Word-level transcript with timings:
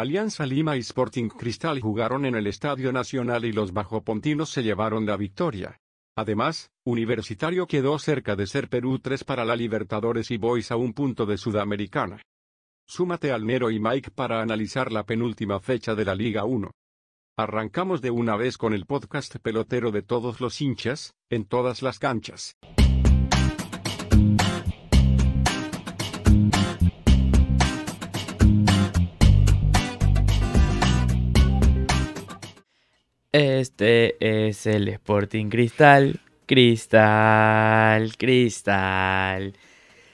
Alianza 0.00 0.46
Lima 0.46 0.76
y 0.76 0.80
Sporting 0.80 1.28
Cristal 1.28 1.80
jugaron 1.80 2.24
en 2.24 2.36
el 2.36 2.46
Estadio 2.46 2.92
Nacional 2.92 3.44
y 3.44 3.50
los 3.50 3.72
bajopontinos 3.72 4.48
se 4.48 4.62
llevaron 4.62 5.06
la 5.06 5.16
victoria. 5.16 5.80
Además, 6.16 6.70
Universitario 6.84 7.66
quedó 7.66 7.98
cerca 7.98 8.36
de 8.36 8.46
ser 8.46 8.68
Perú 8.68 9.00
3 9.00 9.24
para 9.24 9.44
la 9.44 9.56
Libertadores 9.56 10.30
y 10.30 10.36
Boys 10.36 10.70
a 10.70 10.76
un 10.76 10.92
punto 10.92 11.26
de 11.26 11.36
Sudamericana. 11.36 12.22
Súmate 12.86 13.32
al 13.32 13.44
Nero 13.44 13.72
y 13.72 13.80
Mike 13.80 14.12
para 14.12 14.40
analizar 14.40 14.92
la 14.92 15.04
penúltima 15.04 15.58
fecha 15.58 15.96
de 15.96 16.04
la 16.04 16.14
Liga 16.14 16.44
1. 16.44 16.70
Arrancamos 17.36 18.00
de 18.00 18.12
una 18.12 18.36
vez 18.36 18.56
con 18.56 18.74
el 18.74 18.86
podcast 18.86 19.36
pelotero 19.36 19.90
de 19.90 20.02
todos 20.02 20.40
los 20.40 20.60
hinchas, 20.60 21.14
en 21.28 21.44
todas 21.44 21.82
las 21.82 21.98
canchas. 21.98 22.54
Este 33.30 34.16
es 34.20 34.64
el 34.64 34.88
Sporting 34.88 35.50
Cristal. 35.50 36.18
Cristal, 36.46 38.16
cristal. 38.16 39.52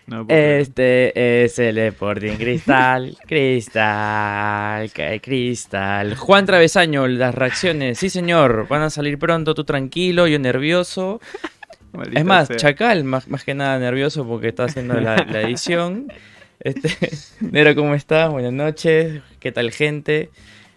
No. 0.08 0.26
Este 0.28 1.44
es 1.44 1.60
el 1.60 1.78
Sporting 1.78 2.32
Cristal. 2.32 3.16
Cristal, 3.28 4.90
cristal. 5.22 6.16
Juan 6.16 6.44
Travesaño, 6.44 7.06
las 7.06 7.36
reacciones. 7.36 7.98
Sí, 7.98 8.10
señor. 8.10 8.66
Van 8.68 8.82
a 8.82 8.90
salir 8.90 9.16
pronto. 9.16 9.54
Tú 9.54 9.62
tranquilo, 9.62 10.26
yo 10.26 10.40
nervioso. 10.40 11.20
Maldita 11.92 12.18
Es 12.18 12.26
más, 12.26 12.48
sea. 12.48 12.56
Chacal, 12.56 13.04
más, 13.04 13.28
más 13.28 13.44
que 13.44 13.54
nada 13.54 13.78
nervioso 13.78 14.26
porque 14.26 14.48
está 14.48 14.64
haciendo 14.64 15.00
la, 15.00 15.16
la 15.16 15.42
edición. 15.42 16.08
Este, 16.60 17.10
Nero, 17.40 17.74
¿cómo 17.74 17.94
estás? 17.94 18.30
Buenas 18.30 18.52
noches. 18.52 19.20
¿Qué 19.38 19.52
tal, 19.52 19.70
gente? 19.70 20.30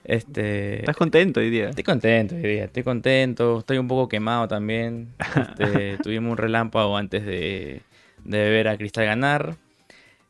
Este, 0.08 0.80
¿Estás 0.80 0.96
contento 0.96 1.42
hoy 1.42 1.50
día? 1.50 1.68
Estoy 1.70 1.84
contento 1.84 2.34
hoy 2.36 2.42
día, 2.42 2.64
estoy 2.64 2.82
contento, 2.84 3.59
estoy 3.59 3.78
un 3.78 3.90
poco 3.90 4.08
quemado 4.08 4.48
también. 4.48 5.09
Este, 5.36 5.98
tuvimos 6.02 6.31
un 6.31 6.38
relámpago 6.38 6.95
antes 6.95 7.26
de, 7.26 7.81
de 8.23 8.50
ver 8.50 8.70
a 8.70 8.78
Cristal 8.78 9.06
ganar. 9.06 9.56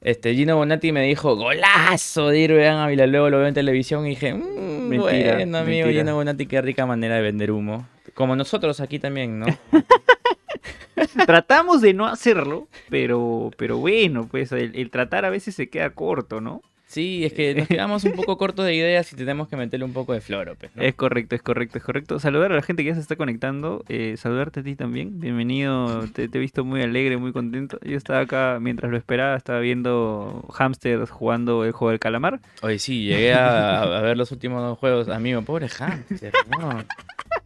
Este, 0.01 0.33
Gino 0.33 0.55
Bonatti 0.57 0.91
me 0.91 1.03
dijo, 1.03 1.35
golazo 1.35 2.29
de 2.29 2.39
Irving 2.39 2.63
Ávila, 2.71 3.05
luego 3.05 3.29
lo 3.29 3.37
veo 3.37 3.47
en 3.47 3.53
televisión 3.53 4.07
y 4.07 4.11
dije, 4.11 4.33
"Mm, 4.33 4.87
Mentira, 4.89 5.35
bueno 5.35 5.57
amigo 5.59 5.85
mentira. 5.85 6.03
Gino 6.03 6.15
Bonatti, 6.15 6.47
qué 6.47 6.59
rica 6.61 6.87
manera 6.87 7.15
de 7.15 7.21
vender 7.21 7.51
humo. 7.51 7.87
Como 8.15 8.35
nosotros 8.35 8.79
aquí 8.79 8.97
también, 8.97 9.37
¿no? 9.39 9.45
Tratamos 11.27 11.81
de 11.81 11.93
no 11.93 12.07
hacerlo, 12.07 12.67
pero, 12.89 13.51
pero 13.57 13.77
bueno, 13.77 14.27
pues 14.29 14.51
el, 14.51 14.75
el 14.75 14.89
tratar 14.89 15.23
a 15.25 15.29
veces 15.29 15.53
se 15.53 15.69
queda 15.69 15.91
corto, 15.91 16.41
¿no? 16.41 16.61
Sí, 16.89 17.25
es 17.25 17.33
que 17.33 17.53
nos 17.53 17.67
quedamos 17.67 18.03
un 18.05 18.13
poco 18.13 18.37
cortos 18.37 18.65
de 18.65 18.73
ideas 18.73 19.11
y 19.11 19.17
tenemos 19.17 19.49
que 19.49 19.57
meterle 19.57 19.85
un 19.85 19.91
poco 19.91 20.13
de 20.13 20.21
floro, 20.21 20.55
pues, 20.55 20.73
¿no? 20.73 20.81
Es 20.81 20.95
correcto, 20.95 21.35
es 21.35 21.41
correcto, 21.41 21.77
es 21.77 21.83
correcto. 21.83 22.17
Saludar 22.17 22.53
a 22.53 22.55
la 22.55 22.61
gente 22.61 22.81
que 22.83 22.89
ya 22.89 22.95
se 22.95 23.01
está 23.01 23.17
conectando. 23.17 23.83
eh, 23.89 24.15
saludarte 24.17 24.61
a 24.61 24.63
ti 24.63 24.75
también. 24.75 25.19
Bienvenido. 25.19 26.07
Te, 26.13 26.29
te 26.29 26.37
he 26.37 26.41
visto 26.41 26.63
muy 26.63 26.81
alegre, 26.81 27.17
muy 27.17 27.33
contento. 27.33 27.77
Yo 27.83 27.97
estaba 27.97 28.21
acá 28.21 28.59
mientras 28.61 28.89
lo 28.89 28.97
esperaba, 28.97 29.35
estaba 29.35 29.59
viendo 29.59 30.45
Hamster 30.57 31.05
jugando 31.07 31.65
el 31.65 31.73
juego 31.73 31.89
del 31.91 31.99
calamar. 31.99 32.39
Oye, 32.61 32.79
sí, 32.79 33.03
llegué 33.03 33.33
a, 33.33 33.81
a 33.83 34.01
ver 34.01 34.15
los 34.17 34.31
últimos 34.31 34.61
dos 34.61 34.77
juegos. 34.79 35.09
Amigo, 35.09 35.41
pobre 35.41 35.67
Hamster, 35.67 36.31
no. 36.57 36.69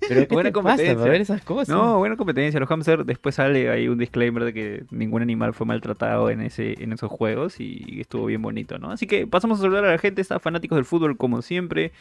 Pero 0.08 0.28
qué 0.28 0.34
Buena 0.34 0.50
te 0.50 0.54
pasa 0.54 0.64
competencia. 0.70 0.96
para 0.98 1.12
ver 1.12 1.22
esas 1.22 1.42
cosas. 1.44 1.70
No, 1.70 1.98
buena 2.00 2.16
competencia. 2.18 2.60
Los 2.60 2.68
Hamster, 2.70 3.06
después 3.06 3.36
sale 3.36 3.70
ahí 3.70 3.88
un 3.88 3.98
disclaimer 3.98 4.44
de 4.44 4.54
que 4.54 4.84
ningún 4.92 5.22
animal 5.22 5.54
fue 5.54 5.66
maltratado 5.68 6.30
en 6.30 6.42
ese 6.42 6.82
en 6.84 6.92
esos 6.94 7.12
juegos 7.12 7.60
y 7.60 8.00
estuvo 8.02 8.26
bien 8.26 8.42
bonito, 8.42 8.80
¿no? 8.80 8.92
Así 8.92 9.06
que 9.08 9.28
pasamos 9.28 9.60
a 9.60 9.62
saludar 9.62 9.86
a 9.86 9.92
la 9.92 9.98
gente, 10.00 10.22
está 10.22 10.40
fanáticos 10.40 10.76
del 10.76 10.86
fútbol 10.86 11.18
como 11.18 11.42
siempre. 11.42 11.92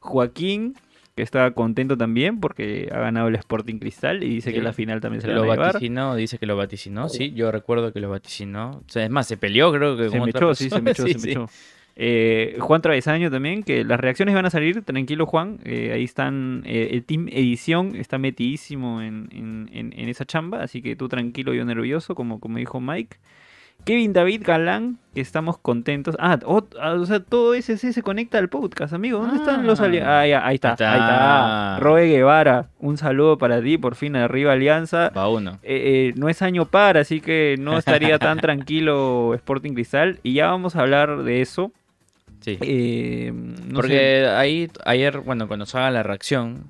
Joaquín, 0.00 0.74
que 1.16 1.22
está 1.22 1.50
contento 1.50 1.96
también 1.98 2.38
porque 2.38 2.88
ha 2.92 2.98
ganado 3.00 3.26
el 3.28 3.34
Sporting 3.34 3.78
Cristal 3.80 4.22
y 4.22 4.28
dice 4.36 4.50
Sí. 4.50 4.56
que 4.56 4.62
la 4.62 4.72
final 4.72 5.00
también 5.00 5.20
se 5.20 5.26
la 5.26 5.34
Lo 5.34 5.40
van 5.40 5.50
a 5.50 5.54
llevar. 5.54 5.72
vaticinó, 5.74 6.14
dice 6.14 6.38
que 6.38 6.46
lo 6.46 6.56
vaticinó. 6.56 7.08
Sí, 7.08 7.32
yo 7.32 7.50
recuerdo 7.50 7.92
que 7.92 7.98
lo 7.98 8.08
vaticinó. 8.08 8.70
O 8.70 8.82
sea, 8.88 9.04
es 9.04 9.10
más, 9.10 9.26
se 9.26 9.36
peleó, 9.36 9.72
creo 9.72 9.96
que 9.96 10.04
Se 10.04 10.10
con 10.10 10.20
me 10.26 10.30
otra 10.30 10.40
echó, 10.46 10.54
sí, 10.54 10.70
se 10.70 10.80
persona. 10.80 10.82
me 10.84 10.90
echó, 10.92 11.02
Sí, 11.06 11.12
se 11.12 11.18
me 11.18 11.22
sí. 11.24 11.30
echó. 11.30 11.48
Eh, 12.00 12.56
Juan 12.60 12.80
Travesaño 12.80 13.28
también, 13.28 13.64
que 13.64 13.82
las 13.84 13.98
reacciones 13.98 14.32
van 14.34 14.46
a 14.46 14.50
salir, 14.50 14.82
tranquilo 14.82 15.26
Juan, 15.26 15.58
eh, 15.64 15.90
ahí 15.92 16.04
están, 16.04 16.62
eh, 16.64 16.90
el 16.92 17.04
team 17.04 17.26
edición 17.28 17.96
está 17.96 18.18
metidísimo 18.18 19.02
en, 19.02 19.28
en- 19.32 19.68
en- 19.72 19.92
en 19.98 20.08
esa 20.08 20.24
chamba, 20.24 20.62
así 20.62 20.80
que 20.80 20.94
tú 20.94 21.08
tranquilo, 21.08 21.52
yo 21.54 21.64
nervioso, 21.64 22.14
como, 22.14 22.38
como 22.38 22.58
dijo 22.58 22.80
Mike. 22.80 23.16
Kevin 23.84 24.12
David 24.12 24.42
Galán, 24.44 24.98
que 25.14 25.20
estamos 25.20 25.56
contentos. 25.58 26.16
Ah, 26.18 26.38
ah, 26.80 26.92
o 26.94 27.06
sea, 27.06 27.20
todo 27.20 27.54
ese 27.54 27.76
se 27.78 28.02
conecta 28.02 28.36
al 28.38 28.48
podcast, 28.48 28.92
amigo. 28.92 29.20
¿Dónde 29.20 29.36
están 29.36 29.66
los 29.68 29.80
Ah. 29.80 29.84
aliados? 29.84 30.08
Ah, 30.10 30.26
ya, 30.26 30.44
ahí 30.46 30.54
está, 30.56 30.70
Ahí 30.70 30.72
está. 30.74 30.92
ahí 30.92 30.98
está. 31.00 31.78
Roe 31.80 32.06
Guevara, 32.08 32.68
un 32.80 32.96
saludo 32.96 33.38
para 33.38 33.62
ti, 33.62 33.78
por 33.78 33.94
fin 33.94 34.16
arriba 34.16 34.52
Alianza. 34.52 35.10
Va 35.16 35.28
uno. 35.28 35.58
Eh, 35.62 36.10
eh, 36.10 36.14
no 36.16 36.28
es 36.28 36.42
año 36.42 36.64
par, 36.66 36.96
así 36.98 37.20
que 37.20 37.54
no 37.60 37.78
estaría 37.78 38.18
tan 38.18 38.38
tranquilo 38.40 39.32
Sporting 39.34 39.74
Cristal. 39.74 40.18
Y 40.24 40.34
ya 40.34 40.46
vamos 40.48 40.74
a 40.74 40.80
hablar 40.80 41.22
de 41.22 41.40
eso. 41.40 41.72
Sí. 42.40 42.58
Eh, 42.60 43.32
no 43.32 43.74
Porque 43.74 44.26
ahí, 44.26 44.70
ayer, 44.84 45.18
bueno, 45.18 45.48
cuando 45.48 45.66
haga 45.72 45.90
la 45.90 46.02
reacción, 46.02 46.64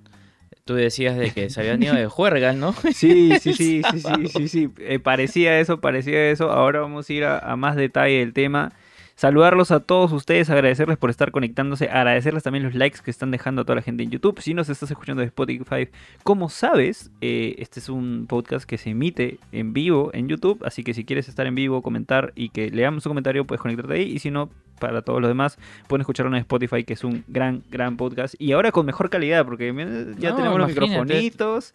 tú 0.65 0.75
decías 0.75 1.17
de 1.17 1.31
que 1.31 1.51
se 1.51 1.61
habían 1.61 1.83
ido 1.83 1.95
de 1.95 2.07
juergas, 2.07 2.55
¿no? 2.57 2.73
Sí, 2.95 3.33
sí, 3.41 3.53
sí, 3.55 3.83
sí, 3.83 4.01
sí, 4.01 4.29
sí, 4.33 4.49
sí. 4.49 4.71
Eh, 4.79 4.99
parecía 4.99 5.59
eso, 5.61 5.81
parecía 5.81 6.31
eso. 6.31 6.51
Ahora 6.51 6.81
vamos 6.81 7.09
a 7.09 7.13
ir 7.13 7.25
a, 7.25 7.39
a 7.39 7.57
más 7.57 7.77
detalle 7.77 8.19
del 8.19 8.33
tema. 8.33 8.73
Saludarlos 9.19 9.73
a 9.73 9.81
todos 9.81 10.13
ustedes, 10.13 10.49
agradecerles 10.49 10.97
por 10.97 11.11
estar 11.11 11.33
conectándose, 11.33 11.91
agradecerles 11.91 12.45
también 12.45 12.63
los 12.63 12.77
likes 12.77 13.01
que 13.05 13.11
están 13.11 13.33
dejando 13.33 13.63
a 13.63 13.65
toda 13.65 13.75
la 13.75 13.83
gente 13.83 14.05
en 14.05 14.13
YouTube. 14.13 14.41
Si 14.41 14.55
nos 14.55 14.69
estás 14.69 14.93
escuchando 14.93 15.23
de 15.23 15.27
Spotify, 15.27 15.89
como 16.23 16.49
sabes, 16.49 17.11
eh, 17.21 17.57
este 17.59 17.81
es 17.81 17.89
un 17.89 18.27
podcast 18.29 18.65
que 18.65 18.79
se 18.79 18.91
emite 18.91 19.41
en 19.51 19.73
vivo 19.73 20.13
en 20.15 20.29
YouTube, 20.29 20.63
así 20.65 20.85
que 20.85 20.95
si 20.95 21.05
quieres 21.05 21.29
estar 21.29 21.49
en 21.49 21.57
vivo, 21.57 21.83
comentar 21.83 22.33
y 22.37 22.51
que 22.51 22.71
leamos 22.71 23.05
un 23.07 23.11
comentario, 23.11 23.45
puedes 23.45 23.61
conectarte 23.61 23.95
ahí. 23.95 24.03
Y 24.03 24.21
si 24.21 24.31
no, 24.31 24.51
para 24.79 25.03
todos 25.03 25.21
los 25.21 25.29
demás, 25.29 25.59
pueden 25.89 26.03
escucharlo 26.03 26.31
en 26.31 26.39
Spotify, 26.39 26.85
que 26.85 26.93
es 26.93 27.03
un 27.03 27.25
gran, 27.27 27.65
gran 27.73 27.97
podcast. 27.97 28.37
Y 28.39 28.53
ahora 28.53 28.71
con 28.71 28.87
mejor 28.87 29.11
calidad, 29.11 29.45
porque 29.45 29.75
ya 30.17 30.31
No, 30.31 30.37
tenemos 30.37 30.61
los 30.61 30.69
microfonitos. 30.69 31.75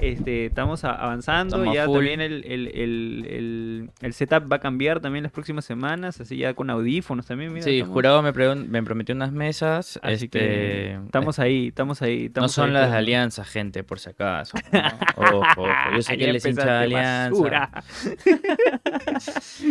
Este, 0.00 0.46
estamos 0.46 0.82
avanzando, 0.84 1.56
Estamos 1.56 1.74
ya 1.74 1.84
full. 1.84 1.96
también 1.98 2.20
el, 2.22 2.44
el, 2.46 2.68
el, 2.68 3.90
el- 4.00 4.12
setup 4.14 4.50
va 4.50 4.56
a 4.56 4.58
cambiar 4.60 5.00
también 5.00 5.22
las 5.24 5.32
próximas 5.32 5.64
semanas, 5.64 6.20
así 6.20 6.36
ya 6.38 6.54
con 6.54 6.70
audífonos 6.70 7.26
también. 7.26 7.52
Mira, 7.52 7.64
Sí, 7.64 7.76
estamos- 7.78 7.92
jurado 7.92 8.22
me, 8.22 8.32
prometió 8.82 9.14
unas 9.14 9.32
mesas. 9.32 9.98
Así 10.02 10.24
este, 10.24 10.28
que 10.28 10.92
estamos 11.04 11.38
ahí, 11.38 11.68
estamos 11.68 12.00
ahí. 12.02 12.30
No 12.34 12.48
son 12.48 12.68
ahí 12.68 12.72
las 12.72 12.82
de 12.82 12.86
jugando. 12.88 12.98
Alianza, 12.98 13.44
gente, 13.44 13.84
por 13.84 13.98
si 14.00 14.10
acaso. 14.10 14.56
¿no? 14.72 14.80
Ojo, 15.16 15.38
ojo. 15.62 15.66
Yo 15.94 16.02
sé 16.02 16.16
que 16.16 16.24
Ya 16.24 16.30
él 16.30 16.36
es 16.36 16.46
hincha 16.46 16.64
de 16.64 16.70
Alianza. 16.84 17.70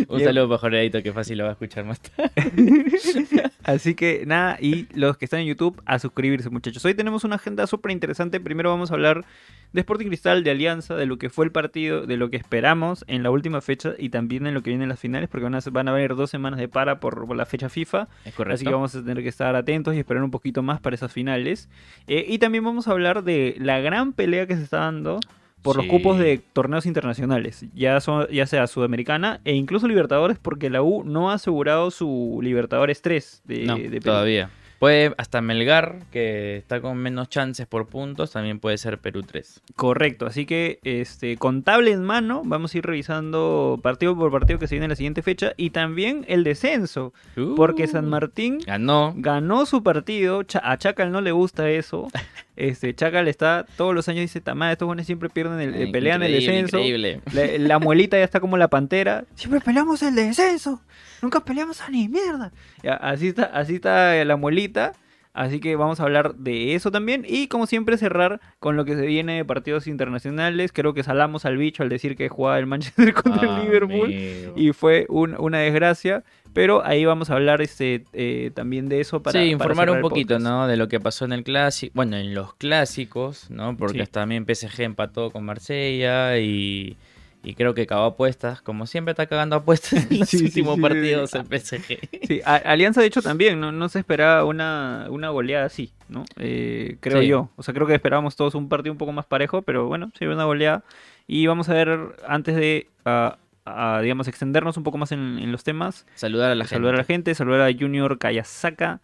Un 0.08 0.20
saludo 0.20 0.48
para 0.48 0.58
Jorgeadito, 0.58 1.02
que 1.02 1.12
fácil 1.12 1.38
lo 1.38 1.44
va 1.44 1.50
a 1.50 1.52
escuchar 1.54 1.84
más 1.84 2.00
tarde. 2.00 2.30
Así 3.64 3.94
que 3.94 4.24
nada, 4.26 4.56
y 4.60 4.86
los 4.94 5.16
que 5.16 5.24
están 5.24 5.40
en 5.40 5.46
YouTube, 5.46 5.80
a 5.86 5.98
suscribirse 5.98 6.50
muchachos. 6.50 6.84
Hoy 6.84 6.94
tenemos 6.94 7.24
una 7.24 7.36
agenda 7.36 7.66
súper 7.66 7.92
interesante. 7.92 8.40
Primero 8.40 8.70
vamos 8.70 8.90
a 8.90 8.94
hablar 8.94 9.24
de 9.72 9.80
Sporting 9.80 10.06
Cristal, 10.06 10.19
de 10.22 10.50
Alianza, 10.50 10.94
de 10.94 11.06
lo 11.06 11.18
que 11.18 11.30
fue 11.30 11.44
el 11.44 11.52
partido, 11.52 12.06
de 12.06 12.16
lo 12.16 12.30
que 12.30 12.36
esperamos 12.36 13.04
en 13.08 13.22
la 13.22 13.30
última 13.30 13.60
fecha 13.60 13.94
y 13.98 14.10
también 14.10 14.46
en 14.46 14.54
lo 14.54 14.62
que 14.62 14.70
viene 14.70 14.84
en 14.84 14.88
las 14.90 15.00
finales, 15.00 15.28
porque 15.28 15.44
van 15.44 15.54
a, 15.54 15.60
van 15.70 15.88
a 15.88 15.90
haber 15.92 16.14
dos 16.14 16.30
semanas 16.30 16.58
de 16.60 16.68
para 16.68 17.00
por, 17.00 17.26
por 17.26 17.36
la 17.36 17.46
fecha 17.46 17.68
FIFA. 17.68 18.08
Es 18.24 18.34
correcto. 18.34 18.54
Así 18.54 18.64
que 18.64 18.72
vamos 18.72 18.94
a 18.94 19.04
tener 19.04 19.22
que 19.22 19.28
estar 19.28 19.56
atentos 19.56 19.94
y 19.94 19.98
esperar 19.98 20.22
un 20.22 20.30
poquito 20.30 20.62
más 20.62 20.80
para 20.80 20.94
esas 20.94 21.12
finales. 21.12 21.68
Eh, 22.06 22.24
y 22.28 22.38
también 22.38 22.64
vamos 22.64 22.88
a 22.88 22.92
hablar 22.92 23.24
de 23.24 23.56
la 23.58 23.80
gran 23.80 24.12
pelea 24.12 24.46
que 24.46 24.56
se 24.56 24.62
está 24.62 24.78
dando 24.78 25.20
por 25.62 25.76
los 25.76 25.86
cupos 25.86 26.18
de 26.18 26.40
torneos 26.52 26.86
internacionales, 26.86 27.66
ya, 27.74 28.00
son, 28.00 28.26
ya 28.30 28.46
sea 28.46 28.66
Sudamericana 28.66 29.40
e 29.44 29.54
incluso 29.54 29.86
Libertadores, 29.88 30.38
porque 30.38 30.70
la 30.70 30.80
U 30.82 31.04
no 31.04 31.30
ha 31.30 31.34
asegurado 31.34 31.90
su 31.90 32.40
Libertadores 32.42 33.02
3 33.02 33.42
de, 33.44 33.64
No, 33.64 33.76
de 33.76 33.88
Perú. 33.90 34.00
todavía. 34.00 34.48
Puede 34.80 35.14
hasta 35.18 35.42
Melgar, 35.42 35.98
que 36.10 36.56
está 36.56 36.80
con 36.80 36.96
menos 36.96 37.28
chances 37.28 37.66
por 37.66 37.86
puntos, 37.86 38.32
también 38.32 38.58
puede 38.60 38.78
ser 38.78 38.96
Perú 38.98 39.20
3. 39.22 39.60
Correcto, 39.76 40.24
así 40.24 40.46
que 40.46 40.78
este 40.84 41.36
contable 41.36 41.92
en 41.92 42.02
mano, 42.02 42.40
vamos 42.46 42.74
a 42.74 42.78
ir 42.78 42.86
revisando 42.86 43.78
partido 43.82 44.16
por 44.16 44.32
partido 44.32 44.58
que 44.58 44.66
se 44.66 44.76
viene 44.76 44.86
en 44.86 44.90
la 44.90 44.96
siguiente 44.96 45.20
fecha 45.20 45.52
y 45.58 45.68
también 45.68 46.24
el 46.28 46.44
descenso, 46.44 47.12
porque 47.56 47.86
San 47.88 48.06
Uh, 48.06 48.08
Martín 48.08 48.58
Ganó. 48.66 49.12
ganó 49.18 49.66
su 49.66 49.82
partido. 49.82 50.42
A 50.62 50.76
Chacal 50.78 51.12
no 51.12 51.20
le 51.20 51.32
gusta 51.32 51.68
eso. 51.68 52.08
Este, 52.56 52.94
Chacal 52.94 53.28
está 53.28 53.64
todos 53.76 53.94
los 53.94 54.08
años 54.08 54.22
dice, 54.22 54.40
tamá, 54.40 54.70
estos 54.72 54.86
buenos 54.86 55.06
siempre 55.06 55.30
pierden 55.30 55.60
el, 55.60 55.74
eh, 55.74 55.92
pelean 55.92 56.22
el 56.22 56.32
descenso. 56.32 56.78
Increíble. 56.78 57.20
La, 57.32 57.46
la 57.58 57.78
muelita 57.80 58.18
ya 58.18 58.24
está 58.24 58.40
como 58.40 58.56
la 58.56 58.68
pantera. 58.68 59.24
Siempre 59.34 59.60
peleamos 59.60 60.02
el 60.02 60.14
descenso. 60.14 60.82
Nunca 61.22 61.40
peleamos 61.40 61.80
a 61.80 61.88
ni 61.88 62.08
mierda. 62.08 62.52
Ya, 62.82 62.94
así 62.94 63.28
está, 63.28 63.44
así 63.44 63.76
está 63.76 64.24
la 64.24 64.36
muelita. 64.36 64.92
Así 65.32 65.60
que 65.60 65.76
vamos 65.76 66.00
a 66.00 66.02
hablar 66.02 66.34
de 66.34 66.74
eso 66.74 66.90
también. 66.90 67.24
Y 67.28 67.46
como 67.46 67.66
siempre, 67.66 67.96
cerrar 67.98 68.40
con 68.58 68.76
lo 68.76 68.84
que 68.84 68.96
se 68.96 69.06
viene 69.06 69.36
de 69.36 69.44
partidos 69.44 69.86
internacionales. 69.86 70.72
Creo 70.72 70.92
que 70.92 71.02
salamos 71.04 71.44
al 71.44 71.56
bicho 71.56 71.82
al 71.84 71.88
decir 71.88 72.16
que 72.16 72.28
jugaba 72.28 72.58
el 72.58 72.66
Manchester 72.66 73.12
contra 73.14 73.48
el 73.58 73.64
Liverpool. 73.64 74.06
Amigo. 74.06 74.52
Y 74.56 74.72
fue 74.72 75.06
un- 75.08 75.36
una 75.38 75.58
desgracia. 75.58 76.24
Pero 76.52 76.84
ahí 76.84 77.04
vamos 77.04 77.30
a 77.30 77.34
hablar 77.34 77.62
este, 77.62 78.02
eh, 78.12 78.50
también 78.52 78.88
de 78.88 79.00
eso 79.00 79.22
para. 79.22 79.40
sí, 79.40 79.50
informar 79.50 79.88
un 79.88 80.00
poquito. 80.00 80.40
¿no? 80.40 80.66
De 80.66 80.76
lo 80.76 80.88
que 80.88 80.98
pasó 80.98 81.24
en 81.24 81.32
el 81.32 81.44
clásico, 81.44 81.92
bueno, 81.94 82.16
en 82.16 82.34
los 82.34 82.54
clásicos, 82.54 83.48
¿no? 83.50 83.76
Porque 83.76 84.04
Sí. 84.04 84.10
también 84.10 84.44
PSG 84.46 84.80
empató 84.82 85.30
con 85.30 85.44
Marsella 85.44 86.38
y, 86.38 86.96
y 87.42 87.54
creo 87.54 87.74
que 87.74 87.86
cagó 87.86 88.04
apuestas, 88.04 88.62
como 88.62 88.86
siempre 88.86 89.12
está 89.12 89.26
cagando 89.26 89.56
apuestas 89.56 90.04
en 90.10 90.18
los 90.18 90.28
Sí, 90.28 90.38
últimos 90.40 90.74
sí, 90.74 90.80
sí, 90.80 90.80
partidos 90.80 91.34
el 91.34 91.44
PSG. 91.46 91.98
Sí, 92.20 92.40
a- 92.44 92.56
Alianza 92.56 93.00
de 93.00 93.06
hecho 93.06 93.22
también, 93.22 93.60
no, 93.60 93.72
no 93.72 93.88
se 93.88 93.98
esperaba 93.98 94.44
una, 94.44 95.06
una 95.10 95.30
goleada 95.30 95.66
así, 95.66 95.92
¿no? 96.08 96.24
Eh, 96.36 96.96
creo 97.00 97.22
yo. 97.22 97.50
O 97.56 97.62
sea, 97.62 97.74
creo 97.74 97.86
que 97.86 97.94
esperábamos 97.94 98.36
todos 98.36 98.54
un 98.54 98.68
partido 98.68 98.92
un 98.92 98.98
poco 98.98 99.12
más 99.12 99.26
parejo, 99.26 99.62
pero 99.62 99.86
bueno, 99.86 100.10
se 100.18 100.28
una 100.28 100.44
goleada. 100.44 100.84
Y 101.26 101.46
vamos 101.46 101.68
a 101.68 101.74
ver, 101.74 102.16
antes 102.26 102.56
de, 102.56 102.88
ah, 103.04 103.38
ah, 103.64 104.00
digamos, 104.02 104.28
extendernos 104.28 104.76
un 104.76 104.82
poco 104.84 104.98
más 104.98 105.12
en, 105.12 105.38
en 105.38 105.52
los 105.52 105.64
temas, 105.64 106.06
Saludar 106.14 106.50
a 106.50 106.54
la 106.54 106.66
saludar 106.66 106.94
a 106.94 106.98
la 106.98 107.04
gente. 107.04 107.04
gente, 107.04 107.34
saludar 107.34 107.62
a 107.62 107.72
Junior 107.76 108.18
Kayasaka, 108.18 109.00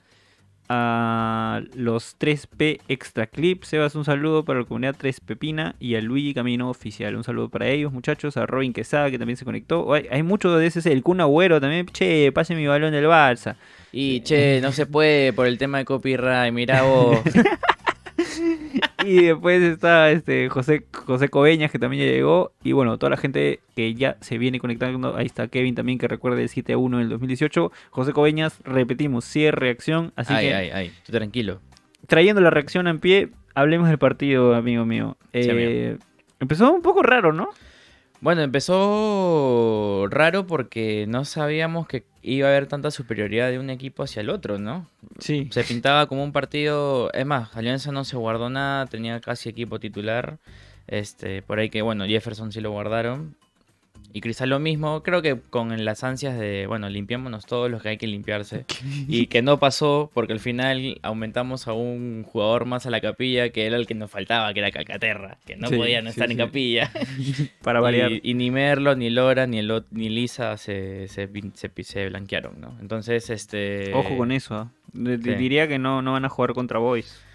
a 0.69 1.61
los 1.75 2.19
3P 2.19 2.81
Extra 2.89 3.27
Clips, 3.27 3.69
Sebas, 3.69 3.95
un 3.95 4.05
saludo 4.05 4.45
para 4.45 4.61
la 4.61 4.65
comunidad 4.65 4.97
3 4.99 5.21
Pepina 5.21 5.75
y 5.81 5.95
a 5.95 6.01
Luigi 6.01 6.35
Camino 6.35 6.71
Oficial, 6.71 7.17
un 7.17 7.25
saludo 7.25 7.49
para 7.49 7.69
ellos, 7.69 7.93
muchachos, 7.93 8.37
a 8.37 8.47
Robin 8.47 8.73
Quesada 8.73 9.11
que 9.11 9.19
también 9.19 9.37
se 9.37 9.45
conectó, 9.45 9.93
hay, 9.93 10.07
hay 10.11 10.23
mucho 10.23 10.57
de 10.57 10.67
ese, 10.67 10.93
el 10.93 11.03
Kun 11.03 11.21
Agüero 11.21 11.61
también, 11.61 11.87
che, 11.87 12.31
pase 12.33 12.55
mi 12.55 12.67
balón 12.67 12.93
del 12.93 13.07
Barça. 13.07 13.57
Y 13.93 14.21
che, 14.21 14.61
no 14.61 14.73
se 14.73 14.87
puede 14.87 15.33
por 15.33 15.47
el 15.47 15.59
tema 15.59 15.79
de 15.79 15.85
copyright, 15.85 16.53
mira 16.53 16.83
vos. 16.85 17.19
Y 19.05 19.23
después 19.27 19.63
está 19.63 20.11
este 20.11 20.49
José, 20.49 20.85
José 20.93 21.29
Coveñas, 21.29 21.71
que 21.71 21.79
también 21.79 22.05
ya 22.07 22.11
llegó. 22.13 22.53
Y 22.65 22.73
bueno, 22.73 22.99
toda 22.99 23.11
la 23.11 23.17
gente 23.17 23.61
que 23.77 23.95
ya 23.95 24.17
se 24.21 24.39
viene 24.39 24.59
conectando. 24.59 25.17
Ahí 25.17 25.27
está 25.27 25.47
Kevin 25.49 25.75
también, 25.75 25.99
que 25.99 26.09
recuerda 26.09 26.41
el 26.41 26.49
7 26.49 26.73
a 26.73 26.79
1 26.79 26.99
del 26.99 27.09
2018. 27.11 27.71
José 27.91 28.13
Coveñas, 28.13 28.61
repetimos, 28.65 29.25
cierre 29.25 29.59
reacción. 29.61 30.13
Así 30.17 30.33
ay, 30.35 30.47
que 30.47 30.55
ay, 30.55 30.71
ay, 30.73 30.93
tú 31.05 31.13
tranquilo. 31.13 31.61
trayendo 32.09 32.41
la 32.41 32.51
reacción 32.51 32.89
en 32.89 32.99
pie, 32.99 33.29
hablemos 33.55 33.89
del 33.89 33.99
partido, 33.99 34.55
amigo 34.55 34.85
mío. 34.85 35.17
Sí, 35.33 35.41
Eh, 35.45 35.99
empezó 36.41 36.73
un 36.73 36.83
poco 36.83 37.03
raro, 37.03 37.33
¿no? 37.33 37.51
Bueno, 38.21 38.43
empezó 38.43 40.07
raro 40.11 40.47
porque 40.47 41.05
no 41.09 41.25
sabíamos 41.25 41.87
que 41.87 42.05
iba 42.33 42.49
a 42.49 42.51
haber 42.51 42.67
tanta 42.67 42.91
superioridad 42.91 43.51
de 43.51 43.59
un 43.59 43.71
equipo 43.71 44.03
hacia 44.03 44.21
el 44.21 44.31
otro, 44.31 44.59
¿no? 44.59 44.89
Sí. 45.19 45.49
Se 45.51 45.65
pintaba 45.65 46.07
como 46.07 46.25
un 46.25 46.33
partido, 46.33 47.13
es 47.13 47.25
más, 47.25 47.57
Alianza 47.57 47.93
no 47.93 48.05
se 48.05 48.17
guardó 48.17 48.51
nada, 48.51 48.87
tenía 48.87 49.21
casi 49.21 49.49
equipo 49.49 49.79
titular. 49.79 50.39
Este, 50.87 51.43
por 51.43 51.59
ahí 51.59 51.71
que 51.71 51.83
bueno, 51.83 52.05
Jefferson 52.07 52.53
sí 52.53 52.61
lo 52.61 52.71
guardaron. 52.71 53.37
Y 54.13 54.21
Cristal 54.21 54.51
lo 54.51 54.59
mismo, 54.59 55.03
creo 55.03 55.23
que 55.23 55.39
con 55.39 55.85
las 55.85 56.05
ansias 56.05 56.39
de, 56.39 56.67
bueno, 56.67 56.89
limpiémonos 56.89 57.47
todos 57.47 57.71
los 57.71 57.83
que 57.83 57.91
hay 57.91 57.97
que 57.99 58.07
limpiarse. 58.07 58.65
Y 59.09 59.27
que 59.27 59.43
no 59.43 59.59
pasó 59.59 60.11
porque 60.15 60.33
al 60.33 60.41
final 60.41 60.99
aumentamos 61.03 61.69
a 61.69 61.73
un 61.73 62.25
jugador 62.25 62.65
más 62.65 62.87
a 62.87 62.91
la 62.91 63.01
capilla 63.01 63.51
que 63.51 63.67
era 63.67 63.77
el 63.77 63.87
que 63.87 63.95
nos 63.95 64.11
faltaba, 64.11 64.53
que 64.53 64.61
era 64.61 64.71
Calcaterra, 64.71 65.39
que 65.47 65.57
no 65.57 65.69
Sí, 65.69 65.77
podía 65.77 66.01
no 66.03 66.11
sí, 66.11 66.19
estar 66.19 66.31
en 66.31 66.39
capilla. 66.39 66.91
Para 67.63 67.81
variar. 67.81 68.11
Y, 68.13 68.21
y 68.23 68.35
ni 68.35 68.51
Merlo, 68.51 68.97
ni 68.97 69.11
Lora, 69.11 69.47
ni, 69.47 69.61
ni 69.91 70.09
Lisa 70.09 70.57
se, 70.57 71.09
se, 71.09 71.27
blanquearon, 72.09 72.61
¿no? 72.61 72.77
Entonces, 72.81 73.31
este... 73.31 73.93
Ojo 73.95 74.17
con 74.17 74.33
eso. 74.33 74.71
sí. 74.95 75.17
Diría 75.17 75.69
que 75.69 75.79
no, 75.79 76.03
no 76.03 76.13
van 76.13 76.25
a 76.25 76.29
jugar 76.29 76.55
contra 76.55 76.79
Boys. 76.79 77.26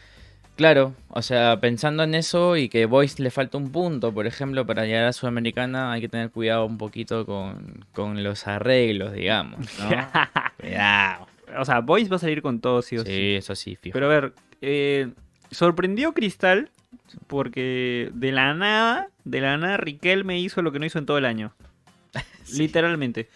Claro, 0.61 0.93
o 1.09 1.23
sea, 1.23 1.59
pensando 1.59 2.03
en 2.03 2.13
eso 2.13 2.55
y 2.55 2.69
que 2.69 2.85
Boyce 2.85 3.23
le 3.23 3.31
falta 3.31 3.57
un 3.57 3.71
punto, 3.71 4.13
por 4.13 4.27
ejemplo, 4.27 4.63
para 4.63 4.85
llegar 4.85 5.05
a 5.05 5.11
Sudamericana 5.11 5.91
hay 5.91 6.01
que 6.01 6.07
tener 6.07 6.29
cuidado 6.29 6.67
un 6.67 6.77
poquito 6.77 7.25
con, 7.25 7.83
con 7.93 8.21
los 8.21 8.45
arreglos, 8.45 9.11
digamos, 9.11 9.59
¿no? 9.79 9.89
Cuidado. 10.59 11.27
O 11.57 11.65
sea, 11.65 11.79
Boys 11.79 12.11
va 12.11 12.17
a 12.17 12.19
salir 12.19 12.43
con 12.43 12.59
todo, 12.59 12.83
sí 12.83 12.95
o 12.95 13.03
sí. 13.03 13.11
Sí, 13.11 13.35
eso 13.37 13.55
sí, 13.55 13.75
fijo. 13.75 13.93
Pero 13.93 14.05
a 14.05 14.09
ver, 14.09 14.33
eh, 14.61 15.09
sorprendió 15.49 16.13
Cristal 16.13 16.69
porque 17.25 18.11
de 18.13 18.31
la 18.31 18.53
nada, 18.53 19.07
de 19.23 19.41
la 19.41 19.57
nada 19.57 19.77
Riquelme 19.77 20.39
hizo 20.39 20.61
lo 20.61 20.71
que 20.71 20.77
no 20.77 20.85
hizo 20.85 20.99
en 20.99 21.07
todo 21.07 21.17
el 21.17 21.25
año. 21.25 21.53
Literalmente. 22.57 23.27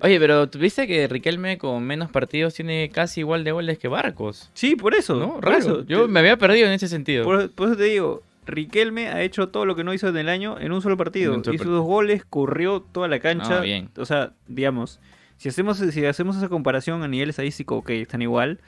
Oye, 0.00 0.18
pero 0.18 0.48
tuviste 0.48 0.86
que 0.86 1.06
Riquelme 1.08 1.58
con 1.58 1.82
menos 1.84 2.10
partidos 2.10 2.54
tiene 2.54 2.90
casi 2.90 3.20
igual 3.20 3.44
de 3.44 3.52
goles 3.52 3.78
que 3.78 3.88
Barcos, 3.88 4.50
Sí, 4.54 4.76
por 4.76 4.94
eso. 4.94 5.16
¿no? 5.16 5.34
por 5.34 5.44
Raro. 5.44 5.58
eso. 5.58 5.84
Yo 5.86 6.08
me 6.08 6.20
había 6.20 6.36
perdido 6.36 6.66
en 6.66 6.72
ese 6.72 6.88
sentido. 6.88 7.24
por, 7.24 7.50
por 7.50 7.68
eso 7.68 7.76
te 7.76 7.84
digo, 7.84 8.22
Riquelme 8.46 9.08
ha 9.08 9.22
hecho 9.22 9.48
todo 9.48 9.66
lo 9.66 9.76
que 9.76 9.84
no 9.84 9.94
hizo 9.94 10.08
en 10.08 10.16
el 10.16 10.28
año 10.28 10.58
en 10.58 10.72
un 10.72 10.82
solo 10.82 10.96
partido. 10.96 11.32
En 11.32 11.38
un 11.38 11.44
solo 11.44 11.54
hizo 11.54 11.62
partido. 11.64 11.76
dos 11.78 11.86
goles, 11.86 12.24
corrió 12.28 12.80
toda 12.80 13.08
la 13.08 13.20
cancha. 13.20 13.58
Ah, 13.58 13.60
bien. 13.62 13.88
O 13.96 14.04
sea, 14.04 14.32
digamos, 14.48 14.98
si 15.36 15.48
hacemos, 15.48 15.78
si 15.78 16.04
hacemos 16.04 16.36
esa 16.36 16.48
comparación 16.48 17.02
a 17.02 17.08
nivel 17.08 17.30
estadístico, 17.30 17.76
ok, 17.76 17.90
están 17.90 18.22
igual. 18.22 18.58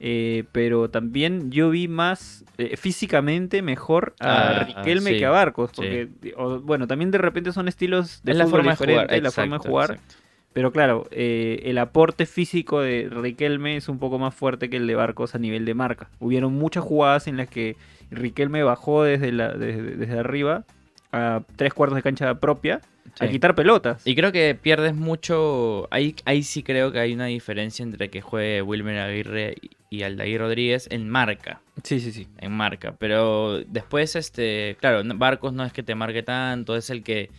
Eh, 0.00 0.44
pero 0.52 0.90
también 0.90 1.50
yo 1.50 1.70
vi 1.70 1.88
más 1.88 2.44
eh, 2.58 2.76
físicamente 2.76 3.62
mejor 3.62 4.14
a 4.20 4.48
Ah, 4.50 4.64
Riquelme 4.64 5.10
sí, 5.12 5.18
que 5.18 5.26
a 5.26 5.30
Barcos. 5.30 5.70
sí. 5.70 5.76
Porque, 5.76 6.08
o- 6.36 6.60
bueno, 6.60 6.86
también 6.86 7.10
de 7.10 7.18
repente 7.18 7.52
son 7.52 7.68
estilos 7.68 8.20
de 8.22 8.32
es 8.32 8.38
la 8.38 8.46
forma 8.46 8.70
de 8.72 8.76
jugar. 8.76 9.22
la 9.22 9.30
forma 9.30 9.58
de 9.58 9.68
jugar. 9.68 9.90
exacto. 9.92 10.14
Pero 10.52 10.70
claro, 10.70 11.08
eh, 11.10 11.62
el 11.64 11.78
aporte 11.78 12.26
físico 12.26 12.80
de 12.80 13.08
Riquelme 13.10 13.76
es 13.76 13.88
un 13.88 13.98
poco 13.98 14.20
más 14.20 14.34
fuerte 14.36 14.70
que 14.70 14.76
el 14.76 14.86
de 14.86 14.94
Barcos 14.94 15.34
a 15.34 15.38
nivel 15.38 15.64
de 15.64 15.74
marca. 15.74 16.08
Hubieron 16.20 16.52
muchas 16.52 16.84
jugadas 16.84 17.26
en 17.26 17.36
las 17.36 17.48
que 17.48 17.76
Riquelme 18.12 18.62
bajó 18.62 19.02
desde, 19.02 19.32
la, 19.32 19.52
desde, 19.52 19.82
desde 19.96 20.18
arriba 20.20 20.64
a 21.10 21.42
tres 21.56 21.74
cuartos 21.74 21.96
de 21.96 22.02
cancha 22.02 22.34
propia 22.38 22.80
a 23.20 23.26
Sí. 23.26 23.32
quitar 23.32 23.54
pelotas. 23.54 24.06
Y 24.06 24.14
creo 24.14 24.32
que 24.32 24.54
pierdes 24.60 24.94
mucho. 24.94 25.86
Ahí, 25.90 26.14
ahí 26.24 26.42
sí 26.42 26.62
creo 26.62 26.90
que 26.92 26.98
hay 26.98 27.12
una 27.14 27.26
diferencia 27.26 27.82
entre 27.82 28.08
que 28.10 28.20
juegue 28.20 28.62
Wilmer 28.62 28.98
Aguirre 28.98 29.56
y 29.90 30.02
Aldair 30.02 30.40
Rodríguez 30.40 30.88
en 30.90 31.08
marca. 31.08 31.60
Sí, 31.82 32.00
sí, 32.00 32.10
sí. 32.12 32.26
En 32.38 32.52
marca. 32.52 32.94
Pero 32.98 33.60
después, 33.66 34.16
este. 34.16 34.76
Claro, 34.80 35.02
Barcos 35.16 35.52
no 35.52 35.64
es 35.64 35.72
que 35.72 35.82
te 35.82 35.94
marque 35.94 36.22
tanto, 36.22 36.76
es 36.76 36.90
el 36.90 37.02
que 37.02 37.30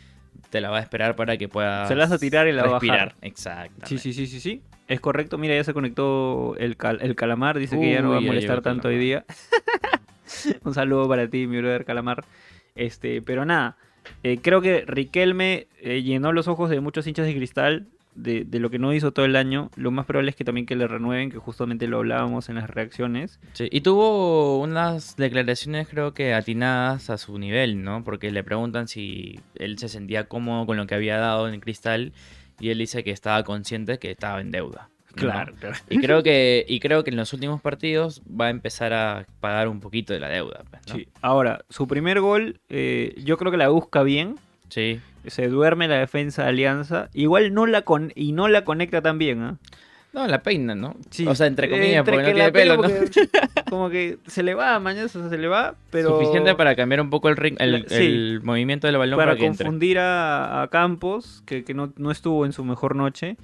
te 0.49 0.61
la 0.61 0.69
va 0.69 0.77
a 0.77 0.81
esperar 0.81 1.15
para 1.15 1.37
que 1.37 1.49
puedas. 1.49 1.87
Se 1.87 1.95
la 1.95 2.05
vas 2.05 2.11
a 2.13 2.19
tirar 2.19 2.47
y 2.47 2.51
la 2.53 2.63
va 2.63 2.69
a 2.69 2.71
respirar. 2.73 3.07
bajar. 3.09 3.15
Exacto. 3.21 3.85
Sí, 3.87 3.97
sí, 3.97 4.13
sí, 4.13 4.27
sí, 4.27 4.39
sí. 4.39 4.61
Es 4.87 4.99
correcto. 5.01 5.37
Mira, 5.37 5.55
ya 5.55 5.63
se 5.63 5.73
conectó 5.73 6.55
el, 6.57 6.77
cal- 6.77 6.99
el 7.01 7.15
calamar. 7.15 7.57
Dice 7.57 7.77
que 7.79 7.91
ya 7.91 8.01
no 8.01 8.11
va 8.11 8.17
a 8.17 8.21
molestar 8.21 8.61
tanto 8.61 8.87
hoy 8.89 8.97
día. 8.99 9.25
Un 10.63 10.73
saludo 10.73 11.07
para 11.07 11.27
ti, 11.27 11.47
mi 11.47 11.57
brother 11.57 11.85
calamar. 11.85 12.23
Este, 12.75 13.21
pero 13.21 13.45
nada. 13.45 13.77
Eh, 14.23 14.39
creo 14.41 14.61
que 14.61 14.83
Riquelme 14.85 15.67
eh, 15.81 16.01
llenó 16.01 16.31
los 16.31 16.47
ojos 16.47 16.69
de 16.69 16.79
muchos 16.79 17.07
hinchas 17.07 17.25
de 17.25 17.35
cristal 17.35 17.87
de, 18.15 18.47
lo 18.59 18.69
que 18.69 18.79
no 18.79 18.93
hizo 18.93 19.11
todo 19.11 19.25
el 19.25 19.35
año. 19.35 19.69
Lo 19.75 19.91
más 19.91 20.05
probable 20.05 20.31
es 20.31 20.35
que 20.35 20.45
también 20.45 20.65
que 20.65 20.75
le 20.75 20.87
renueven, 20.87 21.29
que 21.29 21.37
justamente 21.37 21.87
lo 21.87 21.97
hablábamos 21.97 22.49
en 22.49 22.55
las 22.55 22.69
reacciones. 22.69 23.39
Y 23.59 23.81
tuvo 23.81 24.59
unas 24.59 25.15
declaraciones, 25.17 25.87
creo 25.87 26.13
que 26.13 26.33
atinadas 26.33 27.09
a 27.09 27.17
su 27.17 27.37
nivel, 27.37 27.83
¿no? 27.83 28.03
Porque 28.03 28.31
le 28.31 28.43
preguntan 28.43 28.87
si 28.87 29.39
él 29.55 29.77
se 29.77 29.89
sentía 29.89 30.27
cómodo 30.27 30.65
con 30.65 30.77
lo 30.77 30.87
que 30.87 30.95
había 30.95 31.17
dado 31.17 31.49
en 31.49 31.59
Cristal. 31.59 32.13
Y 32.59 32.69
él 32.69 32.77
dice 32.77 33.03
que 33.03 33.11
estaba 33.11 33.43
consciente 33.43 33.99
que 33.99 34.11
estaba 34.11 34.39
en 34.39 34.51
deuda. 34.51 34.89
¿No? 35.15 35.21
claro. 35.21 35.53
Y 35.89 35.99
creo 35.99 36.23
que, 36.23 36.65
y 36.67 36.79
creo 36.79 37.03
que 37.03 37.09
en 37.11 37.17
los 37.17 37.31
últimos 37.33 37.61
partidos 37.61 38.21
va 38.29 38.47
a 38.47 38.49
empezar 38.49 38.93
a 38.93 39.25
pagar 39.39 39.67
un 39.67 39.79
poquito 39.79 40.13
de 40.13 40.19
la 40.19 40.29
deuda. 40.29 40.63
pues, 40.69 40.81
¿no? 40.87 40.95
Sí. 40.95 41.07
Ahora, 41.21 41.63
su 41.69 41.87
primer 41.87 42.19
gol, 42.21 42.59
eh, 42.69 43.15
yo 43.23 43.37
creo 43.37 43.51
que 43.51 43.57
la 43.57 43.69
busca 43.69 44.03
bien. 44.03 44.35
Sí. 44.69 44.99
Se 45.27 45.47
duerme 45.47 45.87
la 45.87 45.97
defensa 45.99 46.43
de 46.43 46.49
Alianza. 46.49 47.09
Igual 47.13 47.53
no 47.53 47.65
la 47.65 47.81
con 47.83 48.11
y 48.15 48.31
no 48.31 48.47
la 48.47 48.63
conecta 48.63 49.01
tan 49.01 49.17
bien, 49.17 49.41
¿ah? 49.41 49.57
No, 50.13 50.25
la 50.27 50.43
peina, 50.43 50.75
¿no? 50.75 50.95
Sí. 51.09 51.27
O 51.27 51.35
sea, 51.35 51.45
entre 51.47 51.69
comillas, 51.69 51.97
entre 51.97 52.13
porque 52.13 52.29
no 52.29 52.35
tiene 52.35 52.51
pelo, 52.53 52.81
como 53.69 53.89
que 53.89 54.17
se 54.27 54.43
le 54.43 54.53
va, 54.53 54.79
mañana 54.79 55.09
se 55.09 55.37
le 55.37 55.47
va, 55.49 55.75
pero 55.89 56.17
Suficiente 56.17 56.55
para 56.55 56.73
cambiar 56.77 57.01
un 57.01 57.09
poco 57.09 57.27
el, 57.27 57.35
ring- 57.35 57.57
el, 57.59 57.71
La- 57.73 57.79
sí. 57.89 57.95
el 58.05 58.41
movimiento 58.41 58.87
del 58.87 58.95
balón 58.97 59.17
para 59.17 59.31
para, 59.31 59.39
que 59.39 59.45
entre. 59.45 59.65
confundir 59.65 59.99
a, 59.99 60.61
a 60.61 60.67
Campos, 60.69 61.43
que, 61.45 61.65
que 61.65 61.73
no, 61.73 61.91
no 61.97 62.11
estuvo 62.11 62.45
en 62.45 62.53
su 62.53 62.63
mejor 62.63 62.95
noche. 62.95 63.35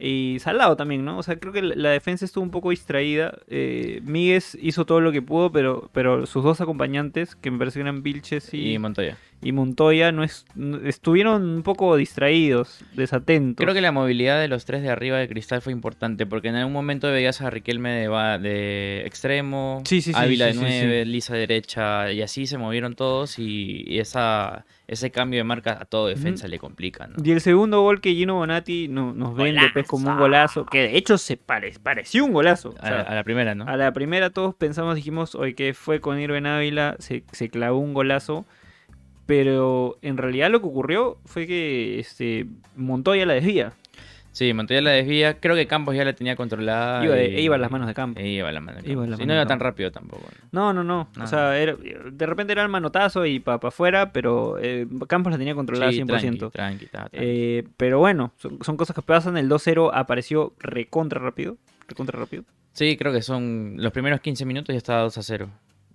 Y 0.00 0.38
Salado 0.40 0.76
también, 0.76 1.04
¿no? 1.04 1.18
O 1.18 1.22
sea, 1.22 1.40
creo 1.40 1.52
que 1.52 1.60
la, 1.60 1.90
defensa 1.90 2.24
estuvo 2.24 2.44
un 2.44 2.52
poco 2.52 2.70
distraída. 2.70 3.36
Eh, 3.48 4.00
Míguez 4.04 4.56
hizo 4.60 4.86
todo 4.86 5.00
lo 5.00 5.10
que 5.10 5.22
pudo, 5.22 5.50
pero, 5.50 5.90
pero 5.92 6.24
sus 6.26 6.44
dos 6.44 6.60
acompañantes, 6.60 7.34
que 7.34 7.50
me 7.50 7.58
parece 7.58 7.78
que 7.78 7.82
eran 7.82 8.02
Vilches 8.04 8.54
y, 8.54 8.74
Y 8.74 8.78
Montoya. 8.78 9.18
y 9.42 9.50
Montoya, 9.50 10.12
no 10.12 10.22
es, 10.22 10.46
estuvieron 10.84 11.48
un 11.48 11.62
poco 11.64 11.96
distraídos, 11.96 12.84
desatentos. 12.94 13.64
Creo 13.64 13.74
que 13.74 13.80
la 13.80 13.90
movilidad 13.90 14.40
de 14.40 14.46
los 14.46 14.64
tres 14.64 14.82
de 14.82 14.90
arriba 14.90 15.18
de 15.18 15.28
Cristal 15.28 15.62
fue 15.62 15.72
importante, 15.72 16.26
porque 16.26 16.48
en 16.48 16.54
algún 16.54 16.72
momento 16.72 17.10
veías 17.10 17.40
a 17.40 17.50
Riquelme 17.50 17.90
de, 17.90 18.08
de 18.40 19.02
extremo, 19.04 19.82
Sí, 19.84 20.00
sí, 20.00 20.12
sí, 20.12 20.18
Ávila 20.18 20.46
de 20.46 20.54
9, 20.54 21.04
Lisa 21.06 21.34
derecha, 21.34 22.12
y 22.12 22.22
así 22.22 22.46
se 22.46 22.56
movieron 22.56 22.94
todos 22.94 23.40
y, 23.40 23.84
y 23.86 23.98
esa, 23.98 24.64
ese 24.88 25.10
cambio 25.12 25.38
de 25.38 25.44
marca 25.44 25.78
a 25.80 25.84
todo 25.84 26.08
defensa 26.08 26.48
le 26.48 26.58
complica, 26.58 27.06
¿no? 27.06 27.16
Y 27.22 27.30
el 27.30 27.40
segundo 27.40 27.82
gol 27.82 28.00
que 28.00 28.14
Gino 28.14 28.34
Bonatti 28.34 28.88
no- 28.88 29.12
nos 29.14 29.36
vende 29.36 29.60
pues, 29.72 29.86
como 29.86 30.10
un 30.10 30.18
golazo, 30.18 30.66
que 30.66 30.78
de 30.88 30.96
hecho 30.96 31.16
se 31.18 31.36
pare- 31.36 31.74
pareció 31.82 32.24
un 32.24 32.32
golazo. 32.32 32.74
A, 32.80 32.90
la- 32.90 32.96
sea, 33.02 33.12
a 33.12 33.14
la 33.14 33.22
primera, 33.22 33.54
¿no? 33.54 33.64
a 33.68 33.76
la 33.76 33.92
primera 33.92 34.30
todos 34.30 34.54
pensamos, 34.54 34.96
dijimos, 34.96 35.34
oye, 35.36 35.54
que 35.54 35.74
fue 35.74 36.00
con 36.00 36.18
Irben 36.18 36.46
Ávila, 36.46 36.96
se, 36.98 37.22
se 37.32 37.48
clavó 37.50 37.78
un 37.78 37.94
golazo. 37.94 38.44
Pero 39.26 39.98
en 40.00 40.16
realidad 40.16 40.50
lo 40.50 40.60
que 40.60 40.66
ocurrió 40.68 41.18
fue 41.26 41.46
que 41.46 41.98
este, 42.00 42.46
Montoya 42.76 43.26
la 43.26 43.34
desvía. 43.34 43.72
Sí, 44.38 44.54
Montoya 44.54 44.80
la 44.80 44.90
desvía. 44.92 45.40
Creo 45.40 45.56
que 45.56 45.66
Campos 45.66 45.96
ya 45.96 46.04
la 46.04 46.12
tenía 46.12 46.36
controlada. 46.36 47.04
Iba, 47.04 47.20
y- 47.20 47.40
iba 47.40 47.56
a 47.56 47.58
las 47.58 47.72
manos 47.72 47.88
de 47.88 47.94
campo. 47.94 48.20
e 48.20 48.28
Iba 48.28 48.50
a 48.50 48.52
las 48.52 48.62
manos 48.62 48.84
de 48.84 48.88
Iba 48.92 49.00
Campos. 49.02 49.10
las 49.10 49.20
Y 49.20 49.26
no 49.26 49.32
iba 49.34 49.42
tan 49.42 49.48
Campos. 49.58 49.64
rápido 49.66 49.90
tampoco. 49.90 50.22
¿no? 50.52 50.72
No, 50.72 50.72
no, 50.72 50.84
no. 50.84 51.08
No. 51.16 51.24
O 51.24 51.26
sea, 51.26 51.58
era- 51.58 51.74
de 51.74 52.26
repente 52.26 52.52
era 52.52 52.62
el 52.62 52.68
manotazo 52.68 53.26
y 53.26 53.40
para 53.40 53.58
afuera, 53.66 54.12
pero 54.12 54.56
eh, 54.60 54.86
Campos 55.08 55.32
la 55.32 55.38
tenía 55.38 55.56
controlada 55.56 55.90
Sí, 55.90 55.96
100%. 56.04 56.06
tranqui, 56.06 56.50
tranqui, 56.52 56.84
estaba 56.84 57.08
tranqui. 57.08 57.26
Eh, 57.28 57.64
pero 57.76 57.98
bueno, 57.98 58.32
son, 58.36 58.58
son 58.62 58.76
cosas 58.76 58.94
que 58.94 59.02
pasan. 59.02 59.36
El 59.36 59.48
2-0 59.48 59.90
apareció 59.92 60.54
recontra 60.60 61.18
rápido. 61.20 61.56
Recontra 61.88 62.16
rápido. 62.16 62.44
Sí, 62.74 62.96
creo 62.96 63.12
que 63.12 63.22
son 63.22 63.74
los 63.78 63.90
primeros 63.90 64.20
15 64.20 64.44
minutos 64.44 64.72
ya 64.72 64.78
estaba 64.78 65.00
2 65.02 65.18
a 65.18 65.22
0. 65.24 65.48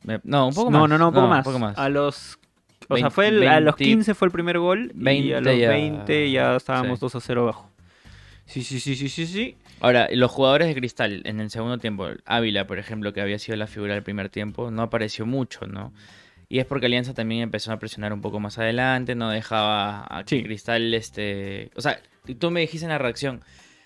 Me- 0.04 0.20
No, 0.26 0.48
un 0.50 0.54
poco 0.54 0.70
no, 0.70 0.80
más. 0.82 0.90
no, 0.90 0.98
no, 0.98 1.08
un 1.08 1.14
poco, 1.14 1.28
más. 1.28 1.38
Un 1.48 1.54
poco 1.54 1.60
más. 1.60 1.78
A 1.78 1.88
los. 1.88 2.40
O 2.90 2.98
sea, 2.98 3.06
Vein- 3.08 3.12
fue 3.12 3.28
el- 3.30 3.48
a 3.48 3.62
los 3.62 3.78
20 3.78 3.84
15 3.86 4.14
fue 4.14 4.26
el 4.26 4.34
primer 4.34 4.60
gol 4.60 4.92
y 4.94 5.00
a 5.00 5.04
20 5.06 5.42
los 5.42 5.58
ya- 5.58 5.70
20 5.70 6.30
ya 6.32 6.56
estábamos 6.58 7.00
sí. 7.00 7.06
2 7.06 7.16
a 7.16 7.20
0 7.22 7.44
abajo. 7.44 7.70
Sí, 8.46 8.62
sí, 8.64 8.80
sí, 8.80 8.96
sí, 8.96 9.10
sí, 9.10 9.26
sí. 9.26 9.56
Ahora, 9.80 10.08
los 10.12 10.30
jugadores 10.32 10.68
de 10.68 10.76
Cristal 10.76 11.22
en 11.26 11.40
el 11.40 11.50
segundo 11.50 11.78
tiempo, 11.78 12.08
Ávila, 12.26 12.68
por 12.68 12.78
ejemplo, 12.78 13.14
que 13.14 13.22
había 13.22 13.40
sido 13.40 13.56
la 13.58 13.68
figura 13.68 13.94
del 13.94 14.04
primer 14.04 14.30
tiempo, 14.30 14.70
no 14.72 14.82
apareció 14.84 15.26
mucho, 15.26 15.66
¿no? 15.66 15.94
Y 16.50 16.60
es 16.60 16.66
porque 16.66 16.86
Alianza 16.86 17.14
también 17.14 17.42
empezó 17.42 17.72
a 17.72 17.80
presionar 17.80 18.14
un 18.14 18.22
poco 18.22 18.40
más 18.40 18.60
adelante, 18.60 19.16
no 19.16 19.30
dejaba 19.30 20.02
a 20.04 20.24
Sí. 20.28 20.44
Cristal, 20.44 20.94
este... 20.94 21.72
O 21.76 21.82
sea, 21.82 22.00
tú 22.38 22.52
me 22.52 22.60
dijiste 22.60 22.86
en 22.86 22.92
la 22.92 22.98
reacción, 23.00 23.42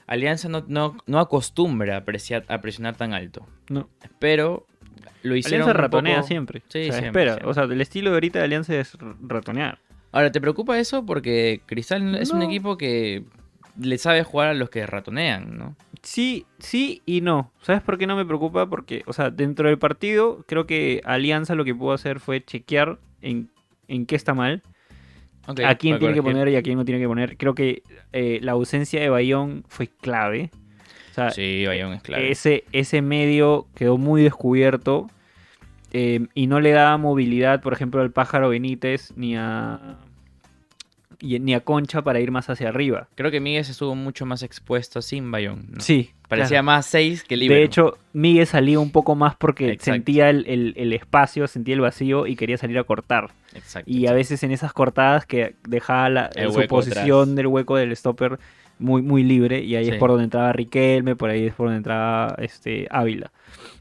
Alianza 0.07 0.49
no, 0.49 0.65
no, 0.67 0.97
no 1.05 1.19
acostumbra 1.19 1.97
a, 1.97 2.05
presiar- 2.05 2.43
a 2.47 2.59
presionar 2.59 2.95
tan 2.97 3.13
alto, 3.13 3.45
No. 3.69 3.89
pero 4.19 4.65
lo 5.23 5.35
hicieron 5.35 5.63
Alianza 5.69 5.81
ratonea 5.81 6.15
poco- 6.17 6.27
siempre. 6.27 6.61
Sí, 6.67 6.79
o 6.79 6.83
sea, 6.91 6.91
siempre, 6.99 7.07
espera. 7.07 7.31
siempre. 7.33 7.49
O 7.49 7.53
sea, 7.53 7.63
el 7.63 7.79
estilo 7.81 8.09
de 8.09 8.15
ahorita 8.15 8.39
de 8.39 8.45
Alianza 8.45 8.75
es 8.75 8.97
ratonear. 9.21 9.79
Ahora, 10.11 10.31
¿te 10.31 10.41
preocupa 10.41 10.77
eso? 10.79 11.05
Porque 11.05 11.61
Cristal 11.67 12.15
es 12.15 12.31
un 12.31 12.39
No. 12.39 12.45
equipo 12.45 12.77
que 12.77 13.23
le 13.79 13.97
sabe 13.97 14.23
jugar 14.23 14.49
a 14.49 14.53
los 14.53 14.69
que 14.69 14.85
ratonean, 14.85 15.57
¿no? 15.57 15.75
Sí, 16.03 16.45
sí 16.59 17.01
y 17.05 17.21
no. 17.21 17.51
¿Sabes 17.61 17.81
por 17.81 17.97
qué 17.97 18.07
no 18.07 18.15
me 18.15 18.25
preocupa? 18.25 18.69
Porque, 18.69 19.03
o 19.07 19.13
sea, 19.13 19.29
dentro 19.29 19.67
del 19.67 19.77
partido, 19.77 20.43
creo 20.47 20.65
que 20.65 21.01
Alianza 21.05 21.55
lo 21.55 21.65
que 21.65 21.75
pudo 21.75 21.93
hacer 21.93 22.19
fue 22.19 22.43
chequear 22.43 22.99
en, 23.21 23.49
en 23.87 24.05
qué 24.05 24.15
está 24.15 24.33
mal, 24.33 24.61
a 25.47 25.75
quién 25.75 25.99
tiene 25.99 26.13
que 26.13 26.23
poner 26.23 26.49
y 26.49 26.55
a 26.55 26.61
quién 26.61 26.77
no 26.77 26.85
tiene 26.85 26.99
que 27.01 27.07
poner. 27.07 27.37
Creo 27.37 27.55
que 27.55 27.83
eh, 28.13 28.39
la 28.41 28.53
ausencia 28.53 28.99
de 29.01 29.09
Bayón 29.09 29.63
fue 29.67 29.87
clave. 29.87 30.51
O 31.11 31.13
sea, 31.13 31.31
Sí, 31.31 31.65
Bayón 31.65 31.93
es 31.93 32.03
claro. 32.03 32.23
ese, 32.23 32.65
ese 32.71 33.01
medio 33.01 33.67
quedó 33.75 33.97
muy 33.97 34.23
descubierto 34.23 35.07
eh, 35.93 36.27
y 36.33 36.47
no 36.47 36.59
le 36.59 36.71
daba 36.71 36.97
movilidad, 36.97 37.61
por 37.61 37.73
ejemplo, 37.73 38.01
al 38.01 38.11
pájaro 38.11 38.49
Benítez 38.49 39.13
ni 39.15 39.35
a, 39.35 39.97
ni 41.21 41.53
a 41.53 41.61
Concha 41.61 42.01
para 42.01 42.19
ir 42.19 42.31
más 42.31 42.49
hacia 42.49 42.69
arriba. 42.69 43.07
Creo 43.15 43.31
que 43.31 43.39
Miguel 43.39 43.61
estuvo 43.61 43.95
mucho 43.95 44.25
más 44.25 44.43
expuesto 44.43 45.01
sin 45.01 45.31
Bayón. 45.31 45.65
¿no? 45.71 45.79
Sí, 45.81 46.11
Parecía 46.27 46.49
claro. 46.61 46.63
más 46.65 46.85
6 46.87 47.23
que 47.23 47.37
libre. 47.37 47.57
De 47.57 47.63
hecho, 47.63 47.97
Miguel 48.13 48.45
salía 48.47 48.79
un 48.79 48.91
poco 48.91 49.15
más 49.15 49.35
porque 49.35 49.69
Exacto. 49.71 49.93
sentía 49.93 50.29
el, 50.29 50.45
el- 50.47 50.73
el 50.75 50.93
espacio, 50.93 51.47
sentía 51.47 51.73
el 51.75 51.81
vacío 51.81 52.27
y 52.27 52.35
quería 52.35 52.57
salir 52.57 52.77
a 52.77 52.83
cortar. 52.83 53.29
Exacto, 53.55 53.89
Y 53.89 54.07
a 54.07 54.13
veces 54.13 54.43
en 54.43 54.51
esas 54.51 54.73
cortadas 54.73 55.25
que 55.25 55.55
dejaba 55.67 56.09
la, 56.09 56.29
su 56.51 56.67
posición 56.67 57.21
atrás. 57.21 57.35
del 57.35 57.47
hueco 57.47 57.77
del 57.77 57.95
stopper 57.95 58.39
muy, 58.79 59.01
muy 59.01 59.23
libre. 59.23 59.61
Y 59.61 59.75
ahí 59.75 59.85
Sí. 59.85 59.91
es 59.91 59.97
por 59.97 60.09
donde 60.09 60.25
entraba 60.25 60.53
Riquelme, 60.53 61.15
por 61.15 61.29
ahí 61.29 61.45
es 61.45 61.53
por 61.53 61.67
donde 61.67 61.77
entraba 61.77 62.35
este, 62.39 62.87
Ávila. 62.89 63.31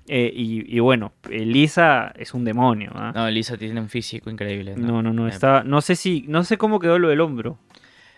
Eh, 0.09 0.33
y, 0.35 0.77
y 0.77 0.79
bueno, 0.81 1.13
Elisa 1.31 2.13
es 2.17 2.33
un 2.35 2.45
demonio. 2.45 2.93
¿ah? 2.95 3.13
No, 3.15 3.29
Lisa 3.31 3.57
tiene 3.57 3.81
un 3.81 3.89
físico 3.89 4.31
increíble. 4.31 4.75
No, 4.77 5.03
no, 5.03 5.13
no, 5.13 5.27
Eh, 5.27 5.31
está, 5.31 5.65
no 5.65 5.81
sé 5.81 5.97
si, 5.97 6.25
no 6.29 6.45
sé 6.45 6.57
cómo 6.59 6.79
quedó 6.79 6.99
lo 6.99 7.09
del 7.09 7.21
hombro. 7.21 7.59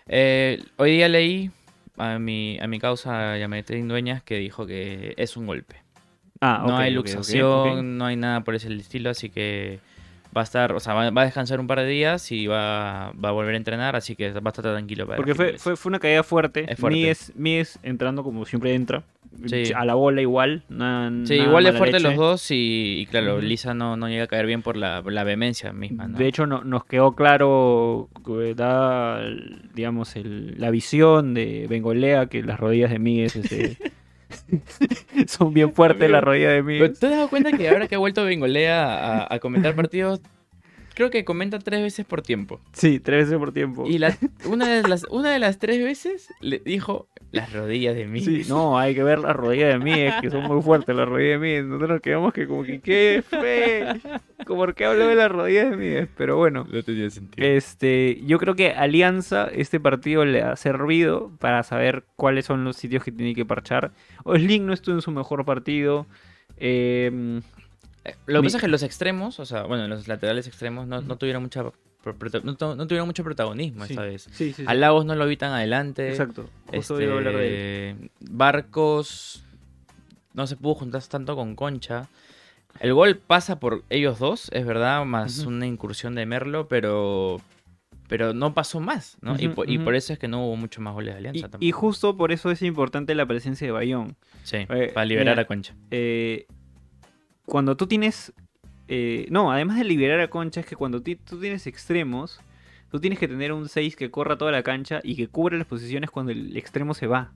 eh, 0.07 0.61
hoy 0.77 0.91
día 0.91 1.07
leí 1.07 1.51
a 1.97 2.17
mi, 2.19 2.57
a 2.61 2.67
mi 2.67 2.79
causa 2.79 3.37
Yametrín 3.37 3.87
Dueñas 3.87 4.23
que 4.23 4.35
dijo 4.37 4.65
que 4.67 5.13
es 5.17 5.35
un 5.37 5.45
golpe. 5.47 5.75
Ah, 6.41 6.63
no 6.65 6.77
hay 6.77 6.93
luxación, 6.93 7.97
no 7.97 8.05
hay 8.05 8.15
nada 8.15 8.41
por 8.41 8.55
ese 8.55 8.73
estilo, 8.73 9.09
así 9.09 9.29
que 9.29 9.79
va 10.35 10.41
a 10.41 10.43
estar, 10.43 10.73
o 10.73 10.79
sea, 10.79 10.93
va, 10.93 11.09
va 11.09 11.21
a 11.23 11.25
descansar 11.25 11.59
un 11.59 11.67
par 11.67 11.79
de 11.79 11.87
días 11.87 12.31
y 12.31 12.45
va, 12.47 13.11
va 13.13 13.29
a 13.29 13.31
volver 13.31 13.55
a 13.55 13.57
entrenar, 13.57 13.95
así 13.95 14.15
que 14.15 14.31
va 14.31 14.41
a 14.45 14.49
estar 14.49 14.63
tranquilo 14.63 15.05
para 15.05 15.17
Porque 15.17 15.33
fue, 15.35 15.57
fue, 15.57 15.75
fue 15.75 15.89
una 15.89 15.99
caída 15.99 16.21
fuerte. 16.23 16.65
Es 16.71 16.79
fuerte. 16.79 16.99
Mies, 16.99 17.33
Mies 17.35 17.79
entrando 17.83 18.23
como 18.23 18.45
siempre 18.45 18.73
entra. 18.75 19.03
Sí. 19.45 19.71
A 19.75 19.85
la 19.85 19.93
bola 19.93 20.21
igual. 20.21 20.63
Sí, 20.67 20.73
nada 20.75 21.11
igual 21.35 21.63
de 21.63 21.73
fuerte 21.73 21.99
leche. 21.99 22.09
los 22.09 22.17
dos 22.17 22.51
y, 22.51 22.99
y 22.99 23.05
claro. 23.05 23.39
Lisa 23.39 23.73
no, 23.73 23.95
no 23.95 24.09
llega 24.09 24.23
a 24.23 24.27
caer 24.27 24.45
bien 24.47 24.61
por 24.63 24.75
la, 24.75 25.01
la 25.05 25.23
vehemencia 25.23 25.71
misma, 25.71 26.07
¿no? 26.07 26.17
De 26.17 26.27
hecho, 26.27 26.45
no- 26.47 26.63
nos 26.63 26.83
quedó 26.85 27.13
claro, 27.15 28.09
que 28.25 28.55
da, 28.55 29.21
digamos, 29.75 30.15
el- 30.15 30.55
la 30.59 30.71
visión 30.71 31.33
de 31.33 31.67
Bengolea 31.69 32.25
que 32.25 32.41
las 32.43 32.59
rodillas 32.59 32.89
de 32.91 32.99
Mies 32.99 33.35
este, 33.35 33.77
son 35.27 35.53
bien 35.53 35.73
fuertes 35.73 36.01
Amigo, 36.03 36.13
las 36.13 36.23
rodillas 36.23 36.53
de 36.53 36.63
Mies. 36.63 36.99
¿te 36.99 37.05
has 37.07 37.11
dado 37.11 37.29
cuenta 37.29 37.51
que 37.51 37.69
ahora 37.69 37.87
que 37.87 37.95
ha 37.95 37.99
vuelto 37.99 38.23
Bengolea 38.23 39.23
a, 39.23 39.33
a 39.33 39.39
comentar 39.39 39.75
partidos, 39.75 40.21
creo 40.93 41.09
que 41.09 41.23
comenta 41.25 41.59
tres 41.59 41.81
veces 41.81 42.05
por 42.05 42.21
tiempo? 42.21 42.59
Sí, 42.73 42.99
tres 42.99 43.25
veces 43.25 43.37
por 43.39 43.53
tiempo. 43.53 43.85
Y 43.87 43.97
la, 43.99 44.17
una, 44.45 44.67
de 44.67 44.87
las, 44.87 45.05
una 45.09 45.31
de 45.31 45.39
las 45.39 45.57
tres 45.59 45.83
veces 45.83 46.27
le 46.41 46.59
dijo 46.59 47.07
las 47.31 47.53
rodillas 47.53 47.95
de 47.95 48.05
mí. 48.07 48.21
Sí, 48.21 48.43
no, 48.49 48.77
hay 48.79 48.95
que 48.95 49.03
ver 49.03 49.19
las 49.19 49.35
rodillas 49.35 49.69
de 49.69 49.79
Mies, 49.79 50.13
que 50.21 50.29
son 50.31 50.43
muy 50.43 50.61
fuertes 50.63 50.95
las 50.95 51.07
rodillas 51.07 51.39
de 51.39 51.47
Mies. 51.47 51.65
Nosotros 51.65 51.89
nos 51.91 52.01
quedamos 52.01 52.33
que 52.33 52.47
como 52.47 52.63
que 52.63 52.79
qué 52.81 53.23
fe. 53.27 53.85
¿Por 54.47 54.73
qué 54.73 54.85
habló 54.85 55.07
de 55.07 55.15
las 55.15 55.31
rodillas 55.31 55.69
de 55.71 55.77
Mies? 55.77 56.07
Pero 56.17 56.37
bueno. 56.37 56.65
No 56.71 56.83
tenía 56.83 57.09
sentido. 57.09 57.47
Este, 57.47 58.21
yo 58.25 58.39
creo 58.39 58.55
que 58.55 58.71
Alianza, 58.71 59.47
este 59.53 59.79
partido 59.79 60.25
le 60.25 60.41
ha 60.41 60.55
servido 60.55 61.31
para 61.39 61.61
saber 61.63 62.03
cuáles 62.15 62.45
son 62.45 62.63
los 62.63 62.75
sitios 62.77 63.03
que 63.03 63.11
tiene 63.11 63.35
que 63.35 63.45
parchar. 63.45 63.91
Osling 64.23 64.65
no 64.65 64.73
estuvo 64.73 64.95
en 64.95 65.01
su 65.01 65.11
mejor 65.11 65.45
partido. 65.45 66.07
Eh, 66.57 67.41
Lo 68.25 68.39
que 68.39 68.41
mi- 68.41 68.47
pasa 68.47 68.57
es 68.57 68.61
que 68.61 68.67
los 68.69 68.83
extremos, 68.83 69.39
o 69.39 69.45
sea, 69.45 69.63
bueno, 69.63 69.87
los 69.87 70.07
laterales 70.07 70.47
extremos 70.47 70.87
no, 70.87 71.01
no 71.01 71.17
tuvieron 71.17 71.43
mucha 71.43 71.63
no, 72.43 72.55
tu- 72.55 72.75
no 72.75 72.87
tuvieron 72.87 73.07
mucho 73.07 73.23
protagonismo 73.23 73.85
sí, 73.85 73.93
esta 73.93 74.03
vez. 74.03 74.27
sí, 74.31 74.53
sí, 74.53 74.63
no 74.63 75.15
lo 75.15 75.27
vi 75.27 75.37
tan 75.37 75.51
adelante. 75.51 76.09
Exacto. 76.09 76.49
Justo 76.67 76.93
Este, 76.95 77.03
iba 77.03 77.13
a 77.13 77.17
hablar 77.17 77.35
de 77.35 77.89
él. 77.91 78.11
Barcos 78.19 79.43
no 80.33 80.47
se 80.47 80.55
pudo 80.55 80.75
juntar 80.75 81.03
tanto 81.03 81.35
con 81.35 81.55
Concha. 81.55 82.07
El 82.79 82.93
gol 82.93 83.17
pasa 83.17 83.59
por 83.59 83.83
ellos 83.89 84.19
dos, 84.19 84.49
es 84.53 84.65
verdad, 84.65 85.03
más 85.05 85.39
una 85.39 85.67
incursión 85.67 86.15
de 86.15 86.25
Merlo, 86.25 86.67
pero 86.67 87.41
pero 88.07 88.33
no 88.33 88.55
pasó 88.55 88.79
más, 88.79 89.17
¿no? 89.21 89.35
y, 89.37 89.49
por, 89.49 89.69
y 89.69 89.75
ujú. 89.75 89.85
por 89.85 89.93
eso 89.95 90.13
es 90.13 90.17
que 90.17 90.27
no 90.27 90.43
hubo 90.47 90.55
mucho 90.55 90.81
más 90.81 90.95
goles 90.95 91.13
de 91.13 91.19
Alianza 91.19 91.37
Y, 91.37 91.41
tampoco. 91.43 91.63
y 91.65 91.71
justo 91.71 92.17
por 92.17 92.31
eso 92.31 92.49
es 92.49 92.63
importante 92.63 93.13
la 93.13 93.27
presencia 93.27 93.67
de 93.67 93.71
Bayón. 93.71 94.15
sí, 94.41 94.65
eh, 94.67 94.89
para 94.93 95.05
liberar 95.05 95.35
mira, 95.35 95.43
a 95.43 95.45
Concha. 95.45 95.75
Eh, 95.91 96.47
cuando 97.45 97.77
tú 97.77 97.85
tienes. 97.85 98.33
Eh, 98.89 99.27
no, 99.29 99.51
además 99.51 99.77
de 99.77 99.83
liberar 99.85 100.19
a 100.19 100.29
Concha, 100.29 100.59
es 100.59 100.65
que 100.65 100.75
cuando 100.75 101.01
tú 101.01 101.39
tienes 101.39 101.67
extremos, 101.67 102.41
tú 102.91 102.99
tienes 102.99 103.19
que 103.19 103.27
tener 103.27 103.53
un 103.53 103.69
6 103.69 103.95
que 103.95 104.09
corra 104.11 104.37
toda 104.37 104.51
la 104.51 104.63
cancha 104.63 104.99
y 105.03 105.15
que 105.15 105.27
cubre 105.27 105.57
las 105.57 105.67
posiciones 105.67 106.09
cuando 106.09 106.31
el 106.31 106.57
extremo 106.57 106.93
se 106.93 107.07
va. 107.07 107.31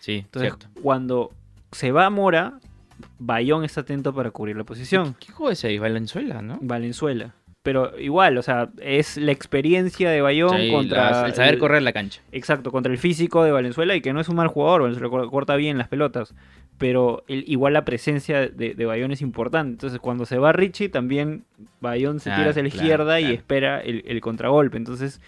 Sí, 0.00 0.16
Entonces, 0.26 0.52
cierto. 0.52 0.80
cuando 0.82 1.30
se 1.72 1.90
va 1.90 2.08
Mora, 2.10 2.60
Bayón 3.18 3.64
está 3.64 3.80
atento 3.80 4.14
para 4.14 4.30
cubrir 4.30 4.56
la 4.56 4.64
posición. 4.64 5.16
¿Qué 5.18 5.32
juego 5.32 5.50
es 5.50 5.64
ahí? 5.64 5.78
Valenzuela, 5.78 6.42
¿no? 6.42 6.58
Valenzuela. 6.60 7.34
Pero 7.62 7.98
igual, 7.98 8.36
o 8.36 8.42
sea, 8.42 8.68
es 8.82 9.16
la 9.16 9.32
experiencia 9.32 10.10
de 10.10 10.20
Bayón 10.20 10.54
Sí, 10.60 10.70
contra. 10.70 11.24
el 11.26 11.34
saber 11.34 11.54
el- 11.54 11.58
correr 11.58 11.82
la 11.82 11.94
cancha. 11.94 12.20
Exacto, 12.30 12.70
contra 12.70 12.92
el 12.92 12.98
físico 12.98 13.42
de 13.42 13.52
Valenzuela 13.52 13.96
y 13.96 14.02
que 14.02 14.12
no 14.12 14.20
es 14.20 14.28
un 14.28 14.36
mal 14.36 14.48
jugador, 14.48 14.82
Valenzuela 14.82 15.08
cor- 15.08 15.30
corta 15.30 15.56
bien 15.56 15.78
las 15.78 15.88
pelotas. 15.88 16.34
Pero 16.78 17.22
el- 17.28 17.44
igual 17.46 17.72
la 17.74 17.84
presencia 17.84 18.48
de, 18.48 18.74
de 18.74 18.84
Bayón 18.86 19.12
es 19.12 19.20
importante. 19.22 19.70
Entonces, 19.72 20.00
cuando 20.00 20.26
se 20.26 20.38
va 20.38 20.52
Richie, 20.52 20.88
también 20.88 21.44
Bayón 21.80 22.18
se 22.18 22.30
Claro, 22.30 22.40
tira 22.42 22.50
hacia 22.50 22.62
la 22.64 22.68
claro, 22.70 22.82
izquierda 22.84 23.20
y 23.20 23.32
espera 23.32 23.80
el, 23.80 24.02
el 24.06 24.20
contragolpe. 24.20 24.76
Entonces, 24.76 25.20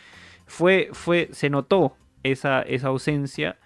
fue, 0.46 0.88
fue, 0.92 1.28
se 1.32 1.48
notó 1.50 1.96
esa, 2.24 2.62
esa 2.62 2.88
ausencia. 2.88 3.56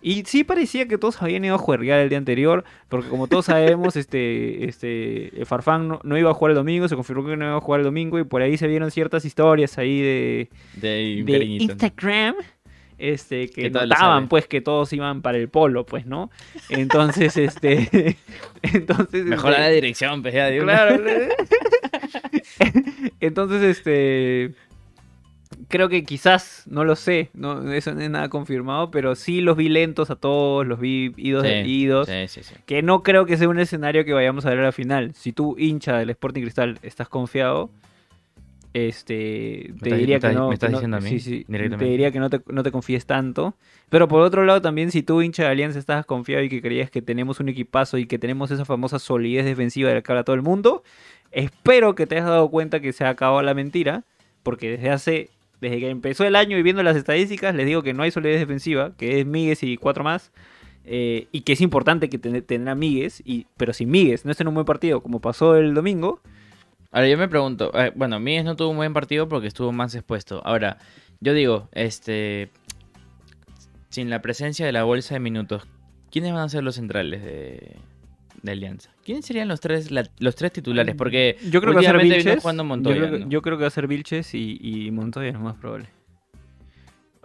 Y 0.00 0.22
sí 0.26 0.44
parecía 0.44 0.86
que 0.86 0.96
todos 0.96 1.20
habían 1.22 1.44
ido 1.44 1.56
a 1.56 1.58
jugar 1.58 1.82
el 1.82 2.08
día 2.08 2.18
anterior, 2.18 2.62
porque 2.88 3.08
como 3.08 3.26
todos 3.26 3.46
sabemos, 3.46 3.96
este, 3.96 4.68
este, 4.68 5.32
Farfán 5.44 5.88
no, 5.88 6.00
no 6.04 6.16
iba 6.16 6.30
a 6.30 6.34
jugar 6.34 6.52
el 6.52 6.56
domingo, 6.56 6.86
se 6.86 6.94
confirmó 6.94 7.24
que 7.26 7.36
no 7.36 7.44
iba 7.46 7.56
a 7.56 7.60
jugar 7.60 7.80
el 7.80 7.84
domingo 7.84 8.16
y 8.18 8.22
por 8.24 8.40
ahí 8.42 8.56
se 8.56 8.68
vieron 8.68 8.92
ciertas 8.92 9.24
historias 9.24 9.76
ahí 9.78 10.00
de. 10.00 10.48
Instagram 11.72 12.34
este 12.98 13.48
que 13.48 13.70
notaban 13.70 14.28
pues 14.28 14.46
que 14.46 14.60
todos 14.60 14.92
iban 14.92 15.22
para 15.22 15.38
el 15.38 15.48
polo 15.48 15.86
pues 15.86 16.06
no 16.06 16.30
entonces 16.68 17.36
este 17.36 18.16
entonces 18.62 19.24
Mejora 19.24 19.56
este, 19.56 19.62
la 19.62 19.70
dirección, 19.70 20.22
pues 20.22 20.34
ya 20.34 20.56
claro 20.58 21.02
entonces 23.20 23.62
este 23.62 24.54
creo 25.68 25.88
que 25.88 26.04
quizás, 26.04 26.64
no 26.66 26.84
lo 26.84 26.96
sé, 26.96 27.30
no, 27.34 27.72
eso 27.72 27.94
no 27.94 28.00
es 28.00 28.10
nada 28.10 28.28
confirmado, 28.28 28.90
pero 28.90 29.14
sí 29.14 29.40
los 29.40 29.56
vi 29.56 29.68
lentos 29.68 30.10
a 30.10 30.16
todos, 30.16 30.66
los 30.66 30.80
vi 30.80 31.12
idos 31.16 31.42
de 31.42 31.66
idos. 31.66 32.08
Sí, 32.08 32.28
sí, 32.28 32.42
sí. 32.42 32.54
Que 32.66 32.82
no 32.82 33.02
creo 33.02 33.26
que 33.26 33.36
sea 33.36 33.48
un 33.48 33.58
escenario 33.58 34.04
que 34.04 34.12
vayamos 34.12 34.46
a 34.46 34.50
ver 34.50 34.60
a 34.60 34.64
la 34.64 34.72
final. 34.72 35.12
Si 35.14 35.32
tú, 35.32 35.56
hincha 35.58 35.98
del 35.98 36.10
Sporting 36.10 36.42
Cristal, 36.42 36.78
estás 36.82 37.08
confiado, 37.08 37.70
este, 38.86 39.72
te 39.82 39.90
diría 39.96 40.16
que 40.20 40.26
no. 40.38 40.48
te 41.78 41.84
diría 41.90 42.10
que 42.12 42.20
no 42.20 42.30
te, 42.30 42.40
no 42.52 42.62
te 42.62 42.70
confíes 42.70 43.04
tanto. 43.06 43.56
Pero 43.88 44.06
por 44.06 44.20
otro 44.20 44.44
lado, 44.44 44.62
también, 44.62 44.92
si 44.92 45.02
tú, 45.02 45.20
hincha 45.22 45.42
de 45.44 45.48
Alianza, 45.48 45.78
estás 45.80 46.06
confiado 46.06 46.44
y 46.44 46.48
que 46.48 46.62
creías 46.62 46.90
que 46.90 47.02
tenemos 47.02 47.40
un 47.40 47.48
equipazo 47.48 47.98
y 47.98 48.06
que 48.06 48.18
tenemos 48.18 48.50
esa 48.52 48.64
famosa 48.64 48.98
solidez 49.00 49.44
defensiva 49.44 49.88
de 49.88 49.96
la 49.96 50.02
que 50.02 50.12
habla 50.12 50.22
todo 50.22 50.36
el 50.36 50.42
mundo, 50.42 50.84
espero 51.32 51.94
que 51.94 52.06
te 52.06 52.14
hayas 52.16 52.26
dado 52.28 52.48
cuenta 52.50 52.80
que 52.80 52.92
se 52.92 53.04
ha 53.04 53.08
acabado 53.08 53.42
la 53.42 53.54
mentira, 53.54 54.04
porque 54.42 54.70
desde 54.70 54.90
hace. 54.90 55.30
Desde 55.60 55.80
que 55.80 55.90
empezó 55.90 56.24
el 56.24 56.36
año 56.36 56.56
y 56.56 56.62
viendo 56.62 56.84
las 56.84 56.96
estadísticas, 56.96 57.52
les 57.52 57.66
digo 57.66 57.82
que 57.82 57.92
no 57.92 58.04
hay 58.04 58.12
solidez 58.12 58.38
defensiva, 58.38 58.92
que 58.96 59.18
es 59.18 59.26
Míguez 59.26 59.64
y 59.64 59.76
cuatro 59.76 60.04
más. 60.04 60.30
eh, 60.84 61.26
y 61.32 61.40
que 61.40 61.52
es 61.54 61.60
importante 61.60 62.08
que 62.08 62.16
ten- 62.16 62.78
Míguez, 62.78 63.20
y, 63.24 63.46
pero 63.56 63.72
si 63.72 63.84
Míguez 63.84 64.24
no 64.24 64.30
está 64.30 64.44
en 64.44 64.48
un 64.48 64.54
buen 64.54 64.64
partido, 64.64 65.02
como 65.02 65.20
pasó 65.20 65.56
el 65.56 65.74
domingo, 65.74 66.20
Ahora 66.90 67.08
yo 67.08 67.18
me 67.18 67.28
pregunto, 67.28 67.70
eh, 67.78 67.92
bueno, 67.94 68.18
Míguez 68.18 68.44
no 68.44 68.56
tuvo 68.56 68.70
un 68.70 68.76
buen 68.78 68.92
partido 68.94 69.28
porque 69.28 69.46
estuvo 69.48 69.72
más 69.72 69.94
expuesto. 69.94 70.40
Ahora, 70.44 70.78
yo 71.20 71.34
digo, 71.34 71.68
este, 71.72 72.50
sin 73.90 74.10
la 74.10 74.22
presencia 74.22 74.64
de 74.64 74.72
la 74.72 74.84
bolsa 74.84 75.14
de 75.14 75.20
minutos, 75.20 75.66
¿quiénes 76.10 76.32
van 76.32 76.42
a 76.42 76.48
ser 76.48 76.62
los 76.64 76.76
centrales 76.76 77.22
de, 77.22 77.76
de 78.42 78.52
Alianza? 78.52 78.90
¿Quiénes 79.04 79.26
serían 79.26 79.48
los 79.48 79.60
tres, 79.60 79.90
la- 79.90 80.08
los 80.18 80.34
tres 80.34 80.52
titulares? 80.52 80.94
Porque 80.96 81.36
yo 81.50 81.60
creo 81.60 81.72
que 81.72 81.74
va 81.74 81.80
a 81.80 81.82
ser 81.92 81.96
Vilches. 82.24 82.42
yo 83.28 83.42
creo 83.42 83.58
que 83.58 83.62
va 83.62 83.68
a 83.68 83.70
ser 83.70 83.86
Vilches 83.86 84.34
y, 84.34 84.58
y 84.60 84.90
Montoya 84.90 85.28
es 85.28 85.34
lo 85.34 85.40
más 85.40 85.56
probable. 85.56 85.88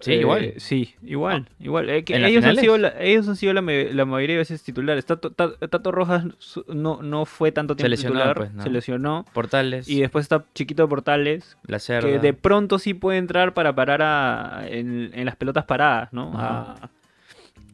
Sí, 0.03 0.12
Eh, 0.12 0.19
igual. 0.19 0.53
Sí, 0.57 0.95
igual, 1.01 1.48
igual. 1.60 1.89
Eh, 1.89 2.03
que 2.03 2.15
¿En 2.15 2.22
las 2.24 2.31
ellos, 2.31 2.43
han 2.45 2.57
sido 2.57 2.77
la, 2.77 2.93
ellos 3.00 3.27
han 3.29 3.36
sido 3.38 3.53
la, 3.53 3.62
ma- 3.62 3.72
la 3.72 4.05
mayoría 4.05 4.36
de 4.36 4.39
veces 4.39 4.62
titulares. 4.63 5.05
Tato, 5.05 5.31
Ta- 5.31 5.55
Tato 5.57 5.91
Rojas 5.91 6.25
no, 6.67 7.01
no 7.01 7.25
fue 7.25 7.51
tanto 7.51 7.74
Se 7.74 7.77
tiempo 7.77 7.89
lesionó, 7.91 8.13
titular, 8.15 8.36
pues, 8.38 8.53
¿no? 8.53 8.63
se 8.63 8.69
lesionó. 8.69 9.25
Portales, 9.33 9.88
Y 9.88 10.01
después 10.01 10.24
está 10.24 10.43
Chiquito 10.53 10.88
Portales, 10.89 11.57
La 11.65 11.79
Cerda. 11.79 12.07
que 12.10 12.19
de 12.19 12.33
pronto 12.33 12.79
sí 12.79 12.93
puede 12.93 13.17
entrar 13.17 13.53
para 13.53 13.74
parar 13.74 14.01
a, 14.01 14.63
en, 14.67 15.12
en 15.13 15.25
las 15.25 15.36
pelotas 15.38 15.65
paradas, 15.65 16.12
¿no? 16.12 16.31
A, 16.36 16.89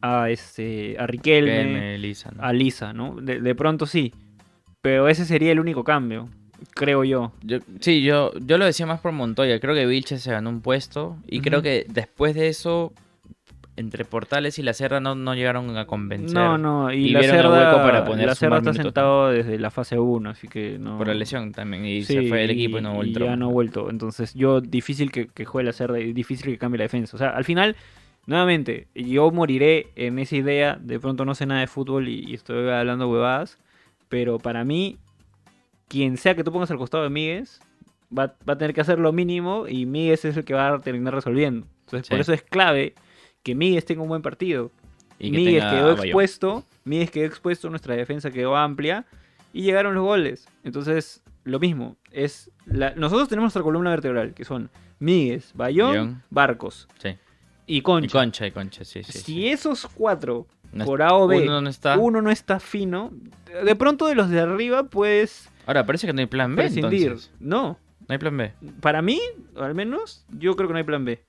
a, 0.02 0.30
este, 0.30 0.96
a 0.98 1.06
Riquelme, 1.06 1.50
Riquelme, 1.64 1.98
Lisa, 1.98 2.30
¿no? 2.30 2.42
a 2.42 2.52
Lisa, 2.52 2.92
¿no? 2.92 3.16
De, 3.20 3.40
de 3.40 3.54
pronto 3.54 3.86
sí. 3.86 4.14
Pero 4.82 5.08
ese 5.08 5.24
sería 5.26 5.52
el 5.52 5.60
único 5.60 5.84
cambio, 5.84 6.28
creo 6.74 7.04
yo. 7.04 7.32
Yo- 7.42 7.58
sí, 7.80 8.02
yo, 8.02 8.32
yo 8.40 8.58
lo 8.58 8.64
decía 8.64 8.86
más 8.86 9.00
por 9.00 9.12
Montoya. 9.12 9.58
Creo 9.60 9.74
que 9.74 9.86
Vilches 9.86 10.22
se 10.22 10.30
ganó 10.32 10.50
un 10.50 10.60
puesto. 10.60 11.16
Y 11.26 11.40
creo 11.40 11.62
que 11.62 11.86
después 11.88 12.34
de 12.34 12.48
eso, 12.48 12.92
entre 13.76 14.04
Portales 14.04 14.58
y 14.58 14.62
la 14.62 14.74
Cerda 14.74 15.00
no, 15.00 15.14
no 15.14 15.34
llegaron 15.34 15.76
a 15.76 15.86
convencer. 15.86 16.34
No, 16.34 16.58
no, 16.58 16.92
y, 16.92 17.06
Y 17.06 17.08
la 17.10 17.22
Cerda, 17.22 17.48
hueco 17.50 17.76
para 17.82 18.04
poner 18.04 18.26
la 18.26 18.34
Cerda 18.34 18.58
está 18.58 18.74
sentado 18.74 19.28
desde 19.30 19.58
la 19.58 19.70
fase 19.70 19.98
1, 19.98 20.30
así 20.30 20.48
que 20.48 20.78
no... 20.78 20.98
Por 20.98 21.06
la 21.08 21.14
lesión 21.14 21.52
también. 21.52 21.86
Y 21.86 22.02
Sí, 22.02 22.14
se 22.14 22.28
fue 22.28 22.40
del 22.40 22.50
equipo 22.50 22.78
y 22.78 22.82
no 22.82 22.94
volvió. 22.94 23.24
ya 23.24 23.36
no 23.36 23.46
ha 23.46 23.50
vuelto. 23.52 23.88
Entonces, 23.88 24.34
yo 24.34 24.60
difícil 24.60 25.10
que, 25.10 25.28
que 25.28 25.44
juegue 25.44 25.66
la 25.66 25.72
Cerda 25.72 25.98
y 25.98 26.12
difícil 26.12 26.46
que 26.46 26.58
cambie 26.58 26.78
la 26.78 26.84
defensa. 26.84 27.16
O 27.16 27.18
sea, 27.18 27.30
al 27.30 27.44
final, 27.44 27.74
nuevamente, 28.26 28.88
yo 28.94 29.30
moriré 29.30 29.86
en 29.96 30.18
esa 30.18 30.36
idea. 30.36 30.78
De 30.78 31.00
pronto 31.00 31.24
no 31.24 31.34
sé 31.34 31.46
nada 31.46 31.60
de 31.60 31.66
fútbol 31.66 32.08
y, 32.08 32.24
y 32.26 32.34
estoy 32.34 32.68
hablando 32.68 33.08
huevadas. 33.08 33.56
Pero 34.10 34.38
para 34.38 34.64
mí, 34.64 34.98
quien 35.90 36.16
sea 36.16 36.34
que 36.36 36.44
tú 36.44 36.52
pongas 36.52 36.70
al 36.70 36.78
costado 36.78 37.02
de 37.04 37.10
Míguez, 37.10 37.60
va, 38.16 38.34
va 38.48 38.52
a 38.54 38.58
tener 38.58 38.72
que 38.72 38.80
hacer 38.80 38.98
lo 39.00 39.12
mínimo 39.12 39.66
y 39.68 39.84
Míguez 39.86 40.24
es 40.24 40.36
el 40.36 40.44
que 40.44 40.54
va 40.54 40.72
a 40.72 40.80
terminar 40.80 41.12
resolviendo. 41.14 41.66
Entonces, 41.86 42.08
por 42.08 42.20
eso 42.20 42.32
es 42.32 42.42
clave 42.42 42.94
que 43.42 43.54
Míguez 43.56 43.84
tenga 43.84 44.02
un 44.02 44.08
buen 44.08 44.22
partido. 44.22 44.70
Y 45.18 45.32
que 45.32 45.36
Míguez 45.38 45.64
quedó 45.64 45.92
expuesto, 45.92 46.64
Míguez 46.84 47.10
quedó 47.10 47.26
expuesto, 47.26 47.68
nuestra 47.68 47.96
defensa 47.96 48.30
quedó 48.30 48.56
amplia 48.56 49.04
y 49.52 49.62
llegaron 49.62 49.94
los 49.94 50.04
goles. 50.04 50.46
Entonces, 50.64 51.22
lo 51.44 51.58
mismo, 51.58 51.96
es 52.12 52.50
la- 52.66 52.94
nosotros 52.94 53.28
tenemos 53.28 53.46
nuestra 53.46 53.62
columna 53.62 53.90
vertebral, 53.90 54.32
que 54.32 54.44
son 54.44 54.70
Míguez, 55.00 55.50
Bayón, 55.54 55.88
Bayón. 55.90 56.22
Barcos 56.30 56.86
Sí. 57.02 57.16
y 57.66 57.78
Y 57.78 57.82
Concha. 57.82 58.12
Concha, 58.18 58.46
y 58.46 58.50
Concha, 58.52 58.84
sí, 58.84 59.02
sí. 59.02 59.12
si 59.12 59.18
sí. 59.22 59.48
esos 59.48 59.86
cuatro, 59.92 60.46
No 60.72 60.84
por 60.84 61.02
A 61.02 61.14
o 61.14 61.26
B, 61.26 61.42
Uno 61.42 61.60
no 61.60 61.68
está. 61.68 61.98
uno 61.98 62.22
no 62.22 62.30
está 62.30 62.60
fino, 62.60 63.10
de 63.64 63.74
pronto 63.74 64.06
de 64.06 64.14
los 64.14 64.30
de 64.30 64.40
arriba 64.40 64.84
puedes 64.84 65.50
Ahora, 65.70 65.86
parece 65.86 66.06
que 66.06 66.12
no 66.12 66.18
hay 66.20 66.26
plan 66.26 66.56
B. 66.56 66.62
prescindir. 66.62 67.02
Entonces. 67.02 67.30
No, 67.38 67.78
No 68.00 68.06
hay 68.08 68.18
plan 68.18 68.36
B. 68.36 68.52
para 68.80 69.02
mí, 69.02 69.20
al 69.56 69.74
menos, 69.74 70.24
yo 70.36 70.56
creo 70.56 70.68
que 70.68 70.72
no 70.72 70.78
hay 70.78 70.84
plan 70.84 71.04
B. 71.04 71.22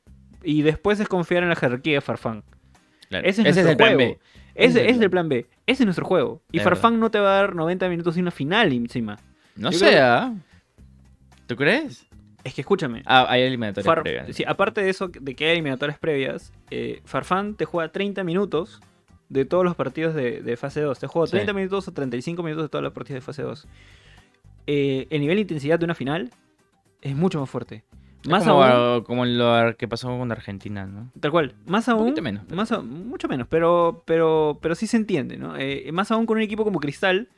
Y 0.43 0.63
después 0.63 0.99
es 0.99 1.07
confiar 1.07 1.43
en 1.43 1.49
la 1.49 1.55
jerarquía 1.55 1.93
de 1.95 2.01
Farfán. 2.01 2.43
Claro. 3.09 3.27
Ese 3.27 3.41
es 3.43 3.55
el 3.57 3.63
nuestro 3.65 3.77
plan 3.77 3.95
juego. 3.95 4.13
B. 4.13 4.19
Ese, 4.55 4.89
es 4.89 4.97
el 4.97 5.03
el 5.03 5.09
plan 5.11 5.29
B. 5.29 5.45
Ese 5.67 5.83
es 5.83 5.85
nuestro 5.85 6.05
juego. 6.05 6.41
Y 6.51 6.57
Es 6.57 6.63
Farfán 6.63 6.99
no 6.99 7.11
te 7.11 7.19
va 7.19 7.33
a 7.37 7.41
dar 7.41 7.55
90 7.55 7.87
minutos 7.89 8.17
y 8.17 8.21
una 8.21 8.31
final 8.31 8.73
encima. 8.73 9.19
No 9.55 9.69
Yo 9.69 9.79
que- 9.79 9.85
sea. 9.85 10.33
¿Tú 11.47 11.55
crees? 11.55 12.07
Es 12.43 12.53
que 12.55 12.61
escúchame. 12.61 13.03
Ah, 13.05 13.27
hay 13.29 13.43
eliminatorias 13.43 13.85
Far- 13.85 14.01
previas. 14.01 14.35
sí, 14.35 14.43
aparte 14.47 14.81
de 14.81 14.89
eso, 14.89 15.09
de 15.09 15.35
que 15.35 15.45
hay 15.45 15.51
eliminatorias 15.51 15.99
previas, 15.99 16.51
eh, 16.71 17.01
Farfán 17.05 17.53
te 17.55 17.65
juega 17.65 17.91
30 17.91 18.23
minutos 18.23 18.81
de 19.29 19.45
todos 19.45 19.63
los 19.63 19.75
partidos 19.75 20.15
de, 20.15 20.41
de 20.41 20.57
fase 20.57 20.81
2. 20.81 20.97
Te 20.99 21.05
juega 21.07 21.27
Sí. 21.27 21.31
30 21.33 21.53
minutos 21.53 21.87
o 21.87 21.91
35 21.93 22.41
minutos 22.41 22.65
de 22.65 22.69
todos 22.69 22.83
los 22.83 22.93
partidos 22.93 23.17
de 23.17 23.21
fase 23.25 23.43
2. 23.43 23.67
Eh, 24.67 25.07
el 25.09 25.21
nivel 25.21 25.37
de 25.37 25.41
intensidad 25.41 25.79
de 25.79 25.85
una 25.85 25.95
final 25.95 26.29
es 27.01 27.15
mucho 27.15 27.39
más 27.39 27.49
fuerte. 27.49 27.83
Es 28.23 28.29
Más 28.29 28.43
como, 28.43 28.63
aún, 28.63 29.03
como 29.03 29.25
lo 29.25 29.75
que 29.77 29.87
pasó 29.87 30.07
con 30.15 30.31
Argentina, 30.31 30.85
¿no? 30.85 31.09
tal 31.19 31.31
cual, 31.31 31.55
más 31.65 31.89
aún, 31.89 32.01
poquito 32.03 32.21
menos, 32.21 32.43
pero- 32.45 32.55
más 32.55 32.71
a- 32.71 32.81
mucho 32.81 33.27
menos, 33.27 33.47
pero, 33.49 34.03
pero, 34.05 34.59
pero 34.61 34.75
sí 34.75 34.85
se 34.85 34.97
entiende, 34.97 35.37
¿no? 35.37 35.57
Eh, 35.57 35.89
más 35.91 36.11
aún 36.11 36.27
con 36.27 36.37
un 36.37 36.43
equipo 36.43 36.63
como 36.63 36.79
Cristal, 36.79 37.29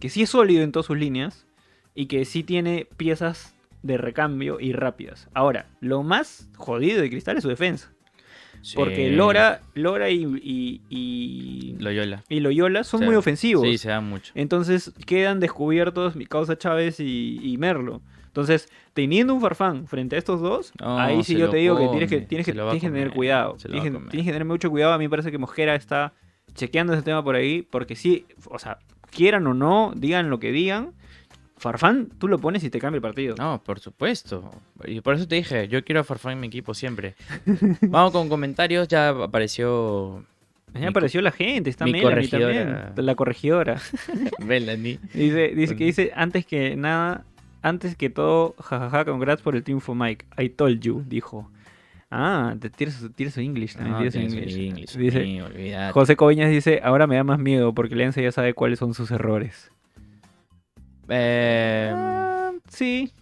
que 0.00 0.08
sí 0.10 0.22
es 0.22 0.30
sólido 0.30 0.64
en 0.64 0.72
todas 0.72 0.86
sus 0.86 0.98
líneas 0.98 1.46
y 1.94 2.06
que 2.06 2.24
sí 2.24 2.42
tiene 2.42 2.88
piezas 2.96 3.54
de 3.82 3.96
recambio 3.96 4.58
y 4.58 4.72
rápidas. 4.72 5.28
Ahora, 5.34 5.66
lo 5.80 6.02
más 6.02 6.48
jodido 6.56 7.00
de 7.00 7.10
Cristal 7.10 7.36
es 7.36 7.44
su 7.44 7.48
defensa. 7.48 7.92
Porque. 8.74 9.10
Lora, 9.10 9.60
Lora 9.74 10.10
y, 10.10 10.24
y, 10.24 10.80
y, 10.88 11.76
Loyola. 11.78 12.24
y 12.28 12.40
Loyola 12.40 12.84
son 12.84 13.04
muy 13.04 13.14
ofensivos. 13.14 13.66
Sí, 13.66 13.78
se 13.78 13.88
da 13.88 14.00
mucho. 14.00 14.32
Entonces 14.34 14.92
quedan 15.06 15.40
descubiertos 15.40 16.16
mi 16.16 16.26
causa 16.26 16.56
Chávez 16.56 17.00
y, 17.00 17.38
y 17.42 17.58
Merlo. 17.58 18.00
Entonces, 18.34 18.68
teniendo 18.94 19.32
un 19.32 19.40
Farfán 19.40 19.86
frente 19.86 20.16
a 20.16 20.18
estos 20.18 20.40
dos, 20.40 20.72
No, 20.80 20.98
ahí 20.98 21.22
sí 21.22 21.36
yo 21.36 21.50
te 21.50 21.58
digo 21.58 21.78
que 21.78 21.86
tienes 21.86 22.10
que, 22.10 22.20
tienes 22.20 22.44
que, 22.44 22.52
tienes 22.52 22.80
tener 22.80 23.10
cuidado. 23.12 23.56
tienes 23.56 23.84
que 24.10 24.32
tener 24.32 24.44
mucho 24.44 24.70
cuidado. 24.70 24.92
A 24.92 24.98
mí 24.98 25.04
me 25.04 25.10
parece 25.10 25.30
que 25.30 25.38
Mosquera 25.38 25.76
está 25.76 26.14
chequeando 26.54 26.94
ese 26.94 27.02
tema 27.02 27.22
por 27.22 27.36
ahí. 27.36 27.62
Porque 27.62 27.94
sí, 27.94 28.26
o 28.50 28.58
sea, 28.58 28.78
quieran 29.10 29.46
o 29.46 29.54
no, 29.54 29.92
digan 29.94 30.30
lo 30.30 30.40
que 30.40 30.50
digan. 30.50 30.94
Farfán, 31.64 32.10
tú 32.18 32.28
lo 32.28 32.38
pones 32.38 32.62
y 32.62 32.68
te 32.68 32.78
cambia 32.78 32.96
el 32.98 33.02
partido. 33.02 33.36
No, 33.38 33.62
por 33.64 33.80
supuesto. 33.80 34.50
Y 34.84 35.00
por 35.00 35.14
eso 35.14 35.26
te 35.26 35.36
dije, 35.36 35.66
yo 35.66 35.82
quiero 35.82 36.02
a 36.02 36.04
Farfán 36.04 36.34
en 36.34 36.40
mi 36.40 36.48
equipo 36.48 36.74
siempre. 36.74 37.14
Vamos 37.80 38.12
con 38.12 38.28
comentarios, 38.28 38.86
ya 38.86 39.08
apareció 39.08 40.22
Ya 40.74 40.90
apareció 40.90 41.22
la 41.22 41.30
gente, 41.30 41.70
está 41.70 41.86
Melanie 41.86 42.02
corregidora. 42.02 42.84
también. 42.84 43.06
La 43.06 43.14
corregidora. 43.14 43.80
Melanie. 44.44 45.00
Dice, 45.14 45.54
dice 45.54 45.74
que 45.74 45.84
dice, 45.84 46.12
antes 46.14 46.44
que 46.44 46.76
nada, 46.76 47.24
antes 47.62 47.96
que 47.96 48.10
todo, 48.10 48.54
jajaja, 48.60 49.06
congrats 49.06 49.40
por 49.40 49.56
el 49.56 49.62
triunfo, 49.62 49.94
Mike. 49.94 50.26
I 50.36 50.50
told 50.50 50.80
you, 50.80 51.02
dijo. 51.08 51.50
Ah, 52.10 52.54
te 52.60 52.68
tienes 52.68 52.96
su, 52.96 53.08
su 53.08 53.40
English 53.40 53.74
también. 53.74 54.04
No, 54.04 54.10
tiene 54.10 54.28
su 54.28 54.36
tiene 54.36 54.50
su 54.52 54.58
English. 54.58 54.96
English, 54.96 54.96
Dice. 54.98 55.90
José 55.92 56.14
Coviñas 56.14 56.50
dice, 56.50 56.82
ahora 56.84 57.06
me 57.06 57.16
da 57.16 57.24
más 57.24 57.38
miedo 57.38 57.72
porque 57.72 57.96
Lenza 57.96 58.20
ya 58.20 58.32
sabe 58.32 58.52
cuáles 58.52 58.78
son 58.78 58.92
sus 58.92 59.10
errores. 59.10 59.70
Eh, 61.08 61.90
Ah, 61.94 62.52
sí, 62.68 63.12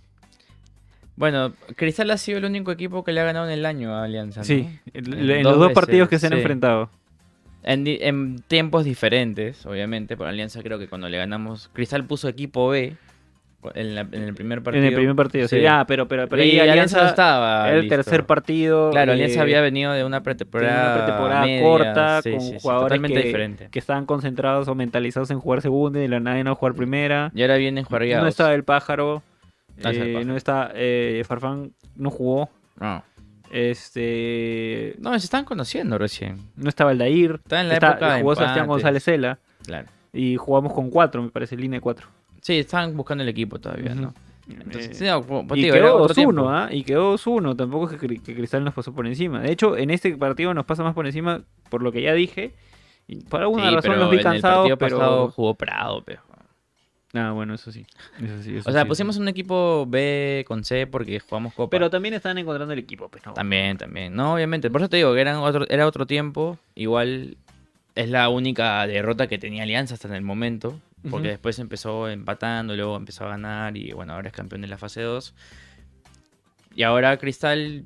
bueno, 1.16 1.52
Cristal 1.76 2.10
ha 2.10 2.16
sido 2.16 2.38
el 2.38 2.44
único 2.46 2.72
equipo 2.72 3.04
que 3.04 3.12
le 3.12 3.20
ha 3.20 3.24
ganado 3.24 3.46
en 3.46 3.52
el 3.52 3.66
año 3.66 3.94
a 3.94 4.04
Alianza. 4.04 4.40
¿no? 4.40 4.44
sí. 4.44 4.68
En, 4.92 5.12
En 5.12 5.30
en 5.30 5.42
dos 5.42 5.52
los 5.52 5.58
dos 5.58 5.68
veces, 5.68 5.74
partidos 5.74 6.08
que 6.08 6.18
se 6.18 6.26
han 6.26 6.32
sí. 6.32 6.38
enfrentado. 6.38 6.90
En, 7.62 7.84
en 7.86 8.42
tiempos 8.48 8.84
diferentes, 8.84 9.64
obviamente. 9.66 10.16
Por 10.16 10.26
Alianza 10.26 10.62
creo 10.62 10.78
que 10.78 10.88
cuando 10.88 11.08
le 11.08 11.18
ganamos, 11.18 11.70
Cristal 11.72 12.04
puso 12.06 12.28
equipo 12.28 12.68
B 12.68 12.96
en, 13.74 13.94
la- 13.94 14.00
en 14.10 14.22
el 14.22 14.34
primer 14.34 14.62
partido. 14.62 14.82
En 14.84 14.88
el 14.90 14.94
primer 14.94 15.14
partido, 15.16 15.48
sí. 15.48 15.58
Sí. 15.60 15.66
Ah, 15.66 15.84
pero, 15.86 16.08
pero, 16.08 16.28
pero 16.28 16.42
y 16.42 16.58
Alianza, 16.58 17.02
no 17.02 17.08
estaba. 17.08 17.70
el 17.70 17.82
listo. 17.82 17.94
tercer 17.96 18.24
partido. 18.24 18.90
Claro, 18.90 19.12
eh, 19.12 19.14
Alianza 19.14 19.42
había 19.42 19.60
venido 19.60 19.92
de 19.92 20.04
una 20.04 20.22
pretemporada, 20.22 20.94
una 20.94 21.04
pretemporada 21.04 21.46
media, 21.46 21.62
corta 21.62 22.22
sí, 22.22 22.30
con 22.32 22.40
sí, 22.40 22.56
jugadores 22.60 23.00
que, 23.00 23.08
diferente. 23.22 23.68
que 23.70 23.78
estaban 23.78 24.06
concentrados 24.06 24.68
o 24.68 24.74
mentalizados 24.74 25.30
en 25.30 25.38
jugar 25.40 25.60
segunda 25.62 25.98
y 25.98 26.02
de 26.02 26.08
la 26.08 26.20
nada 26.20 26.38
en 26.38 26.44
no 26.44 26.54
jugar 26.54 26.74
primera. 26.74 27.30
Y 27.34 27.42
ahora 27.42 27.56
vienen 27.56 27.84
jugados. 27.84 28.22
No 28.22 28.28
estaba 28.28 28.54
el 28.54 28.64
pájaro. 28.64 29.22
No 29.82 29.90
el 29.90 29.96
eh, 29.96 30.12
pájaro. 30.12 30.24
no 30.26 30.36
está. 30.36 30.70
eh, 30.74 31.22
Farfán 31.26 31.72
no 31.96 32.10
jugó. 32.10 32.50
No. 32.80 33.02
Este. 33.50 34.94
No, 34.98 35.10
se 35.18 35.24
están 35.26 35.44
conociendo 35.44 35.98
recién. 35.98 36.36
No 36.56 36.68
estaba 36.68 36.92
el 36.92 36.98
Dair. 36.98 37.40
Está 37.44 37.60
en 37.60 37.68
la 37.68 37.74
Está- 37.74 37.90
época 37.90 38.14
de 38.14 38.20
jugó 38.22 38.34
Sebastián. 38.34 38.66
González 38.66 39.02
Cela. 39.04 39.38
Claro. 39.64 39.88
Y 40.12 40.36
jugamos 40.36 40.72
con 40.72 40.90
cuatro, 40.90 41.22
me 41.22 41.30
parece, 41.30 41.56
línea 41.56 41.78
de 41.78 41.80
cuatro. 41.82 42.06
Sí, 42.42 42.58
están 42.58 42.94
buscando 42.96 43.22
el 43.22 43.28
equipo 43.30 43.58
todavía, 43.58 43.94
¿no? 43.94 44.12
Entonces, 44.48 45.00
Eh, 45.00 45.06
no, 45.06 45.22
po- 45.22 45.46
y 45.54 45.62
digo, 45.62 45.74
quedó 45.74 45.96
otro 45.96 46.14
tiempo. 46.14 46.42
2-1, 46.42 46.50
¿ah? 46.50 46.68
Y 46.70 46.82
quedó 46.82 47.12
2-1. 47.16 47.56
Tampoco 47.56 47.88
es 47.88 47.98
que, 47.98 48.06
Cri- 48.06 48.20
que 48.22 48.34
Cristal 48.34 48.64
nos 48.64 48.74
pasó 48.74 48.92
por 48.92 49.06
encima. 49.06 49.40
De 49.40 49.50
hecho, 49.52 49.76
en 49.76 49.90
este 49.90 50.14
partido 50.16 50.52
nos 50.52 50.66
pasa 50.66 50.82
más 50.82 50.92
por 50.94 51.06
encima 51.06 51.42
por 51.70 51.82
lo 51.82 51.90
que 51.92 52.02
ya 52.02 52.12
dije. 52.12 52.52
Y 53.06 53.16
por 53.22 53.40
alguna 53.40 53.68
Sí, 53.70 53.74
razón 53.76 53.98
los 53.98 54.10
vi 54.10 54.16
el 54.18 54.22
cansados, 54.22 54.56
partido 54.68 54.76
pero... 54.76 54.98
pasado 54.98 55.30
jugó 55.30 55.54
Prado, 55.54 56.02
pero... 56.04 56.20
Ah, 57.14 57.30
bueno, 57.32 57.54
eso 57.54 57.70
sí. 57.70 57.84
Eso 58.24 58.42
sí, 58.42 58.56
eso 58.56 58.70
O 58.70 58.72
sea, 58.72 58.82
sí, 58.82 58.88
pusimos 58.88 59.18
un 59.18 59.28
equipo 59.28 59.84
B 59.86 60.44
con 60.48 60.64
C 60.64 60.86
porque 60.86 61.20
jugamos 61.20 61.52
Copa. 61.52 61.68
Pero 61.70 61.90
también 61.90 62.14
están 62.14 62.38
encontrando 62.38 62.72
el 62.72 62.78
equipo, 62.78 63.08
pues 63.10 63.24
no. 63.26 63.34
También, 63.34 63.76
también. 63.76 64.14
No, 64.16 64.34
obviamente. 64.34 64.70
Por 64.70 64.80
eso 64.80 64.88
te 64.88 64.96
digo 64.96 65.12
que 65.14 65.20
eran 65.20 65.36
otro, 65.36 65.66
era 65.68 65.86
otro 65.86 66.06
tiempo. 66.06 66.58
Igual 66.74 67.36
es 67.94 68.08
la 68.08 68.30
única 68.30 68.86
derrota 68.86 69.26
que 69.26 69.36
tenía 69.38 69.64
Alianza 69.64 69.92
hasta 69.94 70.08
en 70.08 70.14
el 70.14 70.22
momento. 70.22 70.80
Porque 71.10 71.28
después 71.28 71.58
empezó 71.58 72.08
empatando, 72.08 72.76
luego 72.76 72.96
empezó 72.96 73.24
a 73.24 73.30
ganar 73.30 73.76
y 73.76 73.92
bueno, 73.92 74.12
ahora 74.12 74.28
es 74.28 74.34
campeón 74.34 74.60
de 74.60 74.68
la 74.68 74.78
fase 74.78 75.02
2. 75.02 75.34
Y 76.76 76.84
ahora 76.84 77.16
Cristal 77.18 77.84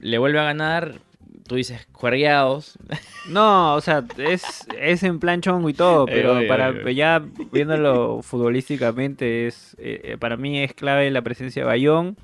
le 0.00 0.18
vuelve 0.18 0.38
a 0.38 0.44
ganar. 0.44 1.00
Tú 1.46 1.54
dices, 1.54 1.86
juergueados. 1.92 2.78
No, 3.28 3.74
o 3.74 3.80
sea, 3.82 4.04
es, 4.16 4.66
es 4.80 5.02
en 5.02 5.18
plan 5.18 5.42
chongo 5.42 5.68
y 5.68 5.74
todo, 5.74 6.06
pero 6.06 6.40
para 6.48 6.90
ya 6.92 7.22
viéndolo 7.52 8.22
futbolísticamente, 8.22 9.46
es 9.46 9.76
eh, 9.78 10.00
eh, 10.02 10.16
para 10.16 10.38
mí 10.38 10.60
es 10.60 10.72
clave 10.72 11.10
la 11.10 11.20
presencia 11.20 11.60
de 11.60 11.66
Bayón 11.66 12.16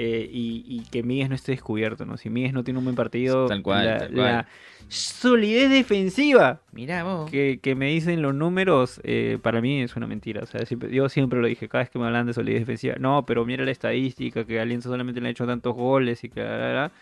eh, 0.00 0.28
y, 0.32 0.64
y 0.68 0.80
que 0.90 1.02
Míguez 1.02 1.28
no 1.28 1.34
esté 1.34 1.50
descubierto, 1.52 2.06
¿no? 2.06 2.16
Si 2.16 2.30
Míguez 2.30 2.52
no 2.52 2.62
tiene 2.62 2.78
un 2.78 2.84
buen 2.84 2.94
partido, 2.94 3.46
Tal 3.46 3.62
cual, 3.62 3.84
la, 3.84 3.98
tal 3.98 4.12
cual. 4.12 4.24
la 4.26 4.46
solidez 4.88 5.70
defensiva 5.70 6.60
Mira 6.72 7.02
vos. 7.04 7.30
que, 7.30 7.58
que 7.62 7.74
me 7.74 7.86
dicen 7.88 8.22
los 8.22 8.34
números, 8.34 9.00
eh, 9.04 9.38
para 9.42 9.60
mí 9.60 9.80
es 9.82 9.96
una 9.96 10.06
mentira. 10.06 10.42
O 10.42 10.46
sea, 10.46 10.64
siempre- 10.66 10.90
yo 10.94 11.08
siempre 11.08 11.40
lo 11.40 11.46
dije, 11.48 11.68
cada 11.68 11.82
vez 11.84 11.90
que 11.90 11.98
me 11.98 12.06
hablan 12.06 12.26
de 12.26 12.32
solidez 12.32 12.60
defensiva, 12.60 12.94
no, 12.98 13.24
pero 13.26 13.44
mira 13.44 13.64
la 13.64 13.70
estadística, 13.70 14.44
que 14.44 14.60
Alianza 14.60 14.88
solamente 14.88 15.20
le 15.20 15.28
ha 15.28 15.30
hecho 15.30 15.46
tantos 15.46 15.74
goles 15.74 16.22
y 16.24 16.28
que 16.28 16.42
la, 16.42 16.56
la, 16.58 16.72
la, 16.72 16.92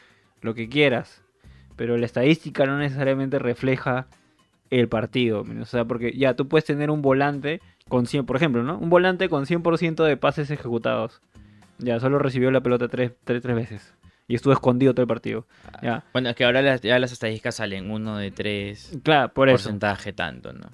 lo 0.43 0.55
que 0.55 0.69
quieras. 0.69 1.23
Pero 1.77 1.99
la 1.99 2.07
estadística 2.07 2.65
no 2.65 2.79
necesariamente 2.79 3.39
refleja 3.39 4.07
el 4.71 4.89
partido. 4.89 5.45
O 5.61 5.65
sea, 5.67 5.85
porque 5.85 6.13
ya 6.17 6.35
tú 6.35 6.49
puedes 6.49 6.65
tener 6.65 6.91
un 6.91 7.03
volante 7.03 7.61
con 7.89 8.07
100, 8.07 8.25
por 8.27 8.37
ejemplo, 8.37 8.63
¿no? 8.63 8.79
Un 8.79 8.89
volante 8.91 9.29
con 9.29 9.45
100% 9.47 10.03
de 10.05 10.17
pases 10.17 10.51
ejecutados. 10.51 11.21
Ya, 11.79 12.01
solo 12.01 12.19
recibió 12.19 12.51
la 12.51 12.61
pelota 12.61 12.89
tres, 12.89 13.12
tres, 13.25 13.43
tres 13.43 13.57
veces. 13.57 13.95
Y 14.29 14.35
estuvo 14.35 14.53
escondido 14.53 14.93
todo 14.93 15.03
el 15.03 15.09
partido. 15.09 15.47
Ya. 15.83 16.05
Bueno, 16.12 16.31
es 16.31 16.37
que 16.37 16.45
ahora 16.45 16.61
las, 16.61 16.81
ya 16.81 16.99
las 16.99 17.12
estadísticas 17.12 17.57
salen 17.57 17.91
uno 17.91 18.17
de 18.17 18.33
tres 18.33 18.99
Claro, 19.05 19.33
por 19.33 19.49
eso. 19.49 19.55
porcentaje 19.65 20.12
tanto, 20.12 20.53
¿no? 20.53 20.69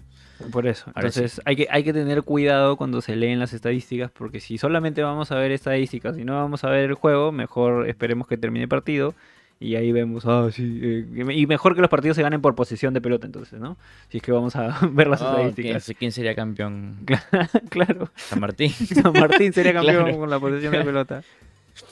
Por 0.50 0.66
eso. 0.66 0.90
Ahora 0.94 1.08
Entonces 1.08 1.40
hay, 1.44 1.56
que, 1.56 1.68
hay 1.70 1.84
que 1.84 1.92
tener 1.92 2.22
cuidado 2.22 2.76
cuando 2.76 3.00
se 3.00 3.14
leen 3.14 3.38
las 3.38 3.52
estadísticas, 3.52 4.10
porque 4.10 4.40
si 4.40 4.58
solamente 4.58 5.02
vamos 5.02 5.30
a 5.30 5.36
ver 5.36 5.52
estadísticas 5.52 6.18
y 6.18 6.24
no 6.24 6.34
vamos 6.34 6.64
a 6.64 6.70
ver 6.70 6.84
el 6.90 6.94
juego, 6.94 7.30
mejor 7.30 7.88
esperemos 7.88 8.26
que 8.26 8.38
termine 8.38 8.64
el 8.64 8.68
partido. 8.68 9.14
Y 9.62 9.76
ahí 9.76 9.92
vemos, 9.92 10.24
ah, 10.26 10.48
sí. 10.52 10.80
eh, 10.82 11.06
y 11.34 11.46
mejor 11.46 11.74
que 11.74 11.80
los 11.80 11.90
partidos 11.90 12.16
se 12.16 12.22
ganen 12.22 12.40
por 12.40 12.54
posición 12.54 12.92
de 12.94 13.00
pelota, 13.00 13.26
entonces, 13.26 13.60
¿no? 13.60 13.76
Si 14.08 14.16
es 14.18 14.22
que 14.22 14.32
vamos 14.32 14.56
a 14.56 14.78
ver 14.92 15.06
las 15.06 15.22
Oh, 15.22 15.34
¿quién, 15.34 15.48
estadísticas. 15.48 15.92
quién 15.98 16.12
sería 16.12 16.34
campeón? 16.34 16.96
claro. 17.70 18.10
San 18.16 18.40
Martín. 18.40 18.70
San 18.72 19.12
Martín 19.12 19.52
sería 19.52 19.72
campeón 19.72 20.02
Claro. 20.04 20.18
con 20.18 20.30
la 20.30 20.40
posición 20.40 20.72
de 20.72 20.84
pelota. 20.84 21.22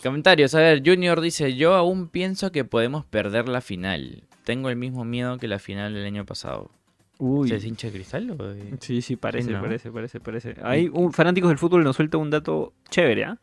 Comentarios, 0.02 0.54
a 0.54 0.58
ver, 0.60 0.82
Junior 0.84 1.20
dice, 1.20 1.54
yo 1.56 1.74
aún 1.74 2.08
pienso 2.08 2.52
que 2.52 2.64
podemos 2.64 3.04
perder 3.04 3.48
la 3.48 3.60
final. 3.60 4.22
Tengo 4.44 4.68
el 4.68 4.76
mismo 4.76 5.04
miedo 5.04 5.38
que 5.38 5.48
la 5.48 5.58
final 5.58 5.94
del 5.94 6.04
año 6.06 6.24
pasado. 6.26 6.70
Uy. 7.18 7.48
¿Se 7.48 7.66
hincha 7.66 7.86
de 7.88 7.92
cristal 7.92 8.30
o 8.30 8.36
de- 8.48 8.76
Sí, 8.80 9.02
sí, 9.02 9.16
parece, 9.16 9.50
¿no? 9.52 9.60
parece, 9.60 9.90
parece, 9.92 10.20
parece. 10.20 10.54
Hay 10.62 10.88
un 10.92 11.12
fanáticos 11.12 11.50
del 11.50 11.58
fútbol 11.58 11.84
nos 11.84 11.96
suelta 11.96 12.16
un 12.18 12.30
dato 12.30 12.72
chévere, 12.88 13.24
¿ah? 13.24 13.38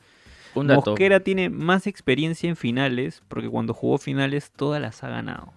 Un 0.57 0.67
dato. 0.67 0.91
Mosquera 0.91 1.19
tiene 1.21 1.49
más 1.49 1.87
experiencia 1.87 2.49
en 2.49 2.55
finales 2.55 3.21
porque 3.27 3.49
cuando 3.49 3.73
jugó 3.73 3.97
finales 3.97 4.51
todas 4.55 4.81
las 4.81 5.03
ha 5.03 5.09
ganado. 5.09 5.53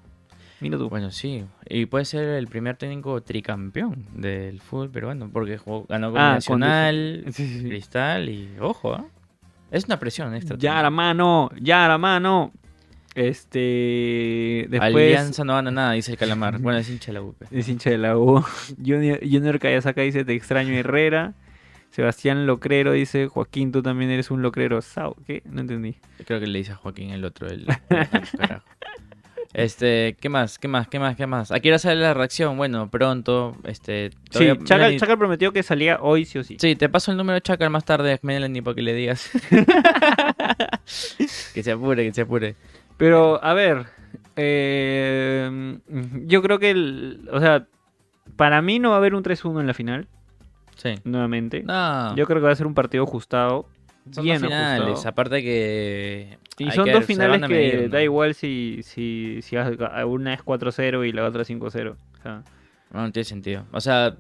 Mira 0.61 0.77
tú. 0.77 0.89
Bueno, 0.91 1.11
sí. 1.11 1.45
Y 1.69 1.87
puede 1.87 2.05
ser 2.05 2.29
el 2.29 2.47
primer 2.47 2.77
técnico 2.77 3.23
tricampeón 3.23 4.05
del 4.15 4.61
fútbol 4.61 4.91
peruano, 4.91 5.31
porque 5.33 5.57
jugó, 5.57 5.87
ganó 5.89 6.11
con 6.11 6.21
Ah, 6.21 6.39
con 6.47 6.61
Nacional, 6.61 7.25
Sí, 7.33 7.47
sí, 7.47 7.61
sí. 7.61 7.69
Cristal 7.69 8.29
y... 8.29 8.51
Ojo, 8.61 8.93
¿ah? 8.95 9.07
Es 9.71 9.87
una 9.87 9.99
presión 9.99 10.35
extra. 10.35 10.57
Ya 10.59 10.83
la 10.83 10.91
mano, 10.91 11.51
ya 11.61 11.89
la 11.89 11.97
mano. 11.97 12.53
Este. 13.15 14.67
Después. 14.69 14.95
Alianza 14.95 15.45
no 15.45 15.55
gana 15.55 15.71
nada, 15.71 15.93
dice 15.93 16.13
el 16.13 16.19
calamar. 16.19 16.59
Bueno, 16.59 16.79
es 16.79 16.89
hincha 16.91 17.07
de 17.07 17.13
la 17.15 17.23
UP. 17.23 17.37
Es 17.51 17.69
hincha 17.69 17.91
de 17.91 17.99
la 17.99 18.17
U. 18.17 18.45
Junior, 18.85 19.19
Junior 19.21 19.59
Kayasaka 19.59 20.03
dice: 20.03 20.25
Te 20.25 20.35
extraño, 20.35 20.73
Herrera. 20.75 21.35
Sebastián 21.91 22.47
Locrero 22.47 22.93
dice: 22.93 23.27
Joaquín, 23.29 23.73
tú 23.73 23.83
también 23.83 24.11
eres 24.11 24.31
un 24.31 24.43
locrero. 24.43 24.81
Sao. 24.83 25.17
¿Qué? 25.27 25.43
No 25.45 25.61
entendí. 25.61 25.97
Creo 26.27 26.41
que 26.41 26.47
le 26.47 26.59
dice 26.59 26.73
a 26.73 26.77
Joaquín 26.77 27.11
el 27.11 27.25
otro, 27.25 27.49
el... 27.49 27.67
carajo. 28.39 28.65
Este, 29.53 30.17
¿qué 30.21 30.29
más? 30.29 30.61
¿Qué 30.61 30.69
más? 30.69 30.87
¿Qué 30.87 31.01
más? 31.01 31.17
¿Qué 31.17 31.27
más? 31.27 31.51
¿A 31.51 31.59
qué 31.59 31.71
hora 31.71 31.81
sale 31.81 32.01
la 32.01 32.15
reacción? 32.15 32.57
Bueno, 32.57 32.89
pronto, 32.89 33.57
este... 33.65 34.11
Sí, 34.31 34.49
Chacal, 34.63 34.97
Chacal 34.97 35.19
prometió 35.19 35.53
que 35.53 35.65
salía 35.65 35.99
hoy 36.01 36.25
sí 36.25 36.39
o 36.39 36.45
sí. 36.45 36.57
Sí, 36.61 36.77
te 36.77 36.89
paso 36.89 37.11
el 37.11 37.17
número 37.17 37.35
de 37.35 37.41
Chacal 37.41 37.69
más 37.69 37.85
tarde, 37.85 38.21
Melanie, 38.23 38.63
para 38.63 38.77
que 38.77 38.83
le 38.83 38.95
digas. 38.95 39.29
que 41.55 41.63
se 41.65 41.73
apure, 41.73 42.05
que 42.05 42.15
se 42.15 42.21
apure. 42.21 42.55
Pero, 42.97 43.43
a 43.43 43.53
ver. 43.55 43.87
eh, 44.37 45.79
yo 46.27 46.43
creo 46.43 46.61
que. 46.61 46.71
el- 46.71 47.29
o 47.33 47.41
sea, 47.41 47.67
para 48.37 48.63
mí 48.63 48.79
no 48.79 48.91
va 48.91 48.97
a 48.97 48.99
haber 48.99 49.17
un 49.17 49.25
3-1 49.25 49.61
en 49.61 49.67
la 49.67 49.75
final. 49.75 50.07
Sí. 50.81 50.95
Nuevamente. 51.05 51.63
No, 51.63 52.15
Yo 52.17 52.27
creo 52.27 52.39
que 52.41 52.47
va 52.47 52.53
a 52.53 52.57
ser 52.57 52.67
un 52.67 52.75
partido 52.75 53.05
ajustado. 53.05 53.67
son 54.11 54.25
bien 54.25 54.41
dos 54.41 54.49
finales. 54.49 54.83
ajustado. 54.89 55.09
Aparte 55.11 55.43
que... 55.43 56.39
Y 56.59 56.71
son 56.73 56.85
que- 56.85 56.93
dos 56.93 57.05
finales 57.05 57.41
que 57.43 57.49
medir, 57.49 57.83
¿no? 57.85 57.89
da 57.89 58.03
igual 58.03 58.35
si, 58.35 58.81
si, 58.83 59.41
si 59.43 59.57
una 59.57 60.35
es 60.35 60.41
4-0 60.45 61.09
y 61.09 61.13
la 61.13 61.25
otra 61.27 61.43
5-0. 61.45 61.65
O 61.93 62.23
sea, 62.23 62.43
No, 62.93 63.03
no 63.03 63.13
tiene 63.13 63.25
sentido. 63.25 63.65
O 63.73 63.81
sea, 63.81 64.17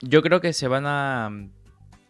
yo 0.00 0.22
creo 0.22 0.40
que 0.40 0.52
se 0.52 0.66
van 0.68 0.84
a 0.86 1.28
mm, 1.30 1.50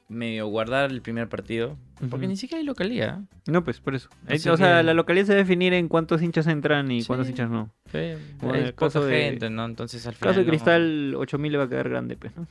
medio 0.08 0.46
guardar 0.46 0.90
el 0.90 1.02
primer 1.02 1.28
partido. 1.28 1.76
Porque 2.10 2.28
ni 2.28 2.36
siquiera 2.36 2.60
hay 2.60 2.64
localidad. 2.66 3.18
no, 3.46 3.64
pues 3.64 3.80
por 3.80 3.94
eso. 3.94 4.08
Así 4.28 4.48
o 4.48 4.56
sea, 4.56 4.78
que- 4.78 4.82
la 4.84 4.94
localidad 4.94 5.26
se 5.26 5.34
definir 5.34 5.72
en 5.74 5.88
cuántos 5.88 6.22
hinchas 6.22 6.46
entran 6.46 6.90
y 6.90 7.00
Sí. 7.02 7.06
cuántos 7.08 7.28
hinchas 7.28 7.50
no. 7.50 7.70
Sí, 7.90 8.12
Bueno, 8.40 8.54
el 8.66 8.74
caso 8.74 9.04
de- 9.04 9.20
gente, 9.22 9.50
¿no? 9.50 9.64
Entonces 9.64 10.06
al 10.06 10.14
final... 10.14 10.28
caso 10.30 10.40
de 10.40 10.46
no- 10.46 10.50
Cristal, 10.50 11.14
8000 11.16 11.52
le 11.52 11.58
va 11.58 11.64
a 11.64 11.68
quedar 11.68 11.88
grande, 11.88 12.16
pues, 12.16 12.36
¿no? 12.36 12.46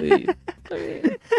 Bien, 0.00 0.36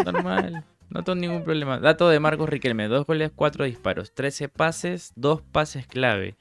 normal. 0.04 0.64
No 0.90 1.04
tengo 1.04 1.16
ningún 1.16 1.42
problema. 1.42 1.78
Dato 1.78 2.08
de 2.08 2.20
Marcos 2.20 2.48
Riquelme: 2.48 2.86
dos 2.88 3.06
goles, 3.06 3.30
cuatro 3.34 3.64
disparos, 3.64 4.12
13 4.12 4.48
pases, 4.48 5.12
dos 5.16 5.40
pases 5.40 5.86
clave 5.86 6.36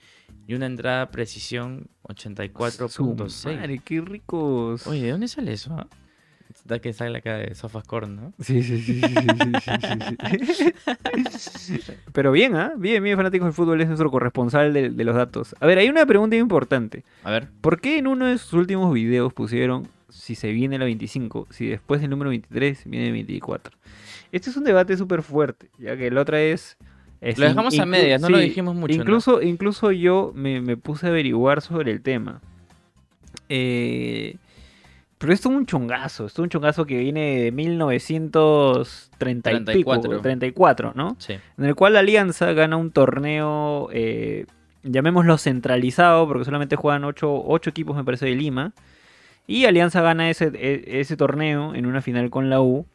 y 0.48 0.56
una 0.56 0.66
entrada 0.66 1.10
precisión 1.12 1.88
Su 2.18 2.32
84.6. 2.34 3.56
Madre, 3.56 3.82
qué 3.84 4.02
ricos. 4.02 4.86
Oye, 4.88 5.04
¿de 5.04 5.12
dónde 5.12 5.28
sale 5.30 5.54
eso? 5.54 5.74
ah? 5.74 5.88
Da 6.66 6.80
que 6.80 6.92
sale 6.92 7.18
acá 7.18 7.38
de 7.38 7.56
Sofascore, 7.56 8.08
¿no? 8.08 8.34
Sí, 8.40 8.62
sí, 8.62 8.82
sí, 8.82 9.00
sí, 9.00 9.16
sí, 9.16 9.74
sí, 10.44 10.74
sí, 11.40 11.78
sí. 11.80 11.94
Pero 12.12 12.34
bien, 12.34 12.56
¿ah? 12.58 12.74
Bien, 12.78 13.02
bien, 13.02 13.16
fanáticos 13.16 13.46
del 13.46 13.54
fútbol 13.54 13.80
es 13.80 13.88
nuestro 13.88 14.12
corresponsal 14.12 14.74
de, 14.74 14.90
de 14.90 15.04
los 15.06 15.16
datos. 15.16 15.56
A 15.62 15.66
ver, 15.66 15.78
hay 15.78 15.88
una 15.88 16.06
pregunta 16.06 16.36
importante. 16.36 17.06
A 17.24 17.32
ver. 17.32 17.48
¿Por 17.62 17.80
qué 17.80 17.98
en 17.98 18.08
uno 18.08 18.26
de 18.26 18.38
sus 18.38 18.54
últimos 18.54 18.94
videos 18.94 19.34
pusieron 19.34 19.88
si 20.12 20.36
se 20.36 20.52
viene 20.52 20.78
la 20.78 20.86
25, 20.86 21.48
si 21.50 21.68
después 21.68 22.02
del 22.02 22.10
número 22.10 22.30
23 22.30 22.84
viene 22.86 23.08
el 23.08 23.14
24? 23.14 23.78
Este 24.32 24.50
es 24.50 24.58
un 24.58 24.64
debate 24.64 24.98
súper 24.98 25.24
fuerte, 25.24 25.70
ya 25.78 25.98
que 25.98 26.12
la 26.12 26.22
otra 26.22 26.42
es... 26.42 26.78
es 27.22 27.38
Lo 27.38 27.48
dejamos 27.48 27.78
a 27.80 27.86
medias, 27.86 28.22
no 28.22 28.30
lo 28.30 28.38
dijimos 28.38 28.76
mucho. 28.76 28.96
¿no? 28.96 29.02
Incluso, 29.02 29.42
incluso 29.42 29.92
yo 29.92 30.32
me, 30.36 30.62
me 30.62 30.78
puse 30.78 31.08
a 31.08 31.10
averiguar 31.10 31.62
sobre 31.62 31.92
el 31.92 32.02
tema. 32.02 32.42
Eh, 33.50 34.36
pero 35.22 35.34
esto 35.34 35.50
es 35.50 35.56
un 35.56 35.66
chongazo, 35.68 36.26
esto 36.26 36.42
es 36.42 36.46
un 36.46 36.50
chongazo 36.50 36.86
que 36.86 36.98
viene 36.98 37.42
de 37.42 37.52
1930 37.52 39.52
y 39.52 39.60
pico, 39.60 40.00
34. 40.00 40.22
34, 40.22 40.94
¿no? 40.96 41.16
Sí. 41.20 41.34
En 41.60 41.66
el 41.66 41.76
cual 41.76 41.94
la 41.94 42.00
Alianza 42.00 42.54
gana 42.54 42.76
un 42.76 42.90
torneo, 42.90 43.90
eh, 43.94 44.48
llamémoslo 44.82 45.38
centralizado, 45.38 46.28
porque 46.28 46.44
solamente 46.44 46.76
juegan 46.76 47.04
8, 47.04 47.46
equipos, 47.68 47.96
me 47.96 48.04
parece, 48.04 48.26
de 48.26 48.36
Lima. 48.36 48.74
Y 49.48 49.66
Alianza 49.66 50.02
gana 50.02 50.30
ese, 50.30 50.52
e- 50.56 51.00
ese 51.02 51.18
torneo 51.18 51.76
en 51.76 51.86
una 51.86 52.02
final 52.02 52.30
con 52.30 52.50
la 52.50 52.62
U. 52.62 52.86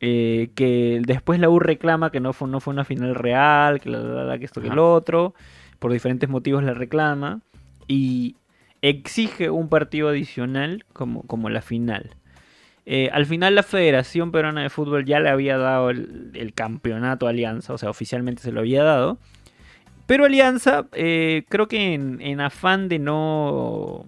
eh, 0.00 0.50
que 0.54 1.00
después 1.06 1.40
la 1.40 1.48
U 1.48 1.58
reclama 1.58 2.10
que 2.10 2.20
no 2.20 2.32
fue, 2.34 2.48
no 2.48 2.60
fue 2.60 2.74
una 2.74 2.84
final 2.84 3.14
real, 3.14 3.80
que, 3.80 3.88
la, 3.88 3.98
la, 4.00 4.24
la, 4.24 4.38
que 4.38 4.44
esto 4.44 4.60
que 4.60 4.68
lo 4.68 4.92
otro. 4.92 5.34
Por 5.78 5.92
diferentes 5.92 6.28
motivos 6.28 6.62
la 6.64 6.74
reclama. 6.74 7.40
Y 7.88 8.36
exige 8.82 9.48
un 9.48 9.68
partido 9.68 10.08
adicional 10.08 10.84
como, 10.92 11.22
como 11.22 11.48
la 11.48 11.62
final. 11.62 12.10
Eh, 12.84 13.08
al 13.12 13.26
final 13.26 13.54
la 13.54 13.62
Federación 13.62 14.30
Peruana 14.32 14.62
de 14.62 14.70
Fútbol 14.70 15.04
ya 15.04 15.18
le 15.18 15.28
había 15.28 15.56
dado 15.56 15.90
el, 15.90 16.30
el 16.34 16.52
campeonato 16.52 17.26
a 17.26 17.30
Alianza, 17.30 17.72
o 17.72 17.78
sea, 17.78 17.90
oficialmente 17.90 18.42
se 18.42 18.52
lo 18.52 18.60
había 18.60 18.84
dado. 18.84 19.18
Pero 20.06 20.24
Alianza, 20.24 20.86
eh, 20.92 21.44
creo 21.48 21.66
que 21.66 21.94
en, 21.94 22.20
en 22.20 22.40
afán 22.40 22.88
de 22.88 23.00
no 23.00 24.04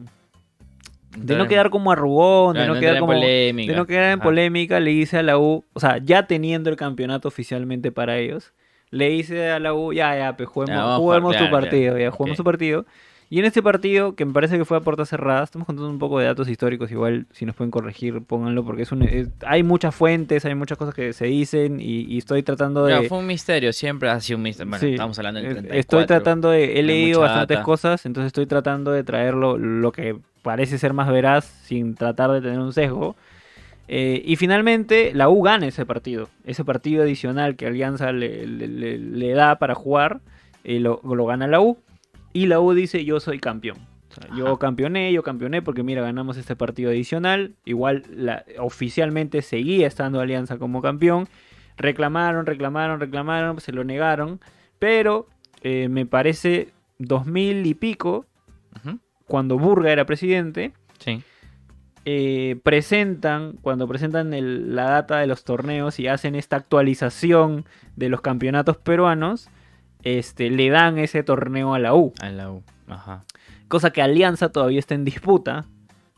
de 1.16 1.36
no 1.36 1.46
quedar 1.48 1.70
como 1.70 1.90
arrugón, 1.92 2.54
de 2.54 2.60
Claro, 2.60 2.74
no 2.74 2.80
quedar 2.80 2.98
como... 2.98 3.12
polémica. 3.14 3.72
De 3.72 3.76
no 3.78 3.86
quedar 3.86 4.04
en 4.04 4.18
Ajá. 4.18 4.22
polémica, 4.22 4.80
le 4.80 4.90
dice 4.90 5.18
a 5.18 5.22
la 5.22 5.38
U, 5.38 5.64
o 5.72 5.80
sea, 5.80 5.98
ya 5.98 6.26
teniendo 6.26 6.70
el 6.70 6.76
campeonato 6.76 7.28
oficialmente 7.28 7.92
para 7.92 8.18
ellos, 8.18 8.52
le 8.90 9.08
dice 9.10 9.50
a 9.50 9.58
la 9.58 9.74
U, 9.74 9.92
ya, 9.92 10.16
ya, 10.16 10.36
pues 10.36 10.48
juguemos, 10.48 11.36
tu 11.36 11.50
partido, 11.50 11.98
ya, 11.98 12.10
juguemos 12.10 12.34
Ok. 12.38 12.42
tu 12.42 12.44
partido. 12.44 12.86
Y 13.30 13.40
en 13.40 13.44
este 13.44 13.62
partido, 13.62 14.14
que 14.14 14.24
me 14.24 14.32
parece 14.32 14.56
que 14.56 14.64
fue 14.64 14.78
a 14.78 14.80
puertas 14.80 15.10
cerradas, 15.10 15.50
estamos 15.50 15.66
contando 15.66 15.90
un 15.90 15.98
poco 15.98 16.18
de 16.18 16.24
datos 16.24 16.48
históricos, 16.48 16.90
igual 16.90 17.26
si 17.32 17.44
nos 17.44 17.54
pueden 17.54 17.70
corregir, 17.70 18.22
pónganlo, 18.22 18.64
porque 18.64 18.82
es 18.84 18.90
un, 18.92 19.02
es- 19.02 19.28
hay 19.46 19.62
muchas 19.62 19.94
fuentes, 19.94 20.46
hay 20.46 20.54
muchas 20.54 20.78
cosas 20.78 20.94
que 20.94 21.12
se 21.12 21.26
dicen 21.26 21.78
y, 21.78 22.04
y 22.10 22.16
estoy 22.16 22.42
tratando 22.42 22.86
de... 22.86 22.94
No, 22.94 23.02
fue 23.02 23.18
un 23.18 23.26
misterio, 23.26 23.74
siempre 23.74 24.08
ha 24.08 24.18
sido 24.20 24.38
un 24.38 24.44
misterio. 24.44 24.70
Bueno, 24.70 24.80
Sí, 24.80 24.92
estamos 24.92 25.18
hablando 25.18 25.40
del 25.40 25.46
eh, 25.50 25.52
34. 25.52 25.78
Estoy 25.80 26.06
tratando 26.06 26.48
de. 26.50 26.80
He 26.80 26.82
leído 26.82 27.20
bastantes 27.20 27.56
data. 27.56 27.64
cosas, 27.64 28.06
entonces 28.06 28.28
estoy 28.28 28.46
tratando 28.46 28.92
de 28.92 29.04
traerlo 29.04 29.58
lo 29.58 29.92
que 29.92 30.16
parece 30.48 30.78
ser 30.78 30.94
más 30.94 31.10
veraz 31.10 31.44
sin 31.44 31.94
tratar 31.94 32.30
de 32.32 32.40
tener 32.40 32.58
un 32.58 32.72
sesgo. 32.72 33.16
Eh, 33.86 34.22
y 34.24 34.36
finalmente 34.36 35.12
la 35.12 35.28
U 35.28 35.42
gana 35.42 35.66
ese 35.66 35.84
partido. 35.84 36.30
Ese 36.44 36.64
partido 36.64 37.02
adicional 37.02 37.54
que 37.56 37.66
Alianza 37.66 38.12
le, 38.12 38.46
le- 38.46 39.32
da 39.34 39.58
para 39.58 39.74
jugar, 39.74 40.20
eh, 40.64 40.80
lo, 40.80 41.02
lo 41.04 41.26
gana 41.26 41.46
la 41.46 41.60
U. 41.60 41.76
Y 42.32 42.46
la 42.46 42.60
U 42.60 42.72
dice: 42.72 43.04
Yo 43.04 43.20
soy 43.20 43.38
campeón. 43.40 43.76
O 44.10 44.14
sea, 44.14 44.34
yo 44.34 44.56
campeoné, 44.58 45.12
yo 45.12 45.22
campeoné 45.22 45.60
porque 45.60 45.82
mira, 45.82 46.00
ganamos 46.00 46.38
este 46.38 46.56
partido 46.56 46.88
adicional. 46.90 47.52
Igual 47.66 48.04
la, 48.10 48.42
oficialmente 48.58 49.42
seguía 49.42 49.86
estando 49.86 50.18
Alianza 50.20 50.56
como 50.56 50.80
campeón. 50.80 51.28
Reclamaron, 51.76 52.46
reclamaron, 52.46 53.00
reclamaron, 53.00 53.60
se 53.60 53.72
lo 53.72 53.84
negaron. 53.84 54.40
Pero 54.78 55.26
eh, 55.62 55.88
me 55.90 56.06
parece 56.06 56.68
2000 56.98 57.66
y 57.66 57.74
pico, 57.74 58.24
Ujú, 58.76 58.98
cuando 59.28 59.56
Burga 59.58 59.92
era 59.92 60.04
presidente, 60.04 60.72
Sí. 60.98 61.22
eh, 62.04 62.56
presentan, 62.64 63.52
cuando 63.62 63.86
presentan 63.86 64.34
el- 64.34 64.74
la 64.74 64.84
data 64.90 65.18
de 65.18 65.26
los 65.28 65.44
torneos 65.44 66.00
y 66.00 66.08
hacen 66.08 66.34
esta 66.34 66.56
actualización 66.56 67.66
de 67.96 68.08
los 68.08 68.20
campeonatos 68.22 68.76
peruanos, 68.78 69.48
este, 70.02 70.50
le 70.50 70.70
dan 70.70 70.98
ese 70.98 71.22
torneo 71.22 71.74
a 71.74 71.78
la 71.78 71.94
U. 71.94 72.12
A 72.20 72.30
la 72.30 72.50
U. 72.50 72.62
Ajá. 72.88 73.24
Cosa 73.68 73.90
que 73.90 74.00
Alianza 74.00 74.48
todavía 74.50 74.78
está 74.78 74.94
en 74.94 75.04
disputa 75.04 75.66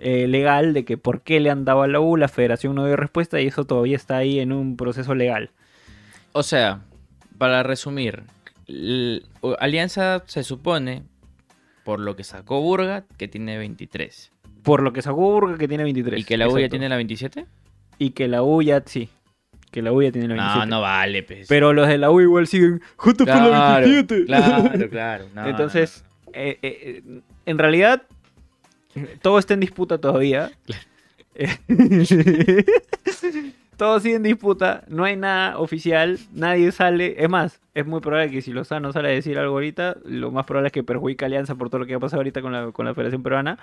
eh, 0.03 0.27
legal 0.29 0.73
de 0.73 0.87
que 0.87 0.97
por 0.97 1.21
qué 1.21 1.41
le 1.41 1.51
han 1.51 1.67
dado 1.67 1.83
a 1.83 1.87
la 1.89 2.01
U, 2.01 2.17
la 2.17 2.29
federación 2.29 2.75
no 2.75 2.87
dio 2.87 2.97
respuesta 2.97 3.39
y 3.41 3.49
eso 3.49 3.67
todavía 3.67 3.97
está 3.97 4.17
ahí 4.17 4.41
en 4.41 4.51
un 4.53 4.79
proceso 4.79 5.15
legal. 5.15 5.51
O 6.33 6.43
sea, 6.43 6.81
para 7.37 7.63
resumir, 7.63 8.23
Alianza 9.59 10.23
se 10.27 10.43
supone, 10.43 11.03
por 11.91 11.99
lo 11.99 12.15
que 12.15 12.23
sacó 12.23 12.61
Burga, 12.61 13.05
que 13.17 13.27
tiene 13.27 13.59
23. 13.59 14.31
Por 14.63 14.81
lo 14.81 14.93
que 14.93 15.03
sacó 15.03 15.17
Burga 15.17 15.59
que 15.59 15.67
tiene 15.67 15.83
23. 15.83 16.21
¿Y 16.21 16.23
que 16.23 16.37
la 16.37 16.47
U 16.47 16.57
ya 16.57 16.69
tiene 16.69 16.89
la 16.89 16.95
27? 16.95 17.47
Y 17.99 18.11
que 18.11 18.29
la 18.29 18.45
U 18.45 18.63
ya, 18.63 18.81
sí, 18.87 19.09
que 19.73 19.83
la 19.83 19.93
U 19.93 20.01
ya 20.01 20.13
tiene 20.13 20.29
la 20.29 20.35
27. 20.35 20.67
No, 20.67 20.77
no 20.77 20.83
vale, 20.83 21.25
pues. 21.25 21.49
Pero 21.49 21.73
los 21.73 21.89
de 21.89 21.99
la 21.99 22.13
U 22.13 22.21
igual 22.21 22.47
siguen, 22.47 22.81
justo 22.95 23.25
fue 23.25 23.35
la 23.35 23.49
claro, 23.49 23.89
27. 23.89 24.27
claro, 24.27 24.89
claro. 24.91 25.27
No, 25.35 25.49
Entonces, 25.49 26.05
eh, 26.33 26.61
eh, 26.63 27.03
eh, 27.05 27.21
en 27.45 27.59
realidad, 27.59 28.03
todo 29.21 29.41
está 29.41 29.55
en 29.55 29.61
disputa 29.61 29.99
todavía. 29.99 30.53
todo 33.81 33.99
sigue 33.99 34.17
en 34.17 34.23
disputa, 34.23 34.85
no 34.89 35.05
hay 35.05 35.17
nada 35.17 35.59
oficial, 35.59 36.19
nadie 36.35 36.71
sale. 36.71 37.15
Es 37.17 37.31
más, 37.31 37.63
es 37.75 37.87
muy 37.87 38.01
probable 38.01 38.31
que 38.31 38.43
si 38.43 38.53
Lozano 38.53 38.93
sale 38.93 39.09
a 39.09 39.13
decir 39.13 39.39
algo 39.39 39.55
ahorita, 39.55 39.97
lo 40.05 40.31
más 40.31 40.45
probable 40.45 40.67
es 40.67 40.73
que 40.75 40.83
perjudique 40.83 41.25
a 41.25 41.27
Alianza 41.27 41.55
por 41.55 41.71
todo 41.71 41.79
lo 41.79 41.87
que 41.87 41.95
ha 41.95 41.99
pasado 41.99 42.21
ahorita 42.21 42.43
con 42.43 42.53
la, 42.53 42.73
con 42.73 42.85
la 42.85 42.93
Federación 42.93 43.23
Peruana. 43.23 43.59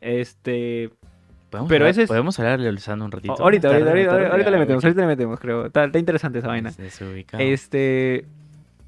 Este, 0.00 0.90
¿Podemos 1.50 1.68
pero 1.68 1.84
hablar, 1.86 1.90
ese 1.90 2.02
es- 2.04 2.08
¿Podemos 2.08 2.38
hablarle 2.38 2.68
a 2.68 2.72
Lozano 2.72 3.04
un 3.04 3.10
ratito? 3.10 3.32
ahorita, 3.32 3.68
ahorita, 3.68 3.84
Tarde, 3.84 3.90
ahorita, 3.90 4.10
tarde, 4.12 4.26
ahorita 4.28 4.50
le 4.52 4.58
metemos, 4.58 4.84
ahorita 4.84 5.00
le 5.00 5.06
metemos, 5.08 5.40
creo. 5.40 5.66
Está, 5.66 5.84
está 5.86 5.98
interesante 5.98 6.38
esa 6.38 6.48
vaina. 6.48 6.70
Este. 7.40 8.26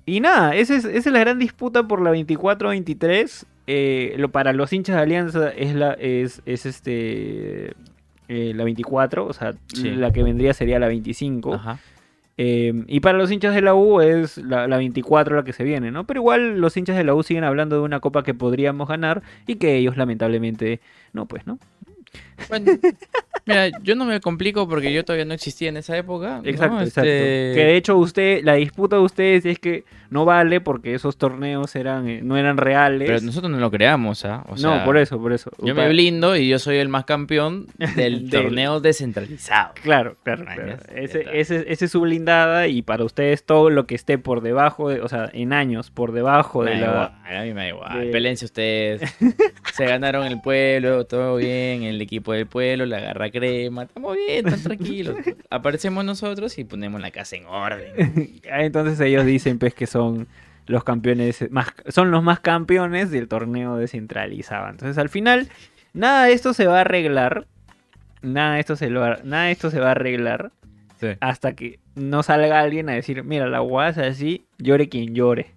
Y 0.06 0.20
nada, 0.20 0.54
esa 0.54 0.76
es, 0.76 0.84
esa 0.84 1.08
es 1.08 1.12
la 1.12 1.18
gran 1.18 1.40
disputa 1.40 1.88
por 1.88 2.00
la 2.00 2.12
24-23. 2.12 3.44
Eh, 3.66 4.14
lo, 4.18 4.28
para 4.30 4.52
los 4.52 4.72
hinchas 4.72 4.94
de 4.96 5.02
Alianza 5.02 5.50
es 5.50 5.74
la 5.74 5.92
es, 5.94 6.42
es 6.46 6.64
este 6.66 7.74
eh, 8.32 8.52
la 8.54 8.62
24, 8.62 9.26
o 9.26 9.32
sea, 9.32 9.54
Sí. 9.74 9.90
la 9.90 10.12
que 10.12 10.22
vendría 10.22 10.54
sería 10.54 10.78
la 10.78 10.86
25. 10.86 11.54
Ajá. 11.54 11.80
Eh, 12.38 12.84
y 12.86 13.00
para 13.00 13.18
los 13.18 13.30
hinchas 13.32 13.54
de 13.54 13.60
la 13.60 13.74
U 13.74 14.00
es 14.00 14.38
la, 14.38 14.68
la 14.68 14.78
24 14.78 15.34
la 15.36 15.42
que 15.44 15.52
se 15.52 15.64
viene, 15.64 15.90
¿no? 15.90 16.04
Pero 16.06 16.20
igual 16.20 16.58
los 16.60 16.76
hinchas 16.76 16.96
de 16.96 17.02
la 17.04 17.12
U 17.14 17.22
siguen 17.24 17.42
hablando 17.44 17.74
de 17.76 17.82
una 17.82 17.98
copa 18.00 18.22
que 18.22 18.32
podríamos 18.32 18.88
ganar 18.88 19.20
y 19.46 19.56
que 19.56 19.76
ellos 19.76 19.96
lamentablemente 19.96 20.80
no, 21.12 21.26
pues, 21.26 21.44
¿no? 21.46 21.58
Bueno, 22.48 22.72
mira, 23.46 23.68
yo 23.82 23.94
no 23.94 24.04
me 24.04 24.20
complico 24.20 24.68
porque 24.68 24.92
yo 24.92 25.04
todavía 25.04 25.24
no 25.24 25.34
existía 25.34 25.68
en 25.68 25.76
esa 25.76 25.96
época. 25.96 26.40
¿no? 26.42 26.48
Exacto, 26.48 26.80
Este, 26.80 26.88
exacto. 26.88 27.02
Que 27.58 27.64
de 27.64 27.76
hecho 27.76 27.96
usted, 27.96 28.40
la 28.44 28.54
disputa 28.54 28.96
de 28.96 29.02
ustedes 29.02 29.46
es 29.46 29.58
que 29.58 29.84
no 30.10 30.24
vale 30.24 30.60
porque 30.60 30.94
esos 30.94 31.16
torneos 31.18 31.76
eran 31.76 32.08
eh, 32.08 32.20
no 32.22 32.36
eran 32.36 32.56
reales. 32.56 33.08
Pero 33.08 33.20
nosotros 33.20 33.50
no 33.50 33.58
lo 33.58 33.70
creamos, 33.70 34.24
¿ah? 34.24 34.44
O 34.48 34.56
sea, 34.56 34.78
no, 34.78 34.84
por 34.84 34.96
eso, 34.96 35.20
por 35.20 35.32
eso. 35.32 35.50
Yo 35.58 35.74
me 35.74 35.88
blindo 35.88 36.36
y 36.36 36.48
yo 36.48 36.58
soy 36.58 36.76
el 36.78 36.88
más 36.88 37.04
campeón 37.04 37.66
del 37.78 37.94
Del- 38.28 38.30
torneo 38.30 38.80
descentralizado. 38.80 39.74
Claro, 39.82 40.16
claro, 40.24 40.44
claro. 40.44 40.76
Ese, 40.94 41.24
ese, 41.32 41.64
ese 41.68 41.84
es 41.84 41.90
su 41.90 42.00
blindada 42.00 42.66
y 42.66 42.82
para 42.82 43.04
ustedes 43.04 43.44
todo 43.44 43.70
lo 43.70 43.86
que 43.86 43.94
esté 43.94 44.18
por 44.18 44.40
debajo, 44.40 44.88
de, 44.88 45.00
o 45.00 45.08
sea, 45.08 45.30
en 45.32 45.52
años 45.52 45.90
por 45.90 46.12
debajo 46.12 46.62
Me 46.64 46.70
de 46.72 46.76
la... 46.78 46.86
igual, 46.86 47.12
a 47.38 47.42
mí 47.44 47.54
me 47.54 47.60
da 47.62 47.68
igual. 47.68 48.00
de- 48.00 48.06
Pélense 48.10 48.44
ustedes. 48.46 49.02
Se 49.74 49.84
ganaron 49.86 50.26
el 50.26 50.40
pueblo, 50.40 51.04
todo 51.04 51.36
bien. 51.36 51.84
El 51.84 52.00
equipo 52.02 52.29
del 52.32 52.46
pueblo, 52.46 52.86
la 52.86 53.00
garra 53.00 53.30
crema. 53.30 53.84
Estamos 53.84 54.16
bien, 54.16 54.46
están 54.46 54.62
tranquilos. 54.62 55.16
Aparecemos 55.50 56.04
nosotros 56.04 56.58
y 56.58 56.64
ponemos 56.64 57.00
la 57.00 57.10
casa 57.10 57.36
en 57.36 57.46
orden. 57.46 58.40
Ah, 58.50 58.64
Entonces 58.64 58.98
ellos 59.00 59.24
dicen 59.24 59.58
pues 59.58 59.74
que 59.74 59.86
son 59.86 60.26
los 60.66 60.84
campeones 60.84 61.50
más 61.50 61.68
son 61.88 62.10
los 62.10 62.22
más 62.22 62.40
campeones 62.40 63.10
del 63.10 63.28
torneo 63.28 63.76
descentralizado. 63.76 64.68
Entonces 64.68 64.98
al 64.98 65.08
final 65.08 65.48
nada 65.92 66.26
de 66.26 66.32
esto 66.32 66.54
se 66.54 66.66
va 66.66 66.78
a 66.78 66.80
arreglar. 66.82 67.46
Nada 68.22 68.54
de 68.54 68.60
esto 68.60 68.76
se 68.76 68.90
lo 68.90 69.00
nada 69.24 69.44
de 69.44 69.52
esto 69.52 69.70
se 69.70 69.80
va 69.80 69.88
a 69.88 69.92
arreglar 69.92 70.52
hasta 71.20 71.54
que 71.54 71.80
no 71.94 72.22
salga 72.22 72.60
alguien 72.60 72.88
a 72.88 72.92
decir, 72.92 73.24
mira, 73.24 73.46
la 73.46 73.60
guasa 73.60 74.06
así, 74.06 74.46
llore 74.58 74.88
quien 74.88 75.14
llore. 75.14 75.54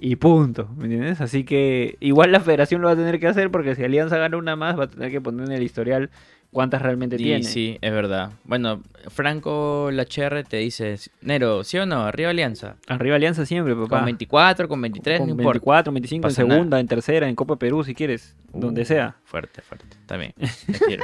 Y 0.00 0.14
punto, 0.16 0.68
¿me 0.76 0.84
entiendes? 0.84 1.20
Así 1.20 1.44
que 1.44 1.96
igual 1.98 2.30
la 2.30 2.38
federación 2.38 2.80
lo 2.80 2.86
va 2.86 2.92
a 2.92 2.96
tener 2.96 3.18
que 3.18 3.26
hacer 3.26 3.50
porque 3.50 3.74
si 3.74 3.82
Alianza 3.82 4.16
gana 4.16 4.36
una 4.36 4.54
más 4.54 4.78
va 4.78 4.84
a 4.84 4.88
tener 4.88 5.10
que 5.10 5.20
poner 5.20 5.46
en 5.46 5.52
el 5.52 5.62
historial 5.64 6.10
cuántas 6.52 6.82
realmente 6.82 7.16
Y 7.16 7.18
tiene. 7.18 7.42
sí, 7.44 7.78
es 7.80 7.92
verdad. 7.92 8.30
Bueno, 8.44 8.82
Franco 9.08 9.90
Lacherre 9.92 10.44
te 10.44 10.56
dice, 10.58 10.96
Nero, 11.20 11.62
¿sí 11.64 11.78
o 11.78 11.86
no? 11.86 12.02
Arriba 12.04 12.30
Alianza. 12.30 12.76
Arriba 12.86 13.16
Alianza 13.16 13.44
siempre, 13.46 13.74
papá. 13.74 13.88
Con 13.98 14.04
24, 14.06 14.68
con 14.68 14.80
23, 14.80 15.18
Con 15.18 15.26
no 15.28 15.32
importa. 15.32 15.50
24, 15.52 15.92
25 15.92 16.16
en 16.16 16.22
Pasa 16.22 16.42
nada. 16.42 16.54
segunda, 16.54 16.80
en 16.80 16.86
tercera, 16.88 17.28
en 17.28 17.34
Copa 17.34 17.56
Perú 17.56 17.84
si 17.84 17.94
quieres, 17.94 18.34
donde 18.52 18.82
Uh, 18.82 18.84
sea. 18.84 19.16
Fuerte, 19.24 19.60
fuerte. 19.62 19.86
También. 20.06 20.32
Te. 20.88 20.98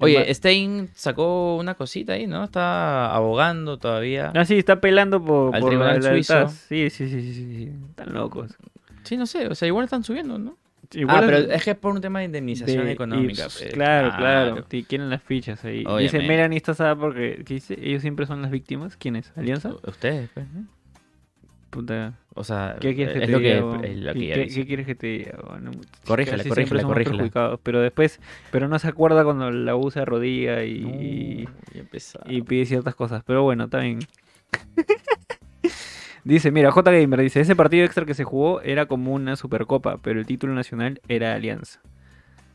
Oye, 0.00 0.32
Stein 0.34 0.90
sacó 0.94 1.56
una 1.56 1.74
cosita 1.74 2.12
ahí, 2.14 2.26
¿no? 2.26 2.44
Está 2.44 3.14
abogando 3.14 3.78
todavía. 3.78 4.32
Ah, 4.34 4.44
sí, 4.44 4.58
está 4.58 4.80
pelando 4.80 5.24
por, 5.24 5.54
Al 5.54 5.60
por 5.60 5.70
tribunal 5.70 6.02
suizo. 6.02 6.48
Sí, 6.48 6.90
sí, 6.90 7.08
sí, 7.08 7.20
sí, 7.20 7.34
sí, 7.34 7.56
sí. 7.56 7.70
Están 7.90 8.12
locos. 8.12 8.54
Sí, 9.02 9.16
no 9.16 9.26
sé. 9.26 9.46
O 9.48 9.54
sea, 9.54 9.66
igual 9.68 9.84
están 9.84 10.04
subiendo, 10.04 10.38
¿no? 10.38 10.56
Igual 10.96 11.16
ah, 11.16 11.22
pero 11.26 11.36
es- 11.38 11.48
es 11.50 11.64
que 11.64 11.70
es 11.72 11.76
por 11.76 11.92
un 11.94 12.00
tema 12.00 12.20
de 12.20 12.26
indemnización 12.26 12.84
de- 12.84 12.92
económica. 12.92 13.32
y, 13.42 13.58
pues. 13.58 13.70
claro, 13.72 14.12
claro. 14.16 14.64
sí, 14.70 14.84
quieren 14.88 15.10
las 15.10 15.22
fichas 15.22 15.64
ahí. 15.64 15.84
Dice. 16.00 16.20
Melanie 16.20 16.56
está 16.56 16.72
asada 16.72 16.94
porque 16.96 17.42
¿qué 17.44 17.54
dice? 17.54 17.76
ellos 17.80 18.02
siempre 18.02 18.26
son 18.26 18.42
las 18.42 18.50
víctimas. 18.50 18.96
¿Quiénes? 18.96 19.32
¿Alianza? 19.36 19.70
U- 19.70 19.80
Ustedes, 19.86 20.30
pues. 20.34 20.46
Puta. 21.70 22.14
O 22.34 22.44
sea, 22.44 22.76
¿Qué 22.80 22.94
quieres 22.94 23.14
que 23.14 23.20
es 23.20 23.26
te 23.26 23.32
lo 23.32 23.38
diga? 23.40 23.50
que, 23.80 23.90
es 23.90 23.96
lo 23.98 24.12
que 24.12 24.18
¿Qué, 24.20 24.46
qué- 24.48 24.66
quieres 24.66 24.86
que 24.86 24.94
te 24.94 25.06
diga? 25.08 25.32
siempre 26.06 26.24
somos 26.80 26.84
corrígela. 26.84 27.16
perjudicados, 27.16 27.60
Pero 27.64 27.80
después, 27.80 28.20
pero 28.52 28.68
no 28.68 28.78
se 28.78 28.86
acuerda 28.88 29.24
cuando 29.24 29.50
la 29.50 29.74
U 29.74 29.90
se 29.90 29.98
arrodilla 30.00 30.62
y, 30.64 31.46
No, 31.74 31.80
empezaba. 31.80 32.24
y 32.32 32.42
pide 32.42 32.64
ciertas 32.66 32.94
cosas. 32.94 33.22
Pero 33.26 33.42
bueno, 33.42 33.64
está 33.64 33.78
bien. 33.80 33.98
dice, 36.24 36.50
mira, 36.50 36.70
J 36.72 36.90
Gamer 36.90 37.20
dice, 37.20 37.40
ese 37.40 37.54
partido 37.56 37.84
extra 37.84 38.04
que 38.04 38.14
se 38.14 38.24
jugó 38.24 38.60
era 38.62 38.86
como 38.86 39.12
una 39.12 39.36
supercopa, 39.36 39.98
pero 39.98 40.18
el 40.20 40.26
título 40.26 40.54
nacional 40.54 41.00
era 41.08 41.34
Alianza. 41.34 41.80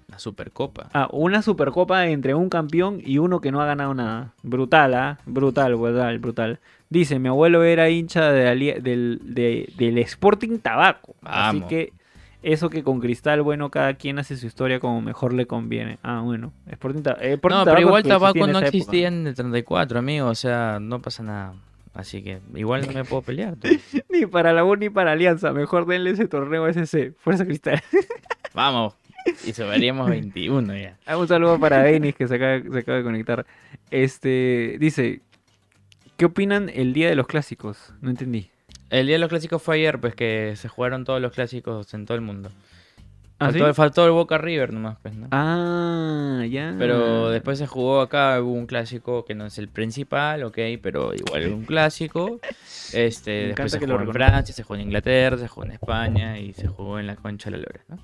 La 0.07 0.17
Supercopa. 0.17 0.89
Ah, 0.93 1.07
una 1.11 1.43
supercopa 1.43 2.07
entre 2.07 2.33
un 2.33 2.49
campeón 2.49 2.99
y 3.05 3.19
uno 3.19 3.41
que 3.41 3.51
no 3.51 3.61
ha 3.61 3.65
ganado 3.67 3.93
nada. 3.93 4.33
Brutal, 4.41 4.95
¿ah? 4.95 5.19
Brutal, 5.27 5.75
brutal, 5.75 6.17
brutal. 6.17 6.59
Dice, 6.89 7.19
mi 7.19 7.27
abuelo 7.27 7.63
era 7.63 7.91
hincha 7.91 8.31
de 8.31 8.81
del, 8.81 9.19
de- 9.23 9.71
del 9.77 9.97
Sporting 9.99 10.57
Tabaco. 10.57 11.13
Así 11.21 11.59
que 11.67 11.93
eso 12.41 12.71
que 12.71 12.81
con 12.81 12.99
Cristal, 12.99 13.43
bueno, 13.43 13.69
cada 13.69 13.93
quien 13.93 14.17
hace 14.17 14.35
su 14.35 14.47
historia 14.47 14.79
como 14.79 14.99
mejor 14.99 15.31
le 15.33 15.45
conviene. 15.45 15.99
Ah, 16.01 16.21
bueno. 16.23 16.53
Sporting, 16.71 17.03
Ta- 17.03 17.17
eh, 17.21 17.33
Sporting 17.33 17.57
No, 17.59 17.65
pero 17.65 17.81
igual 17.81 18.01
Tabaco 18.09 18.47
no 18.47 18.59
existía 18.65 19.07
en 19.09 19.27
el 19.27 19.35
34, 19.35 19.99
amigo. 19.99 20.25
O 20.27 20.33
sea, 20.35 20.79
no 20.81 20.99
pasa 21.03 21.21
nada. 21.21 21.53
Así 21.99 22.23
que 22.23 22.39
igual 22.55 22.85
no 22.87 22.93
me 22.93 23.03
puedo 23.03 23.21
pelear. 23.21 23.55
Ni 24.09 24.25
para 24.25 24.53
la 24.53 24.63
U 24.63 24.75
ni 24.75 24.89
para 24.89 25.11
Alianza. 25.11 25.51
Mejor 25.51 25.85
denle 25.85 26.11
ese 26.11 26.27
torneo 26.27 26.65
a 26.65 26.69
SC. 26.73 27.13
Fuerza 27.19 27.45
Cristal. 27.45 27.81
Vamos. 28.53 28.95
y 29.45 29.53
sumaríamos 29.53 30.09
21 30.09 30.75
ya. 30.77 30.97
Ah, 31.05 31.17
Un 31.17 31.27
saludo 31.27 31.59
para 31.59 31.83
Denis 31.83 32.15
que 32.15 32.27
se 32.27 32.35
acaba, 32.35 32.61
se 32.61 32.79
acaba 32.79 32.97
de 32.97 33.03
conectar. 33.03 33.45
Este 33.91 34.77
dice, 34.79 35.21
¿qué 36.17 36.25
opinan 36.25 36.69
el 36.73 36.93
día 36.93 37.09
de 37.09 37.15
los 37.15 37.27
clásicos? 37.27 37.93
No 38.01 38.09
entendí. 38.09 38.49
El 38.89 39.05
día 39.05 39.15
de 39.15 39.19
los 39.19 39.29
clásicos 39.29 39.61
fue 39.61 39.75
ayer, 39.75 39.99
pues 39.99 40.15
que 40.15 40.53
se 40.55 40.67
jugaron 40.67 41.03
todos 41.03 41.21
los 41.21 41.31
clásicos 41.31 41.93
en 41.93 42.05
todo 42.05 42.15
el 42.15 42.21
mundo. 42.21 42.49
¿Ah, 43.39 43.45
faltó, 43.45 43.67
sí? 43.67 43.73
faltó 43.73 44.05
el 44.05 44.11
Boca 44.11 44.37
River 44.37 44.73
nomás, 44.73 44.97
pues, 45.01 45.15
¿no? 45.15 45.27
Ah, 45.31 46.43
ya. 46.49 46.75
Pero 46.77 47.29
después 47.29 47.57
se 47.57 47.67
jugó 47.67 48.01
acá, 48.01 48.41
hubo 48.41 48.51
un 48.51 48.65
clásico 48.65 49.23
que 49.23 49.33
no 49.33 49.45
es 49.45 49.57
el 49.57 49.69
principal, 49.69 50.43
ok, 50.43 50.57
pero 50.81 51.13
igual 51.13 51.43
es 51.43 51.51
un 51.51 51.63
clásico. 51.63 52.41
Este, 52.91 53.47
después 53.47 53.71
se 53.71 53.79
que 53.79 53.85
jugó 53.85 54.01
en. 54.01 54.11
Francia, 54.11 54.53
se 54.53 54.63
jugó 54.63 54.75
en 54.75 54.81
Inglaterra, 54.81 55.37
se 55.37 55.47
jugó 55.47 55.65
en 55.65 55.71
España 55.71 56.37
y 56.37 56.53
se 56.53 56.67
jugó 56.67 56.99
en 56.99 57.07
la 57.07 57.15
Concha 57.15 57.49
de 57.49 57.57
la 57.57 57.63
Lora, 57.63 57.81
¿no? 57.87 57.97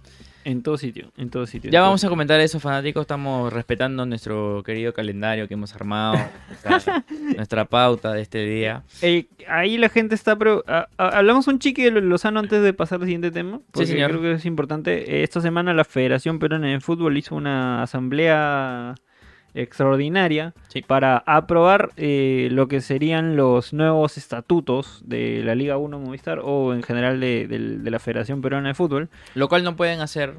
En 0.45 0.61
todo 0.61 0.77
sitio, 0.77 1.11
en 1.17 1.29
todo 1.31 1.45
sitio. 1.47 1.71
Ya 1.71 1.79
todo 1.79 1.87
vamos 1.87 2.03
a 2.05 2.07
comentar 2.09 2.39
eso, 2.39 2.59
fanáticos. 2.59 3.01
Estamos 3.01 3.51
respetando 3.51 4.05
nuestro 4.05 4.61
querido 4.63 4.93
calendario 4.93 5.47
que 5.47 5.55
hemos 5.55 5.73
armado, 5.75 6.17
nuestra, 6.69 7.03
nuestra 7.35 7.65
pauta 7.65 8.13
de 8.13 8.21
este 8.21 8.45
día. 8.45 8.83
Eh, 9.01 9.25
ahí 9.49 9.77
la 9.79 9.89
gente 9.89 10.13
está... 10.15 10.37
Pero, 10.37 10.63
a- 10.67 10.87
a- 10.97 11.09
hablamos 11.17 11.47
un 11.47 11.57
chiqui 11.59 11.81
de 11.83 11.91
lo- 11.91 11.99
Lozano 12.01 12.39
antes 12.39 12.61
de 12.61 12.73
pasar 12.73 12.99
al 12.99 13.05
siguiente 13.05 13.31
tema. 13.31 13.59
Porque 13.71 13.87
señor. 13.87 14.11
creo 14.11 14.21
que 14.21 14.31
es 14.33 14.45
importante. 14.45 15.23
Esta 15.23 15.41
semana 15.41 15.73
la 15.73 15.83
Federación 15.83 16.37
Peruana 16.37 16.67
de 16.67 16.79
Fútbol 16.79 17.17
hizo 17.17 17.35
una 17.35 17.81
asamblea 17.81 18.93
extraordinaria 19.55 20.53
Sí. 20.67 20.81
para 20.81 21.17
aprobar 21.25 21.91
eh, 21.97 22.49
lo 22.51 22.67
que 22.67 22.81
serían 22.81 23.35
los 23.35 23.73
nuevos 23.73 24.17
estatutos 24.17 25.01
de 25.05 25.41
la 25.43 25.55
Liga 25.55 25.77
1 25.77 25.99
Movistar 25.99 26.41
o 26.43 26.73
en 26.73 26.83
general 26.83 27.19
de, 27.19 27.47
la 27.83 27.99
Federación 27.99 28.41
Peruana 28.41 28.69
de 28.69 28.73
Fútbol. 28.75 29.09
Lo 29.33 29.47
cual 29.47 29.63
no 29.63 29.75
pueden 29.75 30.01
hacer. 30.01 30.35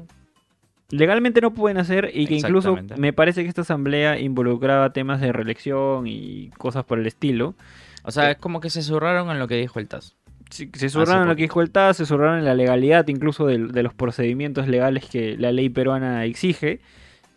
Legalmente 0.89 1.41
no 1.41 1.53
pueden 1.53 1.77
hacer 1.77 2.11
y 2.13 2.27
que 2.27 2.35
incluso 2.35 2.77
me 2.95 3.11
parece 3.11 3.43
que 3.43 3.49
esta 3.49 3.61
asamblea 3.61 4.19
involucraba 4.19 4.93
temas 4.93 5.19
de 5.19 5.33
reelección 5.33 6.07
y 6.07 6.49
cosas 6.57 6.85
por 6.85 6.99
el 6.99 7.07
estilo. 7.07 7.55
O 8.03 8.11
sea, 8.11 8.31
es 8.31 8.37
como 8.37 8.61
que 8.61 8.69
se 8.69 8.81
zurraron 8.81 9.29
en 9.29 9.39
lo 9.39 9.49
que 9.49 9.55
dijo 9.55 9.79
el 9.79 9.87
TAS. 9.89 10.15
Sí, 10.49 10.69
Se 10.73 10.87
zurraron 10.87 11.23
en 11.23 11.29
lo 11.29 11.35
que 11.35 11.41
dijo 11.41 11.61
el 11.61 11.71
TAS, 11.71 11.97
se 11.97 12.05
zurraron 12.05 12.39
en 12.39 12.45
la 12.45 12.53
legalidad 12.53 13.05
incluso 13.09 13.45
de, 13.47 13.57
de 13.57 13.83
los 13.83 13.93
procedimientos 13.93 14.69
legales 14.69 15.05
que 15.05 15.35
la 15.37 15.51
ley 15.51 15.67
peruana 15.67 16.23
exige. 16.23 16.79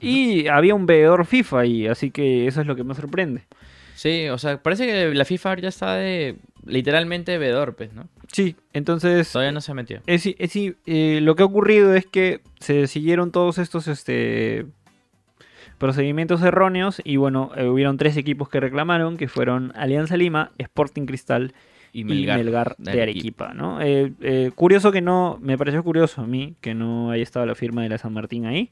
Y 0.01 0.49
había 0.49 0.75
un 0.75 0.87
veedor 0.87 1.25
FIFA 1.27 1.67
y 1.67 1.87
así 1.87 2.11
que 2.11 2.47
eso 2.47 2.61
es 2.61 2.67
lo 2.67 2.77
que 2.77 2.85
me 2.85 2.95
sorprende. 2.95 3.43
Sí, 3.95 4.29
o 4.29 4.39
sea, 4.39 4.63
parece 4.63 4.87
que 4.87 5.15
la 5.15 5.25
FIFA 5.25 5.59
ya 5.59 5.69
está 5.69 5.95
de 5.95 6.37
literalmente 6.65 7.37
vedor, 7.39 7.75
pues, 7.77 7.93
¿no? 7.93 8.09
Sí, 8.33 8.57
entonces 8.73 9.31
Todavía 9.31 9.53
no 9.53 9.61
se 9.61 9.75
metió. 9.75 10.01
es, 10.07 10.25
es- 10.27 10.57
eh, 10.87 11.19
lo 11.23 11.35
que 11.37 11.43
ha 11.43 11.47
ocurrido 11.47 11.95
es 11.95 12.07
que 12.07 12.41
se 12.61 12.87
siguieron 12.87 13.31
todos 13.33 13.59
estos 13.59 13.89
este, 13.89 14.67
procedimientos 15.79 16.43
erróneos 16.43 17.01
y 17.05 17.17
bueno, 17.17 17.51
eh, 17.57 17.67
hubieron 17.67 17.97
tres 17.97 18.17
equipos 18.17 18.49
que 18.49 18.61
reclamaron, 18.61 19.17
que 19.17 19.29
fueron 19.29 19.73
Alianza 19.77 20.17
Lima, 20.17 20.53
Sporting 20.59 21.07
Cristal 21.07 21.53
Y 21.93 22.01
y 22.01 22.05
Melgar. 22.05 22.77
De. 22.79 23.03
Arequipa, 23.03 23.53
¿no? 23.55 23.81
Eh, 23.81 24.13
eh, 24.21 24.51
curioso 24.55 24.93
que 24.93 25.01
no, 25.01 25.39
me 25.43 25.57
pareció 25.59 25.83
curioso 25.83 26.21
a 26.23 26.27
mí 26.27 26.55
que 26.61 26.75
no 26.75 27.11
haya 27.11 27.23
estado 27.23 27.47
la 27.47 27.55
firma 27.55 27.83
de 27.83 27.89
la 27.89 27.99
San 27.99 28.13
Martín 28.13 28.47
ahí. 28.47 28.71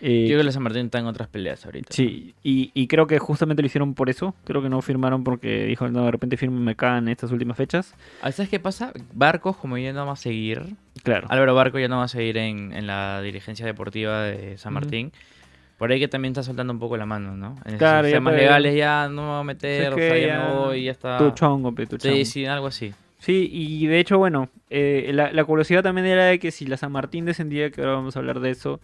Eh, 0.00 0.22
Yo 0.22 0.28
creo 0.28 0.38
que 0.40 0.44
la 0.44 0.52
San 0.52 0.62
Martín 0.62 0.86
está 0.86 0.98
en 0.98 1.06
otras 1.06 1.28
peleas 1.28 1.64
ahorita. 1.64 1.88
Sí, 1.92 2.34
y, 2.42 2.70
y 2.74 2.86
creo 2.86 3.06
que 3.06 3.18
justamente 3.18 3.62
lo 3.62 3.66
hicieron 3.66 3.94
por 3.94 4.10
eso. 4.10 4.34
Creo 4.44 4.60
que 4.62 4.68
no 4.68 4.82
firmaron 4.82 5.24
porque 5.24 5.64
dijo, 5.64 5.88
no, 5.88 6.04
de 6.04 6.10
repente 6.10 6.36
firmen 6.36 6.68
acá 6.68 6.98
en 6.98 7.08
estas 7.08 7.32
últimas 7.32 7.56
fechas. 7.56 7.94
Ah, 8.20 8.30
¿Sabes 8.32 8.50
qué 8.50 8.60
pasa? 8.60 8.92
Barcos, 9.14 9.56
como 9.56 9.78
ya 9.78 9.92
no 9.92 10.04
va 10.06 10.12
a 10.12 10.16
seguir, 10.16 10.62
Claro. 11.02 11.26
Álvaro 11.30 11.54
Barco 11.54 11.78
ya 11.78 11.88
no 11.88 11.98
va 11.98 12.04
a 12.04 12.08
seguir 12.08 12.36
en, 12.38 12.72
en 12.72 12.86
la 12.86 13.20
dirigencia 13.22 13.64
deportiva 13.64 14.22
de 14.22 14.58
San. 14.58 14.72
Martín. 14.74 15.12
Por 15.78 15.92
ahí 15.92 15.98
que 16.00 16.08
también 16.08 16.32
está 16.32 16.42
soltando 16.42 16.72
un 16.72 16.78
poco 16.78 16.96
la 16.96 17.04
mano, 17.06 17.36
¿no? 17.36 17.56
En 17.66 17.76
Claro, 17.76 18.08
temas 18.08 18.32
puede- 18.32 18.44
legales 18.44 18.74
ya 18.76 19.08
no 19.10 19.22
me 19.22 19.28
voy 19.28 19.40
a 19.40 19.44
meter, 19.44 19.92
o 19.92 19.96
sea, 19.96 20.18
ya, 20.18 20.26
ya 20.26 20.38
me 20.48 20.54
voy, 20.54 20.84
ya 20.84 20.92
está. 20.92 21.18
Tu 21.18 21.30
chongo, 21.32 21.74
pe, 21.74 21.86
tu 21.86 21.98
chongo. 21.98 22.16
Sí, 22.16 22.24
sí, 22.24 22.46
algo 22.46 22.66
así. 22.68 22.94
Sí, 23.18 23.48
y 23.52 23.86
de 23.86 23.98
hecho, 24.00 24.16
bueno, 24.18 24.48
eh, 24.70 25.10
la, 25.12 25.32
la 25.32 25.44
curiosidad 25.44 25.82
también 25.82 26.06
era 26.06 26.24
de 26.24 26.38
que 26.38 26.50
si 26.50 26.66
la 26.66 26.76
San 26.78 26.92
Martín 26.92 27.24
descendía, 27.26 27.70
que 27.70 27.80
ahora 27.82 27.92
vamos 27.94 28.16
a 28.16 28.18
hablar 28.20 28.40
de 28.40 28.50
eso, 28.50 28.80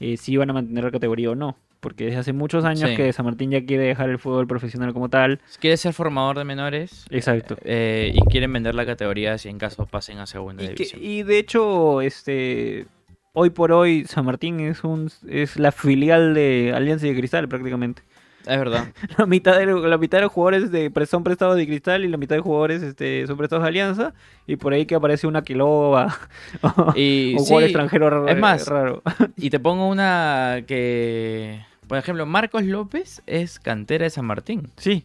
eh, 0.00 0.16
si 0.16 0.32
iban 0.32 0.50
a 0.50 0.52
mantener 0.52 0.84
la 0.84 0.90
categoría 0.90 1.30
o 1.30 1.34
no. 1.34 1.56
Porque 1.80 2.06
desde 2.06 2.18
hace 2.18 2.32
muchos 2.32 2.64
años 2.64 2.90
Sí. 2.90 2.96
que 2.96 3.12
San 3.12 3.26
Martín 3.26 3.50
ya 3.50 3.64
quiere 3.64 3.84
dejar 3.84 4.08
el 4.10 4.18
fútbol 4.18 4.46
profesional 4.48 4.92
como 4.92 5.08
tal. 5.08 5.40
Quiere 5.60 5.76
ser 5.76 5.92
formador 5.92 6.38
de 6.38 6.44
menores. 6.44 7.04
Exacto. 7.10 7.56
eh, 7.62 8.12
y 8.14 8.20
quieren 8.30 8.52
vender 8.52 8.74
la 8.74 8.86
categoría 8.86 9.38
si 9.38 9.48
en 9.50 9.58
caso 9.58 9.86
pasen 9.86 10.18
a 10.18 10.26
segunda 10.26 10.64
Y, 10.64 10.68
que- 10.68 10.72
división. 10.74 11.00
y 11.04 11.22
de 11.22 11.38
hecho, 11.38 12.00
este 12.00 12.86
hoy 13.34 13.50
por 13.50 13.70
hoy 13.72 14.04
San 14.06 14.24
Martín 14.24 14.58
es 14.60 14.82
un 14.82 15.10
es 15.28 15.58
la 15.58 15.70
filial 15.70 16.32
de 16.34 16.72
Alianza 16.74 17.06
y 17.06 17.10
de 17.12 17.18
Cristal 17.18 17.46
prácticamente. 17.48 18.02
Es 18.46 18.58
verdad. 18.58 18.88
La 19.18 19.26
mitad 19.26 19.58
de, 19.58 19.66
la 19.66 19.98
mitad 19.98 20.18
de 20.18 20.22
los 20.22 20.32
jugadores 20.32 20.70
de, 20.70 20.92
son 21.06 21.24
prestados 21.24 21.56
de 21.56 21.66
Cristal 21.66 22.04
y 22.04 22.08
la 22.08 22.16
mitad 22.16 22.36
de 22.36 22.42
jugadores 22.42 22.82
este, 22.82 23.26
son 23.26 23.36
prestados 23.36 23.64
de 23.64 23.68
Alianza. 23.68 24.14
Y 24.46 24.56
por 24.56 24.72
ahí 24.72 24.86
que 24.86 24.94
aparece 24.94 25.26
una 25.26 25.42
Quiloba 25.42 26.16
o, 26.62 26.92
Y 26.94 27.34
un 27.34 27.38
jugador 27.40 27.62
sí, 27.62 27.64
extranjero 27.66 28.10
raro. 28.10 28.28
es 28.28 28.38
más, 28.38 28.66
raro. 28.68 29.02
Y 29.36 29.50
te 29.50 29.58
pongo 29.60 29.88
una 29.88 30.62
que. 30.66 31.60
Por 31.88 31.98
ejemplo, 31.98 32.26
Marcos 32.26 32.64
López 32.64 33.22
es 33.26 33.58
cantera 33.60 34.04
de 34.04 34.10
San 34.10 34.24
Martín. 34.24 34.70
Sí, 34.76 35.04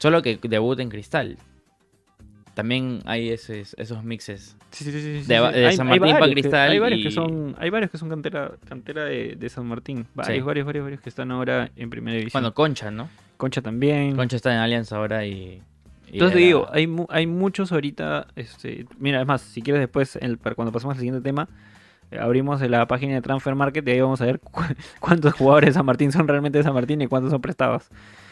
Solo 0.00 0.22
que 0.22 0.38
debuta 0.42 0.80
en 0.80 0.88
Cristal. 0.88 1.36
También 2.54 3.00
hay 3.06 3.30
esos, 3.30 3.74
esos 3.78 4.02
mixes. 4.04 4.56
Sí, 4.70 4.84
sí, 4.84 4.92
sí, 4.92 5.00
sí, 5.22 5.26
De- 5.26 5.36
Hay- 5.36 5.76
San 5.76 5.88
hay 5.88 5.98
Martín 6.00 6.14
pa' 6.14 6.20
varios 6.20 6.34
que- 6.36 6.40
Cristal 6.42 6.70
Hay 6.70 6.78
varios 6.78 7.00
y- 7.00 7.02
que 7.04 7.10
son, 7.10 7.56
hay 7.58 7.70
varios 7.70 7.90
que 7.90 7.98
son 7.98 8.08
cantera, 8.08 8.52
cantera 8.68 9.04
de, 9.04 9.36
de 9.36 9.48
San 9.48 9.66
Martín. 9.66 10.06
Varios, 10.14 10.36
Sí. 10.36 10.42
varios, 10.42 10.66
varios, 10.66 10.84
varios 10.84 11.00
que 11.00 11.08
están 11.08 11.30
ahora 11.30 11.70
en 11.76 11.90
primera 11.90 12.16
división. 12.18 12.42
Bueno, 12.42 12.54
Concha, 12.54 12.90
¿no? 12.90 13.08
Concha 13.36 13.62
también. 13.62 14.16
Concha 14.16 14.36
está 14.36 14.52
en 14.52 14.58
Alianza 14.58 14.96
ahora 14.96 15.24
y. 15.24 15.62
y 16.08 16.12
Entonces 16.14 16.36
te 16.36 16.44
digo, 16.44 16.68
hay, 16.72 16.86
mu- 16.86 17.06
hay 17.08 17.26
muchos 17.26 17.72
ahorita. 17.72 18.26
Este, 18.36 18.84
mira, 18.98 19.20
es 19.20 19.26
más, 19.26 19.40
si 19.42 19.62
quieres 19.62 19.80
después, 19.80 20.16
el- 20.16 20.36
para 20.38 20.54
cuando 20.54 20.72
pasemos 20.72 20.94
al 20.96 20.98
siguiente 21.00 21.22
tema, 21.22 21.48
eh, 22.10 22.18
abrimos 22.18 22.60
la 22.62 22.86
página 22.86 23.14
de 23.14 23.22
Transfer 23.22 23.54
Market 23.54 23.86
y 23.86 23.92
ahí 23.92 24.00
vamos 24.00 24.20
a 24.20 24.26
ver 24.26 24.40
cu- 24.40 24.60
cuántos 25.00 25.32
jugadores 25.34 25.68
de 25.70 25.74
San 25.74 25.86
Martín 25.86 26.10
son 26.12 26.26
realmente 26.28 26.58
de 26.58 26.64
San 26.64 26.74
Martín 26.74 27.00
y 27.00 27.06
cuántos 27.06 27.30
son 27.30 27.40
prestados. 27.40 27.84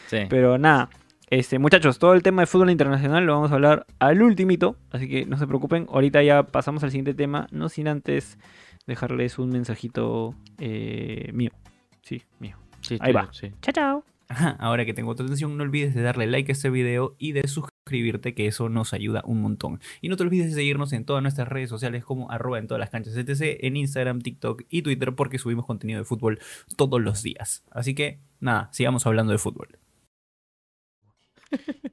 Sí. 0.07 0.17
Pero 0.29 0.57
nada, 0.57 0.89
este, 1.29 1.59
muchachos, 1.59 1.99
todo 1.99 2.13
el 2.13 2.23
tema 2.23 2.41
de 2.41 2.47
fútbol 2.47 2.71
internacional 2.71 3.23
lo 3.23 3.33
vamos 3.33 3.51
a 3.51 3.55
hablar 3.55 3.85
al 3.99 4.21
ultimito, 4.21 4.77
así 4.91 5.07
que 5.07 5.25
no 5.27 5.37
se 5.37 5.45
preocupen. 5.45 5.85
Ahorita 5.91 6.23
ya 6.23 6.43
pasamos 6.43 6.83
al 6.83 6.89
siguiente 6.89 7.13
tema, 7.13 7.47
no 7.51 7.69
sin 7.69 7.87
antes 7.87 8.39
dejarles 8.87 9.37
un 9.37 9.49
mensajito 9.49 10.33
eh, 10.57 11.29
mío. 11.33 11.51
Sí, 12.01 12.23
mío. 12.39 12.57
Sí, 12.81 12.97
ahí 12.99 13.13
va. 13.13 13.29
sí. 13.31 13.51
Chao, 13.61 13.73
chao. 13.73 14.05
Ajá, 14.27 14.55
ahora 14.59 14.85
que 14.85 14.93
tengo 14.93 15.15
tu 15.15 15.23
atención, 15.23 15.55
no 15.55 15.63
olvides 15.63 15.93
de 15.93 16.01
darle 16.01 16.25
like 16.25 16.51
a 16.51 16.53
este 16.53 16.71
video 16.71 17.15
y 17.19 17.31
de 17.31 17.47
suscribirte, 17.47 18.33
que 18.33 18.47
eso 18.47 18.69
nos 18.69 18.93
ayuda 18.93 19.21
un 19.25 19.41
montón. 19.41 19.79
Y 20.01 20.09
no 20.09 20.17
te 20.17 20.23
olvides 20.23 20.47
de 20.47 20.53
seguirnos 20.53 20.93
en 20.93 21.05
todas 21.05 21.21
nuestras 21.21 21.47
redes 21.47 21.69
sociales 21.69 22.05
como 22.05 22.31
arroba 22.31 22.57
en 22.57 22.67
todas 22.67 22.79
las 22.79 22.89
canchas 22.89 23.15
etc, 23.15 23.57
en 23.61 23.75
Instagram, 23.75 24.21
TikTok 24.21 24.63
y 24.69 24.81
Twitter, 24.81 25.13
porque 25.13 25.37
subimos 25.37 25.65
contenido 25.65 25.99
de 25.99 26.05
fútbol 26.05 26.39
todos 26.75 27.01
los 27.01 27.21
días. 27.21 27.63
Así 27.71 27.93
que, 27.93 28.19
nada, 28.39 28.69
sigamos 28.71 29.05
hablando 29.05 29.31
de 29.31 29.39
fútbol. 29.39 29.79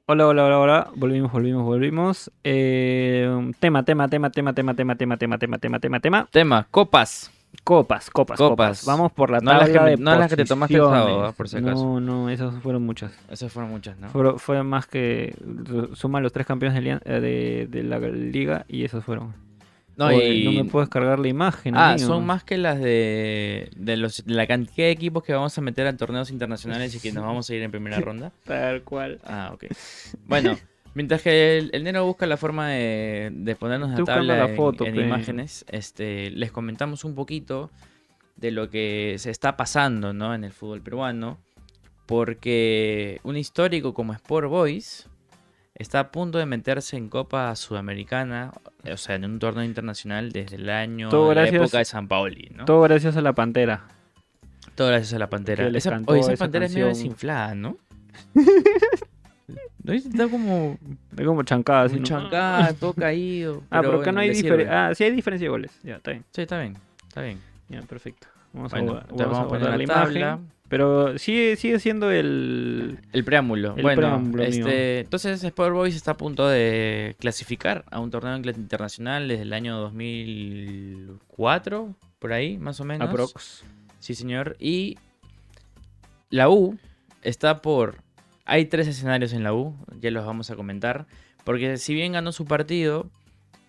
Hola, 0.05 0.27
hola, 0.27 0.45
hola, 0.45 0.59
hola. 0.59 0.87
Volvimos, 0.95 1.31
volvimos, 1.31 1.63
volvimos. 1.63 2.31
Eh, 2.43 3.51
tema, 3.59 3.83
tema, 3.83 4.07
tema, 4.07 4.29
tema, 4.29 4.53
tema, 4.53 4.73
tema, 4.73 4.95
tema, 4.95 5.17
tema, 5.17 5.37
tema, 5.37 5.57
tema, 5.57 5.79
tema, 5.79 5.99
tema. 5.99 6.27
Tema, 6.31 6.67
copas. 6.71 7.31
Copas, 7.63 8.09
copas, 8.11 8.37
copas. 8.37 8.85
Vamos 8.85 9.11
por 9.11 9.31
la 9.31 9.39
No 9.39 9.53
las 9.53 9.69
que- 9.69 9.79
de 9.79 9.97
no 9.97 10.15
las 10.15 10.29
que 10.29 10.35
te 10.35 10.45
tomaste 10.45 10.75
el 10.75 10.81
sábado, 10.81 11.25
ah, 11.25 11.31
por 11.31 11.49
si 11.49 11.57
acaso. 11.57 11.83
No, 11.83 11.99
no, 11.99 12.29
esas 12.29 12.53
fueron 12.61 12.83
muchas. 12.85 13.11
Esas 13.31 13.51
fueron 13.51 13.71
muchas, 13.71 13.97
¿no? 13.97 14.09
Fueron- 14.09 14.37
fue 14.37 14.61
más 14.63 14.85
que 14.85 15.33
suma 15.93 16.19
los 16.21 16.31
tres 16.31 16.45
campeones 16.45 16.81
de, 16.83 16.99
eh, 17.03 17.19
de, 17.19 17.67
de 17.69 17.83
la 17.83 17.99
liga 17.99 18.65
y 18.67 18.83
esas 18.83 19.03
fueron. 19.03 19.33
No, 19.97 20.11
y... 20.11 20.43
no 20.45 20.51
me 20.51 20.63
puedes 20.65 20.89
cargar 20.89 21.17
la 21.19 21.27
imagen. 21.27 21.75
Ah, 21.75 21.93
amigo. 21.93 22.07
son 22.07 22.25
más 22.25 22.43
que 22.43 22.57
las 22.57 22.79
de, 22.79 23.71
de 23.75 23.97
los, 23.97 24.23
de 24.25 24.33
la 24.33 24.45
cantidad 24.45 24.87
de 24.87 24.91
equipos 24.91 25.23
que 25.23 25.33
vamos 25.33 25.57
a 25.57 25.61
meter 25.61 25.87
a 25.87 25.97
torneos 25.97 26.29
internacionales 26.29 26.93
y 26.95 26.99
que 26.99 27.11
nos 27.11 27.23
vamos 27.23 27.49
a 27.49 27.55
ir 27.55 27.63
en 27.63 27.71
primera 27.71 27.99
ronda. 28.01 28.31
Tal 28.45 28.83
cual. 28.83 29.19
Ah, 29.25 29.49
ok. 29.53 29.65
Bueno, 30.27 30.55
mientras 30.93 31.23
que 31.23 31.57
el, 31.57 31.71
el 31.73 31.83
Nero 31.83 32.05
busca 32.05 32.27
la 32.27 32.37
forma 32.37 32.69
de, 32.69 33.31
de 33.33 33.55
ponernos 33.55 33.89
Estoy 33.89 34.03
buscando 34.03 34.27
tabla 34.27 34.43
la 34.45 34.49
en- 34.51 34.55
foto, 34.55 34.85
en, 34.85 34.95
imágenes, 34.99 35.65
este, 35.69 36.29
les 36.29 36.51
comentamos 36.51 37.03
un 37.03 37.15
poquito 37.15 37.71
de 38.35 38.51
lo 38.51 38.69
que 38.69 39.15
se 39.17 39.31
está 39.31 39.57
pasando 39.57 40.13
¿no? 40.13 40.35
en 40.35 40.43
el 40.43 40.51
fútbol 40.51 40.81
peruano, 40.81 41.39
porque 42.05 43.19
un 43.23 43.35
histórico 43.35 43.93
como 43.93 44.13
Sport 44.13 44.47
Boys 44.49 45.07
está 45.77 45.99
a 46.01 46.11
punto 46.11 46.37
de 46.37 46.45
meterse 46.45 46.97
en 46.97 47.07
Copa 47.09 47.55
Sudamericana, 47.55 48.51
o 48.91 48.97
sea, 48.97 49.15
en 49.15 49.25
un 49.25 49.39
torneo 49.39 49.63
internacional 49.63 50.31
desde 50.31 50.57
el 50.57 50.69
año 50.69 51.09
Todo 51.09 51.29
de 51.29 51.35
la 51.35 51.47
época 51.47 51.77
de 51.77 51.85
San 51.85 52.07
Paoli, 52.07 52.51
¿no? 52.53 52.65
Todo 52.65 52.81
gracias 52.81 53.15
a 53.17 53.21
la 53.21 53.33
pantera. 53.33 53.85
Todo 54.75 54.89
gracias 54.89 55.13
a 55.13 55.19
la 55.19 55.29
pantera. 55.29 55.67
Esa, 55.69 56.01
oye, 56.05 56.19
esa 56.21 56.33
esa 56.33 56.43
pantera 56.45 56.65
es 56.65 56.73
medio 56.73 56.87
desinflada, 56.87 57.55
¿no? 57.55 57.77
¿No? 59.83 59.93
Está 59.93 60.27
como 60.27 60.77
Es 61.17 61.25
como 61.25 61.43
chancada. 61.43 61.83
así, 61.83 61.95
¿no? 61.97 62.03
chancada, 62.03 62.73
todo 62.73 62.93
caído. 62.93 63.63
Ah, 63.69 63.79
pero 63.81 63.93
acá 63.93 63.97
bueno, 63.97 64.11
no 64.13 64.19
hay 64.19 64.29
diferencia. 64.31 64.87
Ah, 64.87 64.93
sí 64.95 65.03
hay 65.05 65.11
diferencia 65.11 65.45
de 65.45 65.49
goles. 65.49 65.79
Ya, 65.83 65.95
está 65.95 66.11
bien. 66.11 66.25
Sí, 66.31 66.41
está 66.41 66.59
bien, 66.59 66.75
está 67.07 67.21
bien. 67.21 67.39
Ya, 67.69 67.81
perfecto. 67.83 68.27
Vamos 68.53 68.71
Bueno, 68.71 68.97
a, 68.97 69.05
vamos 69.15 69.37
a 69.37 69.41
a 69.41 69.47
poner 69.47 69.69
la 69.69 69.77
la 69.77 69.85
tabla. 69.85 70.19
imagen. 70.19 70.51
Pero 70.69 71.17
sigue, 71.17 71.55
sigue 71.55 71.79
siendo 71.79 72.11
el... 72.11 72.99
El 73.13 73.23
preámbulo. 73.23 73.75
El 73.77 73.83
bueno, 73.83 74.01
preámbulo, 74.01 74.43
este, 74.43 74.99
entonces 74.99 75.41
Sport 75.43 75.73
Boys 75.73 75.95
está 75.95 76.11
a 76.11 76.17
punto 76.17 76.47
de 76.47 77.15
clasificar 77.19 77.85
a 77.89 77.99
un 77.99 78.11
torneo 78.11 78.35
internacional 78.35 79.29
desde 79.29 79.43
el 79.43 79.53
año 79.53 79.77
2004, 79.77 81.95
por 82.19 82.33
ahí, 82.33 82.57
más 82.57 82.81
o 82.81 82.83
menos. 82.83 83.07
Aprox. 83.07 83.63
Sí, 83.99 84.13
señor. 84.13 84.57
Y 84.59 84.97
la 86.29 86.49
U 86.49 86.77
está 87.21 87.61
por... 87.61 87.99
Hay 88.43 88.65
tres 88.65 88.87
escenarios 88.87 89.33
en 89.33 89.43
la 89.43 89.53
U, 89.53 89.75
ya 90.01 90.11
los 90.11 90.25
vamos 90.25 90.51
a 90.51 90.55
comentar. 90.55 91.07
Porque 91.45 91.77
si 91.77 91.93
bien 91.93 92.11
ganó 92.11 92.33
su 92.33 92.43
partido, 92.43 93.09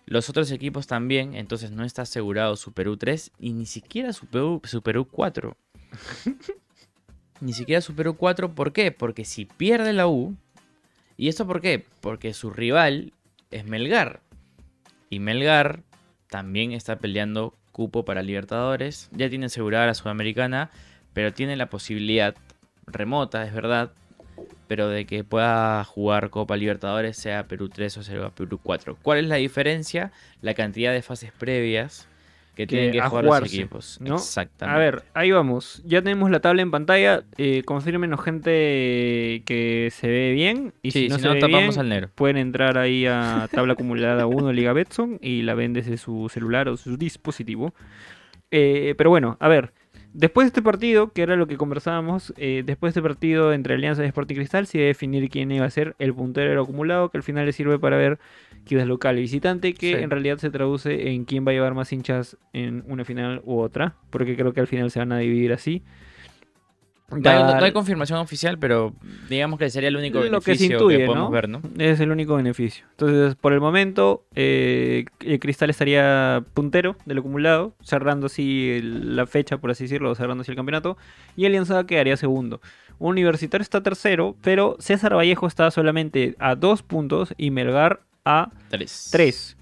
los 0.05 0.29
otros 0.29 0.51
equipos 0.51 0.87
también, 0.87 1.33
entonces 1.33 1.71
no 1.71 1.85
está 1.85 2.01
asegurado 2.01 2.57
su 2.57 2.73
Perú 2.73 2.97
3 2.97 3.31
y 3.39 3.53
ni 3.53 3.65
siquiera 3.65 4.11
su 4.11 4.25
Perú, 4.25 4.61
su 4.65 4.81
Perú 4.81 5.07
4. 5.09 5.55
ni 7.41 7.53
siquiera 7.53 7.81
su 7.81 7.95
Perú 7.95 8.15
4, 8.15 8.53
¿por 8.53 8.73
qué? 8.73 8.91
Porque 8.91 9.25
si 9.25 9.45
pierde 9.45 9.93
la 9.93 10.07
U, 10.07 10.35
¿y 11.17 11.29
esto 11.29 11.45
por 11.47 11.61
qué? 11.61 11.85
Porque 12.01 12.33
su 12.33 12.49
rival 12.49 13.13
es 13.51 13.65
Melgar. 13.65 14.21
Y 15.09 15.19
Melgar 15.19 15.81
también 16.29 16.71
está 16.71 16.97
peleando 16.97 17.53
cupo 17.71 18.05
para 18.05 18.21
Libertadores. 18.21 19.09
Ya 19.11 19.29
tiene 19.29 19.47
asegurada 19.47 19.87
la 19.87 19.93
Sudamericana, 19.93 20.69
pero 21.13 21.33
tiene 21.33 21.55
la 21.55 21.69
posibilidad 21.69 22.35
remota, 22.85 23.45
es 23.45 23.53
verdad, 23.53 23.91
pero 24.67 24.87
de 24.87 25.05
que 25.05 25.23
pueda 25.23 25.83
jugar 25.83 26.29
Copa 26.29 26.57
Libertadores, 26.57 27.17
sea 27.17 27.47
Perú 27.47 27.69
3 27.69 27.97
o 27.97 28.03
sea 28.03 28.29
Perú 28.29 28.59
4. 28.61 28.97
¿Cuál 29.01 29.19
es 29.19 29.25
la 29.25 29.35
diferencia? 29.35 30.11
La 30.41 30.53
cantidad 30.53 30.91
de 30.91 31.01
fases 31.01 31.31
previas 31.31 32.07
que, 32.67 32.67
Que 32.67 32.67
tienen 32.67 32.91
que 32.91 32.99
jugar 33.01 33.23
jugarse, 33.25 33.43
los 33.45 33.53
equipos. 33.53 33.97
¿no? 34.01 34.15
Exactamente. 34.15 34.75
A 34.75 34.79
ver, 34.79 35.03
ahí 35.13 35.31
vamos. 35.31 35.81
Ya 35.85 36.01
tenemos 36.01 36.29
la 36.29 36.41
tabla 36.41 36.61
en 36.61 36.71
pantalla. 36.71 37.23
Eh, 37.37 37.63
confírmenos, 37.63 38.21
gente, 38.21 39.43
que 39.45 39.89
se 39.91 40.07
ve 40.07 40.33
bien. 40.33 40.73
Y 40.81 40.91
sí, 40.91 41.03
si 41.03 41.09
no 41.09 41.15
si 41.15 41.21
se 41.21 41.27
no, 41.29 41.33
ve 41.35 41.39
tapamos 41.39 41.75
bien, 41.75 41.79
al 41.79 41.89
negro. 41.89 42.09
pueden 42.15 42.37
entrar 42.37 42.77
ahí 42.77 43.05
a 43.05 43.47
tabla 43.53 43.73
acumulada 43.73 44.25
1 44.27 44.51
Liga 44.51 44.73
Betson 44.73 45.19
y 45.21 45.43
la 45.43 45.53
ven 45.53 45.71
desde 45.73 45.97
su 45.97 46.27
celular 46.29 46.67
o 46.67 46.75
su 46.77 46.97
dispositivo. 46.97 47.73
Eh, 48.51 48.95
pero 48.97 49.09
bueno, 49.09 49.37
a 49.39 49.47
ver. 49.47 49.73
Después 50.13 50.45
de 50.45 50.47
este 50.49 50.61
partido, 50.63 51.11
que 51.13 51.21
era 51.21 51.35
lo 51.35 51.45
que 51.47 51.55
conversábamos, 51.55 52.33
eh, 52.37 52.63
después 52.65 52.93
de 52.93 52.99
este 52.99 53.07
partido 53.07 53.53
entre 53.53 53.75
Alianza 53.75 54.03
y 54.03 54.07
Sporting 54.07 54.35
Cristal, 54.35 54.65
se 54.65 54.79
iba 54.79 54.85
a 54.85 54.87
definir 54.87 55.29
quién 55.29 55.51
iba 55.51 55.65
a 55.65 55.69
ser 55.69 55.95
el 55.99 56.13
puntero 56.15 56.61
acumulado, 56.61 57.09
que 57.09 57.17
al 57.17 57.23
final 57.23 57.45
le 57.45 57.53
sirve 57.53 57.77
para 57.77 57.95
ver 57.97 58.17
quién 58.65 58.81
es 58.81 58.87
local 58.87 59.17
y 59.19 59.21
visitante, 59.21 59.73
que 59.73 59.95
Sí. 59.97 60.03
en 60.03 60.09
realidad 60.09 60.37
se 60.37 60.49
traduce 60.49 61.11
en 61.11 61.25
quién 61.25 61.45
va 61.45 61.51
a 61.51 61.53
llevar 61.53 61.75
más 61.75 61.93
hinchas 61.93 62.37
en 62.53 62.83
una 62.87 63.05
final 63.05 63.41
u 63.45 63.59
otra, 63.59 63.95
porque 64.09 64.35
creo 64.35 64.51
que 64.53 64.59
al 64.61 64.67
final 64.67 64.89
se 64.89 64.99
van 64.99 65.11
a 65.11 65.19
dividir 65.19 65.53
así. 65.53 65.83
No 67.11 67.15
hay, 67.17 67.21
no 67.39 67.51
Dar- 67.51 67.63
hay 67.63 67.71
confirmación 67.71 68.19
oficial, 68.19 68.57
pero 68.59 68.93
digamos 69.29 69.57
que 69.59 69.69
sería 69.69 69.89
el 69.89 69.95
único 69.95 70.19
Lo 70.19 70.41
que 70.41 70.55
se 70.55 70.67
beneficio 70.67 70.67
que, 70.67 70.73
intuye, 70.93 71.05
podemos 71.07 71.29
¿no? 71.29 71.31
ver, 71.31 71.49
¿no? 71.49 71.61
Es 71.77 71.99
el 71.99 72.11
único 72.11 72.35
beneficio. 72.35 72.85
Entonces, 72.91 73.35
por 73.35 73.53
el 73.53 73.59
momento, 73.61 74.25
eh, 74.35 75.05
el 75.21 75.39
Cristal 75.39 75.69
estaría 75.69 76.43
puntero 76.53 76.95
del 77.05 77.17
acumulado, 77.19 77.73
cerrando 77.81 78.27
así 78.27 78.79
la 78.83 79.25
fecha, 79.25 79.57
por 79.57 79.71
así 79.71 79.85
decirlo, 79.85 80.13
cerrando 80.15 80.41
así 80.41 80.51
el 80.51 80.57
campeonato. 80.57 80.97
Y 81.35 81.45
Alianza 81.45 81.83
quedaría 81.85 82.15
segundo. 82.17 82.61
Universitario 82.99 83.63
está 83.63 83.81
tercero, 83.81 84.35
pero 84.41 84.75
César 84.79 85.15
Vallejo 85.15 85.47
está 85.47 85.71
solamente 85.71 86.35
a 86.37 86.55
dos 86.55 86.83
puntos 86.83 87.33
y 87.37 87.49
Melgar 87.49 88.01
a 88.25 88.51
Tres. 88.69 89.09
tres. 89.11 89.57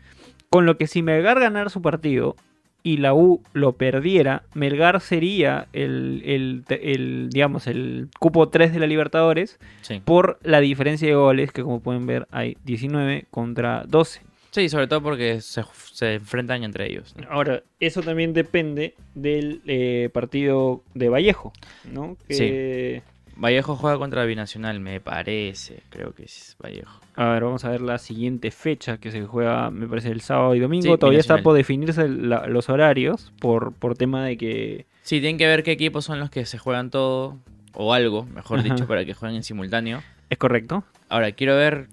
Con 0.50 0.66
lo 0.66 0.78
que 0.78 0.88
si 0.88 1.04
Melgar 1.04 1.40
ganara 1.40 1.70
su 1.70 1.82
partido 1.82 2.36
y 2.84 2.98
la 2.98 3.14
U 3.14 3.42
lo 3.54 3.74
perdiera, 3.74 4.44
Melgar 4.54 5.02
sería 5.02 5.68
el, 5.74 6.22
el- 6.26 6.64
el, 6.70 7.30
digamos, 7.32 7.68
el 7.68 8.08
cupo 8.20 8.50
3 8.50 8.74
de 8.74 8.80
la 8.80 8.88
Libertadores 8.88 9.60
Sí. 9.82 10.02
por 10.04 10.40
la 10.44 10.60
diferencia 10.62 11.08
de 11.08 11.16
goles, 11.16 11.52
que 11.52 11.64
como 11.64 11.82
pueden 11.82 12.06
ver 12.06 12.28
hay 12.32 12.56
19 12.66 13.26
contra 13.30 13.84
12. 13.88 14.22
Sí, 14.52 14.70
sobre 14.70 14.88
todo 14.88 15.02
porque 15.04 15.42
se, 15.42 15.64
se 15.92 16.16
enfrentan 16.16 16.64
entre 16.64 16.90
ellos. 16.90 17.14
¿no? 17.20 17.28
Ahora, 17.30 17.62
eso 17.80 18.02
también 18.02 18.34
depende 18.34 18.96
del 19.14 19.62
eh, 19.68 20.10
partido 20.14 20.82
de 20.94 21.10
Vallejo, 21.10 21.52
¿no? 21.92 22.18
Que- 22.28 23.04
Vallejo 23.40 23.76
juega 23.76 23.98
contra 23.98 24.26
Binacional, 24.26 24.80
me 24.80 25.00
parece. 25.00 25.84
Creo 25.90 26.14
que 26.14 26.24
es 26.24 26.56
Vallejo. 26.64 27.00
A 27.16 27.30
ver, 27.30 27.44
vamos 27.44 27.64
a 27.66 27.70
ver 27.70 27.82
la 27.82 27.98
siguiente 27.98 28.52
fecha 28.52 28.98
que 28.98 29.12
se 29.12 29.24
juega, 29.26 29.70
me 29.72 29.88
parece, 29.88 30.10
el 30.10 30.22
sábado 30.22 30.56
y 30.56 30.60
domingo. 30.60 30.94
Sí, 30.94 30.98
Todavía 31.00 31.20
está 31.20 31.42
por 31.42 31.56
definirse 31.56 32.08
la- 32.10 32.48
los 32.48 32.70
horarios, 32.70 33.32
por, 33.40 33.74
por 33.74 33.96
tema 33.96 34.24
de 34.26 34.38
que... 34.38 34.86
Sí, 35.04 35.20
tienen 35.20 35.38
que 35.38 35.48
ver 35.48 35.64
qué 35.64 35.72
equipos 35.72 36.06
son 36.06 36.20
los 36.20 36.30
que 36.30 36.46
se 36.46 36.58
juegan 36.58 36.90
todo, 36.90 37.38
o 37.74 37.94
algo, 37.94 38.26
mejor 38.26 38.60
Ajá. 38.60 38.70
dicho, 38.74 38.88
para 38.88 39.06
que 39.06 39.14
jueguen 39.14 39.38
en 39.38 39.44
simultáneo. 39.44 40.02
¿Es 40.30 40.38
correcto? 40.38 40.84
Ahora, 41.10 41.32
quiero 41.32 41.56
ver 41.56 41.88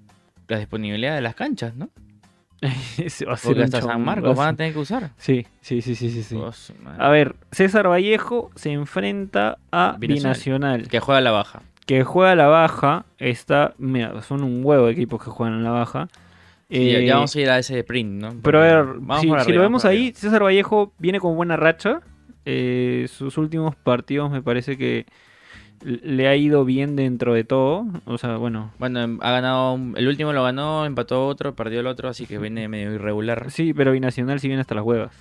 la 0.49 0.59
disponibilidad 0.59 1.14
de 1.14 1.20
las 1.20 1.34
canchas, 1.34 1.74
¿no? 1.76 1.90
Se 3.09 3.26
va 3.26 3.34
a 3.34 3.36
ser 3.36 3.61
hasta 3.62 3.82
San 3.82 4.02
Marcos 4.05 4.30
va 4.30 4.42
a 4.42 4.46
van 4.46 4.55
a 4.55 4.57
tener 4.57 4.72
que 4.72 4.78
usar. 4.78 5.11
Sí, 5.16 5.46
sí, 5.61 5.82
sí, 5.82 5.94
sí, 5.94 6.11
sí. 6.11 6.22
sí. 6.22 6.36
Su 6.52 6.74
madre. 6.82 7.02
A 7.05 7.09
ver, 7.11 7.36
César 7.52 7.88
Vallejo 7.88 8.50
se 8.55 8.72
enfrenta 8.72 9.59
a 9.70 9.96
Binacional. 9.98 10.32
Binacional. 10.34 10.88
Que 10.88 11.00
juega 11.00 11.18
a 11.18 11.22
la 11.22 11.30
baja. 11.32 11.62
que 11.86 12.02
juega 12.05 12.32
a 12.32 12.36
la 12.36 12.46
baja, 12.46 13.05
está, 13.18 13.74
mira, 13.78 14.22
son 14.22 14.42
un 14.42 14.64
huevo 14.64 14.86
de 14.86 14.92
equipos 14.92 15.22
que 15.22 15.30
juegan 15.30 15.57
en 15.59 15.64
la 15.64 15.70
baja. 15.70 16.09
Sí, 16.70 16.90
ya- 16.90 16.98
Eh, 17.00 17.07
ya 17.07 17.14
vamos 17.16 17.36
a 17.36 17.40
ir 17.40 17.50
a 17.50 17.59
ese 17.59 17.84
print, 17.84 18.11
¿no? 18.22 18.34
pero 18.42 18.59
a 18.61 18.62
ver, 18.62 18.84
vamos 19.00 19.20
si, 19.20 19.26
por 19.28 19.38
si 19.40 19.42
arriba, 19.44 19.57
lo 19.57 19.62
vemos 19.68 19.84
ahí, 19.84 19.98
arriba. 20.07 20.18
César 20.18 20.42
Vallejo 20.42 20.92
viene 20.98 21.20
con 21.20 21.36
buena 21.36 21.57
racha. 21.59 22.00
Eh, 22.46 23.07
sus 23.11 23.36
últimos 23.38 23.74
partidos 23.76 24.30
me 24.30 24.40
parece 24.42 24.76
que 24.78 25.05
le 25.83 26.29
ha 26.29 26.37
ido 26.37 26.64
bien 26.64 26.97
dentro 26.97 27.35
de 27.35 27.45
todo. 27.45 27.87
O 28.07 28.18
sea, 28.18 28.37
bueno, 28.37 28.72
Bueno, 28.79 29.01
em, 29.03 29.18
ha 29.22 29.31
ganado, 29.33 29.79
el 29.97 30.09
último 30.09 30.33
lo 30.33 30.43
ganó, 30.43 30.87
empató 30.87 31.27
otro, 31.27 31.55
perdió 31.55 31.81
el 31.81 31.87
otro, 31.87 32.09
así 32.09 32.27
que 32.27 32.39
viene 32.39 32.68
medio 32.68 32.93
irregular. 32.95 33.51
sí, 33.51 33.75
pero 33.75 33.93
Binacional 33.93 34.41
sí 34.41 34.49
viene 34.49 34.61
hasta 34.62 34.75
las 34.75 34.85
huevas. 34.85 35.12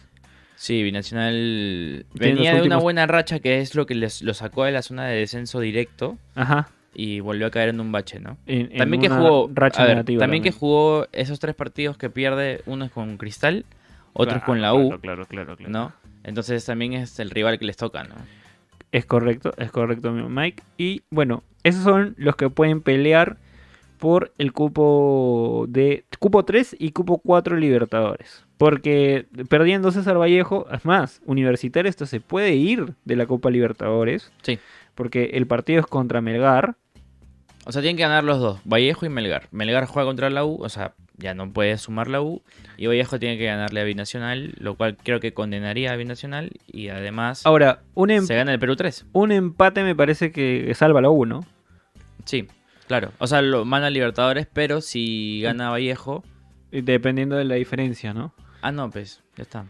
Sí, 0.55 0.81
Binacional 0.83 2.05
venía 2.13 2.55
de 2.55 2.61
una 2.61 2.77
buena 2.77 3.05
racha 3.07 3.39
que 3.39 3.59
es 3.59 3.75
lo 3.75 3.85
que 3.85 3.95
les, 3.95 4.21
lo 4.21 4.33
sacó 4.33 4.63
de 4.63 4.71
la 4.71 4.81
zona 4.81 5.05
de 5.07 5.17
descenso 5.17 5.59
directo 5.59 6.17
Ajá. 6.35 6.69
y 6.93 7.19
volvió 7.19 7.47
a 7.47 7.49
caer 7.51 7.69
en 7.69 7.79
un 7.81 7.91
bache, 7.91 8.19
¿no? 8.19 8.37
en- 8.45 8.71
en 8.71 8.77
También 8.77 9.01
que 9.01 9.09
jugó, 9.09 9.49
racha 9.53 9.81
ver, 9.83 9.95
negativa 9.95 10.19
también 10.19 10.43
que 10.43 10.51
jugó 10.51 11.07
esos 11.11 11.39
tres 11.39 11.55
partidos 11.55 11.97
que 11.97 12.09
pierde, 12.09 12.61
uno 12.65 12.85
es 12.85 12.91
con 12.91 13.17
Cristal, 13.17 13.65
otro 14.13 14.37
es 14.37 14.43
con 14.43 14.61
la 14.61 14.73
U, 14.73 14.87
Claro, 14.89 15.01
claro, 15.01 15.25
claro, 15.25 15.57
claro. 15.57 15.71
¿no? 15.71 15.91
Entonces 16.23 16.63
también 16.63 16.93
es 16.93 17.19
el 17.19 17.31
rival 17.31 17.59
que 17.59 17.65
les 17.65 17.75
toca, 17.75 18.03
¿no? 18.03 18.15
Es 18.93 19.07
correcto, 19.07 19.53
es 19.57 19.71
correcto, 19.71 20.09
amigo 20.09 20.29
Mike. 20.29 20.61
Y 20.77 21.01
bueno, 21.09 21.43
esos 21.63 21.83
son 21.83 22.13
los 22.15 22.35
que 22.35 22.51
pueden 22.51 22.79
pelear 22.79 23.37
por 23.97 24.31
el 24.37 24.53
cupo 24.53 25.65
de 25.67 26.05
cupo 26.19 26.45
3 26.45 26.75
y 26.77 26.91
cupo 26.91 27.17
4 27.17 27.57
Libertadores. 27.57 28.45
Porque 28.57 29.25
perdiendo 29.49 29.91
César 29.91 30.19
Vallejo, 30.19 30.67
es 30.71 30.85
más, 30.85 31.23
Universitario 31.25 31.89
esto 31.89 32.05
se 32.05 32.21
puede 32.21 32.53
ir 32.53 32.93
de 33.03 33.15
la 33.15 33.25
Copa 33.25 33.49
Libertadores. 33.49 34.31
Sí. 34.43 34.59
Porque 34.93 35.31
el 35.33 35.47
partido 35.47 35.79
es 35.79 35.87
contra 35.87 36.21
Melgar. 36.21 36.75
O 37.65 37.71
sea, 37.71 37.81
tienen 37.81 37.97
que 37.97 38.03
ganar 38.03 38.23
los 38.23 38.39
dos, 38.39 38.61
Vallejo 38.63 39.07
y 39.07 39.09
Melgar. 39.09 39.47
Melgar 39.49 39.87
juega 39.87 40.05
contra 40.05 40.29
la 40.29 40.45
U, 40.45 40.61
o 40.61 40.69
sea, 40.69 40.93
ya 41.17 41.33
no 41.33 41.51
puede 41.51 41.77
sumar 41.77 42.07
la 42.07 42.21
U. 42.21 42.41
Y 42.77 42.87
Vallejo 42.87 43.19
tiene 43.19 43.37
que 43.37 43.45
ganarle 43.45 43.81
a 43.81 43.83
Binacional, 43.83 44.53
lo 44.57 44.75
cual 44.75 44.97
creo 44.97 45.19
que 45.19 45.33
condenaría 45.33 45.91
a 45.91 45.95
Binacional. 45.95 46.51
Y 46.67 46.89
además 46.89 47.45
Ahora, 47.45 47.81
un, 47.93 48.09
em- 48.11 48.25
se 48.25 48.35
gana 48.35 48.51
el 48.53 48.59
Perú 48.59 48.75
3. 48.75 49.05
un 49.13 49.31
empate 49.31 49.83
me 49.83 49.95
parece 49.95 50.31
que 50.31 50.73
salva 50.75 51.01
la 51.01 51.09
U, 51.09 51.25
¿no? 51.25 51.45
Sí, 52.25 52.47
claro. 52.87 53.11
O 53.19 53.27
sea, 53.27 53.41
lo 53.41 53.65
manda 53.65 53.89
Libertadores, 53.89 54.47
pero 54.51 54.81
si 54.81 55.41
gana 55.41 55.69
Vallejo. 55.69 56.23
Dependiendo 56.71 57.35
de 57.35 57.43
la 57.45 57.55
diferencia, 57.55 58.13
¿no? 58.13 58.33
Ah, 58.61 58.71
no, 58.71 58.89
pues, 58.89 59.21
ya 59.37 59.43
está. 59.43 59.65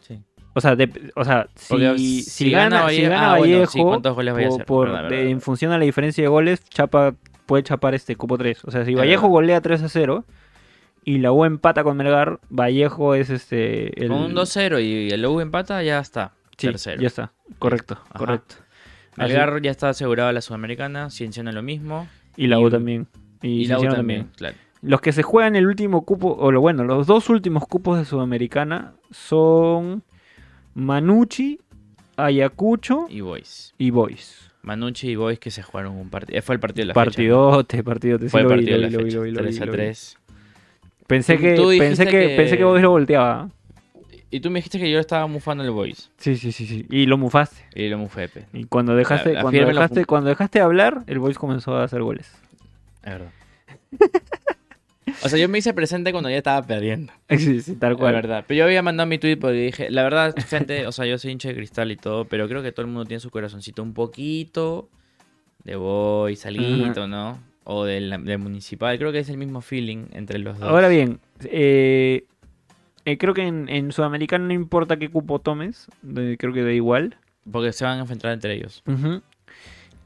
Sí. 0.00 0.20
O 0.54 0.60
sea, 0.60 0.74
de- 0.74 1.12
o 1.14 1.24
sea 1.24 1.46
si, 1.54 1.76
si 1.98 2.22
si 2.22 2.50
gana 2.50 2.80
gana, 2.80 2.90
si 2.90 3.02
gana 3.02 3.34
ah, 3.34 3.38
bueno, 3.38 3.54
Vallejo, 3.54 3.72
sí, 3.72 3.80
¿cuántos 3.80 4.14
goles 4.16 4.34
vaya 4.34 4.46
a 4.46 4.50
por- 4.50 4.54
hacer? 4.56 4.66
por- 4.66 4.88
Verdad, 4.88 5.02
de- 5.10 5.16
verdad, 5.16 5.30
en 5.30 5.40
función 5.40 5.70
a 5.72 5.78
la 5.78 5.84
diferencia 5.84 6.24
de 6.24 6.28
goles, 6.28 6.64
Chapa 6.68 7.14
puede 7.46 7.62
chapar 7.62 7.94
este 7.94 8.16
cupo 8.16 8.36
3. 8.36 8.64
O 8.64 8.70
sea, 8.72 8.84
si 8.84 8.94
Vallejo 8.94 9.28
golea 9.28 9.60
3 9.60 9.82
a 9.82 9.88
0 9.88 10.24
y 11.14 11.18
la 11.18 11.32
U 11.32 11.44
empata 11.44 11.82
con 11.84 11.96
Melgar, 11.96 12.38
Vallejo 12.50 13.14
es 13.14 13.30
este... 13.30 14.00
El... 14.02 14.08
Con 14.08 14.18
un 14.18 14.34
2-0 14.34 14.82
y 14.84 15.10
el 15.10 15.24
U 15.26 15.40
empata, 15.40 15.82
ya 15.82 15.98
está. 16.00 16.32
Sí, 16.56 16.66
tercero. 16.66 17.00
ya 17.00 17.06
está. 17.06 17.32
Correcto, 17.58 17.94
Ajá. 18.10 18.18
correcto. 18.18 18.56
Así- 19.16 19.32
Melgar 19.32 19.62
ya 19.62 19.70
está 19.70 19.88
asegurado 19.88 20.28
a 20.28 20.32
la 20.32 20.40
Sudamericana, 20.42 21.08
Cienciano 21.10 21.50
lo 21.52 21.62
mismo. 21.62 22.08
y 22.36 22.46
la 22.48 22.58
y- 22.60 22.64
U 22.64 22.70
también. 22.70 23.06
Y, 23.42 23.62
Y, 23.62 23.64
la 23.66 23.78
U 23.78 23.84
también, 23.88 24.30
claro. 24.36 24.56
Los 24.82 25.00
que 25.00 25.12
se 25.12 25.22
juegan 25.22 25.56
el 25.56 25.66
último 25.66 26.04
cupo, 26.04 26.36
o 26.38 26.52
lo 26.52 26.60
bueno, 26.60 26.84
los 26.84 27.06
dos 27.06 27.28
últimos 27.30 27.66
cupos 27.66 27.98
de 27.98 28.04
Sudamericana 28.04 28.92
son 29.10 30.02
Manucci, 30.74 31.58
Ayacucho 32.16 33.06
Y 33.08 33.20
Boys. 33.20 33.74
y 33.78 33.90
Boys. 33.90 34.50
Manucci 34.62 35.08
y 35.10 35.16
Boys 35.16 35.38
que 35.38 35.50
se 35.50 35.62
jugaron 35.62 35.96
un 35.96 36.10
partido. 36.10 36.40
Fue 36.42 36.54
el 36.54 36.60
partido 36.60 36.82
de 36.82 36.86
la 36.88 36.94
Partidote, 36.94 37.82
partidote. 37.82 38.24
fecha. 38.24 38.28
sí 38.28 38.30
Fue 38.30 38.42
lo 38.42 38.50
el 38.50 38.56
partido 38.56 38.76
de 38.76 38.82
la 38.82 38.88
fecha. 38.88 38.98
lo 38.98 39.04
vi, 39.04 39.12
lo 39.12 39.22
vi, 39.22 39.32
3 39.48 39.60
a 39.60 39.64
lo 39.66 39.72
vi. 39.72 39.78
3. 39.78 40.18
Pensé 41.08 41.36
que, 41.38 41.56
pensé 41.78 42.04
que, 42.04 42.10
que- 42.10 42.36
pensé 42.36 42.56
que 42.56 42.62
Boys 42.64 42.82
lo 42.82 42.90
volteaba. 42.90 43.48
Y 44.30 44.40
tú 44.40 44.50
me 44.50 44.58
dijiste 44.58 44.78
que 44.78 44.90
yo 44.90 45.00
estaba 45.00 45.26
mufando 45.26 45.64
el 45.64 45.70
voice. 45.70 46.10
Sí, 46.18 46.36
sí, 46.36 46.52
sí, 46.52 46.66
sí. 46.66 46.86
Y 46.90 47.06
lo 47.06 47.16
mufaste. 47.18 47.64
Y 47.74 47.88
lo 47.88 47.96
mufé, 47.98 48.28
pe. 48.28 48.44
Y 48.52 48.64
cuando 48.64 48.94
dejaste, 48.94 49.30
La- 49.30 49.34
la 49.36 49.42
cuando 49.42 49.60
la 49.62 49.66
dejaste, 49.68 50.00
fu- 50.02 50.06
cuando 50.06 50.28
dejaste 50.28 50.58
de 50.60 50.64
hablar, 50.66 51.02
el 51.06 51.18
voice 51.18 51.38
comenzó 51.38 51.74
a 51.76 51.84
hacer 51.84 52.02
goles. 52.02 52.30
Es 53.02 53.10
verdad. 53.12 53.30
o 55.24 55.28
sea, 55.30 55.38
yo 55.38 55.48
me 55.48 55.56
hice 55.58 55.72
presente 55.72 56.12
cuando 56.12 56.28
ya 56.28 56.36
estaba 56.36 56.64
perdiendo. 56.66 57.12
Sí, 57.30 57.60
sí, 57.62 57.76
tal 57.76 57.96
cual. 57.96 58.12
verdad. 58.14 58.44
Pero 58.46 58.58
yo 58.58 58.64
había 58.66 58.82
mandado 58.82 59.06
mi 59.06 59.18
tweet 59.18 59.38
porque 59.38 59.56
dije, 59.58 59.90
la 59.90 60.02
verdad, 60.02 60.34
gente, 60.46 60.86
o 60.86 60.92
sea, 60.92 61.06
yo 61.06 61.16
soy 61.16 61.30
hincha 61.32 61.48
de 61.48 61.54
cristal 61.54 61.90
y 61.90 61.96
todo, 61.96 62.26
pero 62.26 62.46
creo 62.48 62.62
que 62.62 62.70
todo 62.72 62.82
el 62.84 62.92
mundo 62.92 63.06
tiene 63.06 63.20
su 63.20 63.30
corazoncito 63.30 63.82
un 63.82 63.94
poquito 63.94 64.90
de 65.64 65.76
voice, 65.76 66.42
salito, 66.42 67.06
¿no? 67.06 67.38
O 67.70 67.84
del, 67.84 68.24
del 68.24 68.38
municipal. 68.38 68.96
Creo 68.98 69.12
que 69.12 69.18
es 69.18 69.28
el 69.28 69.36
mismo 69.36 69.60
feeling 69.60 70.06
entre 70.12 70.38
los 70.38 70.58
dos. 70.58 70.70
Ahora 70.70 70.88
bien, 70.88 71.20
eh, 71.44 72.24
eh, 73.04 73.18
creo 73.18 73.34
que 73.34 73.42
en, 73.42 73.68
en 73.68 73.92
Sudamericano 73.92 74.46
no 74.46 74.54
importa 74.54 74.98
qué 74.98 75.10
cupo 75.10 75.38
tomes, 75.38 75.86
de- 76.00 76.38
creo 76.38 76.54
que 76.54 76.62
da 76.64 76.72
igual. 76.72 77.16
Porque 77.50 77.72
se 77.74 77.84
van 77.84 77.98
a 77.98 78.00
enfrentar 78.00 78.32
entre 78.32 78.54
ellos. 78.54 78.82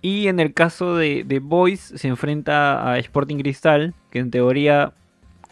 Y 0.00 0.26
en 0.26 0.40
el 0.40 0.52
caso 0.54 0.96
de, 0.96 1.22
de 1.24 1.38
Boys 1.38 1.78
se 1.94 2.08
enfrenta 2.08 2.90
a 2.92 2.98
Sporting 2.98 3.36
Cristal, 3.36 3.94
que 4.10 4.18
en 4.18 4.32
teoría 4.32 4.92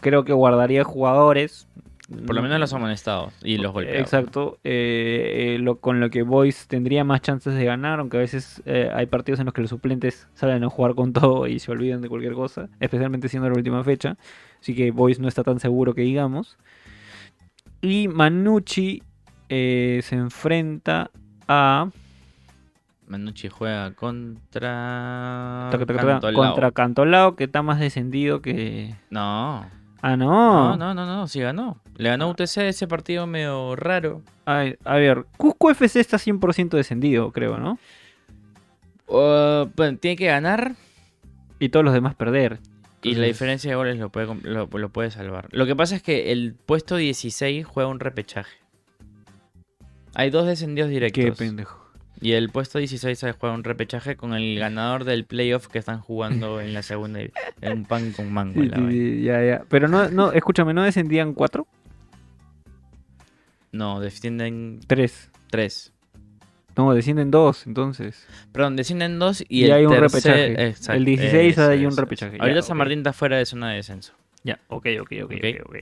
creo 0.01 0.25
que 0.25 0.33
guardaría 0.33 0.83
jugadores. 0.83 1.67
Por 2.11 2.35
lo 2.35 2.35
No- 2.35 2.41
menos 2.43 2.59
los 2.59 2.73
amonestados 2.73 3.33
y 3.43 3.57
los 3.57 3.71
golpeados. 3.71 4.01
Exacto, 4.01 4.59
eh, 4.65 5.55
eh, 5.55 5.59
lo, 5.59 5.77
con 5.77 5.99
lo 5.99 6.09
que 6.09 6.23
Boys 6.23 6.67
tendría 6.67 7.03
más 7.03 7.21
chances 7.21 7.53
de 7.55 7.63
ganar, 7.63 7.99
aunque 7.99 8.17
a 8.17 8.19
veces 8.19 8.61
eh, 8.65 8.89
hay 8.93 9.05
partidos 9.05 9.39
en 9.39 9.45
los 9.45 9.53
que 9.53 9.61
los 9.61 9.69
suplentes 9.69 10.27
salen 10.33 10.63
a 10.63 10.69
jugar 10.69 10.93
con 10.95 11.13
todo 11.13 11.47
y 11.47 11.59
se 11.59 11.71
olvidan 11.71 12.01
de 12.01 12.09
cualquier 12.09 12.33
cosa, 12.33 12.67
especialmente 12.79 13.29
siendo 13.29 13.49
la 13.49 13.55
última 13.55 13.83
fecha, 13.83 14.17
así 14.59 14.75
que 14.75 14.91
Boys 14.91 15.19
no 15.19 15.27
está 15.27 15.43
tan 15.43 15.59
seguro 15.59 15.93
que 15.93 16.01
digamos. 16.01 16.57
Y 17.81 18.07
Manucci 18.09 19.01
se 19.49 20.01
enfrenta 20.11 21.11
a 21.47 21.89
Manucci 23.07 23.49
juega 23.49 23.91
contra. 23.93 25.67
taca, 25.71 25.85
taca, 25.85 25.99
taca, 25.99 26.07
Cantolao. 26.13 26.41
contra 26.43 26.71
Cantolao, 26.71 27.35
que 27.35 27.43
está 27.45 27.61
más 27.61 27.79
descendido 27.79 28.41
que... 28.41 28.95
No. 29.09 29.65
Ah, 30.01 30.17
No, 30.17 30.75
no. 30.75 30.77
no, 30.77 30.93
no, 30.93 31.05
no, 31.05 31.27
sí 31.27 31.39
ganó. 31.41 31.79
Le 31.95 32.09
ganó 32.09 32.29
UTC 32.29 32.57
ese 32.57 32.87
partido 32.87 33.27
medio 33.27 33.75
raro. 33.75 34.21
Ay, 34.45 34.75
a 34.83 34.95
ver, 34.95 35.25
Cusco 35.37 35.69
FC 35.69 35.99
está 35.99 36.17
100% 36.17 36.69
descendido, 36.69 37.31
creo, 37.31 37.57
¿no? 37.57 37.77
Uh, 39.07 39.69
bueno, 39.75 39.97
tiene 39.99 40.15
que 40.15 40.27
ganar 40.27 40.73
Y 41.59 41.69
todos 41.69 41.83
los 41.83 41.93
demás 41.93 42.15
perder. 42.15 42.59
y 43.03 43.15
la 43.15 43.25
diferencia 43.27 43.69
de 43.69 43.75
goles 43.75 43.99
lo 43.99 44.09
puede, 44.09 44.33
lo 44.43 44.89
puede 44.89 45.11
salvar. 45.11 45.47
Lo 45.51 45.65
que 45.65 45.75
pasa 45.75 45.95
es 45.95 46.01
que 46.01 46.31
el 46.31 46.55
puesto 46.55 46.95
16 46.95 47.65
juega 47.65 47.89
un 47.89 47.99
repechaje. 47.99 48.55
Hay 50.15 50.29
dos 50.29 50.47
descendidos 50.47 50.89
directos. 50.89 51.23
Qué 51.23 51.31
pendejo. 51.31 51.80
Y 52.21 52.33
el 52.33 52.49
puesto 52.49 52.77
16 52.77 53.17
se 53.17 53.31
juega 53.33 53.55
un 53.55 53.63
repechaje 53.63 54.15
con 54.15 54.33
el 54.35 54.59
ganador 54.59 55.05
del 55.05 55.25
playoff 55.25 55.67
que 55.67 55.79
están 55.79 55.99
jugando 56.01 56.61
en 56.61 56.71
la 56.73 56.83
segunda. 56.83 57.19
En 57.61 57.71
un 57.71 57.85
pan 57.85 58.11
con 58.11 58.31
mango. 58.31 58.61
Sí, 58.61 58.67
la 58.69 58.77
sí, 58.89 59.21
ya, 59.23 59.43
ya. 59.43 59.63
Pero 59.69 59.87
no, 59.87 60.07
no, 60.09 60.31
escúchame, 60.31 60.73
¿no 60.73 60.83
descendían 60.83 61.33
cuatro? 61.33 61.65
No, 63.71 63.99
descienden 63.99 64.79
Tres. 64.87 65.29
3. 65.49 65.93
No, 66.77 66.93
descienden 66.93 67.31
dos, 67.31 67.67
entonces. 67.67 68.25
Perdón, 68.53 68.75
descienden 68.77 69.19
2 69.19 69.41
y, 69.41 69.61
Y 69.61 69.63
el 69.65 69.71
hay 69.73 69.85
un 69.85 69.91
tercer- 69.93 69.99
repechaje. 70.01 70.67
exacto, 70.67 70.93
El 70.93 71.05
16 71.05 71.53
eso, 71.57 71.69
hay 71.69 71.85
un 71.85 71.97
repechaje. 71.97 72.35
eso. 72.35 72.41
Ahorita 72.43 72.59
Ya, 72.61 72.65
San. 72.65 72.77
Martín 72.77 72.99
está 72.99 73.11
fuera 73.13 73.37
de 73.37 73.45
zona 73.45 73.71
de 73.71 73.75
descenso. 73.77 74.13
Ya, 74.43 74.57
ok, 74.69 74.87
ok, 75.01 75.11
ok, 75.23 75.31
ok. 75.33 75.45
Ok. 75.65 75.75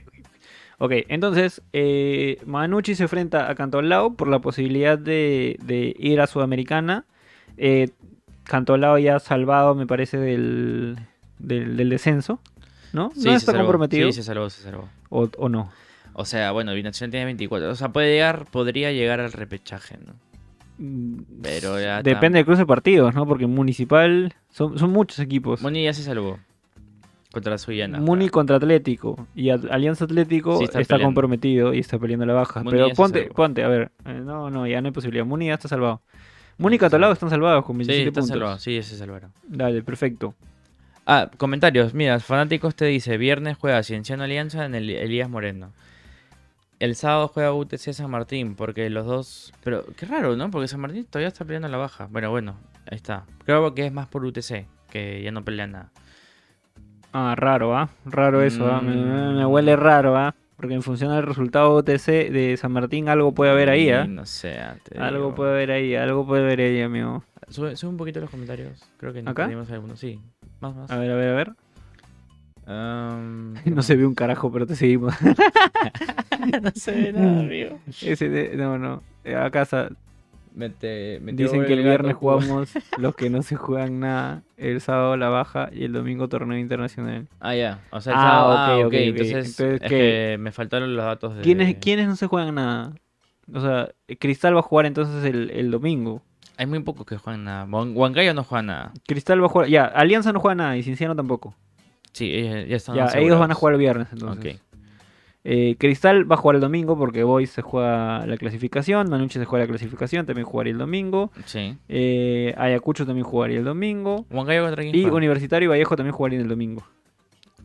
Ok, 0.82 0.92
entonces 1.08 1.60
eh, 1.74 2.38
Manucci 2.46 2.94
se 2.94 3.02
enfrenta 3.02 3.50
a 3.50 3.54
Cantolao 3.54 4.14
por 4.14 4.28
la 4.28 4.38
posibilidad 4.38 4.98
de, 4.98 5.58
de 5.62 5.94
ir 5.98 6.20
a 6.22 6.26
Sudamericana. 6.26 7.04
Eh, 7.58 7.90
Cantolao 8.44 8.96
ya 8.96 9.18
salvado, 9.18 9.74
me 9.74 9.86
parece, 9.86 10.16
del, 10.16 10.96
del, 11.38 11.76
del 11.76 11.90
descenso. 11.90 12.40
¿No? 12.94 13.10
Sí, 13.14 13.24
no 13.26 13.32
está 13.34 13.52
salvó. 13.52 13.64
comprometido. 13.66 14.06
Sí, 14.10 14.14
se 14.14 14.22
salvó, 14.22 14.48
se 14.48 14.62
salvó. 14.62 14.88
o, 15.10 15.28
o 15.36 15.48
no. 15.50 15.70
O 16.14 16.24
sea, 16.24 16.50
bueno, 16.52 16.72
Binacional 16.74 17.10
tiene 17.10 17.26
24. 17.26 17.70
O 17.70 17.74
sea, 17.74 17.90
puede 17.90 18.12
llegar, 18.14 18.46
podría 18.50 18.90
llegar 18.90 19.20
al 19.20 19.32
repechaje, 19.32 19.98
¿no? 20.04 20.14
Mm, 20.78 21.22
Pero 21.42 21.78
ya 21.78 22.02
Depende 22.02 22.38
del 22.38 22.46
cruce 22.46 22.62
de 22.62 22.66
partidos, 22.66 23.14
¿no? 23.14 23.26
Porque 23.26 23.46
Municipal 23.46 24.34
son, 24.48 24.78
son 24.78 24.90
muchos 24.90 25.18
equipos. 25.18 25.60
Muni 25.60 25.84
ya 25.84 25.92
se 25.92 26.02
salvó. 26.02 26.38
Contra 27.32 27.56
Suyana. 27.58 28.00
Muni 28.00 28.28
contra 28.28 28.56
Atlético 28.56 29.28
y 29.36 29.50
Alianza 29.50 30.04
Atlético 30.04 30.58
Sí, 30.58 30.64
está, 30.74 30.98
comprometido 30.98 31.72
y 31.72 31.78
está 31.78 31.98
peleando 31.98 32.26
la 32.26 32.34
baja. 32.34 32.62
Muni 32.64 32.70
Pero 32.76 32.90
ponte, 32.90 33.24
ponte, 33.34 33.62
a 33.62 33.68
ver. 33.68 33.92
eh, 34.04 34.20
no, 34.24 34.50
no, 34.50 34.66
ya 34.66 34.80
no 34.80 34.88
hay 34.88 34.92
posibilidad. 34.92 35.24
Muni 35.24 35.46
ya 35.46 35.54
está 35.54 35.68
salvado. 35.68 36.02
Muni 36.58 36.76
y 36.76 36.78
salvado. 36.80 37.12
están 37.12 37.30
salvados 37.30 37.64
con 37.64 37.76
Sí, 37.76 37.84
27 37.86 38.08
está 38.08 38.20
puntos. 38.20 38.28
salvado. 38.36 38.58
Sí, 38.58 38.82
se 38.82 38.96
salvaron. 38.96 39.32
Dale, 39.46 39.82
perfecto. 39.82 40.34
Ah, 41.06 41.30
comentarios. 41.36 41.94
Mira, 41.94 42.18
Fanáticos 42.20 42.74
te 42.74 42.84
dice: 42.86 43.16
Viernes 43.16 43.56
juega 43.56 43.82
Cienciano 43.82 44.24
Alianza 44.24 44.64
en 44.64 44.74
el 44.74 44.90
Elías 44.90 45.30
Moreno. 45.30 45.72
El 46.80 46.96
sábado 46.96 47.28
juega 47.28 47.52
UTC 47.52 47.92
San 47.92 48.10
Martín, 48.10 48.54
porque 48.56 48.88
los 48.90 49.06
dos. 49.06 49.52
Pero 49.62 49.84
qué 49.96 50.06
raro, 50.06 50.34
¿no? 50.36 50.50
Porque 50.50 50.66
San 50.66 50.80
Martín 50.80 51.04
todavía 51.04 51.28
está 51.28 51.44
peleando 51.44 51.68
la 51.68 51.76
baja. 51.76 52.08
Bueno, 52.10 52.30
bueno, 52.30 52.56
ahí 52.90 52.96
está. 52.96 53.24
Creo 53.44 53.74
que 53.74 53.86
es 53.86 53.92
más 53.92 54.08
por 54.08 54.24
UTC, 54.24 54.66
que 54.90 55.22
ya 55.22 55.30
no 55.30 55.44
pelea 55.44 55.66
nada. 55.66 55.92
Ah, 57.12 57.34
raro, 57.36 57.76
¿ah? 57.76 57.88
Raro 58.04 58.42
eso, 58.42 58.70
¿ah? 58.72 58.80
Me, 58.80 58.94
me- 58.96 59.32
me 59.34 59.44
Mm. 59.46 59.50
huele 59.50 59.76
raro, 59.76 60.16
¿ah? 60.16 60.34
Porque 60.56 60.74
en 60.74 60.82
función 60.82 61.10
del 61.12 61.22
resultado 61.24 61.72
OTC 61.72 62.30
de 62.30 62.56
San 62.58 62.70
Martín 62.72 63.08
algo 63.08 63.32
puede 63.32 63.50
haber 63.50 63.70
ahí, 63.70 63.88
¿ah? 63.90 64.04
Y 64.04 64.08
No 64.08 64.26
sé, 64.26 64.58
ah, 64.58 64.76
Algo 64.98 65.24
digo. 65.26 65.34
puede 65.34 65.52
haber 65.52 65.70
ahí, 65.70 65.94
algo 65.96 66.26
puede 66.26 66.42
haber 66.44 66.60
ahí, 66.60 66.82
amigo. 66.82 67.24
Sube, 67.48 67.74
sube 67.76 67.90
un 67.90 67.96
poquito 67.96 68.20
los 68.20 68.30
comentarios. 68.30 68.80
Creo 68.98 69.12
que 69.12 69.22
tenemos 69.22 69.70
algunos. 69.70 69.98
Sí, 69.98 70.20
más, 70.60 70.74
más. 70.76 70.90
A 70.90 70.98
ver, 70.98 71.10
a 71.10 71.14
ver, 71.16 71.28
a 71.30 71.34
ver. 71.34 71.52
No 73.64 73.82
se 73.82 73.96
ve 73.96 74.06
un 74.06 74.14
carajo, 74.14 74.52
pero 74.52 74.66
te 74.66 74.76
seguimos. 74.76 75.14
no 76.62 76.70
se 76.74 76.92
ve 76.92 77.12
nada, 77.12 77.40
amigo. 77.40 77.78
Ese 78.02 78.28
de- 78.28 78.56
no, 78.56 78.78
no. 78.78 79.02
Eh, 79.24 79.34
Acá 79.34 79.62
está. 79.62 79.88
Mete- 80.54 81.20
Dicen 81.22 81.64
que 81.64 81.72
el 81.74 81.82
viernes 81.82 82.16
jugamos 82.16 82.70
los 82.98 83.14
que 83.14 83.30
no 83.30 83.42
se 83.42 83.56
juegan 83.56 84.00
nada, 84.00 84.42
el 84.56 84.80
sábado 84.80 85.16
la 85.16 85.28
baja 85.28 85.70
y 85.72 85.84
el 85.84 85.92
domingo 85.92 86.28
torneo 86.28 86.58
internacional. 86.58 87.28
Ah, 87.40 87.54
ya. 87.54 87.78
O 87.90 88.00
sea, 88.00 88.12
el 88.14 88.18
Ah, 88.18 88.22
sábado- 88.22 88.52
ok, 88.54 88.58
ah, 88.58 88.76
ok, 88.78 88.80
ok. 88.82 88.86
ok. 88.86 88.96
Entonces, 88.96 89.60
Entonces, 89.60 89.88
que 89.88 90.36
me 90.40 90.52
faltaron 90.52 90.94
los 90.96 91.04
datos 91.04 91.36
de... 91.36 91.42
¿Quiénes, 91.42 91.76
¿Quiénes 91.76 92.08
no 92.08 92.16
se 92.16 92.26
juegan 92.26 92.54
nada? 92.56 92.92
O 93.52 93.60
sea, 93.60 93.88
Cristal 94.18 94.54
va 94.54 94.60
a 94.60 94.62
jugar 94.62 94.86
entonces 94.86 95.24
el, 95.24 95.50
el 95.50 95.70
domingo. 95.70 96.22
Hay 96.56 96.66
muy 96.66 96.80
pocos 96.80 97.06
que 97.06 97.16
juegan 97.16 97.44
nada. 97.44 97.64
Huan- 97.66 97.96
Huancayo 97.96 98.34
no 98.34 98.44
juega 98.44 98.62
nada. 98.62 98.92
Cristal 99.06 99.40
va 99.42 99.46
a 99.46 99.48
jugar. 99.48 99.68
Ya, 99.68 99.84
Alianza 99.86 100.32
no 100.32 100.40
juega 100.40 100.54
nada 100.56 100.76
y 100.76 100.82
Cinciano 100.82 101.16
tampoco. 101.16 101.54
Sí, 102.12 102.30
ellos 102.34 102.68
ya 102.68 102.76
están 102.76 102.96
Ya, 102.96 103.06
ellos 103.18 103.38
van 103.38 103.50
a 103.50 103.54
jugar 103.54 103.74
el 103.74 103.80
viernes 103.80 104.08
entonces. 104.12 104.60
Eh, 105.42 105.76
Cristal 105.78 106.30
va 106.30 106.34
a 106.34 106.38
jugar 106.38 106.56
el 106.56 106.60
domingo 106.60 106.98
porque 106.98 107.24
Boys 107.24 107.50
se 107.50 107.62
juega 107.62 108.26
la 108.26 108.36
clasificación, 108.36 109.08
Manucci 109.08 109.38
se 109.38 109.46
juega 109.46 109.64
la 109.64 109.68
clasificación, 109.68 110.26
también 110.26 110.46
jugaría 110.46 110.72
el 110.72 110.78
domingo. 110.78 111.32
Sí. 111.46 111.78
Eh, 111.88 112.54
Ayacucho 112.58 113.06
también 113.06 113.24
jugaría 113.24 113.58
el 113.58 113.64
domingo. 113.64 114.26
¿Huancayo 114.30 114.64
contra 114.64 114.82
quién 114.82 114.94
Y 114.94 115.02
juega? 115.02 115.16
Universitario 115.16 115.66
y 115.66 115.70
Vallejo 115.70 115.96
también 115.96 116.14
jugarían 116.14 116.42
el 116.42 116.48
domingo. 116.48 116.82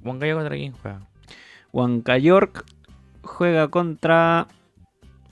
¿Huancayo 0.03 0.35
contra 0.35 0.55
quién 0.55 0.73
juega? 0.73 1.01
Huancayork 1.73 2.63
juega 3.23 3.67
contra, 3.67 4.47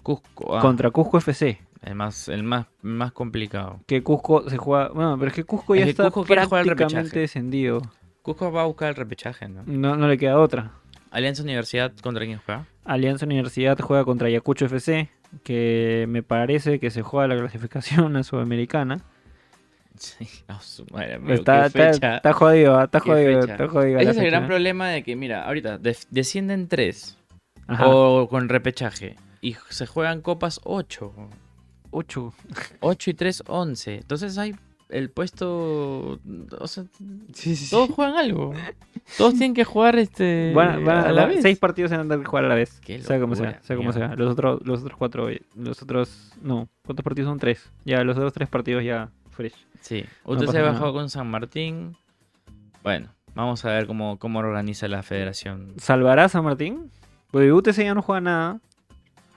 Cusco. 0.01 0.57
ah, 0.57 0.61
contra 0.61 0.91
Cusco 0.91 1.19
FC. 1.19 1.61
El 1.81 1.95
más, 1.95 2.27
el 2.27 2.43
más, 2.43 2.67
más 2.81 3.11
complicado. 3.13 3.79
Que 3.87 4.03
Cusco 4.03 4.49
se 4.49 4.57
juega. 4.57 4.89
Bueno, 4.89 5.17
pero 5.17 5.29
es 5.29 5.35
que 5.35 5.43
Cusco 5.45 5.75
ya 5.75 5.85
está 5.85 6.11
Cusco 6.11 6.25
prácticamente 6.25 7.19
descendido. 7.19 7.81
Cusco 8.21 8.51
va 8.51 8.63
a 8.63 8.65
buscar 8.65 8.89
el 8.89 8.95
repechaje, 8.95 9.47
¿no? 9.47 9.63
No, 9.65 9.95
no 9.95 10.07
le 10.07 10.17
queda 10.17 10.39
otra. 10.39 10.71
Alianza 11.13 11.43
Universidad 11.43 11.93
contra 12.01 12.25
quién 12.25 12.39
juega? 12.43 12.65
Alianza 12.83 13.25
Universidad 13.25 13.77
juega 13.79 14.03
contra 14.03 14.27
Ayacucho 14.27 14.65
FC. 14.65 15.09
Que 15.43 16.05
me 16.09 16.21
parece 16.21 16.79
que 16.79 16.89
se 16.89 17.01
juega 17.01 17.27
la 17.27 17.37
clasificación 17.37 18.15
a 18.17 18.23
Sudamericana. 18.23 19.01
Sí. 19.95 20.27
su 20.59 20.85
madre, 20.91 21.13
amigo, 21.15 21.33
Está, 21.33 21.69
jodido, 22.33 22.79
ah, 22.79 22.85
está 22.85 22.99
jodido, 22.99 23.39
está 23.41 23.67
jodido. 23.67 23.99
Ese 23.99 24.09
es 24.09 24.17
el 24.17 24.25
gran 24.25 24.43
¿eh? 24.43 24.47
problema 24.47 24.89
de 24.89 25.03
que, 25.03 25.15
mira, 25.15 25.45
ahorita 25.45 25.77
descienden 25.77 26.67
tres 26.67 27.15
Ajá. 27.67 27.87
o 27.87 28.27
con 28.27 28.49
repechaje 28.49 29.15
y 29.39 29.55
se 29.69 29.85
juegan 29.85 30.21
copas 30.21 30.61
8. 30.63 31.13
Ocho. 31.91 32.33
8 32.79 33.09
y 33.11 33.13
3, 33.13 33.43
11. 33.45 33.95
Entonces 33.97 34.37
hay 34.39 34.55
el 34.89 35.09
puesto. 35.09 36.19
O 36.59 36.67
sea, 36.67 36.83
Sí, 37.33 37.55
sí, 37.55 37.65
sí. 37.65 37.69
todos 37.71 37.89
juegan 37.89 38.15
algo. 38.15 38.53
Todos 39.17 39.33
tienen 39.33 39.53
que 39.53 39.63
jugar 39.63 39.97
este. 39.97 40.51
Van, 40.55 40.83
van- 40.85 41.05
a 41.05 41.11
la 41.11 41.21
van- 41.23 41.29
vez. 41.35 41.41
seis 41.41 41.57
partidos 41.59 41.89
se 41.89 41.97
van 41.97 42.05
a 42.05 42.09
tener 42.09 42.23
que 42.25 42.29
jugar 42.29 42.45
a 42.45 42.47
la 42.49 42.55
vez. 42.55 42.79
Sea 43.01 43.19
como 43.19 43.35
sea, 43.35 43.59
sea 43.63 43.75
como 43.75 43.91
sea. 43.93 44.15
Los 44.15 44.31
otros, 44.31 44.61
los 44.65 44.81
otros 44.81 44.97
cuatro, 44.97 45.27
los 45.55 45.81
otros, 45.81 46.31
no, 46.41 46.69
¿cuántos 46.85 47.03
partidos 47.03 47.29
son? 47.29 47.39
Tres. 47.39 47.71
Ya, 47.85 48.03
los 48.03 48.15
otros 48.17 48.33
tres 48.33 48.47
partidos 48.49 48.83
ya 48.83 49.09
fresh. 49.31 49.53
Sí. 49.81 50.05
No 50.25 50.33
Usted 50.33 50.45
pasa 50.45 50.57
se 50.59 50.63
nada. 50.63 50.71
bajó 50.79 50.93
con 50.93 51.09
San 51.09 51.27
Martín. 51.29 51.95
Bueno, 52.83 53.09
vamos 53.35 53.63
a 53.65 53.69
ver 53.69 53.87
cómo, 53.87 54.17
cómo 54.19 54.39
organiza 54.39 54.87
la 54.87 55.03
federación. 55.03 55.73
¿Salvará 55.77 56.29
San 56.29 56.43
Martín? 56.43 56.89
Porque 57.31 57.51
UTC 57.51 57.83
ya 57.83 57.93
no 57.95 58.01
juega 58.01 58.21
nada. 58.21 58.59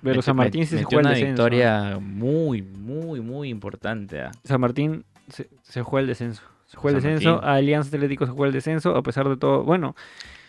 Pero 0.02 0.22
San 0.22 0.36
Martín 0.36 0.66
sí 0.66 0.76
se 0.78 0.84
juega 0.84 1.10
el 1.12 1.16
una. 1.16 1.24
¿ah? 1.24 1.28
victoria 1.28 1.98
muy, 2.00 2.62
muy, 2.62 3.20
muy 3.20 3.48
importante. 3.48 4.20
ah. 4.20 4.30
San 4.44 4.60
Martín 4.60 5.04
se, 5.28 5.48
se 5.62 5.82
juega 5.82 6.02
el 6.02 6.06
descenso. 6.08 6.42
Se 6.66 6.76
juega 6.76 6.98
el 6.98 7.02
descenso. 7.02 7.32
Martín. 7.34 7.48
Alianza 7.50 7.88
Atlético 7.96 8.26
se 8.26 8.32
juega 8.32 8.46
el 8.48 8.52
descenso, 8.52 8.96
a 8.96 9.02
pesar 9.02 9.28
de 9.28 9.36
todo. 9.36 9.62
Bueno, 9.64 9.94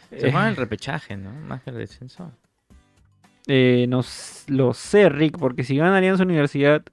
Se 0.10 0.28
eh, 0.28 0.32
juega 0.32 0.50
el 0.50 0.56
repechaje, 0.56 1.16
¿no? 1.18 1.32
Más 1.32 1.62
que 1.64 1.70
el 1.70 1.78
descenso. 1.78 2.32
eh, 3.48 3.86
no 3.90 4.02
lo 4.48 4.74
sé, 4.74 5.10
Rick, 5.10 5.38
porque 5.38 5.64
si 5.64 5.78
gana 5.78 5.98
Alianza 5.98 6.24
Universidad 6.24 6.84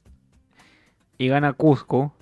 y 1.18 1.28
gana 1.28 1.52
Cusco, 1.52 2.14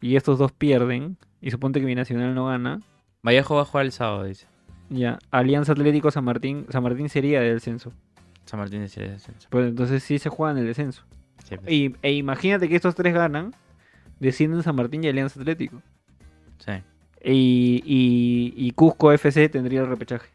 y 0.00 0.16
estos 0.16 0.38
dos 0.38 0.52
pierden, 0.52 1.16
y 1.40 1.50
suponte 1.50 1.80
que 1.80 1.86
Binacional 1.86 2.34
no 2.34 2.46
gana, 2.46 2.80
Vallejo 3.22 3.54
va 3.56 3.62
a 3.62 3.64
jugar 3.66 3.86
el 3.86 3.92
sábado, 3.92 4.24
dice. 4.24 4.46
ya, 4.88 5.18
Alianza 5.30 5.72
Atlético 5.72 6.10
San 6.10 6.24
Martín, 6.24 6.66
San 6.70 6.82
Martín 6.82 7.08
sería 7.08 7.40
del 7.40 7.54
descenso. 7.54 7.92
San 8.46 8.58
Martín 8.58 8.80
decía 8.80 9.04
el 9.04 9.10
descenso. 9.12 9.46
Pues 9.50 9.68
entonces 9.68 10.02
sí 10.02 10.18
se 10.18 10.28
juega 10.28 10.52
en 10.52 10.58
el 10.58 10.66
descenso. 10.66 11.04
Sí, 11.44 11.56
pues. 11.56 11.70
Y, 11.70 11.94
e 12.02 12.12
imagínate 12.14 12.68
que 12.68 12.76
estos 12.76 12.94
tres 12.94 13.14
ganan, 13.14 13.54
descienden 14.20 14.62
San 14.62 14.76
Martín 14.76 15.02
y 15.02 15.08
Alianza 15.08 15.40
Atlético. 15.40 15.82
Sí. 16.58 16.72
Y, 17.24 17.82
y, 17.84 18.54
y 18.56 18.70
Cusco 18.72 19.12
FC 19.12 19.48
tendría 19.48 19.80
el 19.80 19.88
repechaje. 19.88 20.28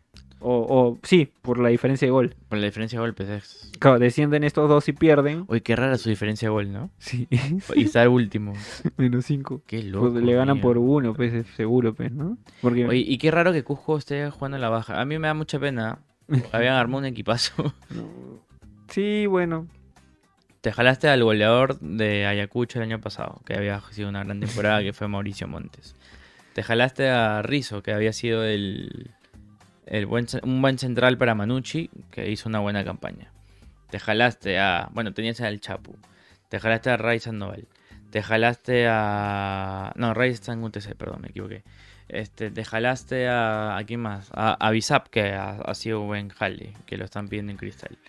O, 0.48 0.58
o 0.70 1.00
sí, 1.02 1.32
por 1.42 1.58
la 1.58 1.70
diferencia 1.70 2.06
de 2.08 2.12
gol. 2.12 2.36
Por 2.50 2.60
la 2.60 2.66
diferencia 2.66 3.00
de 3.00 3.06
golpes 3.06 3.30
es. 3.30 3.72
Claro, 3.80 3.98
descienden 3.98 4.44
estos 4.44 4.70
dos 4.70 4.88
y 4.90 4.94
pierden. 4.94 5.46
Uy, 5.48 5.62
qué 5.62 5.76
rara 5.76 5.98
su 5.98 6.10
diferencia 6.10 6.48
de 6.50 6.52
gol, 6.52 6.72
¿no? 6.72 6.92
Sí, 7.00 7.28
Y 7.76 7.86
está 7.86 8.04
el 8.04 8.10
último. 8.10 8.54
menos 8.98 9.26
cinco. 9.26 9.64
Qué 9.66 9.82
loco. 9.82 10.12
Pues 10.12 10.24
le 10.24 10.34
ganan 10.36 10.62
por 10.62 10.78
uno, 10.78 11.16
pues 11.16 11.48
seguro, 11.56 11.96
pues, 11.96 12.12
¿no? 12.12 12.38
Porque 12.62 12.86
Oye, 12.86 13.00
y 13.00 13.18
qué 13.18 13.32
raro 13.32 13.54
que 13.54 13.64
Cusco 13.64 13.98
esté 13.98 14.30
jugando 14.30 14.58
en 14.58 14.62
la 14.62 14.70
baja. 14.70 15.02
A 15.02 15.06
mí 15.06 15.18
me 15.18 15.28
da 15.28 15.34
mucha 15.34 15.58
pena. 15.60 15.98
Habían 16.52 16.74
armado 16.76 17.00
un 17.00 17.06
equipazo. 17.06 17.74
no. 17.90 18.44
Sí, 18.90 19.26
bueno. 19.26 19.68
Te 20.66 20.72
jalaste 20.72 21.07
al 21.09 21.24
goleador 21.24 21.80
de 21.80 22.26
Ayacucho 22.26 22.80
el 22.80 22.86
año 22.86 22.99
pasado, 22.99 23.39
que 23.45 23.53
había 23.53 23.80
sido 23.91 24.09
una 24.09 24.24
gran 24.24 24.39
temporada, 24.39 24.82
que 24.82 24.93
fue 24.93 25.07
Mauricio 25.07 25.47
Montes. 25.47 25.95
Te 26.53 26.63
jalaste 26.63 27.07
a 27.07 27.43
Rizzo, 27.43 27.84
que 27.84 27.93
había 27.93 28.11
sido 28.13 28.43
el, 28.43 29.11
el 29.86 30.07
buen, 30.07 30.26
un 30.41 30.63
buen 30.63 30.80
central 30.80 31.20
para 31.20 31.36
Manucci, 31.36 31.91
que 32.09 32.32
hizo 32.32 32.49
una 32.49 32.61
buena 32.61 32.84
campaña. 32.84 33.32
Te 33.91 33.99
jalaste 33.99 34.57
a. 34.57 34.89
Bueno, 34.91 35.13
tenías 35.13 35.39
al 35.41 35.59
Chapu. 35.59 35.95
Te 36.49 36.59
jalaste 36.59 36.89
a 36.89 36.97
Ray 36.97 37.20
Sandoval. 37.20 37.68
Te 38.09 38.24
jalaste 38.24 38.88
a. 38.89 39.93
No, 39.95 40.16
Ray 40.16 40.32
UTC, 40.32 40.95
perdón, 40.95 41.22
me 41.22 41.28
equivoqué. 41.28 41.63
Este, 42.07 42.49
te 42.49 42.66
jalaste 42.66 43.28
a. 43.28 43.78
¿A 43.78 43.84
quién 43.84 43.99
más? 43.99 44.32
A, 44.34 44.57
a 44.68 45.01
que 45.11 45.32
ha, 45.32 45.57
ha 45.57 45.76
sido 45.76 45.99
buen 46.01 46.30
jale, 46.30 46.74
que 46.88 46.97
lo 46.97 47.05
están 47.05 47.28
pidiendo 47.28 47.51
en 47.51 47.59
Cristal. 47.59 47.99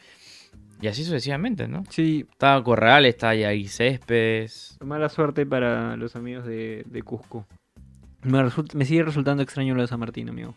Y 0.80 0.88
así 0.88 1.04
sucesivamente, 1.04 1.68
¿no? 1.68 1.84
Sí, 1.88 2.26
Estaba 2.30 2.62
Correal, 2.62 3.06
está 3.06 3.30
ahí 3.30 3.66
Céspedes. 3.68 4.76
mala 4.84 5.08
suerte 5.08 5.46
para 5.46 5.96
los 5.96 6.16
amigos 6.16 6.44
de, 6.46 6.84
de 6.86 7.02
Cusco. 7.02 7.46
Me, 8.22 8.42
resulta- 8.42 8.76
me 8.76 8.84
sigue 8.84 9.02
resultando 9.02 9.42
extraño 9.42 9.74
lo 9.74 9.80
de 9.82 9.88
San 9.88 10.00
Martín, 10.00 10.28
amigo. 10.28 10.54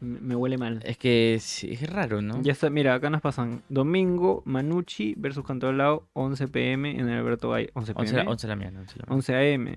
Me, 0.00 0.20
me 0.20 0.36
huele 0.36 0.56
mal. 0.58 0.80
Es 0.84 0.96
que 0.96 1.34
es 1.34 1.90
raro, 1.92 2.22
¿no? 2.22 2.40
Ya 2.42 2.52
está, 2.52 2.70
mira, 2.70 2.94
acá 2.94 3.10
nos 3.10 3.20
pasan 3.20 3.62
domingo, 3.68 4.42
Manucci 4.46 5.14
versus 5.16 5.44
Cantolao, 5.44 6.08
11 6.12 6.48
pm 6.48 6.90
en 6.98 7.08
el 7.08 7.18
Alberto 7.18 7.50
Gallardo. 7.50 7.72
11 7.74 7.92
11 7.96 8.12
pm. 8.14 8.24
la, 8.24 8.30
11 8.30 8.46
la 8.48 8.56
mañana. 8.56 8.80
11 8.80 8.94
la 8.98 9.04
mañana. 9.06 9.14
11 9.16 9.54
am. 9.54 9.74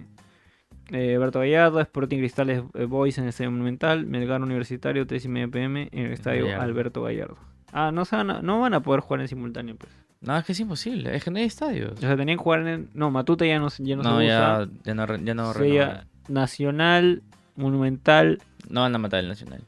Eh, 0.94 1.16
Alberto 1.16 1.40
Gallardo, 1.40 1.80
Sporting 1.80 2.18
Cristales 2.18 2.64
eh, 2.74 2.86
Boys 2.86 3.18
en 3.18 3.24
el 3.26 3.30
Estadio 3.30 3.50
Monumental, 3.52 4.06
Melgar 4.06 4.42
Universitario, 4.42 5.08
3 5.08 5.26
y 5.26 5.28
media 5.30 5.48
pm 5.48 5.90
en 5.92 6.06
el 6.06 6.12
Estadio 6.12 6.46
Gallardo. 6.46 6.64
Alberto 6.64 7.02
Gallardo. 7.04 7.38
Ah, 7.74 7.92
no, 7.92 8.06
se 8.06 8.16
van 8.16 8.30
a, 8.32 8.42
no 8.42 8.60
van 8.62 8.74
a 8.74 8.82
poder 8.82 9.02
jugar 9.02 9.22
en 9.22 9.28
simultáneo, 9.28 9.76
pues. 9.78 9.92
No, 10.22 10.38
es 10.38 10.46
que 10.46 10.52
es 10.52 10.60
imposible. 10.60 11.16
Es 11.16 11.24
que 11.24 11.32
no 11.32 11.38
hay 11.40 11.46
estadios. 11.46 11.94
O 11.94 11.98
sea, 11.98 12.16
tenían 12.16 12.38
que 12.38 12.44
jugar 12.44 12.68
en. 12.68 12.90
No, 12.94 13.10
Matute 13.12 13.48
ya 13.48 13.60
no, 13.60 13.70
se- 13.70 13.84
ya 13.84 13.96
no, 13.96 14.04
No, 14.04 14.20
se 14.20 14.28
ya, 14.28 14.60
usa. 14.62 14.70
ya 14.84 14.94
no, 14.94 15.16
ya 15.18 15.34
no 15.34 15.54
Sería. 15.54 16.06
Nacional, 16.28 17.24
Monumental. 17.56 18.40
No 18.70 18.82
van 18.82 18.94
a 18.94 18.98
matar 19.00 19.22
el 19.22 19.28
Nacional. 19.30 19.62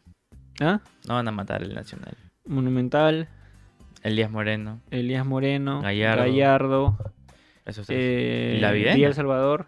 ¿Ah? 0.62 0.80
No 1.08 1.16
van 1.16 1.28
a 1.28 1.32
matar 1.32 1.64
el 1.64 1.74
Nacional. 1.74 2.16
Monumental, 2.46 3.28
Elías 4.04 4.30
Moreno. 4.30 4.80
Elías 4.92 5.26
Moreno, 5.26 5.82
Gallardo. 5.82 6.22
Gallardo, 6.24 6.98
Esos 7.66 7.88
tres. 7.88 7.98
eh, 8.00 8.56
¿Y 8.58 8.62
la 8.62 8.72
Videna? 8.72 8.96
Villa 8.96 9.08
El 9.08 9.14
Salvador, 9.14 9.66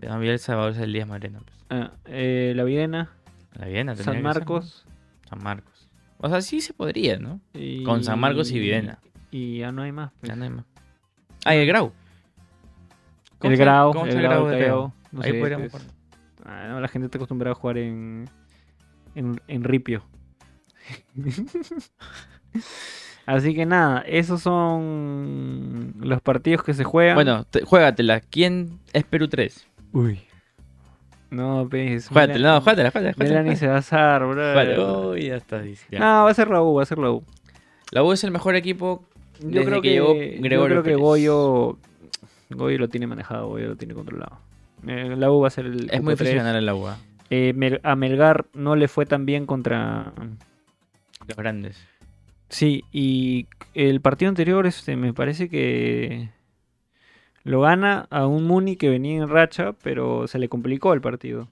No, 0.00 0.18
Villa 0.20 0.32
El 0.32 0.38
Salvador 0.38 0.72
es 0.72 0.78
Elías 0.78 1.06
Moreno. 1.08 1.40
Pues. 1.44 1.58
ah, 1.70 1.90
eh, 2.06 2.52
La 2.56 2.64
Videna, 2.64 3.10
La 3.58 3.66
Videna 3.66 3.96
San 3.96 4.22
Marcos. 4.22 4.86
San 5.28 5.42
Marcos. 5.42 5.77
O 6.18 6.28
sea, 6.28 6.40
sí 6.42 6.60
se 6.60 6.72
podría, 6.72 7.18
¿no? 7.18 7.40
Y... 7.54 7.82
Con 7.84 8.02
San 8.04 8.18
Marcos 8.20 8.50
y 8.50 8.58
Videna. 8.58 8.98
Y 9.30 9.58
ya 9.58 9.72
no 9.72 9.82
hay 9.82 9.92
más. 9.92 10.10
pues. 10.20 10.28
Ya 10.28 10.36
no 10.36 10.44
hay 10.44 10.50
más. 10.50 10.64
Ah, 11.44 11.54
y 11.54 11.58
el 11.58 11.66
Grau. 11.66 11.92
¿Cómo 13.38 13.52
El 13.52 13.58
Grau, 13.58 13.92
cómo 13.92 14.04
el 14.06 14.10
está 14.10 14.22
Grau, 14.22 14.46
de 14.46 14.54
el? 14.56 14.60
Callao, 14.62 14.92
no 15.12 15.22
Ahí 15.22 15.30
sé, 15.32 15.38
podríamos 15.38 15.70
pues. 15.70 15.82
jugar. 15.84 15.96
Ah, 16.44 16.66
no, 16.68 16.80
la 16.80 16.88
gente 16.88 17.06
está 17.06 17.18
acostumbrada 17.18 17.52
a 17.52 17.54
jugar 17.54 17.78
en, 17.78 18.28
en, 19.14 19.40
en 19.46 19.64
Ripio. 19.64 20.02
Así 23.26 23.54
que 23.54 23.66
nada, 23.66 24.00
esos 24.06 24.40
son 24.40 25.94
los 26.00 26.20
partidos 26.22 26.64
que 26.64 26.72
se 26.72 26.84
juegan. 26.84 27.14
Bueno, 27.14 27.44
te- 27.44 27.62
juégatela. 27.62 28.20
¿Quién 28.20 28.78
es 28.94 29.04
Perú 29.04 29.28
3? 29.28 29.66
Uy. 29.92 30.20
No, 31.30 31.66
pues. 31.68 32.08
Juégatela, 32.08 32.54
no, 32.54 32.60
juégatela, 32.60 32.90
juégatela. 32.90 33.28
Melanie 33.28 33.56
se 33.56 33.66
va 33.68 33.74
a 33.76 33.78
asar, 33.78 34.22
bro. 34.22 34.34
Juégatela. 34.34 34.98
Uy, 35.08 35.22
ya 35.26 35.36
está. 35.36 35.62
ya. 35.90 35.98
No, 35.98 36.24
va 36.24 36.30
a 36.30 36.34
ser 36.34 36.48
la 36.48 36.62
U, 36.62 36.74
va 36.74 36.82
a 36.82 36.86
ser 36.86 36.98
la 36.98 37.10
U. 37.10 37.22
La 37.90 38.02
U 38.02 38.12
es 38.12 38.22
el 38.24 38.30
mejor 38.30 38.54
equipo 38.56 39.02
Yo 39.40 39.48
Desde 39.48 39.64
creo 39.66 39.82
que 39.82 39.88
que, 39.88 39.94
llegó 39.94 40.14
yo 40.14 40.42
Gregorio 40.42 40.66
creo 40.74 40.82
que 40.82 40.90
Pérez. 40.90 41.00
Goyo, 41.00 41.78
Goyo 42.50 42.78
lo 42.78 42.88
tiene 42.88 43.06
manejado, 43.06 43.48
Goyo 43.48 43.68
lo 43.68 43.76
tiene 43.76 43.94
controlado. 43.94 44.38
Eh, 44.86 45.14
la 45.16 45.30
U 45.30 45.40
va 45.40 45.48
a 45.48 45.50
ser 45.50 45.66
el 45.66 45.90
Es 45.90 46.02
muy 46.02 46.14
difícil 46.14 46.36
ganar 46.36 46.56
en 46.56 46.66
la 46.66 46.74
U. 46.74 46.86
¿ah? 46.86 46.98
Eh, 47.30 47.52
Mel- 47.54 47.80
a 47.82 47.94
Melgar 47.96 48.46
no 48.54 48.74
le 48.76 48.88
fue 48.88 49.04
tan 49.06 49.26
bien 49.26 49.44
contra... 49.46 50.12
Los 51.26 51.36
grandes. 51.36 51.78
Sí, 52.48 52.84
y 52.90 53.46
el 53.74 54.00
partido 54.00 54.30
anterior 54.30 54.66
este, 54.66 54.96
me 54.96 55.12
parece 55.12 55.48
que 55.50 56.30
lo 57.44 57.60
gana 57.62 58.06
a 58.10 58.26
un 58.26 58.44
Muni 58.44 58.76
que 58.76 58.88
venía 58.88 59.16
en 59.22 59.28
racha, 59.28 59.72
pero 59.82 60.26
se 60.26 60.38
le 60.38 60.48
complicó 60.48 60.92
el 60.92 61.00
partido. 61.00 61.48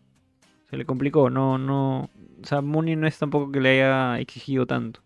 Se 0.71 0.77
le 0.77 0.85
complicó, 0.85 1.31
no, 1.31 1.59
no... 1.59 2.11
O 2.43 2.47
sea, 2.47 2.61
Muni 2.61 2.97
no 2.97 3.07
es 3.07 3.19
tampoco 3.19 3.51
que 3.51 3.61
le 3.61 3.71
haya 3.83 4.21
exigido 4.21 4.67
tanto. 4.67 5.01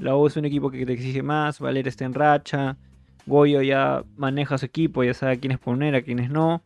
La 0.00 0.16
U 0.16 0.26
es 0.26 0.36
un 0.38 0.46
equipo 0.46 0.70
que 0.70 0.86
te 0.86 0.94
exige 0.94 1.22
más, 1.22 1.60
Valer 1.60 1.86
está 1.86 2.06
en 2.06 2.14
racha, 2.14 2.78
Goyo 3.26 3.60
ya 3.60 4.04
maneja 4.16 4.56
su 4.56 4.64
equipo, 4.64 5.04
ya 5.04 5.12
sabe 5.12 5.32
a 5.32 5.36
quiénes 5.36 5.58
poner, 5.58 5.94
a 5.94 6.00
quiénes 6.00 6.30
no. 6.30 6.62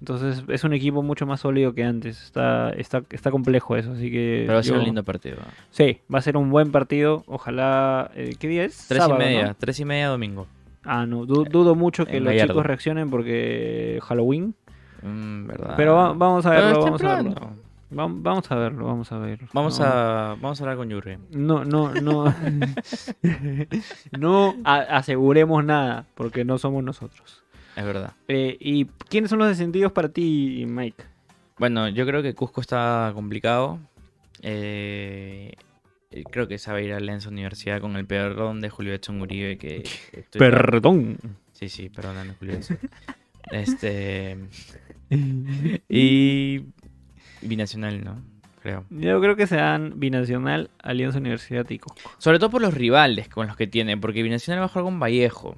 Entonces 0.00 0.42
es 0.48 0.64
un 0.64 0.72
equipo 0.72 1.02
mucho 1.02 1.26
más 1.26 1.40
sólido 1.40 1.74
que 1.74 1.84
antes. 1.84 2.20
Está, 2.24 2.70
está, 2.70 3.02
está 3.10 3.30
complejo 3.30 3.76
eso, 3.76 3.92
así 3.92 4.10
que. 4.10 4.44
Pero 4.46 4.54
va 4.54 4.60
a 4.60 4.62
ser 4.64 4.72
yo- 4.72 4.78
un 4.80 4.84
lindo 4.86 5.04
partido. 5.04 5.36
Sí, 5.70 5.98
va 6.12 6.18
a 6.18 6.22
ser 6.22 6.36
un 6.38 6.50
buen 6.50 6.72
partido. 6.72 7.22
Ojalá. 7.26 8.10
eh, 8.14 8.34
¿Qué 8.40 8.48
día 8.48 8.64
es? 8.64 8.86
Tres 8.88 9.02
Sábado, 9.02 9.20
y 9.20 9.24
media. 9.26 9.46
¿no? 9.48 9.54
Tres 9.54 9.78
y 9.78 9.84
media 9.84 10.08
domingo. 10.08 10.46
Ah, 10.84 11.04
no, 11.06 11.26
du- 11.26 11.44
dudo 11.44 11.74
mucho 11.74 12.06
que 12.06 12.20
los 12.20 12.28
Gallardo. 12.32 12.54
chicos 12.54 12.66
reaccionen 12.66 13.10
porque 13.10 13.98
Halloween. 14.02 14.54
Mm, 15.02 15.46
¿verdad? 15.46 15.74
Pero 15.76 15.94
va- 15.94 16.12
vamos 16.12 16.44
a 16.46 16.50
verlo, 16.50 16.82
vamos 16.84 17.02
a 17.02 17.14
verlo. 17.16 17.50
Vamos 17.92 18.50
a 18.50 18.54
verlo, 18.54 18.84
vamos 18.86 19.10
a 19.12 19.18
verlo. 19.18 19.48
Vamos 19.52 19.80
No. 19.80 19.84
a, 19.86 20.36
vamos 20.40 20.60
a 20.60 20.62
hablar 20.64 20.76
con 20.76 20.88
Yuri. 20.90 21.18
No, 21.32 21.64
no, 21.64 21.92
no. 21.94 22.32
no 24.18 24.54
aseguremos 24.64 25.64
nada, 25.64 26.06
porque 26.14 26.44
no 26.44 26.58
somos 26.58 26.84
nosotros. 26.84 27.42
Es 27.76 27.84
verdad. 27.84 28.12
Eh, 28.28 28.56
¿Y 28.60 28.84
quiénes 29.08 29.30
son 29.30 29.38
los 29.40 29.48
descendidos 29.48 29.92
para 29.92 30.08
ti, 30.08 30.64
Mike? 30.68 31.04
Bueno, 31.58 31.88
yo 31.88 32.06
creo 32.06 32.22
que 32.22 32.34
Cusco 32.34 32.60
está 32.60 33.10
complicado. 33.14 33.78
Eh, 34.42 35.52
creo 36.30 36.48
que 36.48 36.58
se 36.58 36.70
va 36.70 36.78
a 36.78 36.80
ir 36.80 36.92
a 36.92 37.00
Lenza 37.00 37.28
Universidad 37.28 37.80
con 37.80 37.96
el 37.96 38.06
perdón 38.06 38.60
de 38.60 38.70
Julio 38.70 38.94
Edson 38.94 39.20
Uribe. 39.20 39.58
Que 39.58 39.84
Perdón. 40.32 41.18
Sí, 41.52 41.68
sí, 41.68 41.88
perdóname, 41.88 42.34
Julio 42.38 42.54
Edson. 42.54 42.78
este. 43.52 44.38
Y. 45.88 46.62
Binacional, 47.42 48.04
¿no? 48.04 48.22
Creo. 48.62 48.84
Yo 48.90 49.20
creo 49.20 49.36
que 49.36 49.46
sean 49.46 49.98
Binacional, 49.98 50.70
Alianza 50.82 51.18
Universidad 51.18 51.68
y. 51.70 51.80
Sobre 52.18 52.38
todo 52.38 52.50
por 52.50 52.60
los 52.60 52.74
rivales 52.74 53.28
con 53.28 53.46
los 53.46 53.56
que 53.56 53.66
tiene. 53.66 53.96
Porque 53.96 54.22
Binacional 54.22 54.60
va 54.60 54.66
a 54.66 54.68
jugar 54.68 54.84
con 54.84 55.00
Vallejo. 55.00 55.56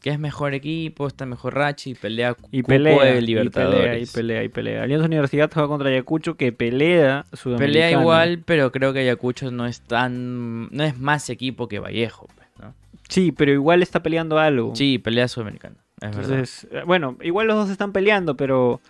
Que 0.00 0.10
es 0.10 0.18
mejor 0.18 0.54
equipo, 0.54 1.06
está 1.08 1.26
mejor 1.26 1.54
racha 1.54 1.90
y 1.90 1.94
pelea 1.94 2.36
Y 2.52 2.62
pelea, 2.62 3.04
de 3.04 3.18
y 3.18 3.20
Libertadores. 3.22 3.80
pelea, 3.82 3.98
y 3.98 4.06
pelea, 4.06 4.44
y 4.44 4.48
pelea. 4.48 4.82
Alianza 4.84 5.06
Universidad 5.06 5.50
juega 5.52 5.68
contra 5.68 5.88
Ayacucho, 5.88 6.36
que 6.36 6.52
pelea. 6.52 7.24
Pelea 7.58 7.90
igual, 7.90 8.42
pero 8.44 8.70
creo 8.70 8.92
que 8.92 9.00
Ayacucho 9.00 9.50
no 9.50 9.66
es 9.66 9.80
tan. 9.80 10.68
No 10.70 10.84
es 10.84 10.98
más 10.98 11.28
equipo 11.30 11.66
que 11.66 11.80
Vallejo, 11.80 12.28
pues, 12.36 12.48
¿no? 12.60 12.74
Sí, 13.08 13.32
pero 13.32 13.52
igual 13.52 13.82
está 13.82 14.02
peleando 14.02 14.38
algo. 14.38 14.74
Sí, 14.76 14.98
pelea 14.98 15.26
sudamericana. 15.26 15.76
Es. 16.00 16.06
Entonces, 16.08 16.68
eh, 16.70 16.82
bueno, 16.86 17.16
igual 17.20 17.46
los 17.48 17.56
dos 17.56 17.70
están 17.70 17.92
peleando, 17.92 18.36
pero... 18.36 18.80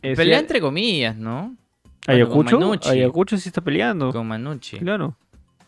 Pelea 0.00 0.38
entre 0.38 0.60
comillas, 0.60 1.16
¿no? 1.16 1.54
Bueno, 2.06 2.24
Ayacucho, 2.24 2.58
Manucci. 2.58 2.88
Ayacucho 2.88 3.36
sí 3.36 3.48
está 3.48 3.60
peleando. 3.60 4.12
Con 4.12 4.26
Manucci. 4.26 4.78
Claro. 4.78 5.16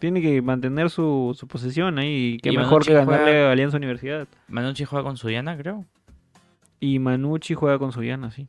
Tiene 0.01 0.20
que 0.20 0.42
mantener 0.42 0.90
su, 0.90 1.36
su 1.38 1.46
posesión 1.46 1.98
ahí. 1.98 2.34
y 2.34 2.38
Qué 2.38 2.51
Y 2.53 2.57
mejor 2.57 2.84
que 2.84 2.94
ganarle 2.94 3.18
juega- 3.32 3.48
a 3.48 3.53
Alianza 3.53 3.76
Universidad. 3.76 4.26
Manucci 4.48 4.84
juega 4.84 5.05
con 5.05 5.16
Suyana, 5.16 5.57
creo. 5.57 5.84
Y 6.80 6.98
Manucci 6.98 7.55
juega 7.55 7.78
con 7.78 7.92
Suyana, 7.92 8.30
sí. 8.30 8.46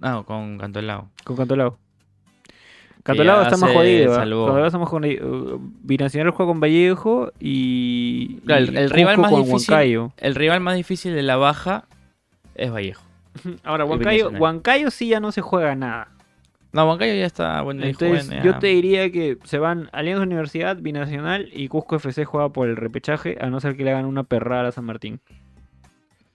No, 0.00 0.24
con 0.24 0.58
Cantolao. 0.58 1.08
Con 1.24 1.36
Cantolao. 1.36 1.78
Cantolao 3.02 3.42
está 3.42 3.56
más 3.58 3.72
jodido. 3.72 4.12
¿ah? 4.12 4.16
salvó. 4.16 4.46
Cantolao 4.46 4.66
está 4.66 4.78
más 4.78 4.88
jodido. 4.88 5.60
Binacional 5.82 6.32
juega 6.32 6.50
con 6.50 6.60
Vallejo 6.60 7.30
y. 7.38 8.36
Claro, 8.46 8.64
el- 8.64 8.90
rival 8.90 9.18
más 9.18 9.30
con 9.30 9.42
difícil- 9.44 9.70
Huancayo. 9.70 10.12
El 10.16 10.34
rival 10.34 10.60
más 10.60 10.76
difícil 10.76 11.14
de 11.14 11.22
la 11.22 11.36
baja 11.36 11.84
es 12.54 12.72
Vallejo. 12.72 13.04
Ahora, 13.62 13.84
Huancayo. 13.84 14.30
Huancayo 14.30 14.90
sí 14.90 15.08
ya 15.08 15.20
no 15.20 15.30
se 15.30 15.40
juega 15.42 15.74
nada. 15.76 16.08
No, 16.76 16.86
Huancayo 16.86 17.14
ya 17.14 17.24
está 17.24 17.62
bueno 17.62 17.84
Entonces, 17.84 18.28
joven, 18.28 18.44
yo 18.44 18.58
te 18.58 18.66
diría 18.66 19.10
que 19.10 19.38
se 19.44 19.58
van 19.58 19.88
Alianza 19.92 20.24
Universidad, 20.24 20.76
Binacional 20.76 21.48
y 21.50 21.68
Cusco 21.68 21.96
FC 21.96 22.26
juega 22.26 22.50
por 22.50 22.68
el 22.68 22.76
repechaje, 22.76 23.38
a 23.40 23.48
no 23.48 23.60
ser 23.60 23.78
que 23.78 23.84
le 23.84 23.92
hagan 23.92 24.04
una 24.04 24.24
perrada 24.24 24.68
a 24.68 24.72
San 24.72 24.84
Martín. 24.84 25.20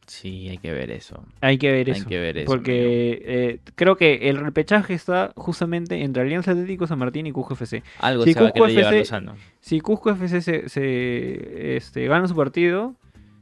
Sí, 0.08 0.50
hay 0.50 0.58
que 0.58 0.72
ver 0.72 0.90
eso. 0.90 1.24
Hay 1.42 1.60
que 1.60 1.72
ver 1.72 1.88
Hay 1.88 1.94
eso. 1.94 2.10
que 2.10 2.20
ver 2.20 2.38
eso. 2.40 2.52
porque 2.52 3.22
eh, 3.24 3.60
creo 3.76 3.96
que 3.96 4.30
el 4.30 4.38
repechaje 4.38 4.96
está 4.96 5.32
justamente 5.36 6.02
entre 6.02 6.24
Alianza 6.24 6.52
Atlético 6.52 6.88
San 6.88 6.98
Martín 6.98 7.28
y 7.28 7.32
Cusco 7.32 7.54
FC. 7.54 7.84
Algo 8.00 8.24
si 8.24 8.34
se 8.34 8.42
va 8.42 8.48
a 8.48 8.52
Cusco 8.52 8.66
querer 8.66 8.78
llevar 8.78 8.94
FC 8.96 9.14
Lozano. 9.14 9.36
Si 9.60 9.80
Cusco 9.80 10.10
FC 10.10 10.42
se, 10.42 10.70
se, 10.70 11.78
este, 11.78 12.08
gana 12.08 12.28
su 12.28 12.36
partido, 12.36 12.96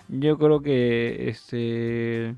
yo 0.09 0.37
creo 0.37 0.61
que 0.61 1.29
este 1.29 2.35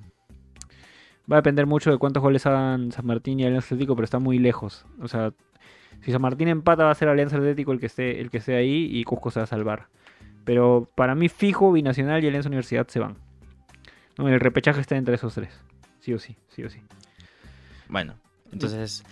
va 1.32 1.38
a 1.38 1.41
depender 1.41 1.65
mucho 1.65 1.91
de 1.91 1.97
cuántos 1.97 2.21
goles 2.21 2.45
hagan 2.45 2.91
San 2.91 3.05
Martín 3.05 3.39
y 3.39 3.45
Alianza 3.45 3.67
Atlético, 3.67 3.95
pero 3.95 4.03
está 4.03 4.19
muy 4.19 4.38
lejos. 4.38 4.86
O 5.01 5.07
sea, 5.07 5.32
si 6.01 6.11
San 6.11 6.21
Martín 6.21 6.47
empata 6.47 6.84
va 6.84 6.91
a 6.91 6.95
ser 6.95 7.07
Alianza 7.07 7.38
Atlético 7.38 7.71
el 7.71 7.79
que 7.79 7.86
esté, 7.86 8.19
el 8.19 8.29
que 8.29 8.38
esté 8.38 8.55
ahí 8.55 8.89
y 8.91 9.03
Cusco 9.03 9.32
se 9.32 9.39
va 9.39 9.45
a 9.45 9.47
salvar. 9.47 9.88
Pero 10.43 10.89
para 10.95 11.15
mí 11.15 11.29
fijo, 11.29 11.71
Binacional 11.71 12.23
y 12.23 12.27
Alianza 12.27 12.49
Universidad 12.49 12.88
se 12.88 12.99
van. 12.99 13.15
No, 14.17 14.27
el 14.27 14.39
repechaje 14.39 14.82
está 14.82 14.97
entre 14.97 15.15
esos 15.15 15.34
tres. 15.34 15.57
Sí 15.99 16.13
o 16.13 16.19
sí, 16.19 16.36
sí 16.49 16.63
o 16.63 16.69
sí. 16.69 16.79
Bueno, 17.88 18.15
entonces 18.51 19.03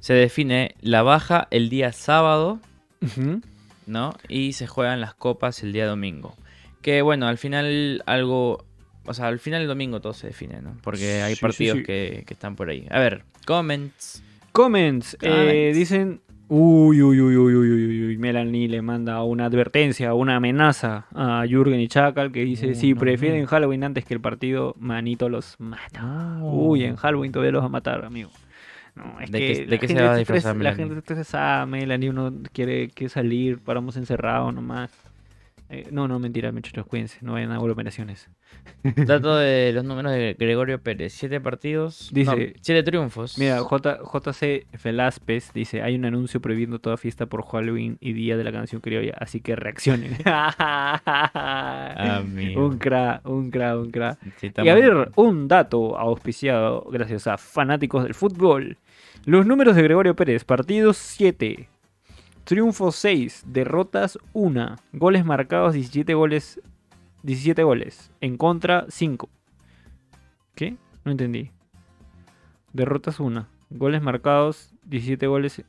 se 0.00 0.14
define 0.14 0.74
la 0.80 1.02
baja 1.02 1.48
el 1.50 1.68
día 1.68 1.92
sábado, 1.92 2.60
¿no? 3.86 4.14
Y 4.28 4.52
se 4.52 4.66
juegan 4.66 5.00
las 5.00 5.14
copas 5.14 5.62
el 5.62 5.72
día 5.72 5.86
domingo. 5.86 6.34
Que 6.82 7.02
bueno, 7.02 7.26
al 7.26 7.38
final 7.38 8.02
algo... 8.06 8.64
O 9.08 9.14
sea, 9.14 9.26
al 9.28 9.38
final 9.38 9.62
el 9.62 9.68
domingo 9.68 10.00
todo 10.00 10.12
se 10.12 10.28
define, 10.28 10.60
¿no? 10.62 10.76
Porque 10.82 11.22
hay 11.22 11.34
Sí, 11.34 11.40
partidos 11.40 11.78
sí. 11.78 11.84
Que, 11.84 12.24
que 12.26 12.34
están 12.34 12.54
por 12.56 12.68
ahí. 12.70 12.86
A 12.90 12.98
ver, 13.00 13.24
comments. 13.46 14.22
Comments. 14.52 15.16
eh, 15.22 15.72
dicen. 15.74 16.20
Uy, 16.50 17.02
uy, 17.02 17.20
uy, 17.20 17.36
uy, 17.36 17.54
uy, 17.54 17.70
uy, 17.72 18.04
uy. 18.06 18.16
Melanie 18.16 18.68
le 18.68 18.80
manda 18.80 19.22
una 19.22 19.44
advertencia, 19.44 20.14
una 20.14 20.36
amenaza 20.36 21.04
a 21.14 21.44
Jürgen 21.46 21.78
y 21.78 21.88
Chacal 21.88 22.32
que 22.32 22.42
dice: 22.44 22.74
Si 22.74 22.94
no, 22.94 23.00
prefieren 23.00 23.42
no. 23.42 23.46
Halloween 23.48 23.84
antes 23.84 24.06
que 24.06 24.14
el 24.14 24.20
partido, 24.20 24.74
Manito 24.78 25.28
los 25.28 25.56
mata. 25.58 26.38
Uy, 26.40 26.84
en 26.84 26.96
Halloween 26.96 27.32
todavía 27.32 27.52
los 27.52 27.62
va 27.62 27.66
a 27.66 27.70
matar, 27.70 28.02
amigo. 28.04 28.30
No, 28.94 29.20
es 29.20 29.30
¿De 29.30 29.38
que 29.38 29.46
qué- 29.52 29.60
de 29.66 29.70
la 29.72 29.78
qué 29.78 29.88
se 29.88 29.94
va 30.02 30.12
a 30.12 30.16
disfrazar 30.16 30.56
La 30.56 30.74
gente 30.74 30.94
se 30.94 30.98
estresa, 31.00 31.66
Melanie, 31.66 32.08
uno 32.08 32.32
quiere 32.52 32.88
que 32.88 33.10
salir, 33.10 33.58
paramos 33.58 33.98
encerrados 33.98 34.54
nomás. 34.54 34.90
Eh, 35.70 35.86
no, 35.90 36.08
no, 36.08 36.18
mentira, 36.18 36.50
muchachos, 36.50 36.86
cuídense, 36.86 37.18
no 37.20 37.32
vayan 37.34 37.50
a 37.52 37.56
aglomeraciones. 37.56 38.30
Dato 39.06 39.36
de 39.36 39.72
los 39.74 39.84
números 39.84 40.12
de 40.12 40.34
Gregorio 40.38 40.82
Pérez. 40.82 41.12
Siete 41.12 41.40
partidos. 41.42 42.08
Dice- 42.12 42.30
no, 42.34 42.52
siete 42.62 42.82
triunfos. 42.82 43.36
Mira, 43.38 43.58
J, 43.60 43.98
JC 44.02 44.66
Velázquez 44.82 45.52
dice, 45.52 45.82
hay 45.82 45.94
un 45.96 46.06
anuncio 46.06 46.40
prohibiendo 46.40 46.78
toda 46.78 46.96
fiesta 46.96 47.26
por 47.26 47.44
Halloween 47.44 47.98
y 48.00 48.14
Día 48.14 48.38
de 48.38 48.44
la 48.44 48.52
Canción 48.52 48.80
Criolla, 48.80 49.14
así 49.18 49.40
que 49.40 49.56
reaccionen. 49.56 50.16
Un 52.56 52.78
cra, 52.78 53.20
un 53.24 53.50
cra, 53.50 53.78
un 53.78 53.90
cra. 53.90 54.18
Sí, 54.36 54.50
Y 54.64 54.68
a 54.68 54.74
ver, 54.74 55.10
un 55.16 55.48
dato 55.48 55.98
auspiciado 55.98 56.86
gracias 56.90 57.26
a 57.26 57.36
fanáticos 57.36 58.04
del 58.04 58.14
fútbol. 58.14 58.78
Los 59.24 59.44
números 59.46 59.76
de 59.76 59.82
Gregorio 59.82 60.16
Pérez, 60.16 60.44
partidos 60.44 60.96
7, 60.96 61.68
triunfos 62.52 62.96
6, 62.96 63.44
derrotas 63.46 64.18
1, 64.32 64.76
goles 64.94 65.22
marcados 65.26 65.74
17 65.74 66.14
goles, 66.14 66.62
17 67.22 67.62
goles, 67.62 68.10
en 68.22 68.38
contra 68.38 68.86
5. 68.88 69.28
¿Qué? 70.54 70.76
No 71.04 71.12
entendí. 71.12 71.50
Derrotas 72.72 73.20
1, 73.20 73.46
goles 73.68 74.00
marcados 74.00 74.72
17 74.86 75.26
goles. 75.26 75.62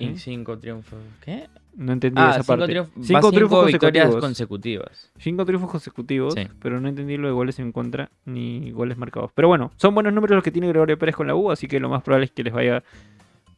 Y 0.00 0.08
¿Qué? 0.08 0.18
cinco 0.18 0.58
triunfos. 0.58 0.98
¿Qué? 1.24 1.48
No 1.76 1.92
entendí 1.92 2.20
Ah, 2.20 2.30
esa 2.30 2.42
cinco, 2.42 2.46
parte. 2.58 2.72
triunf- 2.74 2.90
Cinco 2.94 3.04
cinco 3.06 3.30
triunfos 3.32 3.66
victorias 3.68 4.16
consecutivas. 4.16 5.12
Cinco 5.18 5.44
triunfos 5.46 5.70
consecutivos, 5.70 6.34
Sí. 6.34 6.48
pero 6.60 6.80
no 6.80 6.88
entendí 6.88 7.16
lo 7.18 7.28
de 7.28 7.34
goles 7.34 7.58
en 7.60 7.70
contra 7.70 8.10
ni 8.24 8.72
goles 8.72 8.98
marcados. 8.98 9.30
Pero 9.32 9.46
bueno, 9.46 9.70
son 9.76 9.94
buenos 9.94 10.12
números 10.12 10.34
los 10.34 10.42
que 10.44 10.50
tiene 10.50 10.66
Gregorio 10.68 10.98
Pérez 10.98 11.14
con 11.14 11.28
la 11.28 11.36
U, 11.36 11.52
así 11.52 11.68
que 11.68 11.78
lo 11.78 11.88
más 11.88 12.02
probable 12.02 12.26
es 12.26 12.32
que 12.32 12.42
les 12.42 12.52
vaya 12.52 12.82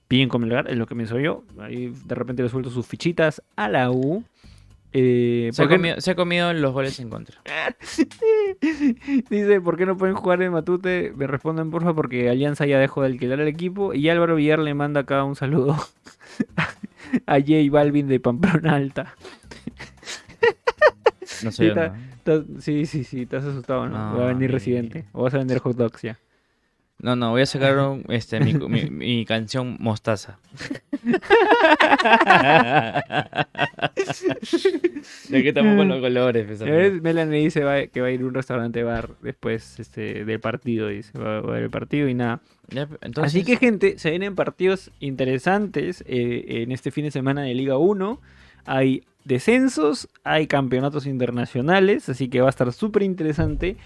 bien 0.08 0.28
con 0.28 0.40
Melgar, 0.42 0.68
es 0.70 0.76
lo 0.76 0.86
que 0.86 0.94
pienso 0.94 1.18
yo. 1.18 1.44
Ahí 1.60 1.92
de 2.06 2.14
repente 2.14 2.42
le 2.42 2.48
suelto 2.48 2.70
sus 2.70 2.86
fichitas 2.86 3.42
a 3.56 3.68
la 3.68 3.90
U. 3.90 4.24
Eh, 4.94 5.50
Se 5.52 5.60
ha, 5.62 5.64
¿por 5.64 5.70
qué- 5.70 5.76
comido, 5.76 6.00
se 6.00 6.10
ha 6.10 6.14
comido 6.14 6.52
los 6.54 6.72
goles 6.72 6.98
en 6.98 7.10
contra. 7.10 7.36
Dice, 9.30 9.60
¿por 9.60 9.76
qué 9.76 9.84
no 9.86 9.96
pueden 9.98 10.14
jugar 10.16 10.40
en 10.42 10.52
Matute? 10.52 11.12
Me 11.14 11.26
responden, 11.26 11.70
porfa, 11.70 11.92
porque 11.94 12.28
Alianza 12.30 12.64
ya 12.66 12.78
dejó 12.78 13.02
de 13.02 13.08
alquilar 13.08 13.38
el 13.40 13.48
equipo. 13.48 13.92
Y 13.92 14.08
Álvaro 14.08 14.36
Villar 14.36 14.58
le 14.60 14.72
manda 14.74 15.00
acá 15.00 15.24
un 15.24 15.36
saludo 15.36 15.76
a 17.26 17.34
J 17.40 17.52
Balvin 17.70 18.08
de 18.08 18.18
Pamplona 18.20 18.76
Alta. 18.76 19.14
No 21.44 21.50
Sí, 21.52 21.56
sé. 21.58 21.68
Estás- 21.68 21.92
Sí, 22.60 22.84
sí, 22.84 23.04
sí, 23.04 23.22
estás 23.22 23.44
asustado, 23.44 23.86
¿no? 23.88 24.12
No, 24.12 24.18
Va 24.18 24.24
a 24.24 24.28
venir 24.34 24.50
residente. 24.52 25.06
O 25.12 25.22
vas 25.22 25.32
a 25.34 25.38
vender 25.38 25.58
hot 25.60 25.76
dogs 25.76 26.02
ya. 26.02 26.18
No, 27.00 27.14
no, 27.14 27.30
voy 27.30 27.42
a 27.42 27.46
sacar 27.46 27.78
un- 27.78 28.04
este, 28.08 28.40
mi, 28.40 28.54
mi- 28.54 28.90
mi 28.90 29.24
canción 29.24 29.76
Mostaza. 29.78 30.38
¿De 35.28 35.42
qué 35.42 35.48
estamos 35.50 35.76
con 35.76 35.88
los 35.88 36.00
colores? 36.00 36.46
pues, 36.46 36.58
Ya 36.58 36.66
Melanie 37.00 37.40
dice 37.44 37.62
va- 37.64 37.86
que 37.86 38.00
va 38.00 38.08
a 38.08 38.10
ir 38.10 38.20
a 38.22 38.24
un 38.26 38.34
restaurante 38.34 38.82
bar 38.82 39.10
después 39.22 39.78
este, 39.78 40.24
del 40.24 40.40
partido. 40.40 40.88
Dice, 40.88 41.16
va, 41.18 41.40
va 41.40 41.50
a 41.50 41.52
ver 41.52 41.62
el 41.64 41.70
partido 41.70 42.08
y 42.08 42.14
nada. 42.14 42.40
Ya, 42.68 42.88
entonces, 43.00 43.32
Así 43.34 43.44
que, 43.44 43.56
gente, 43.56 43.98
se 43.98 44.10
vienen 44.10 44.34
partidos 44.34 44.90
interesantes 45.00 46.02
eh, 46.06 46.62
en 46.62 46.72
este 46.72 46.90
fin 46.90 47.04
de 47.04 47.10
semana 47.10 47.42
de 47.42 47.54
Liga 47.54 47.78
1. 47.78 48.20
Hay 48.66 49.04
descensos, 49.24 50.08
hay 50.24 50.46
campeonatos 50.46 51.06
internacionales, 51.06 52.08
así 52.08 52.28
que 52.28 52.40
va 52.40 52.48
a 52.48 52.50
estar 52.50 52.72
súper 52.72 53.02
interesante. 53.02 53.76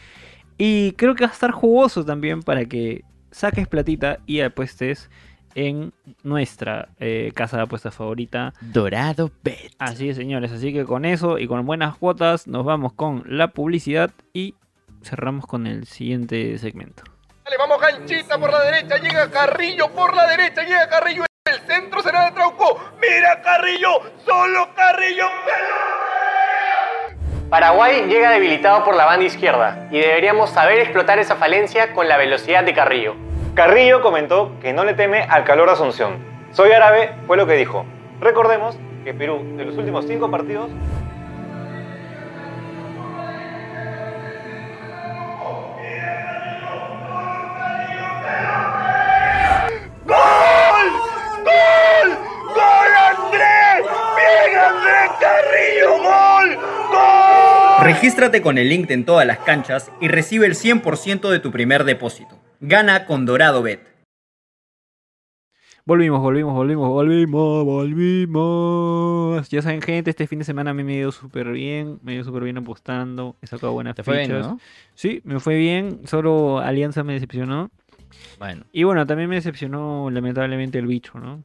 Y 0.58 0.92
creo 0.92 1.14
que 1.14 1.24
va 1.24 1.30
a 1.30 1.34
estar 1.34 1.50
jugoso 1.50 2.04
también 2.04 2.42
para 2.42 2.64
que 2.66 3.04
saques 3.30 3.66
platita 3.66 4.18
y 4.26 4.40
apuestes 4.40 5.10
en 5.54 5.92
nuestra 6.22 6.88
eh, 6.98 7.32
casa 7.34 7.56
de 7.56 7.64
apuestas 7.64 7.94
favorita. 7.94 8.54
Dorado 8.60 9.30
Bet. 9.42 9.72
Así 9.78 10.08
es, 10.08 10.16
señores. 10.16 10.52
Así 10.52 10.72
que 10.72 10.84
con 10.84 11.04
eso 11.04 11.38
y 11.38 11.46
con 11.46 11.64
buenas 11.66 11.96
cuotas 11.96 12.46
nos 12.46 12.64
vamos 12.64 12.92
con 12.92 13.24
la 13.26 13.48
publicidad 13.48 14.10
y 14.32 14.54
cerramos 15.02 15.46
con 15.46 15.66
el 15.66 15.86
siguiente 15.86 16.56
segmento. 16.58 17.02
Dale, 17.44 17.56
vamos 17.58 17.80
ganchita 17.80 18.38
por 18.38 18.52
la 18.52 18.62
derecha, 18.62 18.96
llega 18.98 19.30
Carrillo 19.30 19.90
por 19.92 20.14
la 20.14 20.28
derecha, 20.28 20.62
llega 20.62 20.88
Carrillo, 20.88 21.24
el 21.44 21.60
centro 21.66 22.02
será 22.02 22.26
de 22.26 22.32
Trauco. 22.32 22.80
Mira 23.00 23.42
Carrillo, 23.42 24.00
solo 24.24 24.68
Carrillo. 24.74 25.26
Paraguay 27.52 28.06
llega 28.08 28.30
debilitado 28.30 28.82
por 28.82 28.96
la 28.96 29.04
banda 29.04 29.26
izquierda 29.26 29.86
y 29.90 29.98
deberíamos 29.98 30.48
saber 30.48 30.78
explotar 30.78 31.18
esa 31.18 31.36
falencia 31.36 31.92
con 31.92 32.08
la 32.08 32.16
velocidad 32.16 32.64
de 32.64 32.72
Carrillo. 32.72 33.14
Carrillo 33.54 34.00
comentó 34.00 34.58
que 34.62 34.72
no 34.72 34.86
le 34.86 34.94
teme 34.94 35.24
al 35.28 35.44
calor 35.44 35.66
de 35.66 35.74
Asunción. 35.74 36.16
Soy 36.52 36.72
árabe 36.72 37.10
fue 37.26 37.36
lo 37.36 37.46
que 37.46 37.52
dijo. 37.52 37.84
Recordemos 38.20 38.78
que 39.04 39.12
Perú, 39.12 39.42
de 39.58 39.66
los 39.66 39.76
últimos 39.76 40.06
cinco 40.06 40.30
partidos, 40.30 40.70
¡Gol! 50.06 50.16
¡Gol! 51.44 52.18
¡Gol 52.54 52.94
Andrés! 53.10 53.84
¡Bien 54.16 54.58
Andrés 54.58 55.10
Carrillo! 55.20 55.98
¡Gol! 55.98 56.81
Regístrate 57.82 58.42
con 58.42 58.58
el 58.58 58.68
link 58.68 58.90
en 58.90 59.04
todas 59.04 59.26
las 59.26 59.38
canchas 59.38 59.90
y 60.00 60.08
recibe 60.08 60.46
el 60.46 60.54
100% 60.54 61.30
de 61.30 61.38
tu 61.40 61.50
primer 61.50 61.84
depósito. 61.84 62.38
Gana 62.60 63.06
con 63.06 63.26
Dorado 63.26 63.62
Bet. 63.62 63.92
Volvimos, 65.84 66.20
volvimos, 66.20 66.54
volvimos, 66.54 66.88
volvimos, 66.88 67.64
volvimos. 67.64 69.48
Ya 69.48 69.62
saben, 69.62 69.82
gente, 69.82 70.10
este 70.10 70.28
fin 70.28 70.38
de 70.38 70.44
semana 70.44 70.70
a 70.70 70.74
mí 70.74 70.84
me 70.84 70.92
ha 70.92 70.98
ido 70.98 71.10
súper 71.10 71.50
bien. 71.50 71.98
Me 72.04 72.12
ha 72.12 72.14
ido 72.14 72.24
súper 72.24 72.44
bien 72.44 72.56
apostando. 72.56 73.34
He 73.42 73.48
sacado 73.48 73.72
buenas 73.72 73.96
Te 73.96 74.04
fue 74.04 74.18
bien, 74.18 74.28
fichas. 74.28 74.46
¿no? 74.46 74.60
Sí, 74.94 75.20
me 75.24 75.40
fue 75.40 75.56
bien. 75.56 76.02
Solo 76.06 76.60
Alianza 76.60 77.02
me 77.02 77.14
decepcionó. 77.14 77.72
Bueno. 78.38 78.62
Y 78.72 78.84
bueno, 78.84 79.04
también 79.06 79.28
me 79.28 79.34
decepcionó 79.34 80.08
lamentablemente 80.08 80.78
el 80.78 80.86
bicho, 80.86 81.18
¿no? 81.18 81.42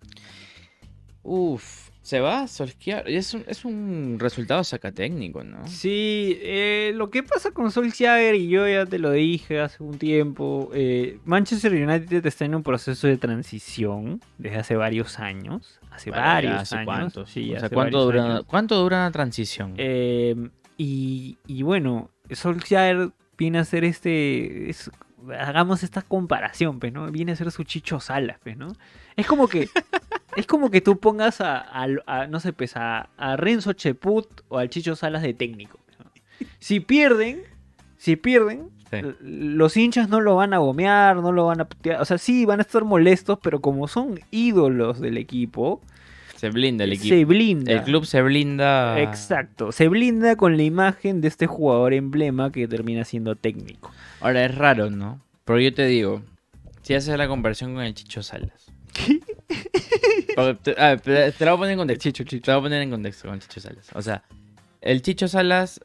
Uf. 1.23 1.86
Se 2.07 2.21
va 2.21 2.47
Solskjaer. 2.47 3.09
y 3.09 3.17
Es 3.17 3.33
un, 3.33 3.43
es 3.47 3.65
un 3.65 4.15
resultado 4.17 4.63
sacatécnico, 4.63 5.43
¿no? 5.43 5.67
Sí, 5.67 6.37
eh, 6.41 6.93
lo 6.95 7.09
que 7.09 7.21
pasa 7.21 7.51
con 7.51 7.69
Solskjaer, 7.69 8.33
y 8.35 8.47
yo 8.47 8.65
ya 8.65 8.85
te 8.85 8.97
lo 8.97 9.11
dije 9.11 9.59
hace 9.59 9.83
un 9.83 9.97
tiempo, 9.97 10.69
eh, 10.73 11.19
Manchester 11.25 11.73
United 11.73 12.25
está 12.25 12.45
en 12.45 12.55
un 12.55 12.63
proceso 12.63 13.07
de 13.07 13.17
transición 13.17 14.21
desde 14.37 14.55
hace 14.57 14.75
varios 14.77 15.19
años. 15.19 15.81
Hace 15.91 16.11
Bueno, 16.11 16.25
varios 16.25 16.53
hace 16.61 16.75
años. 16.77 16.85
cuánto. 16.85 17.25
sí, 17.25 17.49
O 17.53 17.57
sea, 17.57 17.65
hace 17.65 17.75
¿cuánto, 17.75 18.05
dura, 18.05 18.23
años. 18.23 18.45
¿Cuánto 18.47 18.75
dura 18.77 18.97
una 18.99 19.11
transición? 19.11 19.73
Eh, 19.75 20.33
y, 20.77 21.37
y 21.45 21.63
bueno, 21.63 22.09
Solskjaer 22.31 23.09
viene 23.37 23.59
a 23.59 23.65
ser 23.65 23.83
este. 23.83 24.69
es- 24.69 24.89
hagamos 25.37 25.83
esta 25.83 26.03
comparación, 26.03 26.79
pues, 26.79 26.93
¿no? 26.93 27.11
Viene 27.11 27.33
a 27.33 27.35
ser 27.35 27.51
su 27.51 27.65
Chicho 27.65 27.99
Salas, 27.99 28.37
pues, 28.41 28.55
¿no? 28.55 28.69
Es 29.17 29.27
como 29.27 29.49
que. 29.49 29.67
es 30.37 30.47
como 30.47 30.71
que 30.71 30.79
tú 30.81 30.99
pongas 30.99 31.41
a, 31.41 31.57
a- 31.57 31.87
a, 32.05 32.27
no 32.27 32.39
sé, 32.39 32.53
pues, 32.53 32.77
a, 32.77 33.09
a 33.17 33.35
Renzo 33.35 33.73
Cheput 33.73 34.27
o 34.47 34.57
al 34.57 34.69
Chicho 34.69 34.95
Salas 34.95 35.21
de 35.23 35.33
técnico. 35.33 35.79
¿no? 35.99 36.09
Si 36.59 36.79
pierden, 36.79 37.41
si 37.97 38.15
pierden, 38.15 38.69
Sí. 38.89 38.99
los 39.19 39.75
hinchas 39.75 40.07
no 40.07 40.21
lo 40.21 40.37
van 40.37 40.53
a 40.53 40.59
gomear, 40.59 41.17
no 41.17 41.33
lo 41.33 41.45
van 41.47 41.59
a 41.59 41.65
putear. 41.65 41.99
O 42.01 42.05
sea, 42.05 42.17
sí, 42.17 42.45
van 42.45 42.59
a 42.59 42.61
estar 42.61 42.85
molestos, 42.85 43.37
pero 43.43 43.59
como 43.59 43.89
son 43.89 44.21
ídolos 44.31 45.01
del 45.01 45.17
equipo, 45.17 45.81
Se 46.37 46.49
blinda 46.51 46.85
el 46.85 46.93
equipo. 46.93 47.09
se 47.13 47.25
blinda. 47.25 47.73
El 47.73 47.81
club 47.83 48.05
se 48.05 48.21
blinda. 48.21 48.97
Exacto, 49.01 49.73
se 49.73 49.89
blinda 49.89 50.37
con 50.37 50.55
la 50.55 50.63
imagen 50.63 51.19
de 51.19 51.27
este 51.27 51.47
jugador 51.47 51.93
emblema 51.93 52.49
que 52.53 52.65
termina 52.69 53.03
siendo 53.03 53.35
técnico. 53.35 53.91
Ahora 54.21 54.45
es 54.45 54.55
raro, 54.55 54.89
¿no? 54.89 55.19
Pero 55.43 55.59
yo 55.59 55.73
te 55.73 55.85
digo, 55.85 56.21
si 56.83 56.93
haces 56.93 57.17
la 57.17 57.27
conversión 57.27 57.73
con 57.73 57.83
el 57.83 57.93
Chicho 57.93 58.23
Salas. 58.23 58.71
Porque 58.93 59.19
te, 60.63 60.73
ver, 60.73 61.01
te- 61.01 61.31
te 61.31 61.45
la 61.45 61.51
voy 61.51 61.57
a 61.57 61.59
poner 61.59 61.71
en 61.73 61.77
contexto. 61.79 62.03
Chicho, 62.03 62.23
chicho. 62.23 62.41
Te 62.43 62.51
la 62.51 62.57
voy 62.57 62.61
a 62.61 62.69
poner 62.69 62.81
en 62.83 62.89
contexto 62.91 63.27
con 63.27 63.39
Chicho 63.39 63.59
Salas. 63.61 63.89
O 63.93 64.01
sea, 64.01 64.23
el 64.81 65.01
Chicho 65.01 65.27
Salas, 65.27 65.81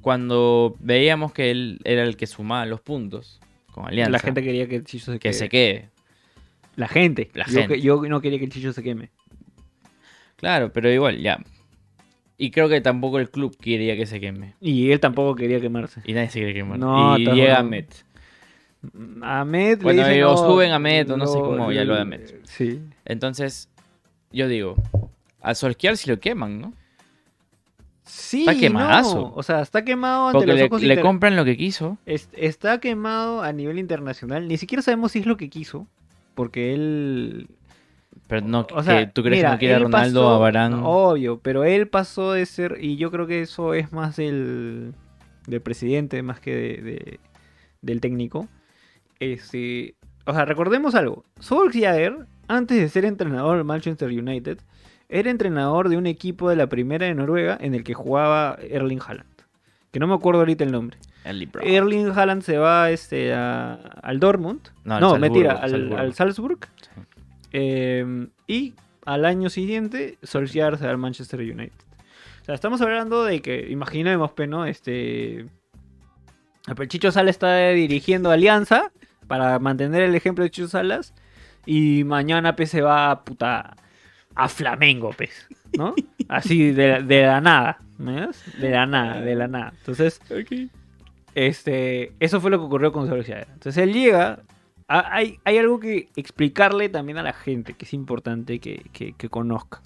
cuando 0.00 0.76
veíamos 0.80 1.32
que 1.32 1.50
él 1.50 1.80
era 1.84 2.02
el 2.04 2.16
que 2.16 2.26
sumaba 2.26 2.66
los 2.66 2.80
puntos 2.80 3.40
con 3.72 3.86
Alianza, 3.86 4.10
La 4.12 4.18
gente 4.20 4.42
quería 4.42 4.66
que 4.68 4.76
el 4.76 4.84
Chicho 4.84 5.06
se 5.06 5.18
que 5.18 5.30
quede. 5.30 5.32
se 5.34 5.48
quede. 5.48 5.90
La 6.76 6.88
gente. 6.88 7.30
La 7.34 7.46
yo, 7.46 7.52
gente. 7.60 7.74
que- 7.74 7.80
yo 7.80 8.02
no 8.02 8.20
quería 8.20 8.38
que 8.38 8.44
el 8.46 8.50
Chicho 8.52 8.72
se 8.72 8.82
queme. 8.82 9.10
Claro, 10.36 10.70
pero 10.72 10.90
igual, 10.90 11.18
ya. 11.20 11.38
Y 12.38 12.50
creo 12.50 12.68
que 12.68 12.82
tampoco 12.82 13.18
el 13.18 13.30
club 13.30 13.56
quería 13.58 13.96
que 13.96 14.04
se 14.04 14.20
queme. 14.20 14.54
Y 14.60 14.90
él 14.92 15.00
tampoco 15.00 15.34
quería 15.34 15.58
quemarse. 15.60 16.02
Y 16.04 16.12
nadie 16.12 16.28
se 16.28 16.40
quiere 16.40 16.52
quemar. 16.52 16.78
No, 16.78 17.16
y 17.18 17.24
llega. 17.24 17.62
Met. 17.62 18.04
Ahmed 19.22 19.80
Bueno, 19.82 20.02
le 20.02 20.08
dice, 20.10 20.24
o 20.24 20.32
no, 20.32 20.36
suben 20.36 20.70
a 20.72 20.78
Met, 20.78 21.10
o 21.10 21.16
no 21.16 21.26
sé 21.26 21.38
cómo, 21.38 21.72
ya 21.72 21.82
lo 21.84 21.94
de 21.94 22.02
Ahmed. 22.02 22.20
Sí. 22.44 22.80
Entonces, 23.06 23.68
yo 24.32 24.46
digo, 24.48 24.76
a 25.40 25.54
Solskjaer 25.54 25.96
si 25.96 26.10
lo 26.10 26.20
queman, 26.20 26.60
¿no? 26.60 26.72
Sí, 28.04 28.40
Está 28.40 28.54
quemadazo. 28.56 29.14
no. 29.16 29.32
O 29.34 29.42
sea, 29.42 29.62
está 29.62 29.84
quemado 29.84 30.28
ante 30.28 30.38
Porque 30.38 30.46
los 30.46 30.56
le, 30.56 30.64
ojos 30.66 30.80
le 30.82 30.88
inter- 30.94 31.02
compran 31.04 31.34
lo 31.34 31.44
que 31.44 31.56
quiso. 31.56 31.98
Es- 32.06 32.28
Está 32.34 32.78
quemado 32.78 33.42
a 33.42 33.52
nivel 33.52 33.78
internacional. 33.80 34.46
Ni 34.46 34.58
siquiera 34.58 34.80
sabemos 34.82 35.12
si 35.12 35.20
es 35.20 35.26
lo 35.26 35.36
que 35.36 35.48
quiso. 35.50 35.88
Porque 36.36 36.72
él 36.74 37.48
Pero 38.28 38.46
no, 38.46 38.66
O 38.74 38.82
sea, 38.82 38.98
que 39.00 39.06
¿tú 39.12 39.22
crees 39.22 39.38
mira, 39.38 39.48
que 39.50 39.54
no 39.54 39.58
quiere 39.58 39.74
a 39.74 39.78
Ronaldo 39.80 40.40
pasó- 40.40 40.44
a 40.58 40.68
no, 40.68 40.88
obvio, 40.88 41.38
pero 41.40 41.64
él 41.64 41.88
pasó 41.88 42.32
de 42.32 42.44
ser, 42.46 42.78
y 42.80 42.96
yo 42.96 43.10
creo 43.10 43.26
que 43.26 43.40
eso 43.40 43.72
es 43.74 43.92
más 43.92 44.16
del, 44.16 44.94
del 45.46 45.60
presidente 45.60 46.22
más 46.22 46.38
que 46.40 46.54
de- 46.54 46.82
de- 46.82 47.20
del 47.82 48.00
técnico. 48.00 48.48
Este, 49.18 49.94
o 50.26 50.32
sea, 50.32 50.44
recordemos 50.44 50.94
algo. 50.94 51.24
Solskjaer, 51.40 52.26
antes 52.48 52.78
de 52.78 52.88
ser 52.88 53.04
entrenador 53.04 53.56
del 53.56 53.64
Manchester 53.64 54.08
United, 54.08 54.58
era 55.08 55.30
entrenador 55.30 55.88
de 55.88 55.96
un 55.96 56.06
equipo 56.06 56.48
de 56.50 56.56
la 56.56 56.68
primera 56.68 57.06
de 57.06 57.14
Noruega 57.14 57.56
en 57.60 57.74
el 57.74 57.84
que 57.84 57.94
jugaba 57.94 58.58
Erling 58.60 59.00
Haaland. 59.06 59.28
Que 59.92 60.00
no 60.00 60.06
me 60.06 60.14
acuerdo 60.14 60.40
ahorita 60.40 60.64
el 60.64 60.72
nombre. 60.72 60.98
Erling 61.24 62.10
Haaland 62.10 62.42
se 62.42 62.58
va 62.58 62.90
este, 62.90 63.32
a- 63.34 63.74
al 63.74 64.20
Dortmund. 64.20 64.60
No, 64.84 65.00
No, 65.00 65.18
mentira, 65.18 65.52
al, 65.52 66.12
Salzburg. 66.14 66.58
Sí. 66.80 67.00
Eh, 67.52 68.26
y 68.46 68.74
al 69.04 69.24
año 69.24 69.48
siguiente, 69.50 70.18
Solskjaer 70.22 70.76
se 70.78 70.84
va 70.84 70.90
al 70.90 70.98
Manchester 70.98 71.40
United. 71.40 71.72
O 72.42 72.44
sea, 72.44 72.54
estamos 72.54 72.80
hablando 72.80 73.24
de 73.24 73.40
que, 73.42 73.66
imaginemos, 73.70 74.32
¿no? 74.48 74.66
Este. 74.66 75.46
el 76.66 76.88
Chicho 76.88 77.10
Salas 77.10 77.30
está 77.36 77.70
dirigiendo 77.70 78.30
Alianza 78.30 78.92
para 79.26 79.58
mantener 79.58 80.02
el 80.02 80.14
ejemplo 80.14 80.44
de 80.44 80.50
Chicho 80.50 80.68
Salas. 80.68 81.12
Y 81.66 82.04
mañana, 82.04 82.54
pues, 82.56 82.70
se 82.70 82.80
va 82.80 83.10
a 83.10 83.24
puta. 83.24 83.76
a 84.34 84.48
Flamengo, 84.48 85.10
pues. 85.16 85.48
¿No? 85.76 85.94
Así 86.28 86.72
de, 86.72 86.88
la- 86.88 87.00
de 87.02 87.22
la 87.26 87.40
nada. 87.40 87.78
¿me 87.98 88.26
ves? 88.26 88.42
De 88.60 88.70
la 88.70 88.86
nada, 88.86 89.20
de 89.20 89.34
la 89.34 89.48
nada. 89.48 89.72
Entonces. 89.78 90.20
Este, 91.34 92.12
eso 92.20 92.40
fue 92.40 92.50
lo 92.50 92.58
que 92.58 92.64
ocurrió 92.64 92.92
con 92.92 93.08
Solskjaer. 93.08 93.48
Entonces 93.52 93.82
él 93.82 93.92
llega. 93.92 94.40
a- 94.88 95.14
hay, 95.16 95.38
hay 95.44 95.58
algo 95.58 95.80
que 95.80 96.08
explicarle 96.16 96.88
también 96.88 97.18
a 97.18 97.22
la 97.22 97.32
gente 97.32 97.74
que 97.74 97.84
es 97.84 97.92
importante 97.94 98.58
que, 98.60 98.82
que, 98.92 99.12
que 99.14 99.28
conozca. 99.28 99.80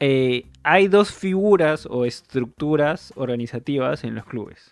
Eh, 0.00 0.46
hay 0.62 0.88
dos 0.88 1.12
figuras 1.12 1.86
o 1.90 2.04
estructuras 2.04 3.12
organizativas 3.16 4.02
en 4.04 4.14
los 4.14 4.24
clubes. 4.24 4.70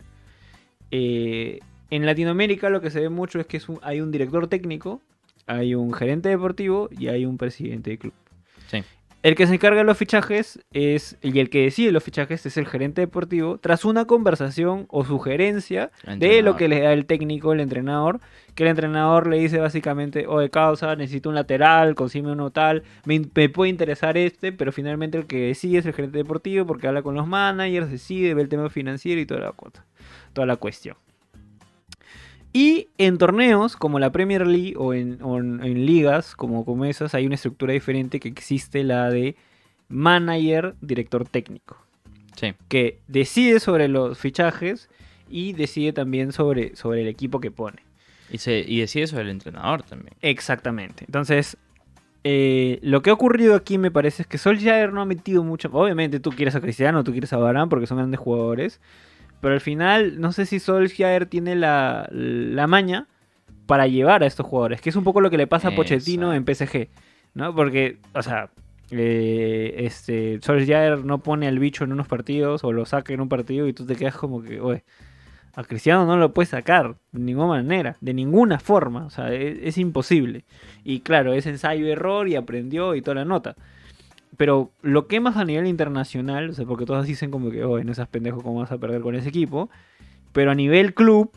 Eh, 0.90 1.61
en 1.90 2.07
Latinoamérica 2.07 2.70
lo 2.70 2.80
que 2.80 2.90
se 2.90 3.01
ve 3.01 3.09
mucho 3.09 3.38
es 3.40 3.47
que 3.47 3.57
es 3.59 3.68
un- 3.68 3.78
hay 3.82 4.01
un 4.01 4.11
director 4.11 4.47
técnico, 4.49 5.01
hay 5.47 5.74
un 5.74 5.93
gerente 5.93 6.28
deportivo 6.28 6.88
y 6.90 7.09
hay 7.09 7.24
un 7.24 7.38
presidente 7.38 7.90
de 7.90 7.99
club. 7.99 8.14
Sí. 8.68 8.82
El 9.22 9.36
que 9.36 9.47
se 9.47 9.55
encarga 9.55 9.78
de 9.78 9.84
los 9.84 9.97
fichajes 9.97 10.59
es, 10.72 11.16
y 11.22 11.38
el 11.38 11.49
que 11.49 11.62
decide 11.62 11.93
los 11.93 12.03
fichajes 12.03 12.45
es 12.45 12.57
el 12.57 12.66
gerente 12.66 13.03
deportivo, 13.03 13.57
tras 13.59 13.84
una 13.84 14.05
conversación 14.05 14.86
o 14.88 15.05
sugerencia 15.05 15.93
de 16.16 16.43
lo 16.43 16.57
que 16.57 16.66
le 16.66 16.80
da 16.80 16.93
el 16.93 17.07
técnico, 17.07 17.53
el 17.53 17.61
entrenador, 17.61 18.18
que 18.57 18.64
el 18.64 18.70
entrenador 18.70 19.28
le 19.28 19.38
dice 19.38 19.59
básicamente, 19.61 20.26
o 20.26 20.40
de 20.40 20.51
causa, 20.51 20.97
necesito 20.97 21.28
un 21.28 21.36
lateral, 21.36 21.95
consigue 21.95 22.32
uno 22.32 22.51
tal, 22.51 22.82
me, 23.05 23.20
puede 23.49 23.70
interesar 23.70 24.16
este, 24.16 24.51
pero 24.51 24.72
finalmente 24.72 25.18
el 25.18 25.26
que 25.26 25.38
decide 25.38 25.78
es 25.78 25.86
el 25.86 25.93
gerente 25.93 26.18
deportivo 26.18 26.66
porque 26.66 26.88
habla 26.88 27.03
con 27.03 27.14
los 27.14 27.28
managers, 27.28 27.93
decide, 27.93 28.34
ve 28.34 28.43
el 28.43 28.49
tema 28.49 28.70
financiero 28.70 29.20
y 29.20 29.26
toda 29.26 29.40
la, 29.40 29.55
toda 30.32 30.47
la 30.49 30.57
cuestión. 30.57 30.97
Y 32.53 32.89
en 32.99 33.17
torneos 33.19 33.77
como 33.77 33.99
la 33.99 34.13
Premier 34.13 34.47
League 34.47 34.75
o 34.77 34.93
en, 34.95 35.19
o 35.23 35.39
en- 35.39 35.65
en 35.65 35.87
ligas 35.87 36.35
como, 36.37 36.65
como 36.65 36.85
esas 36.85 37.15
hay 37.15 37.25
una 37.27 37.35
estructura 37.37 37.73
diferente 37.73 38.21
que 38.21 38.29
existe 38.29 38.85
la 38.85 39.09
de 39.11 39.37
manager, 39.89 40.75
director 40.81 41.27
técnico 41.29 41.77
Sí. 42.37 42.55
que 42.69 42.99
decide 43.09 43.61
sobre 43.61 43.89
los 43.89 44.19
fichajes 44.19 44.89
y 45.29 45.53
decide 45.53 45.93
también 45.93 46.33
sobre, 46.33 46.75
sobre 46.77 47.03
el 47.03 47.09
equipo 47.09 47.41
que 47.41 47.51
pone. 47.51 47.79
Y, 48.31 48.39
se, 48.39 48.65
y 48.67 48.81
decide 48.81 49.07
sobre 49.07 49.25
el 49.25 49.31
entrenador 49.31 49.83
también. 49.83 50.15
Exactamente. 50.23 51.05
Entonces, 51.07 51.57
eh, 52.25 52.79
lo 52.83 53.03
que 53.03 53.11
ha 53.11 53.13
ocurrido 53.13 53.55
aquí 53.55 53.77
me 53.79 53.91
parece 53.91 54.23
es 54.23 54.29
que 54.29 54.39
Solskjaer 54.39 54.93
no 54.93 55.03
ha 55.03 55.05
metido 55.07 55.43
mucho. 55.45 55.69
Obviamente 55.73 56.21
tú 56.21 56.31
quieres 56.31 56.55
a 56.55 56.61
Cristiano, 56.61 57.05
tú 57.05 57.13
quieres 57.13 57.33
a 57.33 57.37
Varane 57.39 57.69
porque 57.69 57.87
son 57.87 57.99
grandes 57.99 58.21
jugadores. 58.21 58.81
Pero 59.43 59.55
al 59.55 59.61
final, 59.61 60.20
no 60.20 60.30
sé 60.30 60.47
si 60.47 60.61
Solskjaer 60.61 61.26
tiene 61.26 61.57
la, 61.57 62.09
la 62.12 62.68
maña 62.68 63.09
para 63.66 63.88
llevar 63.88 64.22
a 64.22 64.26
estos 64.26 64.47
jugadores. 64.47 64.80
Que 64.80 64.90
es 64.90 64.95
un 64.95 65.03
poco 65.03 65.20
lo 65.20 65.30
que 65.30 65.36
le 65.36 65.49
pasa 65.49 65.68
a 65.68 65.74
Pochettino 65.74 66.32
en 66.32 66.47
PSG. 66.47 66.88
¿No? 67.34 67.53
Porque, 67.53 67.99
o 68.14 68.22
sea, 68.22 68.51
eh, 68.93 69.74
este, 69.78 70.38
Solskjaer 70.40 71.05
no 71.05 71.18
pone 71.18 71.49
al 71.49 71.59
bicho 71.59 71.82
en 71.82 71.93
unos 71.93 72.07
partidos 72.07 72.62
o 72.62 72.70
lo 72.72 72.86
saca 72.86 73.12
en 73.14 73.20
un 73.20 73.28
partido 73.28 73.66
y 73.66 73.72
tú 73.72 73.84
te 73.84 73.97
quedas 73.97 74.14
como 74.16 74.45
que, 74.45 74.61
oye, 74.61 74.84
a 75.55 75.64
Cristiano 75.64 76.07
no 76.07 76.16
lo 76.16 76.32
puedes 76.32 76.51
sacar 76.51 76.95
de 77.11 77.20
ninguna 77.20 77.49
manera, 77.49 77.97
de 78.01 78.14
ninguna 78.14 78.61
forma, 78.61 79.07
o 79.07 79.11
sea, 79.11 79.34
es, 79.34 79.59
es 79.61 79.76
imposible. 79.76 80.45
Y 80.84 81.01
claro, 81.01 81.32
es 81.32 81.47
ensayo 81.47 81.84
y 81.84 81.90
error 81.90 82.28
y 82.28 82.36
aprendió 82.36 82.95
y 82.95 83.03
toda 83.03 83.16
la 83.16 83.24
nota. 83.24 83.57
Pero 84.37 84.72
lo 84.83 85.07
que 85.07 85.20
más 85.20 85.37
a 85.37 85.45
nivel 85.45 85.66
internacional, 85.66 86.51
o 86.51 86.53
sea, 86.53 86.64
porque 86.64 86.87
todos 86.87 87.07
dicen 87.07 87.30
como 87.30 87.51
que, 87.51 87.64
oye, 87.64 87.85
no 87.85 87.95
seas 87.95 88.09
pendejo, 88.09 88.43
¿cómo 88.43 88.61
vas 88.61 88.72
a 88.72 88.78
perder 88.78 89.03
con 89.03 89.14
ese 89.14 89.28
equipo? 89.28 89.68
Pero 90.33 90.51
a 90.51 90.55
nivel 90.55 90.95
club, 90.95 91.30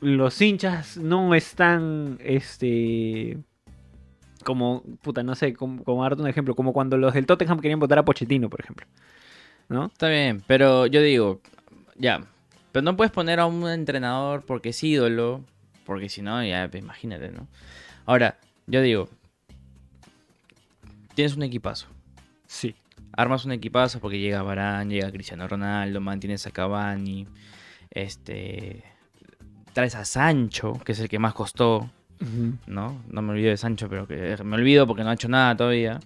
los 0.00 0.40
hinchas 0.40 0.98
no 0.98 1.34
están, 1.34 2.18
este, 2.20 3.38
como, 4.44 4.82
puta, 5.02 5.22
no 5.22 5.34
sé, 5.34 5.54
como, 5.54 5.82
como 5.82 6.02
darte 6.02 6.22
un 6.22 6.28
ejemplo, 6.28 6.54
como 6.54 6.72
cuando 6.72 6.98
los 6.98 7.14
del 7.14 7.26
Tottenham 7.26 7.60
querían 7.60 7.80
votar 7.80 7.98
a 7.98 8.04
Pochettino, 8.04 8.50
por 8.50 8.60
ejemplo. 8.60 8.86
¿No? 9.68 9.86
Está 9.86 10.08
bien, 10.08 10.42
pero 10.46 10.86
yo 10.86 11.02
digo, 11.02 11.40
ya. 11.96 12.24
Pero 12.70 12.84
no 12.84 12.96
puedes 12.96 13.10
poner 13.10 13.40
a 13.40 13.46
un 13.46 13.68
entrenador 13.68 14.44
porque 14.44 14.68
es 14.68 14.84
ídolo. 14.84 15.42
Porque 15.84 16.08
si 16.08 16.22
no, 16.22 16.44
ya, 16.44 16.68
imagínate, 16.72 17.30
¿no? 17.30 17.48
Ahora, 18.06 18.38
yo 18.66 18.82
digo, 18.82 19.08
tienes 21.16 21.34
un 21.36 21.42
equipazo. 21.42 21.88
Sí. 22.46 22.74
Armas 23.16 23.44
un 23.46 23.52
equipazo 23.52 23.98
porque 23.98 24.20
llega 24.20 24.42
Varane, 24.42 24.94
llega 24.94 25.10
Cristiano 25.10 25.48
Ronaldo, 25.48 26.00
mantienes 26.00 26.46
a 26.46 26.50
Cavani, 26.50 27.26
este, 27.90 28.84
traes 29.72 29.94
a 29.94 30.04
Sancho, 30.04 30.74
que 30.84 30.92
es 30.92 31.00
el 31.00 31.08
que 31.08 31.18
más 31.18 31.32
costó, 31.34 31.90
¿no? 32.66 33.02
No 33.08 33.22
me 33.22 33.32
olvido 33.32 33.50
de 33.50 33.56
Sancho, 33.56 33.88
pero 33.88 34.06
que 34.06 34.36
me 34.44 34.56
olvido 34.56 34.86
porque 34.86 35.02
no 35.02 35.10
ha 35.10 35.14
hecho 35.14 35.28
nada 35.28 35.56
todavía. 35.56 35.98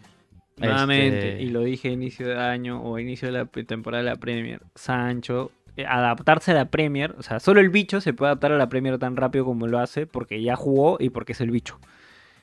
Nuevamente, 0.56 1.32
Este- 1.32 1.42
y 1.42 1.50
lo 1.50 1.60
dije 1.62 1.88
a 1.88 1.92
inicio 1.92 2.28
de 2.28 2.38
año 2.38 2.80
o 2.80 2.96
a 2.96 3.00
inicio 3.00 3.26
de 3.28 3.32
la 3.32 3.46
temporada 3.46 4.04
de 4.04 4.10
la 4.10 4.16
Premier, 4.16 4.60
Sancho, 4.74 5.50
eh, 5.76 5.86
adaptarse 5.86 6.50
a 6.50 6.54
la 6.54 6.66
Premier, 6.66 7.14
o 7.18 7.22
sea, 7.22 7.40
solo 7.40 7.60
el 7.60 7.70
bicho 7.70 8.00
se 8.00 8.12
puede 8.12 8.30
adaptar 8.30 8.52
a 8.52 8.58
la 8.58 8.68
Premier 8.68 8.98
tan 8.98 9.16
rápido 9.16 9.44
como 9.44 9.66
lo 9.66 9.78
hace 9.78 10.06
porque 10.06 10.42
ya 10.42 10.56
jugó 10.56 10.96
y 11.00 11.10
porque 11.10 11.32
es 11.32 11.40
el 11.40 11.50
bicho. 11.50 11.78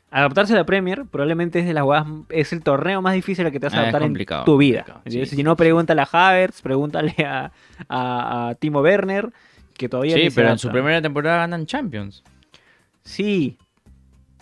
Adaptarse 0.10 0.54
a 0.54 0.56
la 0.56 0.66
Premier 0.66 1.04
probablemente 1.06 1.60
es 1.60 1.66
de 1.66 1.74
las 1.74 1.84
jugadas, 1.84 2.08
es 2.30 2.54
el 2.54 2.64
torneo 2.64 3.02
más 3.02 3.14
difícil 3.14 3.46
al 3.46 3.52
que 3.52 3.60
te 3.60 3.66
vas 3.66 3.74
a 3.74 3.78
Ah, 3.78 3.82
adaptar 3.82 4.04
en 4.04 4.26
tu 4.46 4.58
vida. 4.58 5.02
si 5.06 5.44
no, 5.44 5.56
pregúntale 5.58 6.02
a 6.02 6.08
Havertz, 6.12 6.62
pregúntale 6.62 7.14
a, 7.26 7.52
a, 7.90 8.50
a 8.50 8.56
Timo 8.56 8.80
Werner, 8.82 9.30
que 9.74 9.90
todavía 9.90 10.16
Sí, 10.16 10.30
pero 10.34 10.50
en 10.50 10.58
su 10.60 10.70
primera 10.72 11.02
temporada 11.02 11.38
ganan 11.40 11.66
Champions. 11.66 12.24
Sí, 13.04 13.58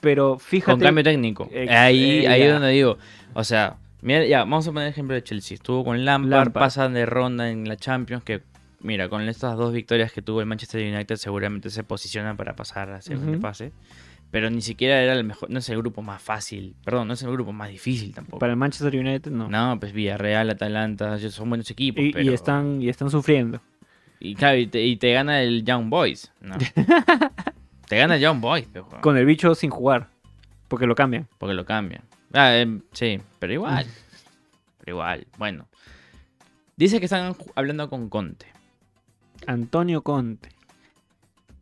pero 0.01 0.37
fíjate... 0.37 0.71
Con 0.73 0.79
cambio 0.81 1.03
técnico. 1.03 1.49
Ex- 1.51 1.71
ahí 1.71 2.25
eh, 2.25 2.27
ahí 2.27 2.41
es 2.43 2.53
donde 2.53 2.69
digo. 2.69 2.97
O 3.33 3.43
sea, 3.43 3.77
mira, 4.01 4.25
ya, 4.25 4.39
vamos 4.39 4.67
a 4.67 4.71
poner 4.71 4.87
el 4.87 4.91
ejemplo 4.91 5.15
de 5.15 5.23
Chelsea. 5.23 5.55
Estuvo 5.55 5.83
con 5.83 6.05
Lampard, 6.05 6.29
Lampard. 6.45 6.63
pasan 6.63 6.93
de 6.93 7.05
ronda 7.05 7.49
en 7.49 7.67
la 7.67 7.75
Champions. 7.75 8.23
Que, 8.23 8.41
mira, 8.81 9.09
con 9.09 9.21
estas 9.27 9.57
dos 9.57 9.73
victorias 9.73 10.11
que 10.11 10.21
tuvo 10.21 10.41
el 10.41 10.45
Manchester 10.45 10.81
United, 10.93 11.15
seguramente 11.17 11.69
se 11.69 11.83
posicionan 11.83 12.37
para 12.37 12.55
pasar 12.55 12.91
a 12.91 13.01
segunda 13.01 13.31
Ujú. 13.33 13.41
fase. 13.41 13.71
Pero 14.31 14.49
ni 14.49 14.61
siquiera 14.61 15.01
era 15.01 15.13
el 15.13 15.23
mejor. 15.23 15.49
No 15.49 15.59
es 15.59 15.69
el 15.69 15.77
grupo 15.77 16.01
más 16.01 16.21
fácil. 16.21 16.75
Perdón, 16.83 17.07
no 17.07 17.13
es 17.13 17.21
el 17.23 17.31
grupo 17.31 17.53
más 17.53 17.69
difícil 17.69 18.13
tampoco. 18.13 18.39
Para 18.39 18.51
el 18.53 18.57
Manchester 18.57 18.95
United 18.95 19.31
no. 19.31 19.47
No, 19.49 19.79
pues 19.79 19.93
Villarreal, 19.93 20.49
Atalanta, 20.49 21.17
son 21.29 21.49
buenos 21.49 21.69
equipos. 21.71 22.03
y, 22.03 22.07
y 22.09 22.13
pero- 22.13 22.33
están, 22.33 22.81
y 22.81 22.89
están 22.89 23.09
sufriendo. 23.09 23.61
Y 24.19 24.35
claro, 24.35 24.57
y 24.57 24.67
te, 24.67 24.81
y 24.83 24.97
te 24.97 25.13
gana 25.13 25.41
el 25.41 25.63
Young 25.63 25.89
Boys. 25.89 26.31
No. 26.41 26.55
te 27.87 27.97
gana 27.97 28.15
el 28.15 28.21
Young 28.21 28.41
Boys, 28.41 28.65
pe, 28.65 28.81
weón, 28.81 29.01
Con 29.01 29.17
el 29.17 29.25
bicho 29.25 29.53
sin 29.55 29.69
jugar. 29.69 30.09
Porque 30.67 30.87
lo 30.87 30.95
cambian. 30.95 31.27
porque 31.37 31.53
lo 31.53 31.65
cambian. 31.65 32.01
Ah, 32.33 32.55
em, 32.57 32.81
sí, 32.91 33.19
pero 33.39 33.53
igual. 33.53 33.85
pero 34.79 34.91
igual, 34.97 35.27
bueno. 35.37 35.67
Dice 36.75 36.99
que 36.99 37.05
están 37.05 37.35
hablando 37.55 37.89
con 37.89 38.09
Conte. 38.09 38.47
Antonio 39.47 40.01
Conte. 40.01 40.49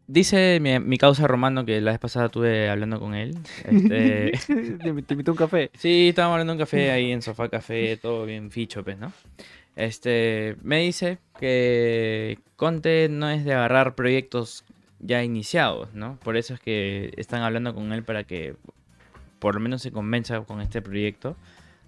Dice 0.07 0.59
mi, 0.59 0.79
mi 0.79 0.97
causa 0.97 1.27
romano 1.27 1.65
que 1.65 1.79
la 1.79 1.91
vez 1.91 1.99
pasada 1.99 2.25
estuve 2.25 2.69
hablando 2.69 2.99
con 2.99 3.15
él. 3.15 3.37
Este, 3.63 4.31
te, 4.77 5.01
te 5.01 5.13
invitó 5.13 5.31
un 5.31 5.37
café. 5.37 5.71
Sí, 5.77 6.09
estábamos 6.09 6.35
hablando 6.35 6.53
de 6.53 6.57
un 6.57 6.65
café 6.65 6.91
ahí 6.91 7.11
en 7.11 7.21
Sofá 7.21 7.49
Café, 7.49 7.97
todo 7.97 8.25
bien 8.25 8.51
ficho, 8.51 8.83
pues, 8.83 8.97
¿no? 8.97 9.13
Este, 9.75 10.55
me 10.61 10.79
dice 10.79 11.17
que 11.39 12.37
Conte 12.55 13.07
no 13.09 13.29
es 13.29 13.43
de 13.45 13.53
agarrar 13.53 13.95
proyectos 13.95 14.65
ya 14.99 15.23
iniciados, 15.23 15.93
¿no? 15.93 16.17
Por 16.23 16.37
eso 16.37 16.53
es 16.53 16.59
que 16.59 17.13
están 17.17 17.41
hablando 17.41 17.73
con 17.73 17.91
él 17.93 18.03
para 18.03 18.23
que 18.23 18.55
por 19.39 19.55
lo 19.55 19.61
menos 19.61 19.81
se 19.81 19.91
convenza 19.91 20.41
con 20.41 20.61
este 20.61 20.81
proyecto. 20.81 21.35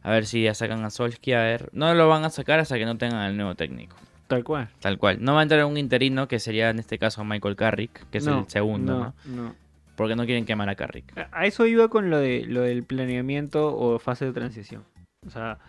A 0.03 0.11
ver 0.11 0.26
si 0.26 0.43
ya 0.43 0.53
sacan 0.53 0.84
a 0.84 0.89
Solskjaer. 0.89 1.70
No 1.74 1.93
lo 1.95 2.07
van 2.07 2.26
a 2.26 2.30
sacar 2.30 2.59
hasta 2.59 2.78
que 2.78 2.86
no 2.86 2.97
tengan 2.97 3.22
al 3.22 3.38
nuevo 3.38 3.55
técnico. 3.55 3.95
Tal 4.28 4.43
cual. 4.43 4.69
Tal 4.80 4.97
cual. 4.97 5.17
No 5.23 5.34
va 5.36 5.41
a 5.41 5.43
entrar 5.43 5.63
un 5.65 5.78
interino 5.78 6.28
que 6.28 6.39
sería 6.39 6.69
en 6.69 6.80
este 6.80 6.97
caso 6.97 7.23
Michael 7.23 7.55
Carrick, 7.55 8.09
que 8.09 8.17
es 8.17 8.26
No, 8.26 8.39
el 8.41 8.49
segundo, 8.49 8.93
¿no? 8.93 9.13
no, 9.26 9.43
no. 9.43 9.55
Porque 9.95 10.15
no 10.15 10.26
quieren 10.26 10.45
quemar 10.45 10.67
a 10.69 10.76
Carrick. 10.76 11.17
A- 11.17 11.30
A 11.32 11.45
eso 11.45 11.65
iba 11.67 11.88
con 11.89 12.09
lo, 12.09 12.17
de, 12.19 12.45
lo 12.47 12.61
del 12.61 12.84
planeamiento 12.84 13.76
o 13.78 13.97
fase 13.99 14.26
de 14.26 14.34
transición. 14.34 14.84
O 15.26 15.30
sea, 15.30 15.59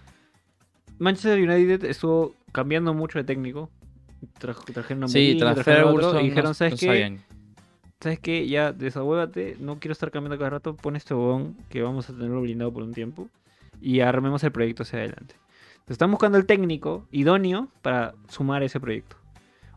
Manchester 0.98 1.38
United 1.38 1.84
estuvo 1.84 2.34
cambiando 2.52 2.94
mucho 2.94 3.18
de 3.18 3.24
técnico. 3.24 3.70
Tra- 4.40 4.54
trajeron 4.72 5.04
a 5.04 5.08
Sí, 5.08 5.18
Mourinho, 5.20 5.38
tras 5.38 5.54
trajeron 5.56 5.88
a 5.88 5.92
otro, 5.92 6.20
y 6.20 6.24
dijeron, 6.24 6.54
¿sabes 6.54 6.72
no 6.72 6.78
qué? 6.78 6.86
sabían. 6.86 7.18
¿Sabes 8.00 8.18
qué? 8.20 8.48
Ya 8.48 8.72
desahuévate, 8.72 9.56
no 9.60 9.78
quiero 9.78 9.92
estar 9.92 10.10
cambiando 10.10 10.38
cada 10.38 10.50
rato, 10.50 10.74
pon 10.76 10.96
este 10.96 11.14
bobón 11.14 11.56
que 11.68 11.82
vamos 11.82 12.08
a 12.10 12.12
tenerlo 12.12 12.40
blindado 12.42 12.72
por 12.72 12.82
un 12.82 12.92
tiempo 12.94 13.28
y 13.80 14.00
armemos 14.00 14.42
el 14.44 14.52
proyecto 14.52 14.82
hacia 14.82 14.98
adelante. 15.00 15.34
Están 15.88 16.10
buscando 16.10 16.36
el 16.36 16.46
técnico 16.46 17.06
idóneo 17.12 17.68
para 17.80 18.14
sumar 18.28 18.64
ese 18.64 18.80
proyecto. 18.80 19.16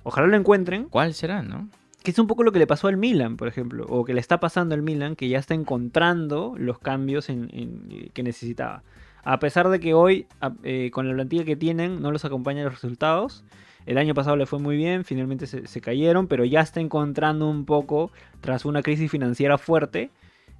Ojalá 0.03 0.25
lo 0.27 0.35
encuentren, 0.37 0.85
¿Cuál 0.85 1.13
será, 1.13 1.43
no? 1.43 1.69
que 2.01 2.09
es 2.11 2.17
un 2.17 2.25
poco 2.25 2.41
lo 2.43 2.51
que 2.51 2.57
le 2.59 2.65
pasó 2.65 2.87
al 2.87 2.97
Milan, 2.97 3.37
por 3.37 3.47
ejemplo, 3.47 3.85
o 3.87 4.05
que 4.05 4.13
le 4.15 4.19
está 4.19 4.39
pasando 4.39 4.73
al 4.73 4.81
Milan, 4.81 5.15
que 5.15 5.29
ya 5.29 5.37
está 5.37 5.53
encontrando 5.53 6.55
los 6.57 6.79
cambios 6.79 7.29
en- 7.29 7.49
en- 7.53 8.09
que 8.13 8.23
necesitaba. 8.23 8.81
A 9.23 9.37
pesar 9.39 9.69
de 9.69 9.79
que 9.79 9.93
hoy, 9.93 10.25
eh, 10.63 10.89
con 10.91 11.07
la 11.07 11.13
plantilla 11.13 11.43
que 11.43 11.55
tienen, 11.55 12.01
no 12.01 12.11
los 12.11 12.25
acompañan 12.25 12.63
los 12.63 12.73
resultados. 12.73 13.43
El 13.85 13.97
año 13.99 14.13
pasado 14.15 14.35
le 14.35 14.45
fue 14.47 14.57
muy 14.59 14.77
bien, 14.77 15.03
finalmente 15.05 15.45
se, 15.45 15.67
se 15.67 15.81
cayeron, 15.81 16.27
pero 16.27 16.43
ya 16.45 16.61
está 16.61 16.79
encontrando 16.79 17.47
un 17.47 17.65
poco, 17.65 18.11
tras 18.41 18.65
una 18.65 18.81
crisis 18.81 19.11
financiera 19.11 19.57
fuerte, 19.59 20.09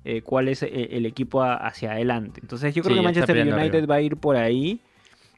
eh, 0.06 0.22
cuál 0.22 0.47
es 0.50 0.62
eh, 0.62 0.70
el 0.91 1.06
equipo 1.08 1.41
a- 1.41 1.56
hacia 1.56 1.93
adelante. 1.93 2.39
Entonces 2.43 2.76
yo 2.76 2.84
creo 2.84 2.95
Sí, 2.95 3.00
que 3.00 3.04
Manchester 3.06 3.38
United 3.38 3.58
arriba. 3.78 3.88
va 3.88 3.95
a 3.95 4.02
ir 4.02 4.18
por 4.18 4.36
ahí. 4.36 4.82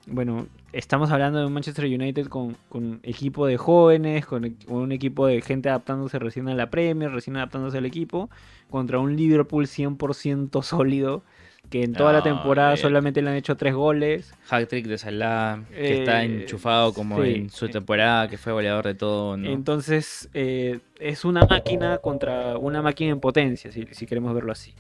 Bueno, 0.08 0.48
estamos 0.74 1.12
hablando 1.12 1.40
de 1.40 1.46
un 1.46 1.54
Manchester 1.54 1.86
United 1.86 2.28
con, 2.28 2.58
con 2.70 3.00
equipo 3.04 3.46
de 3.46 3.58
jóvenes, 3.58 4.26
con, 4.26 4.46
e- 4.46 4.54
con 4.66 4.78
un 4.78 4.92
equipo 4.92 5.28
de 5.28 5.42
gente 5.42 5.70
adaptándose 5.70 6.18
recién 6.20 6.50
a 6.50 6.56
la 6.56 6.70
Premier, 6.70 7.12
recién 7.12 7.38
adaptándose 7.38 7.78
al 7.78 7.86
equipo, 7.86 8.30
contra 8.70 9.00
un 9.00 9.16
Liverpool 9.16 9.68
100% 9.68 10.64
sólido, 10.64 11.24
que 11.70 11.84
en 11.84 11.94
toda 11.94 12.12
la 12.14 12.24
temporada 12.24 12.74
eh. 12.74 12.78
solamente 12.78 13.22
le 13.22 13.30
han 13.30 13.36
hecho 13.36 13.56
tres 13.56 13.76
goles. 13.76 14.34
Hat-trick 14.50 14.88
de 14.88 14.98
Salah, 14.98 15.64
que 15.70 16.00
está 16.00 16.24
Eh, 16.24 16.42
enchufado 16.42 16.94
como 16.94 17.24
sí. 17.24 17.34
en 17.36 17.50
su 17.52 17.70
temporada, 17.70 18.28
que 18.28 18.38
fue 18.40 18.52
goleador 18.52 18.86
de 18.88 18.96
todo, 18.96 19.38
¿no? 19.38 19.50
Entonces, 19.50 20.30
eh, 20.34 20.80
es 21.00 21.24
una 21.24 21.46
máquina 21.46 22.00
contra 22.00 22.58
una 22.58 22.82
máquina 22.82 23.12
en 23.12 23.20
potencia, 23.20 23.72
si, 23.72 23.86
si 23.92 24.06
queremos 24.08 24.34
verlo 24.34 24.52
así. 24.52 24.74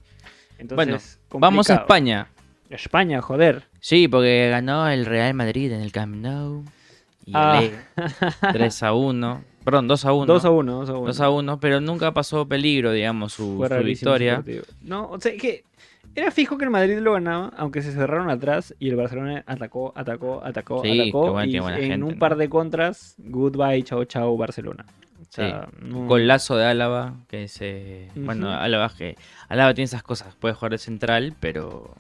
Entonces, 0.57 1.19
Vamos 1.31 1.69
a. 1.69 1.75
España. 1.75 2.27
España, 2.73 3.21
joder. 3.21 3.63
Sí, 3.79 4.07
porque 4.07 4.49
ganó 4.49 4.87
el 4.89 5.05
Real 5.05 5.33
Madrid 5.33 5.71
en 5.71 5.81
el 5.81 5.91
Camp 5.91 6.15
Nou. 6.15 6.63
Y 7.25 7.31
Ah. 7.35 7.59
olé. 7.59 7.71
3 8.53 8.83
a 8.83 8.93
1. 8.93 9.43
Perdón, 9.63 9.87
2 9.87 10.05
a 10.05 10.13
1. 10.13 10.25
2 10.25 10.45
a 10.45 10.49
1, 10.49 10.71
2 10.79 10.89
a 10.89 10.93
1. 10.93 11.07
2 11.07 11.19
a 11.21 11.29
1, 11.29 11.59
pero 11.59 11.79
nunca 11.81 12.11
pasó 12.13 12.47
peligro, 12.47 12.91
digamos, 12.91 13.33
su, 13.33 13.63
su 13.69 13.83
victoria. 13.83 14.43
No, 14.81 15.07
o 15.09 15.19
sea, 15.19 15.37
que 15.37 15.63
era 16.15 16.31
fijo 16.31 16.57
que 16.57 16.63
el 16.65 16.71
Madrid 16.71 16.97
lo 16.99 17.13
ganaba, 17.13 17.51
aunque 17.57 17.83
se 17.83 17.91
cerraron 17.93 18.29
atrás 18.31 18.73
y 18.79 18.89
el 18.89 18.95
Barcelona 18.95 19.43
atacó, 19.45 19.93
atacó, 19.95 20.41
atacó, 20.43 20.81
Sí, 20.81 20.99
atacó. 20.99 21.25
qué 21.25 21.29
buena- 21.29 21.47
y 21.47 21.51
qué 21.51 21.59
buena 21.59 21.77
en 21.77 21.83
gente, 21.91 22.05
un 22.05 22.13
¿no? 22.13 22.19
par 22.19 22.35
de 22.37 22.49
contras, 22.49 23.15
goodbye, 23.19 23.83
chao, 23.83 24.03
chao, 24.05 24.35
Barcelona. 24.35 24.85
O 25.21 25.25
sea, 25.33 25.69
no- 25.79 26.07
Golazo 26.07 26.57
de 26.57 26.65
Álava, 26.65 27.13
que 27.29 27.47
se... 27.47 28.07
Bueno, 28.15 28.47
Ujú. 28.47 28.55
Álava, 28.55 28.89
que... 28.97 29.15
Álava 29.47 29.73
tiene 29.75 29.85
esas 29.85 30.01
cosas, 30.03 30.35
puede 30.35 30.55
jugar 30.55 30.71
de 30.71 30.79
central, 30.79 31.35
pero... 31.39 31.93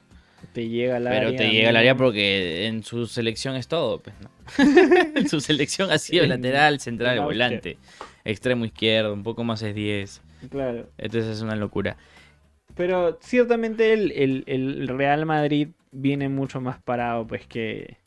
te 0.53 0.67
llega 0.67 0.97
al 0.97 1.03
Pero 1.05 1.27
área. 1.27 1.37
te 1.37 1.49
llega 1.49 1.69
al 1.69 1.77
área 1.77 1.95
porque 1.95 2.67
en 2.67 2.83
su 2.83 3.05
selección 3.07 3.55
es 3.55 3.67
todo, 3.67 3.99
pues, 3.99 4.15
¿no? 4.21 4.29
en 5.15 5.27
su 5.29 5.39
selección 5.39 5.91
ha 5.91 5.97
sido 5.97 6.25
lateral, 6.25 6.79
central, 6.79 7.17
No, 7.17 7.23
volante. 7.23 7.77
Extremo 8.25 8.65
izquierdo, 8.65 9.13
un 9.13 9.23
poco 9.23 9.43
más 9.43 9.61
es 9.61 9.73
10. 9.73 10.21
Claro. 10.49 10.89
Entonces 10.97 11.37
es 11.37 11.41
una 11.41 11.55
locura. 11.55 11.97
Pero 12.75 13.17
ciertamente 13.21 13.93
el, 13.93 14.11
el- 14.11 14.43
el 14.47 14.87
Real 14.87 15.25
Madrid 15.25 15.69
viene 15.91 16.29
mucho 16.29 16.61
más 16.61 16.81
parado, 16.81 17.25
pues, 17.27 17.45
que. 17.47 17.97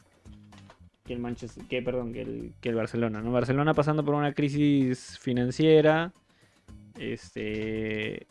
Que 1.05 1.13
el 1.13 1.19
Manchester. 1.19 1.65
Que, 1.69 1.83
perdón, 1.83 2.13
que 2.15 2.23
el, 2.23 2.53
que 2.61 2.71
el 2.71 2.75
Barcelona, 2.75 3.21
¿no? 3.21 3.31
Barcelona 3.31 3.75
pasando 3.75 4.05
por 4.05 4.15
una 4.15 4.33
crisis 4.33 5.19
financiera. 5.21 6.13
Este. 6.99 8.27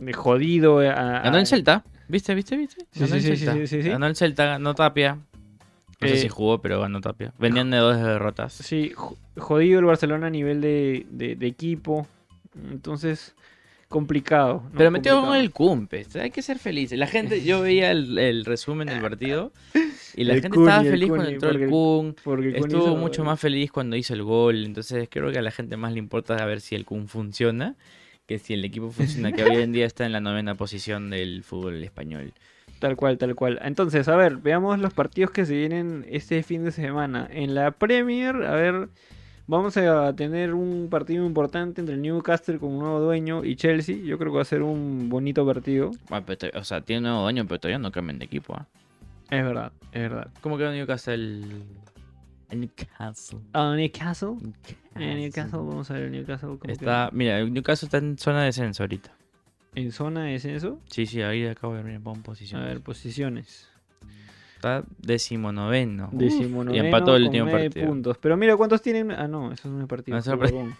De 0.00 0.12
jodido. 0.12 0.78
a- 0.78 1.20
Ganó 1.20 1.36
a- 1.36 1.40
el 1.40 1.46
Celta, 1.46 1.84
¿viste, 2.08 2.34
viste, 2.34 2.56
viste? 2.56 2.84
Sí, 2.92 3.00
Ganó 3.00 3.06
sí, 3.08 3.14
el 3.16 3.22
sí, 3.22 3.44
Celta. 3.44 3.52
sí, 3.54 3.66
sí, 3.66 3.82
sí. 3.82 3.88
Ganó 3.88 4.06
el 4.06 4.16
Celta, 4.16 4.44
ganó 4.46 4.74
Tapia. 4.74 5.18
No 6.00 6.08
sé 6.08 6.14
Eh, 6.14 6.18
si 6.18 6.28
jugó, 6.28 6.60
pero 6.60 6.80
ganó 6.80 7.00
Tapia. 7.00 7.32
Venían 7.38 7.70
de 7.70 7.76
dos 7.78 7.96
derrotas. 7.96 8.52
Sí, 8.54 8.90
jo- 8.94 9.16
jodido 9.38 9.78
el 9.78 9.84
Barcelona 9.84 10.26
a 10.26 10.30
nivel 10.30 10.60
de, 10.60 11.06
de- 11.10 11.36
de 11.36 11.46
equipo. 11.46 12.06
Entonces, 12.70 13.34
complicado. 13.88 14.62
¿no? 14.64 14.78
Pero 14.78 14.90
metió 14.90 15.12
Complicado. 15.12 15.26
con 15.26 15.36
el 15.36 15.50
Cumpe, 15.52 16.06
hay 16.20 16.30
que 16.30 16.42
ser 16.42 16.58
felices. 16.58 16.98
La 16.98 17.06
gente, 17.06 17.42
yo 17.44 17.60
veía 17.60 17.90
el, 17.92 18.18
el 18.18 18.44
resumen 18.44 18.88
del 18.88 19.00
partido 19.00 19.52
y 20.16 20.24
la 20.24 20.34
El 20.34 20.42
gente 20.42 20.58
estaba 20.58 20.82
el 20.82 20.90
feliz 20.90 21.08
cuando 21.08 21.28
entró 21.28 21.50
el 21.50 21.56
porque- 21.58 21.70
Kun. 21.70 22.16
Porque 22.24 22.48
el 22.48 22.54
Kun 22.56 22.66
Estuvo 22.70 22.82
hizo- 22.88 22.96
mucho 22.96 23.24
más 23.24 23.38
feliz 23.38 23.70
cuando 23.70 23.96
hizo 23.96 24.14
el 24.14 24.22
gol. 24.22 24.64
Entonces 24.64 25.08
creo 25.10 25.30
que 25.30 25.38
a 25.38 25.42
la 25.42 25.50
gente 25.50 25.76
más 25.76 25.92
le 25.92 25.98
importa 25.98 26.34
a 26.36 26.46
ver 26.46 26.60
si 26.60 26.74
el 26.74 26.84
Kun 26.84 27.06
funciona 27.08 27.76
que 28.32 28.38
si 28.38 28.54
el 28.54 28.64
equipo 28.64 28.90
funciona, 28.90 29.30
que 29.32 29.44
hoy 29.44 29.56
en 29.56 29.72
día 29.72 29.84
está 29.86 30.06
en 30.06 30.12
la 30.12 30.20
novena 30.20 30.54
posición 30.54 31.10
del 31.10 31.42
fútbol 31.42 31.82
español. 31.84 32.32
Tal 32.78 32.96
cual, 32.96 33.18
tal 33.18 33.34
cual. 33.34 33.58
Entonces, 33.62 34.08
a 34.08 34.16
ver, 34.16 34.38
veamos 34.38 34.78
los 34.78 34.92
partidos 34.94 35.30
que 35.30 35.44
se 35.46 35.54
vienen 35.54 36.04
este 36.08 36.42
fin 36.42 36.64
de 36.64 36.72
semana. 36.72 37.28
En 37.30 37.54
la 37.54 37.70
Premier, 37.72 38.34
a 38.36 38.54
ver, 38.54 38.88
vamos 39.46 39.76
a 39.76 40.14
tener 40.16 40.54
un 40.54 40.88
partido 40.90 41.24
importante 41.26 41.80
entre 41.80 41.94
el 41.96 42.02
Newcastle 42.02 42.58
con 42.58 42.70
un 42.70 42.78
nuevo 42.80 43.00
dueño 43.00 43.44
y 43.44 43.54
Chelsea. 43.56 43.96
Yo 44.02 44.18
creo 44.18 44.32
que 44.32 44.36
va 44.36 44.42
a 44.42 44.46
ser 44.46 44.62
un 44.62 45.08
bonito 45.08 45.46
partido. 45.46 45.90
Bueno, 46.08 46.24
pero 46.26 46.38
to- 46.38 46.58
o 46.58 46.64
sea, 46.64 46.80
tiene 46.80 47.00
un 47.00 47.04
nuevo 47.04 47.22
dueño, 47.22 47.44
pero 47.46 47.60
todavía 47.60 47.78
no 47.78 47.92
cambian 47.92 48.18
de 48.18 48.24
equipo. 48.24 48.54
¿ah? 48.56 48.66
Es 49.30 49.44
verdad, 49.44 49.72
es 49.92 50.02
verdad. 50.02 50.28
¿Cómo 50.40 50.56
quedó 50.58 50.72
Newcastle? 50.72 51.42
El 52.52 52.60
Newcastle. 52.60 53.38
Ah, 53.54 53.74
Newcastle. 53.74 54.34
En 54.94 55.18
Newcastle, 55.18 55.58
vamos 55.58 55.90
a 55.90 55.94
ver 55.94 56.02
el 56.04 56.12
Newcastle. 56.12 56.58
cómo 56.58 56.70
Está, 56.70 57.08
mira, 57.12 57.38
el 57.38 57.50
Newcastle 57.52 57.86
está 57.86 57.96
en 57.96 58.18
zona 58.18 58.40
de 58.40 58.46
descenso 58.46 58.82
ahorita. 58.82 59.10
En 59.74 59.90
zona 59.90 60.24
de 60.24 60.32
descenso. 60.32 60.78
Sí, 60.86 61.06
sí, 61.06 61.22
ahí 61.22 61.46
acabo 61.46 61.74
de 61.74 61.82
ver 61.82 61.94
en 61.94 62.06
A 62.06 62.12
posición. 62.22 62.62
ver, 62.62 62.82
posiciones. 62.82 63.70
está 64.56 64.84
decimonoveno. 64.98 66.10
Decimonoveno 66.12 66.74
y 66.74 66.78
empató 66.78 67.16
el 67.16 67.24
último 67.24 67.50
partido. 67.50 67.86
puntos. 67.86 68.18
Pero 68.18 68.36
mira 68.36 68.54
cuántos 68.58 68.82
tienen. 68.82 69.12
Ah, 69.12 69.26
no, 69.26 69.50
eso 69.50 69.80
es 69.80 69.86
partido. 69.86 70.18
No. 70.20 70.76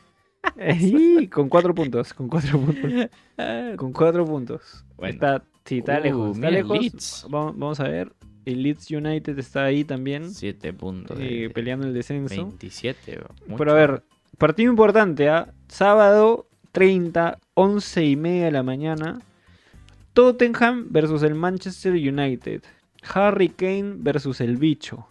Ey, 0.57 1.29
con 1.29 1.49
cuatro 1.49 1.75
puntos. 1.75 2.13
Con 2.13 2.29
cuatro 2.29 2.59
puntos. 2.61 3.09
Con 3.79 3.93
cuatro 3.95 4.27
puntos. 4.27 4.85
Bueno. 4.99 5.15
Está, 5.15 5.43
sí, 5.65 5.79
está 5.79 5.99
Uh, 5.99 6.03
lejos. 6.03 6.37
Está 6.37 6.51
lejos. 6.51 7.27
Vamos 7.31 7.81
a 7.81 7.85
ver. 7.85 8.13
El 8.45 8.63
Leeds 8.63 8.91
United 8.91 9.39
está 9.39 9.65
ahí 9.65 9.85
también. 9.85 10.31
Siete 10.33 10.73
puntos. 10.73 11.19
eh, 11.21 11.23
de 11.43 11.51
peleando 11.51 11.87
el 11.87 11.95
descenso. 11.95 12.35
27. 12.35 13.17
bro, 13.17 13.29
mucho. 13.47 13.57
Pero 13.59 13.71
a 13.73 13.75
ver, 13.75 14.03
partido 14.39 14.71
importante, 14.71 15.29
¿ah? 15.29 15.53
Sábado 15.69 16.47
30, 16.73 17.39
11 17.55 18.05
y 18.05 18.17
media 18.17 18.45
de 18.47 18.53
la 18.53 18.63
mañana. 18.63 19.21
Tottenham 20.13 20.87
versus 20.91 21.23
el 21.23 21.35
Manchester 21.35 21.93
United. 21.93 22.63
Harry 23.15 23.49
Kane 23.49 23.95
versus 23.99 24.41
el 24.41 24.57
bicho. 24.57 25.07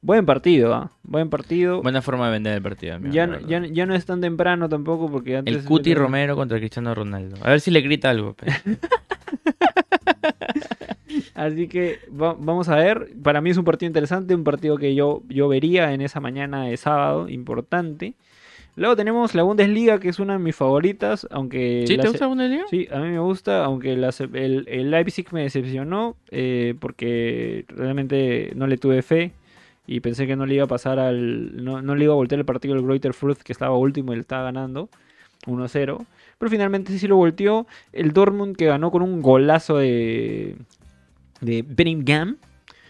Buen 0.00 0.24
partido, 0.24 0.72
¿ah? 0.74 0.92
Buen 1.02 1.28
partido. 1.30 1.82
Buena 1.82 2.00
forma 2.02 2.26
de 2.26 2.32
vender 2.32 2.54
el 2.54 2.62
partido. 2.62 2.94
amigo, 2.96 3.12
ya, 3.12 3.26
no- 3.26 3.40
ya, 3.40 3.66
ya 3.66 3.86
no 3.86 3.94
es 3.94 4.04
tan 4.06 4.20
temprano 4.20 4.68
tampoco 4.68 5.10
porque 5.10 5.38
antes... 5.38 5.56
El 5.56 5.64
Cuti 5.64 5.94
Romero 5.94 6.36
contra 6.36 6.58
Cristiano 6.58 6.94
Ronaldo. 6.94 7.36
A 7.42 7.50
ver 7.50 7.60
si 7.60 7.70
le 7.72 7.80
grita 7.80 8.10
algo. 8.10 8.34
pe. 8.34 8.46
Así 11.36 11.68
que 11.68 11.98
va- 12.10 12.34
vamos 12.38 12.68
a 12.68 12.76
ver. 12.76 13.12
Para 13.22 13.40
mí 13.40 13.50
es 13.50 13.56
un 13.58 13.64
partido 13.64 13.86
interesante, 13.88 14.34
un 14.34 14.42
partido 14.42 14.76
que 14.78 14.94
yo, 14.94 15.22
yo 15.28 15.48
vería 15.48 15.92
en 15.92 16.00
esa 16.00 16.18
mañana 16.18 16.64
de 16.64 16.76
sábado, 16.76 17.28
importante. 17.28 18.14
Luego 18.74 18.96
tenemos 18.96 19.34
la 19.34 19.42
Bundesliga, 19.42 19.98
que 20.00 20.08
es 20.10 20.18
una 20.18 20.34
de 20.34 20.38
mis 20.38 20.54
favoritas, 20.56 21.26
aunque... 21.30 21.84
¿Sí 21.86 21.96
la 21.96 22.02
te 22.02 22.08
gusta 22.08 22.24
la 22.24 22.28
Bundesliga? 22.28 22.64
Sí, 22.68 22.88
a 22.90 22.98
mí 22.98 23.08
me 23.08 23.18
gusta, 23.18 23.64
aunque 23.64 23.96
la 23.96 24.10
el, 24.34 24.64
el 24.68 24.90
Leipzig 24.90 25.26
me 25.32 25.42
decepcionó 25.42 26.16
eh, 26.30 26.74
porque 26.78 27.64
realmente 27.68 28.52
no 28.54 28.66
le 28.66 28.76
tuve 28.76 29.00
fe 29.02 29.32
y 29.86 30.00
pensé 30.00 30.26
que 30.26 30.36
no 30.36 30.44
le 30.46 30.56
iba 30.56 30.64
a 30.64 30.68
pasar 30.68 30.98
al... 30.98 31.62
No, 31.64 31.80
no 31.80 31.94
le 31.94 32.04
iba 32.04 32.12
a 32.12 32.16
voltear 32.16 32.38
el 32.38 32.44
partido 32.44 32.74
al 32.74 32.82
Greuther 32.82 33.14
Fürth 33.14 33.38
que 33.42 33.52
estaba 33.52 33.76
último 33.76 34.12
y 34.12 34.16
le 34.16 34.20
estaba 34.22 34.44
ganando 34.44 34.90
1-0. 35.46 36.04
Pero 36.38 36.50
finalmente 36.50 36.98
sí 36.98 37.08
lo 37.08 37.16
volteó. 37.16 37.66
El 37.94 38.12
Dortmund 38.12 38.56
que 38.56 38.66
ganó 38.66 38.90
con 38.90 39.00
un 39.02 39.22
golazo 39.22 39.78
de... 39.78 40.56
De 41.40 41.62
Bellingham. 41.66 42.36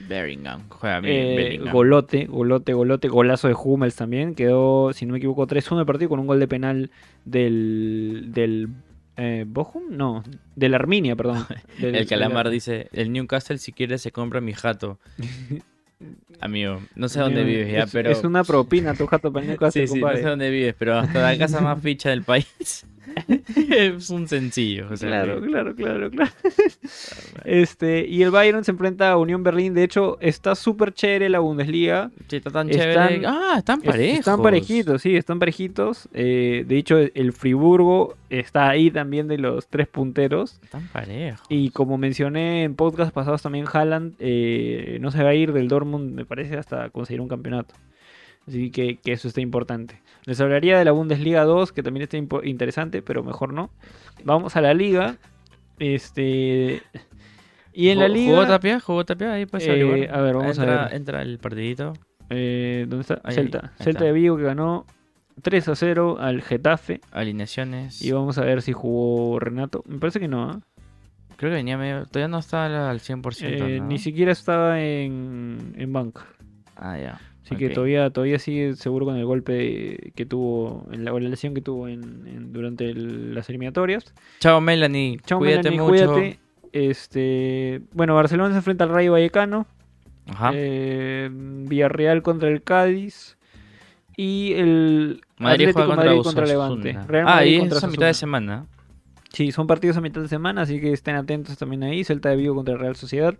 Bellingham. 0.09 0.63
Juega 0.69 1.01
bien. 1.01 1.15
Eh, 1.17 1.37
Bellingham. 1.37 1.73
golote, 1.73 2.27
golote, 2.27 2.73
golote, 2.75 3.09
golazo 3.09 3.49
de 3.49 3.55
Hummels 3.55 3.97
también. 3.97 4.35
Quedó, 4.35 4.93
si 4.93 5.07
no 5.07 5.13
me 5.13 5.19
equivoco, 5.19 5.47
3-1 5.47 5.81
el 5.81 5.87
partido 5.87 6.09
con 6.11 6.21
un 6.21 6.27
gol 6.27 6.39
de 6.41 6.49
penal 6.49 6.91
del. 7.25 8.27
del 8.29 8.69
eh, 9.17 9.45
¿Bochum? 9.49 9.85
No, 9.91 10.23
del 10.55 10.75
Arminia, 10.75 11.17
perdón. 11.17 11.47
Del- 11.81 11.95
El 11.97 12.07
calamar 12.07 12.51
dice, 12.51 12.89
el 12.93 13.11
Newcastle 13.13 13.57
si 13.59 13.73
quiere 13.73 13.97
se 13.99 14.13
compra 14.13 14.41
mi 14.43 14.53
jato. 14.53 14.99
Amigo, 16.41 16.83
no 16.95 17.09
sé 17.09 17.21
dónde 17.21 17.43
vives 17.43 17.73
ya, 17.73 17.85
es, 17.85 17.91
pero... 17.91 18.11
Es 18.11 18.23
una 18.23 18.45
propina 18.45 18.93
tu 18.95 19.07
jato 19.07 19.33
para 19.33 19.45
el 19.47 19.51
Newcastle, 19.53 19.87
Sí, 19.87 19.95
sí, 19.95 20.01
no 20.01 20.13
sé 20.13 20.23
dónde 20.23 20.51
vives, 20.51 20.75
pero 20.79 20.99
hasta 20.99 21.23
la 21.23 21.39
casa 21.39 21.63
más 21.63 21.81
ficha 21.81 22.11
del 22.11 22.23
país. 22.23 22.87
es 23.71 24.11
un 24.11 24.29
sencillo. 24.29 24.89
o 24.91 24.97
sea 24.97 25.09
Claro, 25.09 25.41
que- 25.41 25.47
claro, 25.49 25.75
claro, 25.75 26.11
claro. 26.11 26.31
Este, 27.45 28.07
y 28.07 28.23
el 28.23 28.31
Bayern 28.31 28.65
se 28.65 28.71
enfrenta 28.73 29.11
a 29.13 29.17
Unión 29.17 29.43
Berlín. 29.43 29.75
De 29.75 29.85
hecho, 29.85 30.19
está 30.21 30.55
súper 30.55 30.93
chévere 30.93 31.29
la 31.29 31.39
Bundesliga. 31.41 32.11
Sí, 32.29 32.37
está 32.37 32.51
tan 32.51 32.71
Están- 32.71 33.09
chévere. 33.09 33.27
Ah, 33.27 33.55
están 33.59 33.81
Es- 33.83 33.87
parejos. 33.87 34.19
Están 34.21 34.43
parejitos, 34.43 35.03
sí, 35.03 35.17
están 35.17 35.39
parejitos. 35.39 36.09
Eh, 36.13 36.65
de 36.67 36.77
hecho, 36.79 36.99
el 36.99 37.33
Friburgo 37.33 38.17
está 38.31 38.69
ahí 38.69 38.91
también 38.91 39.29
de 39.29 39.39
los 39.39 39.69
tres 39.69 39.87
punteros. 39.89 40.59
Están 40.63 40.89
parejos. 40.89 41.47
Y 41.49 41.71
como 41.71 41.99
mencioné 41.99 42.65
en 42.65 42.75
podcast 42.75 43.13
pasados 43.13 43.43
también, 43.43 43.67
Haaland 43.73 44.15
eh, 44.19 44.99
no 45.01 45.11
se 45.11 45.23
va 45.23 45.31
a 45.31 45.35
ir 45.35 45.53
del 45.53 45.69
Dortmund, 45.69 46.15
me 46.15 46.25
parece, 46.25 46.57
hasta 46.57 46.91
conseguir 46.91 47.21
un 47.21 47.29
campeonato. 47.29 47.75
Así 48.49 48.71
que, 48.71 48.97
que 48.97 49.13
eso 49.13 49.27
está 49.29 49.41
importante. 49.41 50.01
Les 50.27 50.41
hablaría 50.41 50.79
de 50.79 50.85
la 50.85 50.93
Bundesliga 50.93 51.45
2, 51.45 51.73
que 51.73 51.83
también 51.83 52.03
está 52.03 52.19
interesante, 52.45 53.01
pero 53.01 53.23
mejor 53.25 53.53
no. 53.53 53.71
Vamos 54.25 54.57
a 54.57 54.61
la 54.61 54.75
liga. 54.75 55.17
Este. 55.79 56.83
Y 57.73 57.91
en 57.91 57.99
la 57.99 58.09
liga. 58.09 58.33
¿Jugó 58.33 58.47
Tapia? 58.47 58.81
¿Jugó 58.81 59.05
Tapia? 59.05 59.33
Ahí 59.35 59.47
pues 59.47 59.67
Eh, 59.67 60.09
a 60.13 60.21
ver, 60.21 60.35
vamos 60.35 60.59
a 60.59 60.63
entra, 60.63 60.85
ver. 60.87 60.95
Entra 60.95 61.23
el 61.23 61.39
partidito. 61.39 61.93
eh, 62.31 62.87
¿Dónde 62.89 63.03
está? 63.03 63.21
Ahí, 63.23 63.35
Celta. 63.35 63.73
ahí 63.79 63.85
Celta 63.85 64.05
de 64.05 64.13
Vigo 64.13 64.37
que 64.37 64.43
ganó 64.45 64.85
3 65.43 65.69
a 65.69 65.75
0 65.77 66.17
al 66.19 66.43
Getafe. 66.43 67.01
Alineaciones. 67.13 68.03
Y 68.03 68.11
vamos 68.13 68.39
a 68.39 68.45
ver 68.45 68.63
si 68.63 68.73
jugó 68.73 69.39
Renato. 69.39 69.85
Me 69.87 69.99
parece 69.99 70.19
que 70.19 70.29
no. 70.29 70.51
¿ah? 70.51 70.61
Creo 71.37 71.51
que 71.51 71.57
venía 71.57 71.77
medio... 71.77 72.07
Todavía 72.07 72.29
no 72.29 72.39
está 72.39 72.89
al 72.91 72.99
100%, 72.99 73.43
Eh, 73.45 73.79
¿no? 73.81 73.87
Ni 73.87 73.99
siquiera 73.99 74.33
estaba 74.33 74.81
en, 74.81 75.75
en 75.77 75.93
banca. 75.93 76.25
Ah, 76.77 76.97
ya. 76.99 77.21
Así 77.47 77.57
que 77.57 77.71
todavía, 77.71 78.11
todavía 78.11 78.39
sigue 78.41 78.75
seguro 78.75 79.07
con 79.07 79.17
el 79.17 79.25
golpe 79.25 80.13
que 80.17 80.27
tuvo, 80.27 80.87
en 80.93 81.05
la, 81.05 81.13
o 81.15 81.21
la 81.21 81.29
lesión 81.29 81.55
que 81.55 81.61
tuvo 81.63 81.87
en, 81.89 82.03
en- 82.27 82.53
durante 82.53 82.91
el- 82.91 83.35
las 83.35 83.49
eliminatorias. 83.49 84.13
Chao, 84.41 84.61
Melanie. 84.61 85.19
Chao, 85.27 85.39
Cuídate 85.39 85.71
Melanie, 85.71 85.81
mucho. 85.81 86.13
cuídate. 86.13 86.39
Este, 86.73 87.81
bueno, 87.93 88.15
Barcelona 88.15 88.51
se 88.51 88.59
enfrenta 88.59 88.85
al 88.85 88.91
Rayo 88.91 89.13
Vallecano. 89.13 89.67
Ajá. 90.29 90.51
eh, 90.55 91.31
Villarreal 91.33 92.23
contra 92.23 92.49
el 92.49 92.63
Cádiz. 92.63 93.37
Y 94.17 94.55
el 94.55 95.21
Madrid 95.39 95.69
Atlético 95.69 95.79
juega 95.81 95.95
contra 95.95 96.05
Madrid 96.11 96.23
contra 96.25 96.45
Osasuna. 96.45 96.83
Levante. 96.83 97.13
Real 97.13 97.27
Ah, 97.29 97.45
y 97.45 97.57
es 97.57 97.85
a 97.85 97.87
mitad 97.87 98.07
de 98.07 98.15
semana. 98.15 98.67
Sí, 99.33 99.53
son 99.53 99.67
partidos 99.67 99.97
a 99.99 100.01
mitad 100.01 100.23
de 100.23 100.29
semana, 100.29 100.63
así 100.63 100.81
que 100.81 100.93
estén 100.93 101.15
atentos 101.17 101.57
también 101.59 101.83
ahí. 101.85 102.03
Celta 102.03 102.31
de 102.31 102.37
Vigo 102.37 102.55
contra 102.55 102.77
Real 102.77 102.97
Sociedad. 102.97 103.35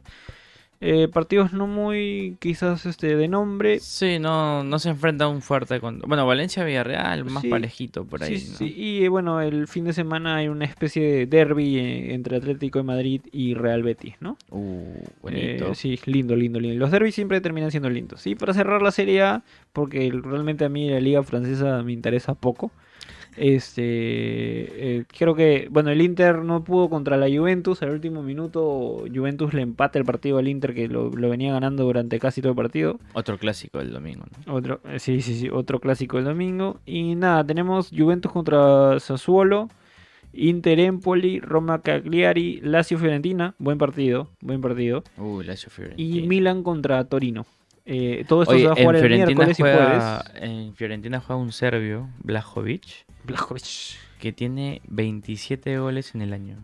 Eh, 0.81 1.09
partidos 1.09 1.53
no 1.53 1.67
muy, 1.67 2.37
quizás, 2.39 2.85
este, 2.87 3.17
de 3.17 3.29
nombre. 3.29 3.81
Sí, 3.81 4.19
no, 4.19 4.63
no 4.63 4.79
se 4.79 4.91
enfrenta 4.91 5.27
un 5.27 5.41
fuerte 5.41 5.81
con... 5.81 6.01
Bueno, 6.01 6.27
Valencia-Villarreal, 6.27 7.25
más 7.25 7.43
Sí. 7.43 7.49
parejito 7.49 8.05
por 8.05 8.23
ahí, 8.23 8.39
Sí, 8.39 8.51
¿no? 8.51 8.59
sí, 8.59 8.75
y 8.77 9.05
eh, 9.05 9.09
bueno, 9.09 9.41
el 9.41 9.69
fin 9.69 9.85
de 9.85 9.93
semana 9.93 10.37
hay 10.37 10.49
una 10.49 10.67
especie 10.67 11.03
de 11.03 11.27
derby 11.27 11.79
eh, 11.79 12.15
entre 12.15 12.37
Atlético 12.37 12.79
de 12.79 12.83
Madrid 12.85 13.21
y 13.33 13.55
Real 13.55 13.83
Betis, 13.83 14.15
¿no? 14.21 14.37
Uh, 14.51 15.03
bonito. 15.23 15.73
Eh, 15.73 15.75
sí, 15.75 15.99
lindo, 16.05 16.37
lindo, 16.37 16.61
lindo. 16.61 16.79
Los 16.79 16.91
derbis 16.91 17.15
siempre 17.15 17.41
terminan 17.41 17.71
siendo 17.71 17.89
lindos. 17.89 18.27
Y 18.27 18.35
para 18.35 18.53
cerrar 18.53 18.83
la 18.83 18.91
Serie 18.91 19.23
A, 19.23 19.43
porque 19.73 20.13
realmente 20.23 20.65
a 20.65 20.69
mí 20.69 20.91
la 20.91 21.01
Liga 21.01 21.23
Francesa 21.23 21.83
me 21.83 21.93
interesa 21.93 22.35
poco. 22.35 22.71
Este, 23.37 23.83
eh, 24.99 25.05
creo 25.17 25.35
que, 25.35 25.69
bueno, 25.71 25.91
el 25.91 26.01
Inter 26.01 26.39
no 26.39 26.65
pudo 26.65 26.89
contra 26.89 27.17
la 27.17 27.27
Juventus. 27.29 27.83
Al 27.83 27.91
último 27.91 28.23
minuto, 28.23 29.05
Juventus 29.15 29.53
le 29.55 29.63
empata 29.63 29.99
el 29.99 30.05
partido 30.05 30.39
al 30.39 30.49
Inter 30.49 30.75
que 30.75 30.89
lo, 30.89 31.11
lo 31.11 31.29
venía 31.29 31.53
ganando 31.53 31.85
durante 31.85 32.19
casi 32.19 32.41
todo 32.41 32.51
el 32.51 32.57
partido. 32.57 32.99
Otro 33.13 33.39
clásico 33.39 33.79
del 33.79 33.93
domingo, 33.93 34.25
¿no? 34.47 34.55
Otro, 34.55 34.81
eh, 34.89 34.99
sí, 34.99 35.21
sí, 35.21 35.35
sí, 35.35 35.49
otro 35.51 35.81
clásico 35.81 36.17
del 36.17 36.27
domingo. 36.27 36.81
Y 36.87 37.15
nada, 37.15 37.45
tenemos 37.45 37.91
Juventus 37.97 38.33
contra 38.33 38.99
Sassuolo, 39.01 39.69
Inter 40.33 40.81
Empoli, 40.81 41.41
Roma 41.41 41.83
Cagliari, 41.83 42.61
Lazio 42.63 42.99
Fiorentina, 42.99 43.55
buen 43.59 43.79
partido, 43.79 44.31
buen 44.41 44.61
partido. 44.61 45.05
Uh, 45.17 45.43
Lazio 45.43 45.69
Y 45.69 45.71
Fiorentina. 45.71 46.27
Milan 46.27 46.63
contra 46.63 47.05
Torino. 47.05 47.47
Eh, 47.87 48.25
todo 48.29 48.43
esto 48.43 48.53
Oye, 48.55 48.63
se 48.63 48.67
va 48.69 48.75
a 48.75 48.77
en 48.77 48.83
jugar 48.83 48.97
el 48.97 49.01
Fiorentina, 49.03 49.27
miércoles 49.27 49.59
y 49.59 49.63
juega, 49.63 50.25
jueves. 50.25 50.43
en 50.43 50.75
Fiorentina 50.75 51.21
juega 51.21 51.41
un 51.41 51.53
serbio, 51.53 52.09
Blajovic, 52.19 53.07
Blajovic. 53.25 53.97
que 54.19 54.33
tiene 54.33 54.83
27 54.89 55.79
goles 55.79 56.15
en 56.15 56.23
el 56.23 56.33
año. 56.33 56.57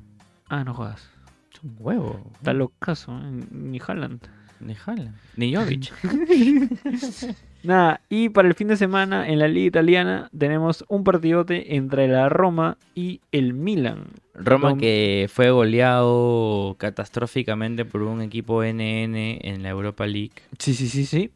Ah, 0.49 0.65
no 0.65 0.75
jodas. 0.75 1.09
Es 1.55 1.63
un 1.63 1.77
huevo. 1.79 2.21
Está 2.35 2.53
locazo, 2.53 3.17
¿eh? 3.17 3.31
ni 3.53 3.79
Haaland. 3.79 4.21
Ni 4.59 4.75
Haaland, 4.85 5.17
ni 5.37 5.55
Jovic. 5.55 5.93
Nada, 7.65 8.01
y 8.09 8.29
para 8.29 8.49
el 8.49 8.55
fin 8.55 8.69
de 8.69 8.77
semana 8.77 9.29
en 9.29 9.39
la 9.39 9.49
Liga 9.49 9.67
Italiana 9.67 10.29
tenemos 10.37 10.85
un 10.89 11.05
partidote 11.05 11.77
entre 11.77 12.09
la 12.09 12.29
Roma 12.29 12.77
y 12.95 13.21
el 13.31 13.55
Milan. 13.55 14.07
Roma 14.35 14.77
que 14.77 15.29
fue 15.33 15.51
goleado 15.51 16.75
catastróficamente 16.79 17.85
por 17.85 18.03
un 18.03 18.23
equipo 18.23 18.65
NN 18.65 19.15
en 19.15 19.63
la 19.63 19.69
Europa 19.69 20.07
League. 20.07 20.33
Sí, 20.59 20.75
sí, 20.75 20.89
sí, 20.89 21.07
sí. 21.07 21.31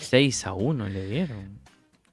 6 0.00 0.46
a 0.46 0.52
1 0.54 0.88
le 0.88 1.06
dieron. 1.06 1.66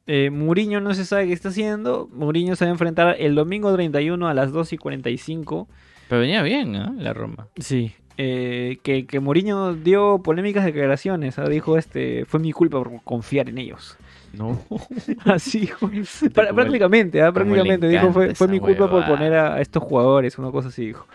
Eh, 0.05 0.29
Mourinho 0.29 0.81
no 0.81 0.93
se 0.93 1.05
sabe 1.05 1.27
qué 1.27 1.33
está 1.33 1.49
haciendo. 1.49 2.09
Mourinho 2.11 2.55
se 2.55 2.65
va 2.65 2.69
a 2.69 2.73
enfrentar 2.73 3.15
el 3.19 3.35
domingo 3.35 3.71
31 3.73 4.27
a 4.27 4.33
las 4.33 4.51
2 4.51 4.73
y 4.73 4.77
45. 4.77 5.67
Pero 6.09 6.21
venía 6.21 6.41
bien, 6.43 6.75
¿ah? 6.75 6.93
La 6.97 7.13
Roma. 7.13 7.47
Sí. 7.57 7.93
Eh, 8.17 8.77
que, 8.83 9.05
que 9.05 9.19
Mourinho 9.19 9.73
dio 9.73 10.19
polémicas 10.23 10.65
declaraciones. 10.65 11.39
¿ah? 11.39 11.47
Dijo, 11.47 11.77
este, 11.77 12.25
fue 12.25 12.39
mi 12.39 12.51
culpa 12.51 12.77
por 12.77 13.03
confiar 13.03 13.49
en 13.49 13.57
ellos. 13.57 13.97
No. 14.33 14.59
Así 15.25 15.69
prácticamente, 16.33 17.21
¿ah? 17.21 17.31
prácticamente. 17.31 17.87
Dijo, 17.87 18.11
fue, 18.11 18.35
fue 18.35 18.47
mi 18.47 18.59
culpa 18.59 18.89
por 18.89 19.05
poner 19.05 19.33
a 19.33 19.61
estos 19.61 19.83
jugadores, 19.83 20.37
una 20.37 20.51
cosa 20.51 20.69
así 20.69 20.87
dijo. 20.87 21.07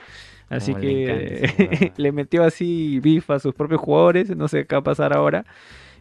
Así 0.49 0.73
Como 0.73 0.83
que 0.83 1.93
le 1.97 2.12
metió 2.12 2.45
así 2.45 3.01
bif 3.01 3.31
a 3.31 3.39
sus 3.39 3.55
propios 3.55 3.81
jugadores. 3.81 4.35
No 4.37 4.49
sé 4.49 4.66
qué 4.66 4.77
va 4.77 4.81
a 4.81 4.85
pasar 4.85 5.15
ahora. 5.15 5.45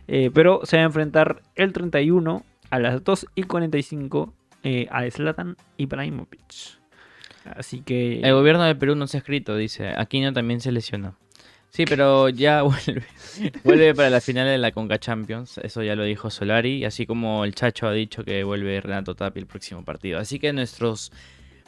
Eh, 0.07 0.31
pero 0.33 0.61
se 0.63 0.77
va 0.77 0.83
a 0.83 0.85
enfrentar 0.85 1.41
el 1.55 1.73
31 1.73 2.43
a 2.69 2.79
las 2.79 3.03
2 3.03 3.27
y 3.35 3.43
45 3.43 4.33
eh, 4.63 4.87
a 4.89 5.09
Zlatan 5.11 5.57
Ibrahimovic. 5.75 6.79
Así 7.55 7.81
que... 7.81 8.21
El 8.21 8.33
gobierno 8.33 8.63
de 8.63 8.75
Perú 8.75 8.95
no 8.95 9.07
se 9.07 9.17
ha 9.17 9.19
escrito, 9.19 9.55
dice. 9.55 9.93
Aquino 9.95 10.33
también 10.33 10.59
se 10.61 10.71
lesionó. 10.71 11.15
Sí, 11.69 11.85
pero 11.85 12.29
ya 12.29 12.61
vuelve. 12.63 13.03
vuelve 13.63 13.93
para 13.93 14.09
la 14.09 14.21
final 14.21 14.47
de 14.47 14.57
la 14.57 14.71
Conca 14.71 14.99
Champions. 14.99 15.57
Eso 15.59 15.83
ya 15.83 15.95
lo 15.95 16.03
dijo 16.03 16.29
Solari. 16.29 16.85
Así 16.85 17.05
como 17.05 17.43
el 17.45 17.53
Chacho 17.53 17.87
ha 17.87 17.93
dicho 17.93 18.23
que 18.23 18.43
vuelve 18.43 18.81
Renato 18.81 19.15
Tapi 19.15 19.39
el 19.39 19.47
próximo 19.47 19.83
partido. 19.83 20.19
Así 20.19 20.39
que 20.39 20.53
nuestros 20.53 21.11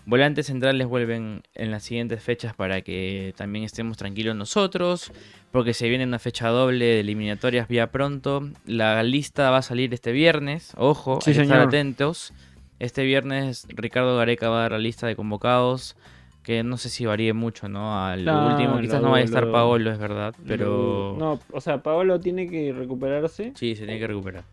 volantes 0.06 0.48
centrales 0.48 0.88
vuelven 0.88 1.44
en 1.54 1.70
las 1.70 1.84
siguientes 1.84 2.24
fechas 2.24 2.56
para 2.56 2.82
que 2.82 3.34
también 3.38 3.66
estemos 3.66 3.98
tranquilos 3.98 4.36
nosotros. 4.36 5.12
Porque 5.52 5.74
se 5.74 5.90
viene 5.90 6.06
una 6.06 6.20
fecha 6.20 6.48
doble 6.48 6.86
de 6.86 7.00
eliminatorias 7.02 7.68
vía 7.68 7.92
pronto. 7.92 8.50
La 8.66 9.04
lista 9.04 9.52
va 9.52 9.58
a 9.58 9.62
salir 9.62 9.94
este 9.94 10.12
viernes. 10.12 10.74
Ojo, 10.78 11.20
Sí, 11.22 11.32
hay 11.32 11.38
que 11.38 11.42
estar 11.44 11.62
atentos. 11.62 12.34
Este 12.80 13.04
viernes 13.04 13.68
Ricardo 13.70 14.18
Gareca 14.18 14.50
va 14.50 14.60
a 14.60 14.62
dar 14.62 14.72
la 14.74 14.80
lista 14.80 15.08
de 15.08 15.16
convocados. 15.16 15.96
Que 16.44 16.64
no 16.64 16.78
sé 16.78 16.90
si 16.90 17.06
varíe 17.06 17.34
mucho, 17.34 17.68
¿no? 17.68 18.04
Al 18.04 18.22
último, 18.28 18.80
quizás 18.80 19.02
no 19.02 19.12
vaya 19.12 19.24
a 19.24 19.26
estar 19.26 19.44
lo- 19.46 19.52
Paolo, 19.52 19.92
es 19.92 20.00
verdad. 20.00 20.34
Pero. 20.48 21.16
No, 21.20 21.40
o 21.52 21.62
sea, 21.62 21.84
Paolo 21.84 22.20
tiene 22.22 22.50
que 22.50 22.72
recuperarse. 22.74 23.52
Sí, 23.56 23.76
se 23.76 23.86
tiene 23.86 24.00
que 24.00 24.08
recuperar. 24.08 24.46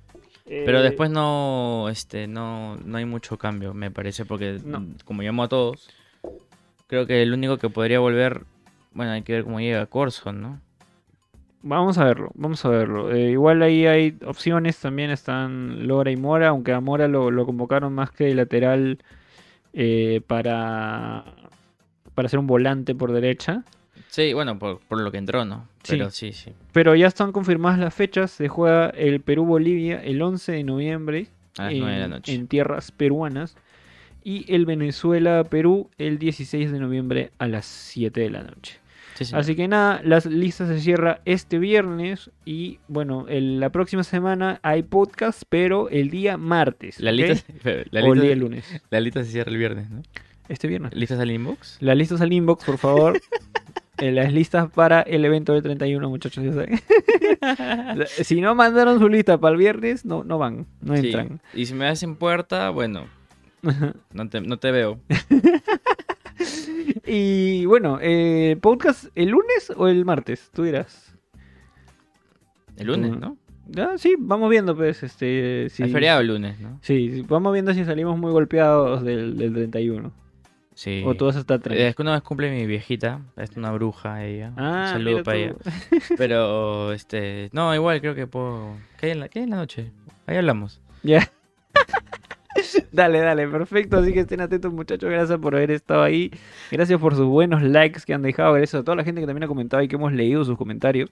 eh, 0.47 0.63
Pero 0.67 0.83
después 0.83 1.11
no, 1.11 1.89
este, 1.89 2.27
no, 2.27 2.77
no 2.85 2.99
hay 2.99 3.05
mucho 3.05 3.39
cambio, 3.39 3.73
me 3.73 3.91
parece, 3.93 4.25
porque 4.27 4.61
No. 4.65 4.85
como 5.05 5.23
llamó 5.23 5.45
a 5.45 5.49
todos, 5.49 5.89
creo 6.89 7.07
que 7.07 7.23
el 7.23 7.33
único 7.33 7.57
que 7.57 7.71
podría 7.71 8.01
volver, 8.01 8.43
bueno, 8.93 9.13
hay 9.13 9.23
que 9.23 9.33
ver 9.33 9.45
cómo 9.45 9.61
llega 9.61 9.87
Corson, 9.87 10.43
¿no? 10.43 10.61
Vamos 11.69 11.99
a 11.99 12.05
verlo, 12.05 12.31
vamos 12.35 12.65
a 12.65 12.69
verlo. 12.69 13.13
Eh, 13.13 13.33
igual 13.33 13.61
ahí 13.61 13.87
hay 13.87 14.17
opciones, 14.25 14.79
también 14.79 15.11
están 15.11 15.89
Lora 15.89 16.13
y 16.13 16.17
Mora, 16.17 16.49
aunque 16.49 16.73
a 16.73 16.81
Mora 16.81 17.09
lo, 17.09 17.33
lo 17.33 17.45
convocaron 17.45 17.93
más 17.93 18.13
que 18.13 18.27
de 18.27 18.37
lateral 18.37 18.99
eh, 19.73 20.21
para, 20.29 21.25
para 22.15 22.29
ser 22.29 22.39
un 22.39 22.47
volante 22.47 22.95
por 22.95 23.11
derecha. 23.11 23.65
Sí, 24.07 24.33
bueno, 24.33 24.61
por, 24.61 24.79
por 24.79 25.01
lo 25.01 25.11
que 25.11 25.19
entró, 25.19 25.45
¿no? 25.45 25.67
Sí. 25.83 25.97
Pero 25.97 26.11
sí, 26.11 26.33
sí. 26.33 26.53
Pero 26.73 26.95
ya 26.95 27.09
están 27.09 27.33
confirmadas 27.33 27.81
las 27.81 27.93
fechas. 27.93 28.31
Se 28.31 28.47
juega 28.47 28.91
el 28.91 29.21
Perú-Bolivia 29.21 30.01
el 30.05 30.23
11 30.23 30.53
de 30.53 30.63
noviembre 30.63 31.27
A 31.59 31.65
las 31.65 31.73
en, 31.73 31.81
9 31.81 31.95
de 31.95 32.01
la 32.01 32.09
noche. 32.09 32.33
en 32.33 32.47
tierras 32.47 32.93
peruanas. 32.93 33.57
Y 34.23 34.53
el 34.55 34.67
Venezuela-Perú 34.67 35.91
el 35.99 36.21
16 36.21 36.71
de 36.71 36.79
noviembre 36.79 37.33
a 37.39 37.49
las 37.49 37.67
7 37.67 38.21
de 38.21 38.31
la 38.31 38.43
noche. 38.45 38.79
Sí. 39.25 39.35
Así 39.35 39.57
que 39.57 39.67
nada, 39.67 40.01
las 40.05 40.27
listas 40.27 40.69
se 40.69 40.79
cierra 40.81 41.21
este 41.25 41.59
viernes 41.59 42.31
y 42.45 42.79
bueno, 42.87 43.27
el- 43.29 43.61
la 43.61 43.71
próxima 43.71 44.05
semana 44.05 44.61
hay 44.63 44.83
podcast, 44.83 45.43
pero 45.49 45.89
el 45.89 46.11
día 46.11 46.37
martes. 46.37 47.01
la 47.01 47.13
lista, 47.13 47.43
la, 47.91 48.03
o 48.03 48.13
el 48.13 48.13
lista, 48.13 48.27
día 48.27 48.37
lunes. 48.37 48.83
la 48.91 49.01
lista 49.01 49.25
se 49.25 49.31
cierra 49.31 49.51
el 49.51 49.57
viernes, 49.59 49.89
¿no? 49.91 50.03
Este 50.49 50.69
viernes. 50.69 50.95
¿Listas 50.95 51.19
al 51.19 51.31
inbox? 51.31 51.79
Las 51.81 51.97
listas 51.97 52.21
al 52.21 52.33
inbox, 52.33 52.65
por 52.65 52.79
favor. 52.79 53.21
Eh, 53.99 54.13
las 54.13 54.31
listas 54.31 54.71
para 54.71 55.01
el 55.01 55.25
evento 55.25 55.55
del 55.55 55.63
31, 55.63 56.11
muchachos, 56.11 56.45
ya 56.45 56.53
saben. 56.53 56.79
si 58.09 58.43
no 58.43 58.55
mandaron 58.55 58.99
su 58.99 59.09
lista 59.09 59.39
para 59.39 59.53
el 59.55 59.59
viernes, 59.59 60.05
no, 60.05 60.23
no 60.23 60.37
van, 60.37 60.67
no 60.83 60.95
Sí. 60.99 61.07
entran. 61.07 61.41
Y 61.55 61.65
si 61.65 61.73
me 61.73 61.87
hacen 61.89 62.15
puerta, 62.17 62.69
bueno, 62.69 63.07
no 64.13 64.29
te, 64.29 64.43
no 64.43 64.59
te 64.59 64.71
veo. 64.71 65.01
y 67.07 67.65
bueno, 67.67 67.99
eh, 68.01 68.57
podcast 68.61 69.07
el 69.15 69.29
lunes 69.31 69.73
o 69.77 69.89
el 69.89 70.05
martes, 70.05 70.51
tú 70.53 70.63
dirás. 70.65 71.15
El 72.77 72.89
lunes, 72.89 73.13
Mm. 73.13 73.21
¿no? 73.21 73.37
Ah, 73.79 73.95
sí, 73.97 74.15
vamos 74.19 74.49
viendo, 74.49 74.77
pues, 74.77 75.03
este... 75.03 75.69
Si, 75.71 75.83
Es 75.83 75.91
feriado 75.93 76.21
el 76.21 76.29
lunes, 76.29 76.61
¿no? 76.61 76.79
Sí, 76.83 77.25
vamos 77.27 77.53
viendo 77.53 77.75
si 77.75 77.85
salimos 77.85 78.17
muy 78.17 78.31
golpeados 78.31 79.03
del, 79.03 79.37
del 79.37 79.53
31. 79.55 80.13
Sí. 80.75 81.03
O 81.07 81.15
tú 81.17 81.25
vas 81.25 81.37
a 81.37 81.41
estar 81.41 81.57
Eh, 81.59 81.63
tranquilo. 81.63 81.89
Es 81.89 81.97
que 81.97 82.03
una 82.03 82.13
vez 82.13 82.23
cumple 82.23 82.51
mi 82.51 82.65
viejita, 82.67 83.23
es 83.37 83.57
una 83.57 83.73
bruja 83.73 84.25
ella. 84.25 84.53
Ah, 84.57 84.83
Un 84.89 84.93
saludo 84.93 85.23
para 85.25 85.39
tú. 85.39 85.43
ella. 85.45 85.57
Pero, 86.19 86.93
este, 86.93 87.49
no, 87.53 87.75
igual 87.75 88.01
creo 88.01 88.15
que 88.15 88.27
puedo... 88.29 88.77
¿Qué 89.01 89.07
hay 89.07 89.13
en 89.13 89.21
la, 89.21 89.29
qué 89.29 89.41
hay 89.41 89.45
en 89.45 89.51
la 89.51 89.57
noche? 89.57 89.91
Ahí 90.27 90.37
hablamos. 90.37 90.81
Ya. 91.03 91.29
dale, 92.93 93.21
dale, 93.21 93.49
perfecto. 93.49 93.99
Así 93.99 94.13
que 94.13 94.21
estén 94.21 94.41
atentos, 94.41 94.73
muchachos. 94.73 95.11
Gracias 95.11 95.39
por 95.39 95.55
haber 95.55 95.71
estado 95.71 96.03
ahí. 96.03 96.31
Gracias 96.71 96.99
por 97.01 97.15
sus 97.15 97.27
buenos 97.27 97.63
likes 97.63 98.01
que 98.07 98.15
han 98.15 98.23
dejado. 98.23 98.53
Gracias 98.55 98.81
a 98.81 98.85
toda 98.85 98.97
la 98.97 99.05
gente 99.05 99.21
que 99.21 99.27
también 99.27 99.45
ha 99.45 99.49
comentado 99.49 99.83
y 99.83 99.89
que 99.89 99.97
hemos 99.97 100.13
leído 100.13 100.45
sus 100.45 100.57
comentarios. 100.57 101.11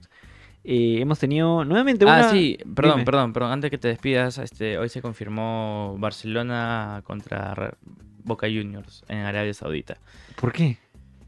Eh, 0.63 0.97
hemos 0.99 1.19
tenido 1.19 1.63
nuevamente 1.63 2.05
una. 2.05 2.19
Ah, 2.27 2.31
sí, 2.31 2.57
perdón, 2.73 2.95
Dime. 2.95 3.05
perdón, 3.05 3.33
perdón. 3.33 3.51
Antes 3.51 3.69
que 3.69 3.77
te 3.77 3.87
despidas, 3.87 4.37
este, 4.39 4.77
hoy 4.79 4.89
se 4.89 5.01
confirmó 5.01 5.95
Barcelona 5.99 7.01
contra 7.05 7.75
Boca 8.23 8.47
Juniors 8.47 9.03
en 9.07 9.19
Arabia 9.19 9.53
Saudita. 9.53 9.97
¿Por 10.41 10.51
qué? 10.51 10.79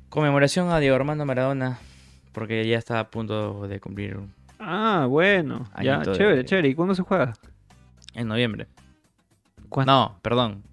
Conmemoración 0.09 0.69
a 0.71 0.79
Diego 0.79 0.95
Armando 0.95 1.23
Maradona, 1.25 1.77
porque 2.31 2.67
ya 2.67 2.77
está 2.79 2.99
a 2.99 3.09
punto 3.11 3.67
de 3.67 3.79
cumplir 3.79 4.17
Ah, 4.59 5.05
bueno. 5.07 5.69
Ya, 5.83 5.99
de- 5.99 6.13
chévere, 6.13 6.43
chévere. 6.45 6.69
¿Y 6.69 6.73
cuándo 6.73 6.95
se 6.95 7.03
juega? 7.03 7.33
en 8.15 8.27
noviembre. 8.27 8.65
¿Cuándo? 9.69 9.91
No, 9.91 10.19
perdón. 10.21 10.63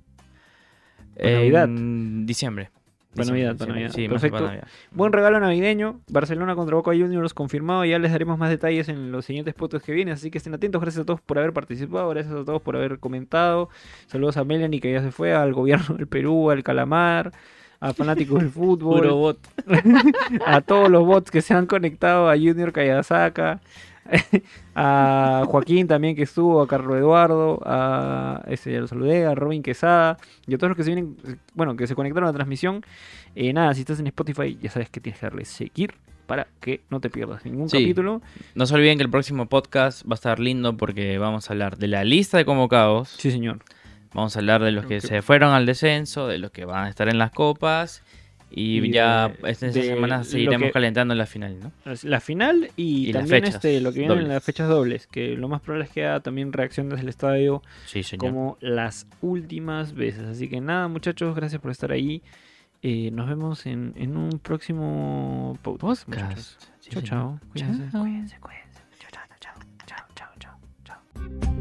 Navidad. 1.17 1.65
En 1.65 2.27
diciembre. 2.27 2.71
Para 3.15 3.27
Diciembre, 3.27 3.45
Navidad, 3.45 3.59
para 3.59 3.75
diciembre. 3.75 3.83
Navidad. 3.83 3.95
Sí, 3.95 4.09
más 4.09 4.21
para 4.21 4.31
Perfecto. 4.31 4.47
Navidad. 4.47 4.69
Buen 4.91 5.13
regalo 5.13 5.41
navideño. 5.41 6.01
Barcelona 6.09 6.57
contra 6.57 6.75
Boca 6.75 6.91
Juniors 6.91 7.33
confirmado. 7.33 7.85
Ya 7.85 7.99
les 7.99 8.11
daremos 8.11 8.39
más 8.39 8.51
detalles 8.51 8.89
en 8.89 9.13
los 9.13 9.25
siguientes 9.25 9.55
podcasts 9.55 9.87
que 9.87 9.93
vienen. 9.93 10.15
Así 10.15 10.31
que 10.31 10.39
estén 10.39 10.55
atentos. 10.55 10.81
Gracias 10.81 11.03
a 11.03 11.07
todos 11.07 11.21
por 11.21 11.39
haber 11.39 11.53
participado. 11.53 12.09
Gracias 12.09 12.35
a 12.35 12.45
todos 12.45 12.61
por 12.61 12.75
haber 12.77 12.99
comentado. 12.99 13.69
Saludos 14.07 14.37
a 14.37 14.45
Melanie 14.45 14.81
que 14.81 14.93
ya 14.93 15.01
se 15.01 15.13
fue. 15.13 15.33
Al 15.33 15.53
gobierno 15.53 15.97
del 15.97 16.09
Perú. 16.09 16.51
Al 16.51 16.65
Calamar. 16.65 17.31
A 17.79 17.93
fanáticos 17.93 18.41
del 18.41 18.51
fútbol. 18.51 18.97
Puro 19.03 19.17
bot. 19.17 19.39
a 20.47 20.61
todos 20.63 20.91
los 20.91 21.07
bots 21.07 21.31
que 21.31 21.41
se 21.41 21.55
han 21.55 21.67
conectado. 21.67 22.29
A 22.29 22.35
Junior 22.35 22.73
Kayasaka. 22.73 23.61
a 24.75 25.45
Joaquín 25.47 25.87
también 25.87 26.15
que 26.17 26.23
estuvo. 26.23 26.61
A 26.63 26.67
Carlos 26.67 26.97
Eduardo. 26.97 27.61
A 27.65 28.43
ese 28.47 28.73
ya 28.73 28.81
lo 28.81 28.87
saludé. 28.87 29.27
A 29.27 29.35
Robin 29.35 29.63
Quesada. 29.63 30.19
Y 30.47 30.55
a 30.55 30.59
todos 30.59 30.71
los 30.71 30.77
que 30.77 30.85
se 30.85 30.91
vienen. 30.95 31.17
Bueno, 31.55 31.77
que 31.77 31.87
se 31.87 31.95
conectaron 31.95 32.29
a 32.29 32.33
la 32.33 32.37
transmisión. 32.37 32.83
Eh, 33.35 33.53
nada, 33.53 33.75
si 33.75 33.81
estás 33.81 33.99
en 34.01 34.07
Spotify, 34.07 34.57
ya 34.61 34.71
sabes 34.71 34.91
que 34.91 35.01
tienes 35.01 35.19
que 35.21 35.27
darle 35.27 35.45
seguir 35.45 35.95
para 36.27 36.47
que 36.61 36.81
no 36.89 37.01
te 37.01 37.11
pierdas 37.11 37.45
ningún 37.45 37.69
Sí. 37.69 37.79
capítulo. 37.83 38.23
No 38.55 38.67
se 38.67 38.75
olviden 38.75 38.97
que 38.97 39.05
el 39.05 39.11
próximo 39.11 39.47
podcast 39.47 40.05
va 40.07 40.13
a 40.13 40.15
estar 40.15 40.39
lindo 40.41 40.77
porque 40.77 41.19
vamos 41.19 41.51
a 41.51 41.53
hablar 41.53 41.77
de 41.77 41.89
la 41.89 42.05
lista 42.05 42.39
de 42.39 42.45
convocados. 42.45 43.11
Sí, 43.19 43.31
señor. 43.31 43.59
Vamos 44.15 44.37
a 44.37 44.39
hablar 44.39 44.63
de 44.63 44.71
los 44.71 44.87
que 44.87 45.01
se 45.01 45.23
fueron 45.23 45.53
al 45.53 45.67
descenso, 45.67 46.29
de 46.29 46.39
los 46.39 46.53
que 46.53 46.65
van 46.65 46.85
a 46.85 46.89
estar 46.89 47.09
en 47.09 47.19
las 47.19 47.33
copas. 47.33 48.03
Y, 48.57 48.91
ya 48.93 49.27
eh, 49.27 49.51
esta 49.51 49.73
semana 49.73 50.23
seguiremos 50.23 50.69
que, 50.69 50.73
calentando 50.73 51.15
la 51.15 51.27
final, 51.27 51.59
¿no? 51.59 51.73
La 52.05 52.21
final 52.21 52.71
y, 52.77 53.11
y 53.11 53.13
también 53.13 53.45
este, 53.45 53.81
lo 53.81 53.93
que 53.93 54.01
viene 54.01 54.15
dobles. 54.15 54.29
en 54.29 54.35
las 54.35 54.45
fechas 54.45 54.69
dobles, 54.69 55.07
que 55.09 55.37
lo 55.37 55.49
más 55.49 55.61
probable 55.61 55.87
es 55.87 55.91
que 55.91 56.07
haya 56.07 56.21
también 56.21 56.53
reacción 56.53 56.89
desde 56.89 57.03
el 57.03 57.09
estadio 57.09 57.63
sí, 57.87 58.03
como 58.17 58.57
las 58.61 59.07
últimas 59.23 59.95
veces. 59.95 60.25
Así 60.25 60.49
que 60.49 60.61
nada, 60.61 60.87
muchachos, 60.89 61.35
gracias 61.35 61.61
por 61.61 61.71
estar 61.71 61.91
ahí. 61.91 62.23
Eh, 62.83 63.11
nos 63.11 63.29
vemos 63.29 63.67
en, 63.67 63.95
en 63.97 64.17
un 64.17 64.39
próximo 64.39 65.59
podcast. 65.63 66.07
Sí, 66.81 66.91
chao, 66.91 67.03
chao. 67.03 67.41
Cuídense. 67.51 67.99
Cuídense, 67.99 68.39
cuídense. 68.41 68.81
Chao, 68.99 69.11
chao, 69.11 69.55
chao, 69.87 70.07
chao, 70.15 70.31
chao, 70.39 70.55
chao. 70.85 71.54